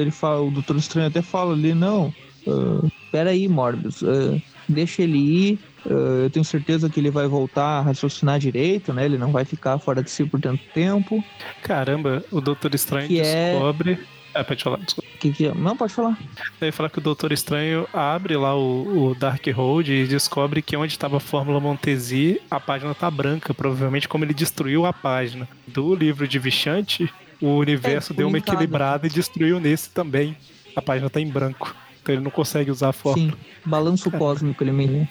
ele 0.00 0.10
fala, 0.10 0.40
o 0.40 0.50
Doutor 0.50 0.76
Estranho 0.76 1.08
até 1.08 1.20
fala 1.20 1.52
ali, 1.52 1.74
não. 1.74 2.12
ah, 2.48 2.88
Pera 3.14 3.30
aí, 3.30 3.46
Morbius, 3.46 4.02
ah, 4.02 4.36
deixa 4.68 5.02
ele 5.02 5.18
ir. 5.18 5.58
ah, 5.86 6.24
eu 6.24 6.30
tenho 6.30 6.44
certeza 6.44 6.90
que 6.90 6.98
ele 6.98 7.12
vai 7.12 7.28
voltar 7.28 7.78
a 7.78 7.80
raciocinar 7.82 8.40
direito, 8.40 8.92
né? 8.92 9.04
Ele 9.04 9.16
não 9.16 9.30
vai 9.30 9.44
ficar 9.44 9.78
fora 9.78 10.02
de 10.02 10.10
si 10.10 10.24
por 10.24 10.40
tanto 10.40 10.60
tempo. 10.74 11.22
Caramba, 11.62 12.24
o 12.32 12.40
Doutor 12.40 12.74
Estranho 12.74 13.06
Que 13.06 13.20
é- 13.20 13.52
descobre. 13.52 14.00
É, 14.34 14.42
pode 14.42 14.64
falar, 14.64 14.78
desculpa. 14.78 15.08
Que 15.20 15.30
que 15.30 15.46
é? 15.46 15.54
Não, 15.54 15.76
pode 15.76 15.94
falar. 15.94 16.18
Daí 16.58 16.72
fala 16.72 16.90
que 16.90 16.98
o 16.98 17.00
Doutor 17.00 17.30
Estranho 17.30 17.86
abre 17.92 18.36
lá 18.36 18.56
o, 18.56 19.10
o 19.10 19.14
Dark 19.14 19.46
Hold 19.46 19.86
e 19.90 20.06
descobre 20.06 20.60
que 20.60 20.76
onde 20.76 20.92
estava 20.92 21.18
a 21.18 21.20
Fórmula 21.20 21.60
Montesi, 21.60 22.40
a 22.50 22.58
página 22.58 22.92
tá 22.96 23.08
branca, 23.08 23.54
provavelmente 23.54 24.08
como 24.08 24.24
ele 24.24 24.34
destruiu 24.34 24.84
a 24.86 24.92
página. 24.92 25.46
Do 25.68 25.94
livro 25.94 26.26
de 26.26 26.36
Vichante, 26.40 27.08
o 27.40 27.50
universo 27.58 28.12
É, 28.12 28.16
deu 28.16 28.26
uma 28.26 28.38
equilibrada 28.38 29.06
e 29.06 29.10
destruiu 29.10 29.60
nesse 29.60 29.88
também. 29.90 30.36
A 30.74 30.82
página 30.82 31.08
tá 31.08 31.20
em 31.20 31.28
branco. 31.28 31.72
Então 32.04 32.14
ele 32.14 32.22
não 32.22 32.30
consegue 32.30 32.70
usar 32.70 32.90
a 32.90 32.92
fórmula. 32.92 33.32
Sim, 33.32 33.38
balanço 33.64 34.10
cósmico 34.10 34.62
ele 34.62 34.72
meio. 34.72 35.08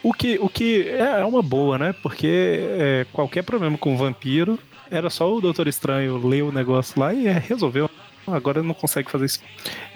O 0.00 0.12
que, 0.14 0.38
o 0.40 0.48
que 0.48 0.88
é 0.88 1.24
uma 1.24 1.42
boa, 1.42 1.76
né? 1.76 1.92
Porque 2.00 2.28
é, 2.78 3.06
qualquer 3.12 3.42
problema 3.42 3.76
com 3.76 3.92
o 3.92 3.98
vampiro, 3.98 4.56
era 4.88 5.10
só 5.10 5.34
o 5.34 5.40
Doutor 5.40 5.66
Estranho 5.66 6.24
ler 6.24 6.42
o 6.42 6.52
negócio 6.52 7.00
lá 7.00 7.12
e 7.12 7.26
é, 7.26 7.32
resolveu. 7.32 7.90
Agora 8.24 8.60
ele 8.60 8.68
não 8.68 8.74
consegue 8.74 9.10
fazer 9.10 9.24
isso. 9.24 9.40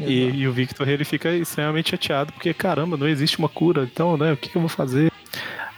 E, 0.01 0.23
e 0.31 0.49
o 0.49 0.53
Victor 0.53 0.89
ele 0.89 1.05
fica 1.05 1.31
extremamente 1.31 1.91
chateado, 1.91 2.33
porque 2.33 2.53
caramba, 2.53 2.97
não 2.97 3.07
existe 3.07 3.39
uma 3.39 3.49
cura, 3.49 3.85
então, 3.85 4.17
né? 4.17 4.33
O 4.33 4.37
que, 4.37 4.49
que 4.49 4.57
eu 4.57 4.61
vou 4.63 4.69
fazer? 4.69 5.13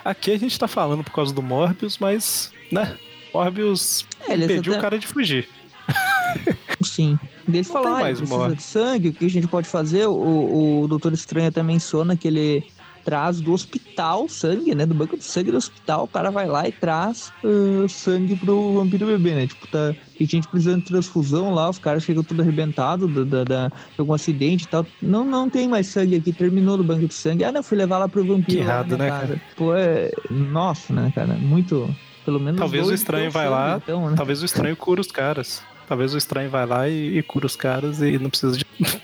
Aqui 0.03 0.31
a 0.33 0.39
gente 0.39 0.59
tá 0.59 0.67
falando 0.67 1.05
por 1.05 1.13
causa 1.13 1.35
do 1.35 1.43
Morbius, 1.43 1.99
mas, 1.99 2.51
né? 2.71 2.97
Morbius 3.35 4.07
É, 4.27 4.33
eles 4.33 4.47
impediu 4.51 4.73
até- 4.73 4.79
o 4.79 4.83
cara 4.83 4.99
de 4.99 5.07
fugir. 5.07 5.49
Sim. 6.83 7.19
Falam, 7.65 7.83
tem 7.83 7.93
ah, 7.93 8.01
mais 8.01 8.19
precisa 8.19 8.57
de 8.57 8.63
sangue, 8.63 9.09
o 9.09 9.13
que 9.13 9.27
a 9.27 9.31
gente 9.31 9.47
pode 9.47 9.69
fazer? 9.69 10.07
O, 10.07 10.83
o 10.83 10.89
Doutor 10.89 11.13
Estranho 11.13 11.49
até 11.49 11.63
menciona 11.63 12.17
que 12.17 12.29
ele 12.29 12.65
traz 13.05 13.41
do 13.41 13.53
hospital 13.53 14.29
sangue, 14.29 14.75
né? 14.75 14.87
Do 14.87 14.95
banco 14.95 15.17
de 15.17 15.25
sangue 15.25 15.51
do 15.51 15.57
hospital. 15.57 16.05
O 16.05 16.09
cara 16.09 16.31
vai 16.31 16.47
lá 16.47 16.69
e 16.69 16.73
traz. 16.73 17.33
ah, 17.45 17.89
sangue 17.89 18.37
pro 18.37 18.75
vampiro 18.75 19.07
bebê, 19.07 19.35
né? 19.35 19.47
Tipo, 19.47 19.67
tá. 19.67 19.95
E 20.19 20.25
gente 20.25 20.47
precisando 20.49 20.83
de 20.83 20.87
transfusão 20.87 21.53
lá, 21.53 21.69
os 21.69 21.79
caras 21.79 22.05
chegam 22.05 22.23
tudo 22.23 22.43
arrebentado 22.43 23.09
da, 23.09 23.25
da, 23.25 23.45
da- 23.45 23.69
de 23.69 23.75
algum 23.99 24.15
acidente 24.15 24.65
e 24.65 24.69
tal. 24.69 24.87
Não, 25.01 25.25
não 25.25 25.51
tem 25.51 25.69
mais 25.69 25.89
sangue 25.89 26.17
aqui, 26.17 26.33
terminou 26.33 26.77
do 26.77 26.85
banco 26.85 27.07
de 27.07 27.15
sangue. 27.15 27.45
Ah, 27.45 27.53
não, 27.53 27.63
fui 27.63 27.77
levar 27.77 27.99
lá 27.99 28.09
pro 28.09 28.25
vampiro. 28.25 28.47
Que 28.47 28.59
errado, 28.59 28.97
né, 28.97 29.09
casa. 29.09 29.27
cara? 29.27 29.43
Pô, 29.57 29.75
é. 29.75 30.11
Nossa, 30.31 30.93
né, 30.93 31.13
cara? 31.15 31.35
Muito. 31.35 31.93
Pelo 32.25 32.39
menos. 32.39 32.59
Talvez 32.59 32.87
o 32.87 32.95
estranho 32.95 33.33
vai 33.33 33.47
sangue, 33.47 33.55
lá, 33.57 33.81
Então, 33.83 34.11
né? 34.11 34.17
Talvez 34.17 34.43
o 34.43 34.45
estranho 34.45 34.77
cura 34.77 35.01
os 35.01 35.11
caras. 35.11 35.61
Talvez 35.89 36.15
o 36.15 36.19
estranho 36.19 36.49
vai 36.51 36.65
lá 36.67 36.89
e, 36.89 37.19
e 37.19 37.23
cura 37.23 37.47
os 37.47 37.57
caras 37.57 38.01
e 38.01 38.19
não 38.19 38.31
precisa 38.31 38.57
de. 38.57 38.65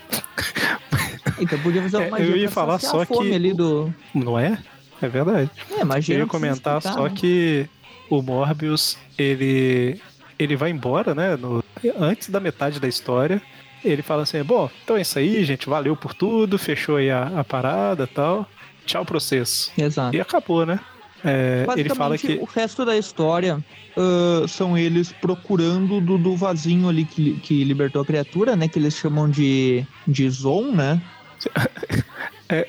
Então 1.41 1.57
podia 1.59 1.81
fazer 1.81 1.97
uma 2.09 2.19
É, 2.19 2.23
eu 2.23 2.35
ia 2.35 2.49
falar 2.49 2.79
só 2.79 3.05
que 3.05 3.33
ali 3.33 3.53
do. 3.53 3.93
Não 4.13 4.37
é? 4.37 4.57
É 5.01 5.07
verdade. 5.07 5.49
É, 5.71 5.83
magia. 5.85 6.15
Eu 6.15 6.19
ia 6.19 6.25
comentar 6.27 6.81
só 6.81 7.03
né? 7.03 7.11
que 7.15 7.65
o 8.09 8.21
Morbius, 8.21 8.97
ele 9.17 10.01
ele 10.37 10.55
vai 10.57 10.69
embora, 10.69 11.15
né? 11.15 11.37
no- 11.37 11.63
antes 11.97 12.29
da 12.29 12.39
metade 12.39 12.79
da 12.79 12.87
história. 12.87 13.41
Ele 13.83 14.01
fala 14.01 14.23
assim: 14.23 14.43
Bom, 14.43 14.69
então 14.83 14.97
é 14.97 15.01
isso 15.01 15.17
aí, 15.17 15.43
gente. 15.45 15.69
Valeu 15.69 15.95
por 15.95 16.13
tudo. 16.13 16.57
Fechou 16.57 16.97
aí 16.97 17.09
a, 17.09 17.31
a 17.39 17.43
parada 17.43 18.03
e 18.03 18.07
tal. 18.07 18.45
Tchau, 18.85 19.05
processo. 19.05 19.71
Exato. 19.77 20.13
E 20.15 20.19
acabou, 20.19 20.65
né? 20.65 20.79
É, 21.23 21.65
ele 21.75 21.89
fala 21.89 22.17
que. 22.17 22.35
o 22.35 22.45
resto 22.45 22.85
da 22.85 22.97
história 22.97 23.63
ah, 23.99 24.47
são 24.47 24.77
eles 24.77 25.11
procurando 25.11 25.99
do, 25.99 26.17
do 26.17 26.35
vasinho 26.35 26.87
ali 26.87 27.03
que, 27.03 27.33
que 27.41 27.63
libertou 27.65 28.01
a 28.01 28.05
criatura, 28.05 28.55
né? 28.55 28.67
Que 28.67 28.79
eles 28.79 28.95
chamam 28.95 29.29
de, 29.29 29.85
de 30.07 30.29
Zon, 30.29 30.71
né? 30.71 31.01
o 31.45 31.49
Peraí, 32.49 32.65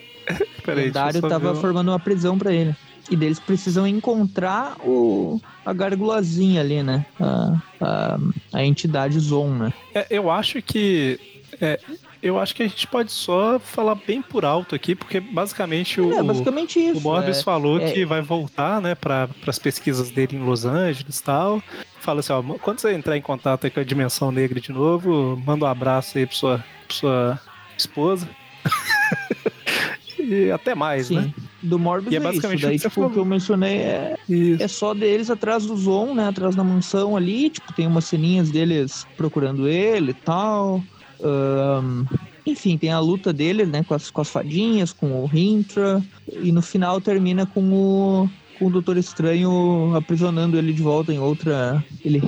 deixa 0.64 0.70
eu 0.70 0.76
lendário 0.76 1.20
só 1.20 1.28
tava 1.28 1.54
ver 1.54 1.60
formando 1.60 1.88
uma 1.88 1.98
prisão 1.98 2.36
pra 2.36 2.52
ele. 2.52 2.74
E 3.10 3.16
deles 3.16 3.40
precisam 3.40 3.86
encontrar 3.86 4.76
o, 4.84 5.40
a 5.64 5.72
gargulazinha 5.72 6.60
ali, 6.60 6.82
né? 6.82 7.04
A, 7.18 7.62
a, 7.80 8.18
a 8.52 8.64
entidade 8.64 9.18
Zon, 9.18 9.50
né? 9.50 9.72
É, 9.94 10.06
eu 10.10 10.30
acho 10.30 10.60
que. 10.62 11.18
é, 11.60 11.80
eu 12.22 12.38
acho 12.38 12.54
que 12.54 12.62
a 12.62 12.68
gente 12.68 12.86
pode 12.86 13.10
só 13.10 13.58
falar 13.58 13.94
bem 13.94 14.20
por 14.20 14.44
alto 14.44 14.74
aqui, 14.74 14.94
porque 14.94 15.20
basicamente 15.20 16.00
o, 16.00 16.12
é 16.12 16.22
basicamente 16.22 16.78
isso. 16.78 16.98
o 16.98 17.02
Morbius 17.02 17.38
é. 17.38 17.42
falou 17.42 17.80
é- 17.80 17.92
que 17.92 18.04
vai 18.04 18.20
voltar, 18.20 18.80
né, 18.80 18.94
para 18.94 19.28
as 19.46 19.58
pesquisas 19.58 20.10
dele 20.10 20.36
em 20.36 20.40
Los 20.40 20.64
Angeles 20.64 21.18
e 21.18 21.22
tal. 21.22 21.62
Fala 22.00 22.20
assim, 22.20 22.32
ó, 22.32 22.42
quando 22.42 22.80
você 22.80 22.92
entrar 22.92 23.16
em 23.16 23.22
contato 23.22 23.70
com 23.70 23.80
a 23.80 23.84
Dimensão 23.84 24.30
Negra 24.30 24.60
de 24.60 24.72
novo, 24.72 25.40
manda 25.44 25.64
um 25.64 25.68
abraço 25.68 26.18
aí 26.18 26.26
pra 26.26 26.34
sua, 26.34 26.64
pra 26.86 26.96
sua 26.96 27.40
esposa. 27.76 28.28
e 30.18 30.50
até 30.50 30.74
mais, 30.74 31.06
Sim. 31.06 31.16
né? 31.16 31.34
Do 31.62 31.78
Morbius 31.78 32.12
e 32.12 32.16
é 32.16 32.20
basicamente 32.20 32.58
isso. 32.58 32.66
Daí, 32.66 32.78
que, 32.78 32.88
tipo, 32.88 33.04
o 33.04 33.10
que 33.10 33.18
eu 33.18 33.24
mencionei 33.24 33.78
é, 33.78 34.16
é 34.58 34.68
só 34.68 34.94
deles 34.94 35.28
atrás 35.28 35.66
do 35.66 35.76
Zon, 35.76 36.14
né? 36.14 36.28
Atrás 36.28 36.56
da 36.56 36.64
mansão 36.64 37.16
ali. 37.16 37.50
Tipo, 37.50 37.70
tem 37.74 37.86
umas 37.86 38.06
ceninhas 38.06 38.50
deles 38.50 39.06
procurando 39.14 39.68
ele 39.68 40.12
e 40.12 40.14
tal. 40.14 40.82
Um, 41.22 42.06
enfim, 42.46 42.76
tem 42.76 42.90
a 42.90 42.98
luta 42.98 43.32
dele, 43.32 43.64
né? 43.64 43.84
Com 43.84 43.94
as, 43.94 44.10
com 44.10 44.20
as 44.20 44.28
fadinhas, 44.28 44.92
com 44.92 45.22
o 45.22 45.26
Rintra. 45.26 46.02
E 46.28 46.50
no 46.52 46.62
final 46.62 47.00
termina 47.00 47.46
com 47.46 47.72
o 47.72 48.30
com 48.58 48.66
o 48.66 48.70
Doutor 48.70 48.98
Estranho 48.98 49.96
aprisionando 49.96 50.58
ele 50.58 50.74
de 50.74 50.82
volta 50.82 51.12
em 51.12 51.18
outra. 51.18 51.82
Ele 52.04 52.20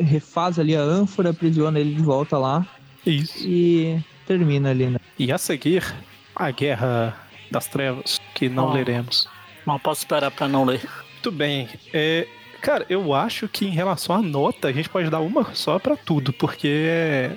refaz 0.00 0.58
ali 0.58 0.74
a 0.74 0.80
ânfora, 0.80 1.30
aprisiona 1.30 1.78
ele 1.78 1.94
de 1.94 2.02
volta 2.02 2.36
lá. 2.36 2.66
Isso. 3.06 3.46
E 3.46 4.02
termina 4.26 4.70
ali, 4.70 4.86
né? 4.86 4.98
E 5.16 5.30
a 5.30 5.38
seguir, 5.38 5.84
a 6.34 6.50
Guerra 6.50 7.16
das 7.52 7.68
Trevas, 7.68 8.20
que 8.34 8.48
não 8.48 8.70
oh. 8.70 8.72
leremos. 8.72 9.28
Não 9.64 9.78
posso 9.78 10.00
esperar 10.00 10.32
para 10.32 10.48
não 10.48 10.64
ler. 10.64 10.82
Muito 11.12 11.30
bem. 11.30 11.68
É, 11.92 12.26
cara, 12.60 12.84
eu 12.88 13.14
acho 13.14 13.48
que 13.48 13.64
em 13.64 13.70
relação 13.70 14.16
à 14.16 14.20
nota, 14.20 14.68
a 14.68 14.72
gente 14.72 14.88
pode 14.88 15.08
dar 15.08 15.20
uma 15.20 15.54
só 15.54 15.78
para 15.78 15.96
tudo, 15.96 16.32
porque 16.32 17.30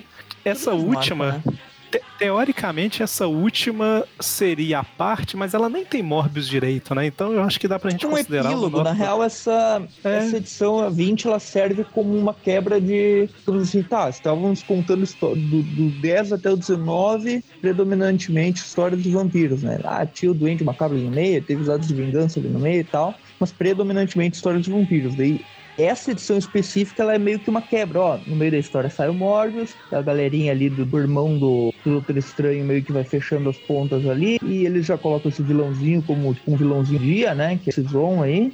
essa 0.44 0.72
última. 0.72 1.32
Marca, 1.32 1.50
né? 1.50 1.58
te 1.90 2.00
teoricamente, 2.18 3.02
essa 3.02 3.26
última 3.26 4.04
seria 4.20 4.78
a 4.80 4.84
parte, 4.84 5.36
mas 5.36 5.54
ela 5.54 5.68
nem 5.68 5.84
tem 5.84 6.02
Morbius 6.02 6.46
direito, 6.46 6.94
né? 6.94 7.06
Então 7.06 7.32
eu 7.32 7.42
acho 7.42 7.58
que 7.58 7.66
dá 7.66 7.78
pra 7.78 7.90
gente 7.90 8.06
um 8.06 8.10
considerar. 8.10 8.50
Epílogo. 8.50 8.82
Na 8.82 8.92
real, 8.92 9.22
essa, 9.22 9.82
é. 10.04 10.18
essa 10.18 10.36
edição, 10.36 10.78
a 10.78 10.88
20, 10.88 11.26
ela 11.26 11.40
serve 11.40 11.84
como 11.84 12.16
uma 12.16 12.32
quebra 12.32 12.80
de. 12.80 13.28
Assim, 13.60 13.82
tá, 13.82 14.08
estávamos 14.08 14.62
contando 14.62 15.04
do, 15.18 15.62
do 15.62 15.90
10 16.00 16.34
até 16.34 16.50
o 16.50 16.56
19, 16.56 17.42
predominantemente 17.60 18.60
histórias 18.60 19.02
de 19.02 19.10
vampiros, 19.10 19.62
né? 19.62 19.80
Ah, 19.84 20.06
tinha 20.06 20.30
o 20.30 20.34
Doente 20.34 20.62
Macabro 20.62 20.96
ali 20.96 21.06
no 21.06 21.10
meio, 21.10 21.42
teve 21.42 21.62
os 21.62 21.68
lados 21.68 21.88
de 21.88 21.94
vingança 21.94 22.38
ali 22.38 22.48
no 22.48 22.60
meio 22.60 22.80
e 22.80 22.84
tal, 22.84 23.14
mas 23.38 23.50
predominantemente 23.50 24.36
histórias 24.36 24.62
de 24.62 24.70
vampiros. 24.70 25.14
Daí 25.14 25.44
essa 25.82 26.10
edição 26.12 26.36
específica 26.36 27.02
ela 27.02 27.14
é 27.14 27.18
meio 27.18 27.38
que 27.38 27.50
uma 27.50 27.62
quebra, 27.62 28.00
ó. 28.00 28.18
No 28.26 28.36
meio 28.36 28.50
da 28.52 28.58
história 28.58 28.90
sai 28.90 29.08
o 29.08 29.14
Morbius, 29.14 29.74
a 29.90 30.02
galerinha 30.02 30.52
ali 30.52 30.68
do, 30.68 30.84
do 30.84 30.98
irmão 30.98 31.38
do, 31.38 31.72
do 31.84 31.92
Doutor 31.92 32.16
Estranho 32.16 32.64
meio 32.64 32.82
que 32.82 32.92
vai 32.92 33.04
fechando 33.04 33.50
as 33.50 33.56
pontas 33.56 34.06
ali, 34.06 34.38
e 34.42 34.64
eles 34.64 34.86
já 34.86 34.96
colocam 34.96 35.30
esse 35.30 35.42
vilãozinho 35.42 36.02
como 36.02 36.34
tipo, 36.34 36.52
um 36.52 36.56
vilãozinho 36.56 36.98
dia, 36.98 37.34
né? 37.34 37.58
Que 37.62 37.70
é 37.70 37.72
esse 37.72 37.82
Zon 37.82 38.22
aí. 38.22 38.52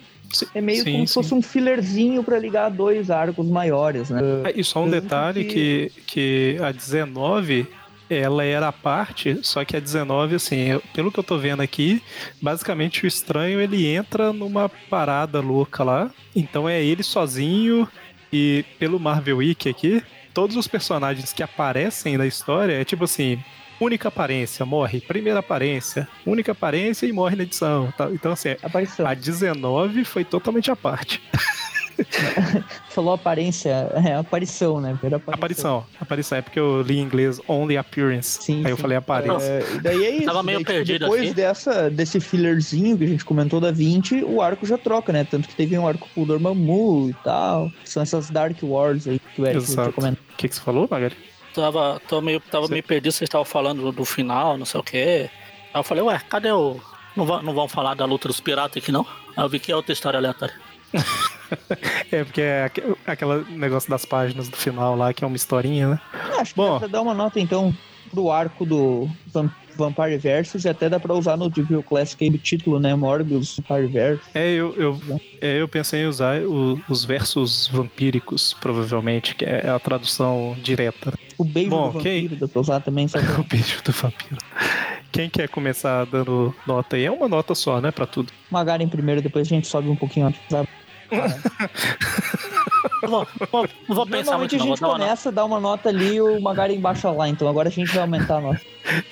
É 0.55 0.61
meio 0.61 0.82
sim, 0.82 0.93
como 0.93 0.98
sim. 0.98 1.07
se 1.07 1.15
fosse 1.15 1.35
um 1.35 1.40
fillerzinho 1.43 2.23
para 2.23 2.39
ligar 2.39 2.69
dois 2.69 3.11
arcos 3.11 3.47
maiores, 3.47 4.11
né? 4.11 4.20
É, 4.44 4.59
e 4.59 4.65
só 4.65 4.85
um 4.85 4.90
detalhe 4.90 5.44
que... 5.44 5.93
que, 6.07 6.57
que 6.57 6.62
a 6.62 6.73
19 6.73 7.66
ela 8.09 8.45
era 8.45 8.69
a 8.69 8.73
parte, 8.73 9.39
só 9.43 9.65
que 9.65 9.77
a 9.77 9.81
19, 9.81 10.37
assim, 10.37 10.81
pelo 10.95 11.11
que 11.11 11.19
eu 11.19 11.24
tô 11.24 11.39
vendo 11.39 11.61
aqui, 11.61 12.03
basicamente 12.41 13.05
o 13.05 13.07
estranho 13.07 13.61
ele 13.61 13.87
entra 13.87 14.33
numa 14.33 14.69
parada 14.69 15.41
louca 15.41 15.83
lá. 15.83 16.11
Então 16.35 16.69
é 16.69 16.83
ele 16.83 17.03
sozinho 17.03 17.89
e 18.33 18.65
pelo 18.78 19.01
Marvel 19.01 19.39
Wiki 19.39 19.69
aqui, 19.69 20.03
todos 20.33 20.57
os 20.57 20.69
personagens 20.69 21.33
que 21.33 21.43
aparecem 21.43 22.16
na 22.16 22.27
história 22.27 22.74
é 22.74 22.85
tipo 22.85 23.05
assim, 23.05 23.43
única 23.81 24.09
aparência, 24.09 24.65
morre. 24.65 25.01
Primeira 25.01 25.41
aparência, 25.41 26.09
única 26.24 26.53
aparência 26.53 27.07
e 27.07 27.12
morre 27.12 27.37
na 27.37 27.43
edição. 27.43 27.93
Tá? 27.97 28.09
Então, 28.11 28.33
assim, 28.33 28.51
Aparição. 28.62 29.07
a 29.07 29.15
19 29.15 30.05
foi 30.05 30.24
totalmente 30.24 30.70
à 30.70 30.77
parte. 30.77 31.23
Falou 32.90 33.14
aparência, 33.14 33.70
é 34.05 34.14
aparição, 34.14 34.81
né? 34.81 34.93
Aparição. 34.93 35.35
aparição. 35.35 35.86
aparição. 36.01 36.39
É 36.39 36.43
porque 36.43 36.59
eu 36.59 36.82
li 36.82 36.98
em 36.98 37.02
inglês 37.02 37.40
only 37.48 37.77
appearance. 37.77 38.43
Sim, 38.43 38.59
Aí 38.59 38.64
sim. 38.64 38.70
eu 38.70 38.77
falei 38.77 38.97
aparência. 38.97 39.44
É, 39.44 39.78
daí 39.82 40.05
é 40.05 40.10
isso. 40.16 40.27
Tava 40.27 40.43
meio 40.43 40.59
daí, 40.59 40.64
tipo, 40.64 40.73
perdido 40.73 40.98
Depois 41.01 41.23
aqui. 41.23 41.35
dessa, 41.35 41.90
desse 41.90 42.20
fillerzinho 42.20 42.97
que 42.97 43.05
a 43.05 43.09
gente 43.09 43.24
comentou 43.24 43.60
da 43.60 43.70
20, 43.70 44.24
o 44.24 44.40
arco 44.40 44.66
já 44.66 44.78
troca, 44.78 45.12
né? 45.12 45.24
Tanto 45.24 45.48
que 45.48 45.55
teve 45.55 45.78
um 45.78 45.86
arco 45.86 46.09
com 46.14 46.23
o 46.23 46.27
Dormammu 46.27 47.10
e 47.10 47.14
tal. 47.24 47.70
São 47.85 48.02
essas 48.02 48.31
Dark 48.31 48.56
Wars 48.62 49.06
aí 49.06 49.18
que 49.35 49.43
o 49.43 49.47
Eric 49.47 49.73
já 49.73 49.93
comentou. 49.93 50.24
O 50.32 50.36
que, 50.36 50.48
que 50.48 50.55
você 50.55 50.60
falou, 50.60 50.89
Magari? 50.90 51.16
Tava, 51.55 52.01
tava, 52.06 52.20
meio, 52.20 52.40
tava 52.40 52.68
meio 52.68 52.82
perdido, 52.82 53.12
vocês 53.12 53.27
estavam 53.28 53.44
falando 53.44 53.81
do, 53.82 53.93
do 53.93 54.05
final, 54.05 54.59
não 54.59 54.66
sei 54.66 54.81
o 54.81 54.82
quê. 54.82 55.31
Aí 55.73 55.81
eu 55.81 55.82
falei, 55.85 56.02
ué, 56.05 56.20
cadê 56.28 56.51
o. 56.52 56.78
Não 57.16 57.24
vão, 57.24 57.43
não 57.43 57.55
vão 57.55 57.66
falar 57.66 57.94
da 57.94 58.05
luta 58.05 58.28
dos 58.28 58.40
piratas 58.40 58.82
aqui, 58.82 58.93
não? 58.93 59.06
Aí 59.35 59.43
eu 59.43 59.48
vi 59.48 59.59
que 59.59 59.73
é 59.73 59.77
outra 59.77 59.93
história 59.93 60.18
aleatória. 60.18 60.55
é, 62.10 62.24
porque 62.24 62.40
é 62.40 62.70
aquele 63.06 63.44
negócio 63.56 63.90
das 63.90 64.05
páginas 64.05 64.48
do 64.48 64.56
final 64.56 64.97
lá, 64.97 65.12
que 65.12 65.24
é 65.24 65.27
uma 65.27 65.36
historinha, 65.36 65.90
né? 65.90 66.01
Acho 66.39 66.55
que 66.55 66.60
Bom, 66.60 66.74
dá 66.74 66.78
pra 66.81 66.89
dar 66.89 67.02
uma 67.02 67.14
nota, 67.14 67.40
então, 67.40 67.74
pro 68.10 68.31
arco 68.31 68.64
do 68.64 69.09
Vampire 69.77 70.16
Versus 70.16 70.64
e 70.64 70.68
até 70.68 70.89
dá 70.89 70.98
pra 70.98 71.14
usar 71.14 71.36
no 71.36 71.48
Devil 71.48 71.82
Classic 71.82 72.24
aí, 72.24 72.31
o 72.31 72.39
título, 72.39 72.81
né? 72.81 72.94
Morbius 72.94 73.59
Vampire 73.59 73.86
Versus. 73.86 74.27
É, 74.35 74.51
eu, 74.51 74.74
eu, 74.77 75.20
é, 75.40 75.60
eu 75.60 75.68
pensei 75.68 76.02
em 76.02 76.06
usar 76.06 76.40
o, 76.43 76.81
os 76.89 77.05
versos 77.05 77.68
vampíricos, 77.68 78.55
provavelmente, 78.55 79.35
que 79.35 79.44
é 79.44 79.68
a 79.68 79.78
tradução 79.78 80.56
direta. 80.62 81.12
O 81.39 81.44
beijo 81.44 81.70
Bom, 81.70 81.89
do 81.89 81.93
vampiro 81.93 82.28
quem... 82.28 82.39
dá 82.39 82.48
pra 82.48 82.60
usar 82.60 82.81
também, 82.81 83.06
sabe? 83.06 83.27
o 83.39 83.44
beijo 83.44 83.82
do 83.85 83.93
vampiro. 83.93 84.39
Quem 85.12 85.31
quer 85.31 85.48
começar 85.48 86.05
dando 86.05 86.55
nota 86.66 86.97
aí? 86.97 87.05
É 87.05 87.10
uma 87.10 87.28
nota 87.28 87.55
só, 87.55 87.81
né, 87.81 87.90
pra 87.90 88.06
tudo. 88.06 88.32
Magaren 88.51 88.89
primeiro, 88.89 89.23
depois 89.23 89.47
a 89.47 89.48
gente 89.48 89.66
sobe 89.66 89.89
um 89.89 89.97
pouquinho 89.97 90.27
antes, 90.27 90.40
sabe? 90.51 90.68
Vou, 93.07 93.27
vou, 93.51 93.69
vou 93.89 94.07
pensar 94.07 94.39
muito, 94.39 94.55
a 94.55 94.59
gente 94.59 94.81
não, 94.81 94.91
começa 94.91 95.28
a 95.28 95.33
dar 95.33 95.45
uma 95.45 95.61
nota 95.61 95.89
ali 95.89 96.16
e 96.16 96.20
o 96.20 96.41
Magari 96.41 96.74
embaixo 96.74 97.11
lá, 97.12 97.28
então 97.28 97.49
agora 97.49 97.69
a 97.69 97.73
gente 97.73 97.93
vai 97.93 98.03
aumentar 98.03 98.37
a 98.37 98.41
nota. 98.41 98.61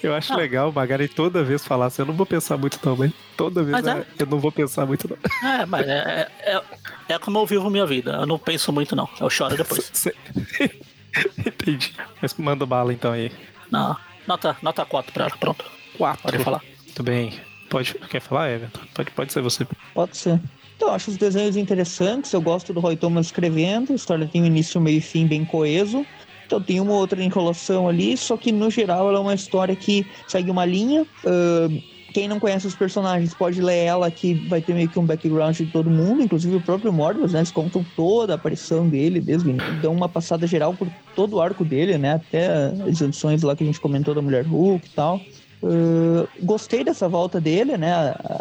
Eu 0.02 0.14
acho 0.14 0.34
legal 0.36 0.70
o 0.70 0.72
Magari 0.72 1.08
toda 1.08 1.42
vez 1.42 1.64
falar 1.64 1.86
assim, 1.86 2.02
eu 2.02 2.06
não 2.06 2.14
vou 2.14 2.26
pensar 2.26 2.56
muito 2.56 2.78
também. 2.78 3.12
Toda 3.36 3.62
vez 3.62 3.84
é, 3.86 3.90
é. 3.90 4.06
eu 4.18 4.26
não 4.26 4.38
vou 4.38 4.52
pensar 4.52 4.86
muito 4.86 5.08
não. 5.08 5.50
É, 5.50 5.66
mas 5.66 5.88
é, 5.88 6.28
é, 6.40 6.62
é, 7.08 7.18
como 7.18 7.38
eu 7.38 7.46
vivo 7.46 7.68
minha 7.70 7.86
vida, 7.86 8.12
eu 8.12 8.26
não 8.26 8.38
penso 8.38 8.72
muito 8.72 8.94
não, 8.94 9.08
eu 9.20 9.28
choro 9.30 9.56
depois. 9.56 9.90
Entendi. 11.38 11.94
Mas 12.20 12.34
manda 12.34 12.66
bala 12.66 12.92
então 12.92 13.12
aí. 13.12 13.30
Não, 13.70 13.96
nota, 14.26 14.56
nota 14.62 14.84
4 14.84 15.12
pra 15.12 15.24
ela, 15.26 15.36
pronto. 15.36 15.64
4. 15.96 16.22
Pode 16.22 16.44
falar. 16.44 16.62
Muito 16.84 17.02
bem. 17.02 17.40
Pode, 17.68 17.94
quer 17.94 18.20
falar, 18.20 18.50
Everton? 18.50 18.80
Pode, 18.94 19.10
pode 19.10 19.32
ser 19.32 19.42
você. 19.42 19.66
Pode 19.92 20.16
ser. 20.16 20.40
Então, 20.76 20.90
acho 20.90 21.10
os 21.10 21.16
desenhos 21.16 21.56
interessantes. 21.56 22.32
Eu 22.32 22.40
gosto 22.40 22.72
do 22.72 22.80
Roy 22.80 22.96
Thomas 22.96 23.26
escrevendo. 23.26 23.92
A 23.92 23.96
história 23.96 24.26
tem 24.26 24.42
um 24.42 24.46
início, 24.46 24.80
meio 24.80 24.98
e 24.98 25.00
fim 25.00 25.26
bem 25.26 25.44
coeso. 25.44 26.04
Então 26.46 26.60
tem 26.60 26.80
uma 26.80 26.92
outra 26.92 27.22
enrolação 27.22 27.88
ali, 27.88 28.16
só 28.16 28.36
que 28.36 28.52
no 28.52 28.70
geral 28.70 29.08
ela 29.08 29.18
é 29.18 29.20
uma 29.20 29.34
história 29.34 29.74
que 29.74 30.06
segue 30.26 30.50
uma 30.50 30.64
linha. 30.64 31.02
Uh, 31.24 31.82
quem 32.12 32.28
não 32.28 32.38
conhece 32.38 32.66
os 32.66 32.76
personagens 32.76 33.34
pode 33.34 33.60
ler 33.60 33.78
ela, 33.78 34.08
que 34.08 34.34
vai 34.34 34.60
ter 34.60 34.72
meio 34.72 34.88
que 34.88 34.98
um 34.98 35.04
background 35.04 35.56
de 35.56 35.66
todo 35.66 35.90
mundo, 35.90 36.22
inclusive 36.22 36.54
o 36.54 36.60
próprio 36.60 36.92
Morbius, 36.92 37.32
né? 37.32 37.40
Eles 37.40 37.50
contam 37.50 37.84
toda 37.96 38.34
a 38.34 38.36
aparição 38.36 38.88
dele, 38.88 39.20
desde 39.20 39.52
dão 39.80 39.92
uma 39.92 40.08
passada 40.08 40.46
geral 40.46 40.74
por 40.74 40.88
todo 41.16 41.34
o 41.34 41.40
arco 41.40 41.64
dele, 41.64 41.98
né? 41.98 42.12
Até 42.12 42.46
as 42.88 43.00
edições 43.00 43.42
lá 43.42 43.56
que 43.56 43.64
a 43.64 43.66
gente 43.66 43.80
comentou 43.80 44.14
da 44.14 44.22
Mulher 44.22 44.46
Hulk 44.46 44.86
e 44.86 44.90
tal. 44.90 45.20
Uh, 45.66 46.28
gostei 46.44 46.84
dessa 46.84 47.08
volta 47.08 47.40
dele, 47.40 47.78
né, 47.78 47.88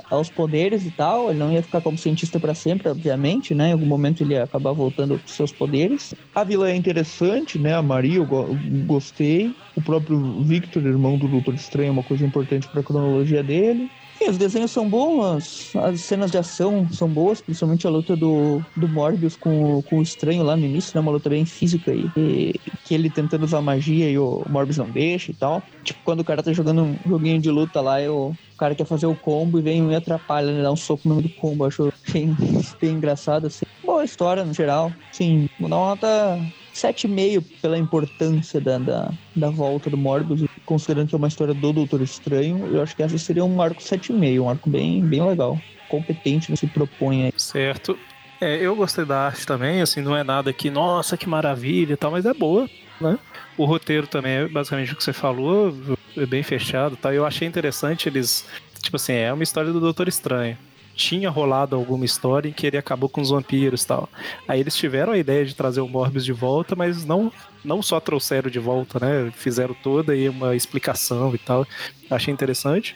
aos 0.10 0.30
poderes 0.30 0.86
e 0.86 0.92
tal. 0.92 1.30
Ele 1.30 1.40
não 1.40 1.52
ia 1.54 1.64
ficar 1.64 1.82
como 1.82 1.98
cientista 1.98 2.38
para 2.40 2.54
sempre, 2.54 2.90
obviamente, 2.90 3.56
né? 3.56 3.70
Em 3.70 3.74
algum 3.74 3.86
momento 3.86 4.22
ele 4.22 4.34
ia 4.34 4.44
acabar 4.44 4.74
voltando 4.74 5.14
aos 5.14 5.34
seus 5.36 5.54
poderes. 5.54 6.14
A 6.36 6.44
vilã 6.44 6.70
é 6.70 6.76
interessante, 6.76 7.58
né? 7.58 7.74
A 7.74 7.82
Maria, 7.82 8.18
eu 8.18 8.26
go 8.26 8.56
gostei. 8.86 9.56
O 9.76 9.82
próprio 9.82 10.44
Victor, 10.44 10.86
irmão 10.86 11.18
do 11.18 11.28
Doutor 11.28 11.54
Estranho, 11.56 11.88
é 11.90 11.92
uma 11.92 12.04
coisa 12.04 12.26
importante 12.26 12.70
para 12.70 12.82
a 12.82 12.84
cronologia 12.84 13.42
dele. 13.44 13.90
Sim, 14.24 14.30
os 14.30 14.38
desenhos 14.38 14.72
são 14.72 14.90
bons, 14.90 15.76
as 15.76 16.00
cenas 16.02 16.32
de 16.32 16.38
ação 16.38 16.88
são 16.90 17.10
boas, 17.10 17.42
principalmente 17.42 17.86
a 17.86 17.90
luta 17.90 18.16
do, 18.16 18.62
do 18.74 18.88
Morbius 18.88 19.36
com, 19.36 19.82
com 19.84 19.98
o 19.98 20.02
estranho 20.02 20.44
lá 20.44 20.56
no 20.56 20.64
início, 20.64 20.94
né? 20.96 21.02
Uma 21.02 21.12
luta 21.12 21.30
bem 21.30 21.46
física 21.46 21.92
aí. 21.92 22.10
E, 22.16 22.54
que 22.86 22.94
ele 22.94 23.10
tentando 23.10 23.44
usar 23.44 23.62
magia 23.62 24.10
e 24.10 24.18
o 24.18 24.46
Morbius 24.48 24.78
não 24.78 24.90
deixa 24.90 25.32
e 25.32 25.34
tal. 25.34 25.68
Tipo, 25.84 26.00
quando 26.06 26.22
o 26.22 26.24
cara 26.24 26.42
tá 26.42 26.54
jogando 26.54 26.84
um 26.84 27.00
joguinho 27.06 27.42
de 27.42 27.52
luta 27.52 27.82
lá, 27.82 28.02
eu, 28.02 28.34
o 28.54 28.58
cara 28.58 28.74
quer 28.74 28.86
fazer 28.86 29.08
o 29.08 29.16
combo 29.16 29.60
e 29.60 29.62
vem 29.62 29.92
e 29.92 29.96
atrapalha, 29.96 30.54
né? 30.54 30.64
Dá 30.64 30.72
um 30.72 30.78
soco 30.78 31.10
no 31.10 31.16
meio 31.16 31.28
do 31.28 31.34
combo. 31.34 31.66
Acho 31.66 31.92
bem, 32.14 32.34
bem 32.80 32.96
engraçado, 32.96 33.48
assim. 33.48 33.66
Boa 33.84 34.06
história 34.06 34.46
no 34.46 34.54
geral. 34.54 34.94
Sim, 35.12 35.48
vou 35.60 35.70
dar 35.70 35.78
uma 35.78 35.88
nota 35.90 36.40
7,5 36.74 37.44
pela 37.62 37.78
importância 37.78 38.60
da, 38.60 38.78
da, 38.78 39.12
da, 39.36 39.50
volta 39.50 39.90
do 39.90 39.98
Morbius, 39.98 40.44
considerando 40.66 41.10
que 41.10 41.16
é 41.16 41.18
uma 41.18 41.28
história 41.28 41.54
do 41.54 41.74
Doutor 41.74 42.02
Estranho, 42.02 42.68
eu 42.68 42.82
acho 42.82 42.96
que 42.96 43.04
essa 43.04 43.18
seria 43.18 43.46
um 43.46 43.62
arco 43.62 43.82
7,5, 43.82 44.42
um 44.42 44.50
arco 44.50 44.70
bem, 44.70 45.04
bem 45.04 45.24
legal, 45.26 45.60
competente 45.90 46.50
no 46.50 46.58
que 46.58 46.66
se 46.66 46.68
propõe 46.68 47.26
aí. 47.26 47.34
Certo. 47.38 47.98
É, 48.42 48.58
eu 48.58 48.76
gostei 48.76 49.06
da 49.06 49.28
arte 49.28 49.46
também, 49.46 49.82
assim, 49.82 50.02
não 50.02 50.18
é 50.18 50.24
nada 50.24 50.52
que, 50.52 50.70
nossa, 50.70 51.16
que 51.16 51.30
maravilha 51.30 51.94
e 51.94 51.98
tal, 51.98 52.12
mas 52.12 52.26
é 52.26 52.34
boa, 52.34 52.70
né? 53.00 53.18
O 53.58 53.66
roteiro 53.66 54.08
também 54.08 54.34
é 54.34 54.48
basicamente 54.48 54.92
o 54.92 54.96
que 54.96 55.04
você 55.04 55.14
falou, 55.14 55.74
é 56.18 56.26
bem 56.26 56.44
fechado, 56.44 56.98
tá? 56.98 57.14
Eu 57.14 57.26
achei 57.26 57.48
interessante 57.48 58.10
eles, 58.10 58.46
tipo 58.82 58.98
assim, 58.98 59.14
é 59.14 59.32
uma 59.32 59.44
história 59.44 59.72
do 59.72 59.80
Doutor 59.80 60.08
Estranho 60.08 60.58
tinha 60.96 61.30
rolado 61.30 61.76
alguma 61.76 62.06
história 62.06 62.50
em 62.50 62.54
que 62.54 62.68
ele 62.68 62.78
acabou 62.78 63.10
com 63.10 63.22
os 63.22 63.30
vampiros 63.30 63.84
e 63.84 63.88
tal. 63.88 64.10
Aí 64.48 64.60
eles 64.60 64.76
tiveram 64.76 65.14
a 65.14 65.18
ideia 65.18 65.46
de 65.46 65.56
trazer 65.56 65.82
o 65.82 65.88
Morbius 65.88 66.26
de 66.26 66.34
volta, 66.34 66.76
mas 66.76 67.06
não, 67.06 67.32
não 67.64 67.82
só 67.82 68.00
trouxeram 68.00 68.50
de 68.50 68.60
volta, 68.60 69.00
né? 69.00 69.32
Fizeram 69.36 69.74
toda 69.74 70.14
aí 70.14 70.30
uma 70.30 70.56
explicação 70.56 71.34
e 71.34 71.38
tal. 71.38 71.66
Achei 72.10 72.34
interessante. 72.34 72.96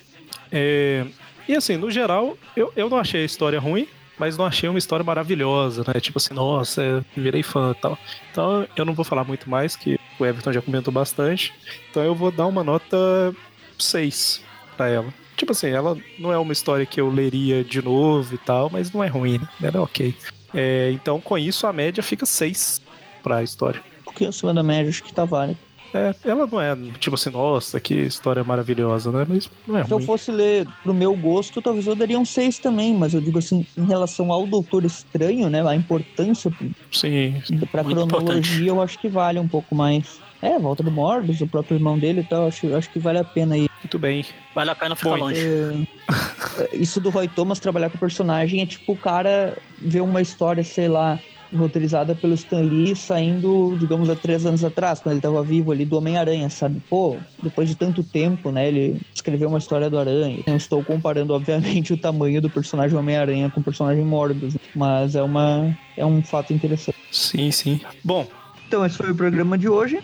É, 0.51 1.05
e 1.47 1.55
assim, 1.55 1.77
no 1.77 1.89
geral, 1.89 2.37
eu, 2.55 2.71
eu 2.75 2.89
não 2.89 2.97
achei 2.97 3.21
a 3.21 3.25
história 3.25 3.59
ruim, 3.59 3.87
mas 4.17 4.37
não 4.37 4.45
achei 4.45 4.67
uma 4.67 4.79
história 4.79 5.03
maravilhosa, 5.03 5.83
né? 5.87 5.99
Tipo 5.99 6.17
assim, 6.17 6.33
nossa, 6.33 7.05
virei 7.15 7.43
fã 7.43 7.71
e 7.71 7.81
tal. 7.81 7.97
Então 8.31 8.67
eu 8.75 8.85
não 8.85 8.93
vou 8.93 9.05
falar 9.05 9.23
muito 9.23 9.49
mais, 9.49 9.75
que 9.75 9.99
o 10.19 10.25
Everton 10.25 10.51
já 10.51 10.61
comentou 10.61 10.93
bastante. 10.93 11.53
Então 11.89 12.03
eu 12.03 12.15
vou 12.15 12.31
dar 12.31 12.47
uma 12.47 12.63
nota 12.63 13.33
6 13.77 14.43
pra 14.75 14.89
ela. 14.89 15.26
Tipo 15.37 15.51
assim, 15.51 15.67
ela 15.69 15.95
não 16.17 16.33
é 16.33 16.37
uma 16.37 16.51
história 16.51 16.85
que 16.85 16.99
eu 16.99 17.09
leria 17.09 17.63
de 17.63 17.81
novo 17.81 18.33
e 18.33 18.37
tal, 18.39 18.69
mas 18.71 18.91
não 18.91 19.03
é 19.03 19.07
ruim, 19.07 19.37
né? 19.37 19.47
Ela 19.61 19.77
é 19.77 19.79
ok. 19.79 20.15
É, 20.53 20.91
então 20.91 21.21
com 21.21 21.37
isso 21.37 21.67
a 21.67 21.71
média 21.71 22.01
fica 22.01 22.25
6 22.25 22.81
pra 23.21 23.43
história. 23.43 23.81
Pouquinho 24.03 24.31
acima 24.31 24.53
da 24.53 24.63
média, 24.63 24.89
acho 24.89 25.03
que 25.03 25.13
tá 25.13 25.25
válido. 25.25 25.59
É, 25.93 26.13
ela 26.25 26.45
não 26.45 26.59
é 26.59 26.75
tipo 26.99 27.15
assim, 27.15 27.29
nossa, 27.29 27.79
que 27.79 27.93
história 27.93 28.43
maravilhosa, 28.43 29.11
né? 29.11 29.25
Mas 29.27 29.49
não 29.65 29.77
é 29.77 29.85
Se 29.85 29.91
eu 29.91 29.97
ruim. 29.97 30.05
fosse 30.05 30.31
ler 30.31 30.67
pro 30.83 30.93
meu 30.93 31.15
gosto, 31.15 31.61
talvez 31.61 31.87
eu 31.87 31.95
daria 31.95 32.19
um 32.19 32.25
6 32.25 32.59
também, 32.59 32.93
mas 32.93 33.13
eu 33.13 33.21
digo 33.21 33.37
assim, 33.39 33.65
em 33.77 33.85
relação 33.85 34.31
ao 34.31 34.45
Doutor 34.45 34.83
Estranho, 34.85 35.49
né? 35.49 35.65
A 35.65 35.75
importância 35.75 36.51
Sim, 36.91 37.41
pra 37.71 37.83
cronologia, 37.83 38.31
importante. 38.31 38.65
eu 38.65 38.81
acho 38.81 38.99
que 38.99 39.07
vale 39.07 39.39
um 39.39 39.47
pouco 39.47 39.73
mais. 39.75 40.19
É, 40.41 40.55
a 40.55 40.59
volta 40.59 40.83
do 40.83 40.91
Morbius, 40.91 41.41
o 41.41 41.47
próprio 41.47 41.75
irmão 41.75 41.97
dele 41.97 42.21
e 42.21 42.23
tal, 42.23 42.47
acho, 42.47 42.75
acho 42.75 42.89
que 42.89 42.99
vale 42.99 43.19
a 43.19 43.23
pena 43.23 43.55
aí. 43.55 43.67
muito 43.83 43.97
bem. 43.97 44.25
Vale 44.53 44.71
a 44.71 44.75
pena 44.75 44.95
ficar 44.95 45.11
Bom, 45.11 45.17
longe. 45.17 45.39
É, 45.39 46.75
isso 46.75 46.99
do 46.99 47.09
Roy 47.09 47.27
Thomas 47.27 47.59
trabalhar 47.59 47.89
com 47.89 47.97
o 47.97 47.99
personagem 47.99 48.61
é 48.61 48.65
tipo 48.65 48.93
o 48.93 48.97
cara 48.97 49.57
ver 49.79 50.01
uma 50.01 50.21
história, 50.21 50.63
sei 50.63 50.87
lá, 50.87 51.19
roteirizada 51.55 52.13
pelo 52.15 52.33
Stan 52.33 52.61
Lee 52.61 52.95
saindo, 52.95 53.77
digamos, 53.79 54.09
há 54.09 54.15
três 54.15 54.45
anos 54.45 54.63
atrás, 54.63 54.99
quando 54.99 55.13
ele 55.13 55.21
tava 55.21 55.41
vivo 55.43 55.71
ali, 55.71 55.85
do 55.85 55.97
Homem-Aranha, 55.97 56.49
sabe? 56.49 56.81
Pô, 56.89 57.17
depois 57.41 57.69
de 57.69 57.75
tanto 57.75 58.03
tempo, 58.03 58.51
né, 58.51 58.67
ele 58.67 59.01
escreveu 59.13 59.49
uma 59.49 59.57
história 59.57 59.89
do 59.89 59.97
Aranha. 59.97 60.43
Não 60.45 60.57
estou 60.57 60.83
comparando, 60.83 61.33
obviamente, 61.33 61.93
o 61.93 61.97
tamanho 61.97 62.41
do 62.41 62.49
personagem 62.49 62.97
Homem-Aranha 62.97 63.49
com 63.49 63.61
o 63.61 63.63
personagem 63.63 64.03
Morbius, 64.03 64.57
mas 64.75 65.15
é, 65.15 65.21
uma, 65.21 65.77
é 65.95 66.05
um 66.05 66.21
fato 66.21 66.53
interessante. 66.53 66.97
Sim, 67.11 67.51
sim. 67.51 67.81
Bom, 68.03 68.27
Então, 68.67 68.85
esse 68.85 68.97
foi 68.97 69.11
o 69.11 69.15
programa 69.15 69.57
de 69.57 69.69
hoje. 69.69 70.01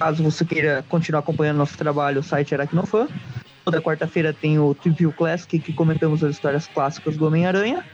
Caso 0.00 0.24
você 0.24 0.46
queira 0.46 0.82
continuar 0.88 1.20
acompanhando 1.20 1.58
nosso 1.58 1.76
trabalho, 1.76 2.20
o 2.20 2.22
site 2.22 2.54
Aracnofan. 2.54 3.06
Toda 3.66 3.82
quarta-feira 3.82 4.32
tem 4.32 4.58
o 4.58 4.74
Trivia 4.74 5.12
Classic, 5.12 5.60
que 5.60 5.74
comentamos 5.74 6.24
as 6.24 6.36
histórias 6.36 6.66
clássicas 6.66 7.18
do 7.18 7.26
Homem-Aranha. 7.26 7.84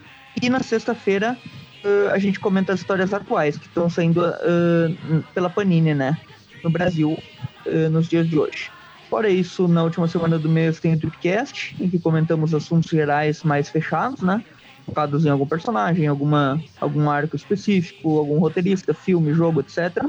E 0.41 0.49
na 0.49 0.61
sexta-feira 0.61 1.37
eh, 1.83 2.09
a 2.13 2.17
gente 2.19 2.39
comenta 2.39 2.73
as 2.73 2.79
histórias 2.79 3.13
atuais, 3.13 3.59
que 3.59 3.67
estão 3.67 3.91
saindo 3.91 4.25
eh, 4.25 4.89
pela 5.35 5.51
Panini, 5.51 5.95
né? 5.95 6.17
No 6.63 6.71
Brasil, 6.71 7.19
eh, 7.65 7.89
nos 7.89 8.07
dias 8.07 8.31
de 8.31 8.39
hoje. 8.39 8.71
Fora 9.11 9.29
isso, 9.29 9.67
na 9.67 9.83
última 9.83 10.07
semana 10.07 10.39
do 10.39 10.49
mês 10.49 10.79
tem 10.79 10.95
o 10.95 10.99
Tripcast, 11.01 11.77
em 11.81 11.91
que 11.91 11.99
comentamos 11.99 12.55
assuntos 12.55 12.89
gerais 12.89 13.43
mais 13.43 13.69
fechados, 13.69 14.23
né? 14.23 14.41
Focados 14.85 15.27
em 15.27 15.29
algum 15.29 15.47
personagem, 15.47 16.07
alguma, 16.07 16.63
algum 16.81 17.11
arco 17.11 17.35
específico, 17.35 18.17
algum 18.17 18.39
roteirista, 18.39 18.95
filme, 18.95 19.35
jogo, 19.35 19.61
etc. 19.61 20.09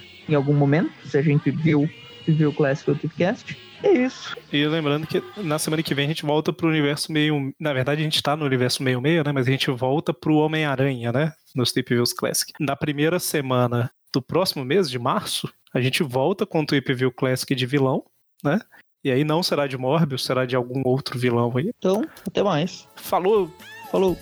em 0.27 0.35
algum 0.35 0.53
momento, 0.53 0.91
se 1.05 1.17
a 1.17 1.21
gente 1.21 1.49
viu, 1.51 1.89
viu 2.27 2.49
o 2.49 2.53
Classic 2.53 2.89
ou 2.89 2.95
Tipcast. 2.95 3.57
É 3.83 3.91
isso. 3.91 4.35
E 4.53 4.65
lembrando 4.65 5.07
que 5.07 5.23
na 5.37 5.57
semana 5.57 5.81
que 5.81 5.95
vem 5.95 6.05
a 6.05 6.07
gente 6.07 6.23
volta 6.23 6.53
pro 6.53 6.67
universo 6.67 7.11
meio. 7.11 7.51
Na 7.59 7.73
verdade, 7.73 8.01
a 8.01 8.03
gente 8.03 8.21
tá 8.21 8.35
no 8.35 8.45
universo 8.45 8.83
meio 8.83 9.01
meio, 9.01 9.23
né? 9.23 9.31
Mas 9.31 9.47
a 9.47 9.51
gente 9.51 9.71
volta 9.71 10.13
pro 10.13 10.35
Homem-Aranha, 10.35 11.11
né? 11.11 11.33
Nos 11.55 11.73
Tip 11.73 11.89
Views 11.89 12.13
Classic. 12.13 12.53
Na 12.59 12.75
primeira 12.75 13.19
semana 13.19 13.91
do 14.13 14.21
próximo 14.21 14.63
mês, 14.63 14.89
de 14.89 14.99
março, 14.99 15.51
a 15.73 15.81
gente 15.81 16.03
volta 16.03 16.45
com 16.45 16.61
o 16.61 16.65
Tip 16.65 16.93
View 16.93 17.11
Classic 17.11 17.55
de 17.55 17.65
vilão, 17.65 18.03
né? 18.43 18.59
E 19.03 19.09
aí 19.09 19.23
não 19.23 19.41
será 19.41 19.65
de 19.65 19.77
Morbius, 19.77 20.23
será 20.23 20.45
de 20.45 20.55
algum 20.55 20.83
outro 20.85 21.17
vilão 21.17 21.51
aí. 21.57 21.71
Então, 21.75 22.03
até 22.27 22.43
mais. 22.43 22.87
Falou! 22.95 23.51
Falou. 23.91 24.15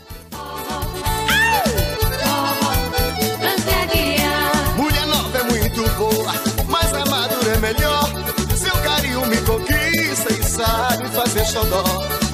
Melhor. 7.73 8.09
Seu 8.55 8.75
carinho 8.77 9.25
me 9.27 9.37
conquista 9.37 10.33
e 10.33 10.43
sabe 10.43 11.07
fazer 11.09 11.45
xodó. 11.45 11.83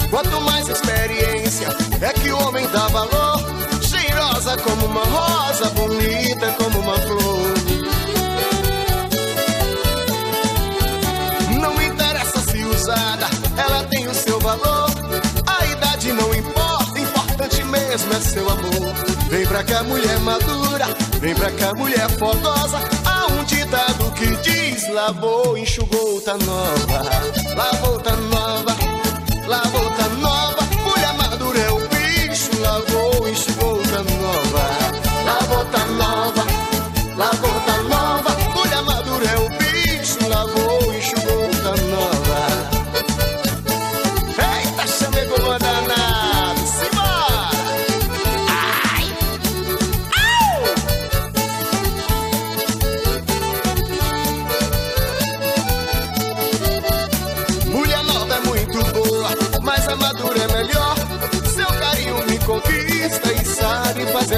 Quanto 0.10 0.41
mais 0.41 0.68
experiência, 0.68 1.68
é 2.02 2.14
que 2.14 2.32
o 2.32 2.48
homem 2.48 2.66
dá 2.68 2.88
valor. 2.88 3.40
Cheirosa 3.82 4.57
como 4.57 4.86
uma 4.86 5.03
rosa, 5.03 5.70
bonita 5.72 6.52
como 6.57 6.80
uma 6.80 6.98
flor. 6.99 7.53
Não 11.60 11.82
interessa 11.82 12.40
se 12.40 12.64
usada, 12.64 13.28
ela 13.57 13.84
tem 13.86 14.07
o 14.07 14.14
seu 14.14 14.40
valor. 14.40 14.90
A 15.48 15.66
idade 15.66 16.14
não 16.14 16.34
importa, 16.34 16.99
importante 16.99 17.64
mesmo 17.66 18.14
é 18.14 18.22
seu 18.22 18.49
amor. 18.49 18.94
Vem 19.30 19.45
pra 19.45 19.64
cá, 19.64 19.84
mulher 19.84 20.20
madura, 20.20 20.88
vem 21.20 21.36
pra 21.36 21.52
cá, 21.52 21.74
mulher 21.74 22.10
fogosa. 22.12 23.05
Ditado 23.65 24.11
que 24.11 24.27
diz: 24.43 24.87
lavou, 24.89 25.57
enxugou, 25.57 26.21
tá 26.21 26.37
nova. 26.37 27.01
Lavou, 27.55 27.99
tá 27.99 28.15
nova, 28.15 28.75
lavou, 29.47 29.89
tá 29.97 30.07
nova. 30.19 30.55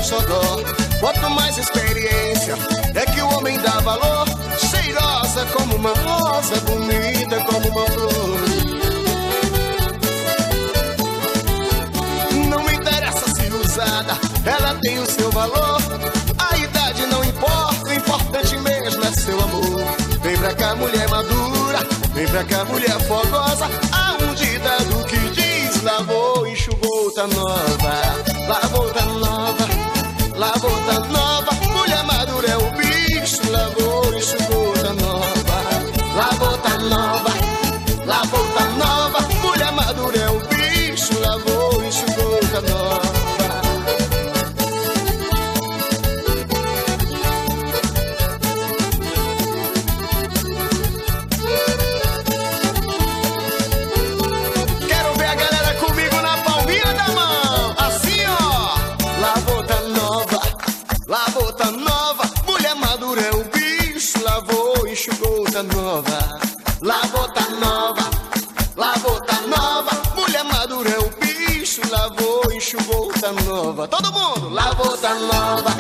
Xodó. 0.08 0.64
Quanto 1.02 1.30
mais 1.30 1.58
experiência, 1.58 2.56
é 2.96 3.06
que 3.06 3.22
o 3.22 3.30
homem 3.36 3.60
dá 3.60 3.80
valor. 3.82 4.26
Cheirosa 4.58 5.46
como 5.54 5.76
uma 5.76 5.92
rosa, 5.92 6.56
bonita 6.62 7.44
como 7.44 7.68
uma 7.68 7.86
flor. 7.88 8.40
Não 12.50 12.64
me 12.64 12.74
interessa 12.74 13.28
se 13.36 13.48
usada, 13.54 14.18
ela 14.46 14.80
tem 14.82 14.98
o 15.00 15.06
seu 15.06 15.30
valor. 15.30 15.82
A 16.38 16.58
idade 16.58 17.06
não 17.08 17.24
importa, 17.24 17.90
o 17.90 17.94
importante 17.94 18.58
mesmo 18.58 19.04
é 19.04 19.12
seu 19.12 19.40
amor. 19.42 19.84
Vem 20.22 20.38
pra 20.38 20.54
cá, 20.54 20.76
mulher 20.76 21.08
madura, 21.10 21.80
vem 22.14 22.28
pra 22.28 22.44
cá, 22.46 22.64
mulher 22.66 22.98
fogosa. 23.02 23.70
Há 23.92 24.18
um 24.24 24.34
ditado 24.34 25.06
que 25.06 25.20
diz: 25.32 25.84
lavou, 25.84 26.48
enxugou, 26.48 27.12
tá 27.12 27.28
nova. 27.28 28.38
Lavou, 28.48 28.90
tá 28.94 29.06
nova, 29.06 29.47
lavou, 30.38 30.70
tá 30.86 31.00
nova. 31.00 31.27
Lavou 75.14 75.64
tá 75.64 75.77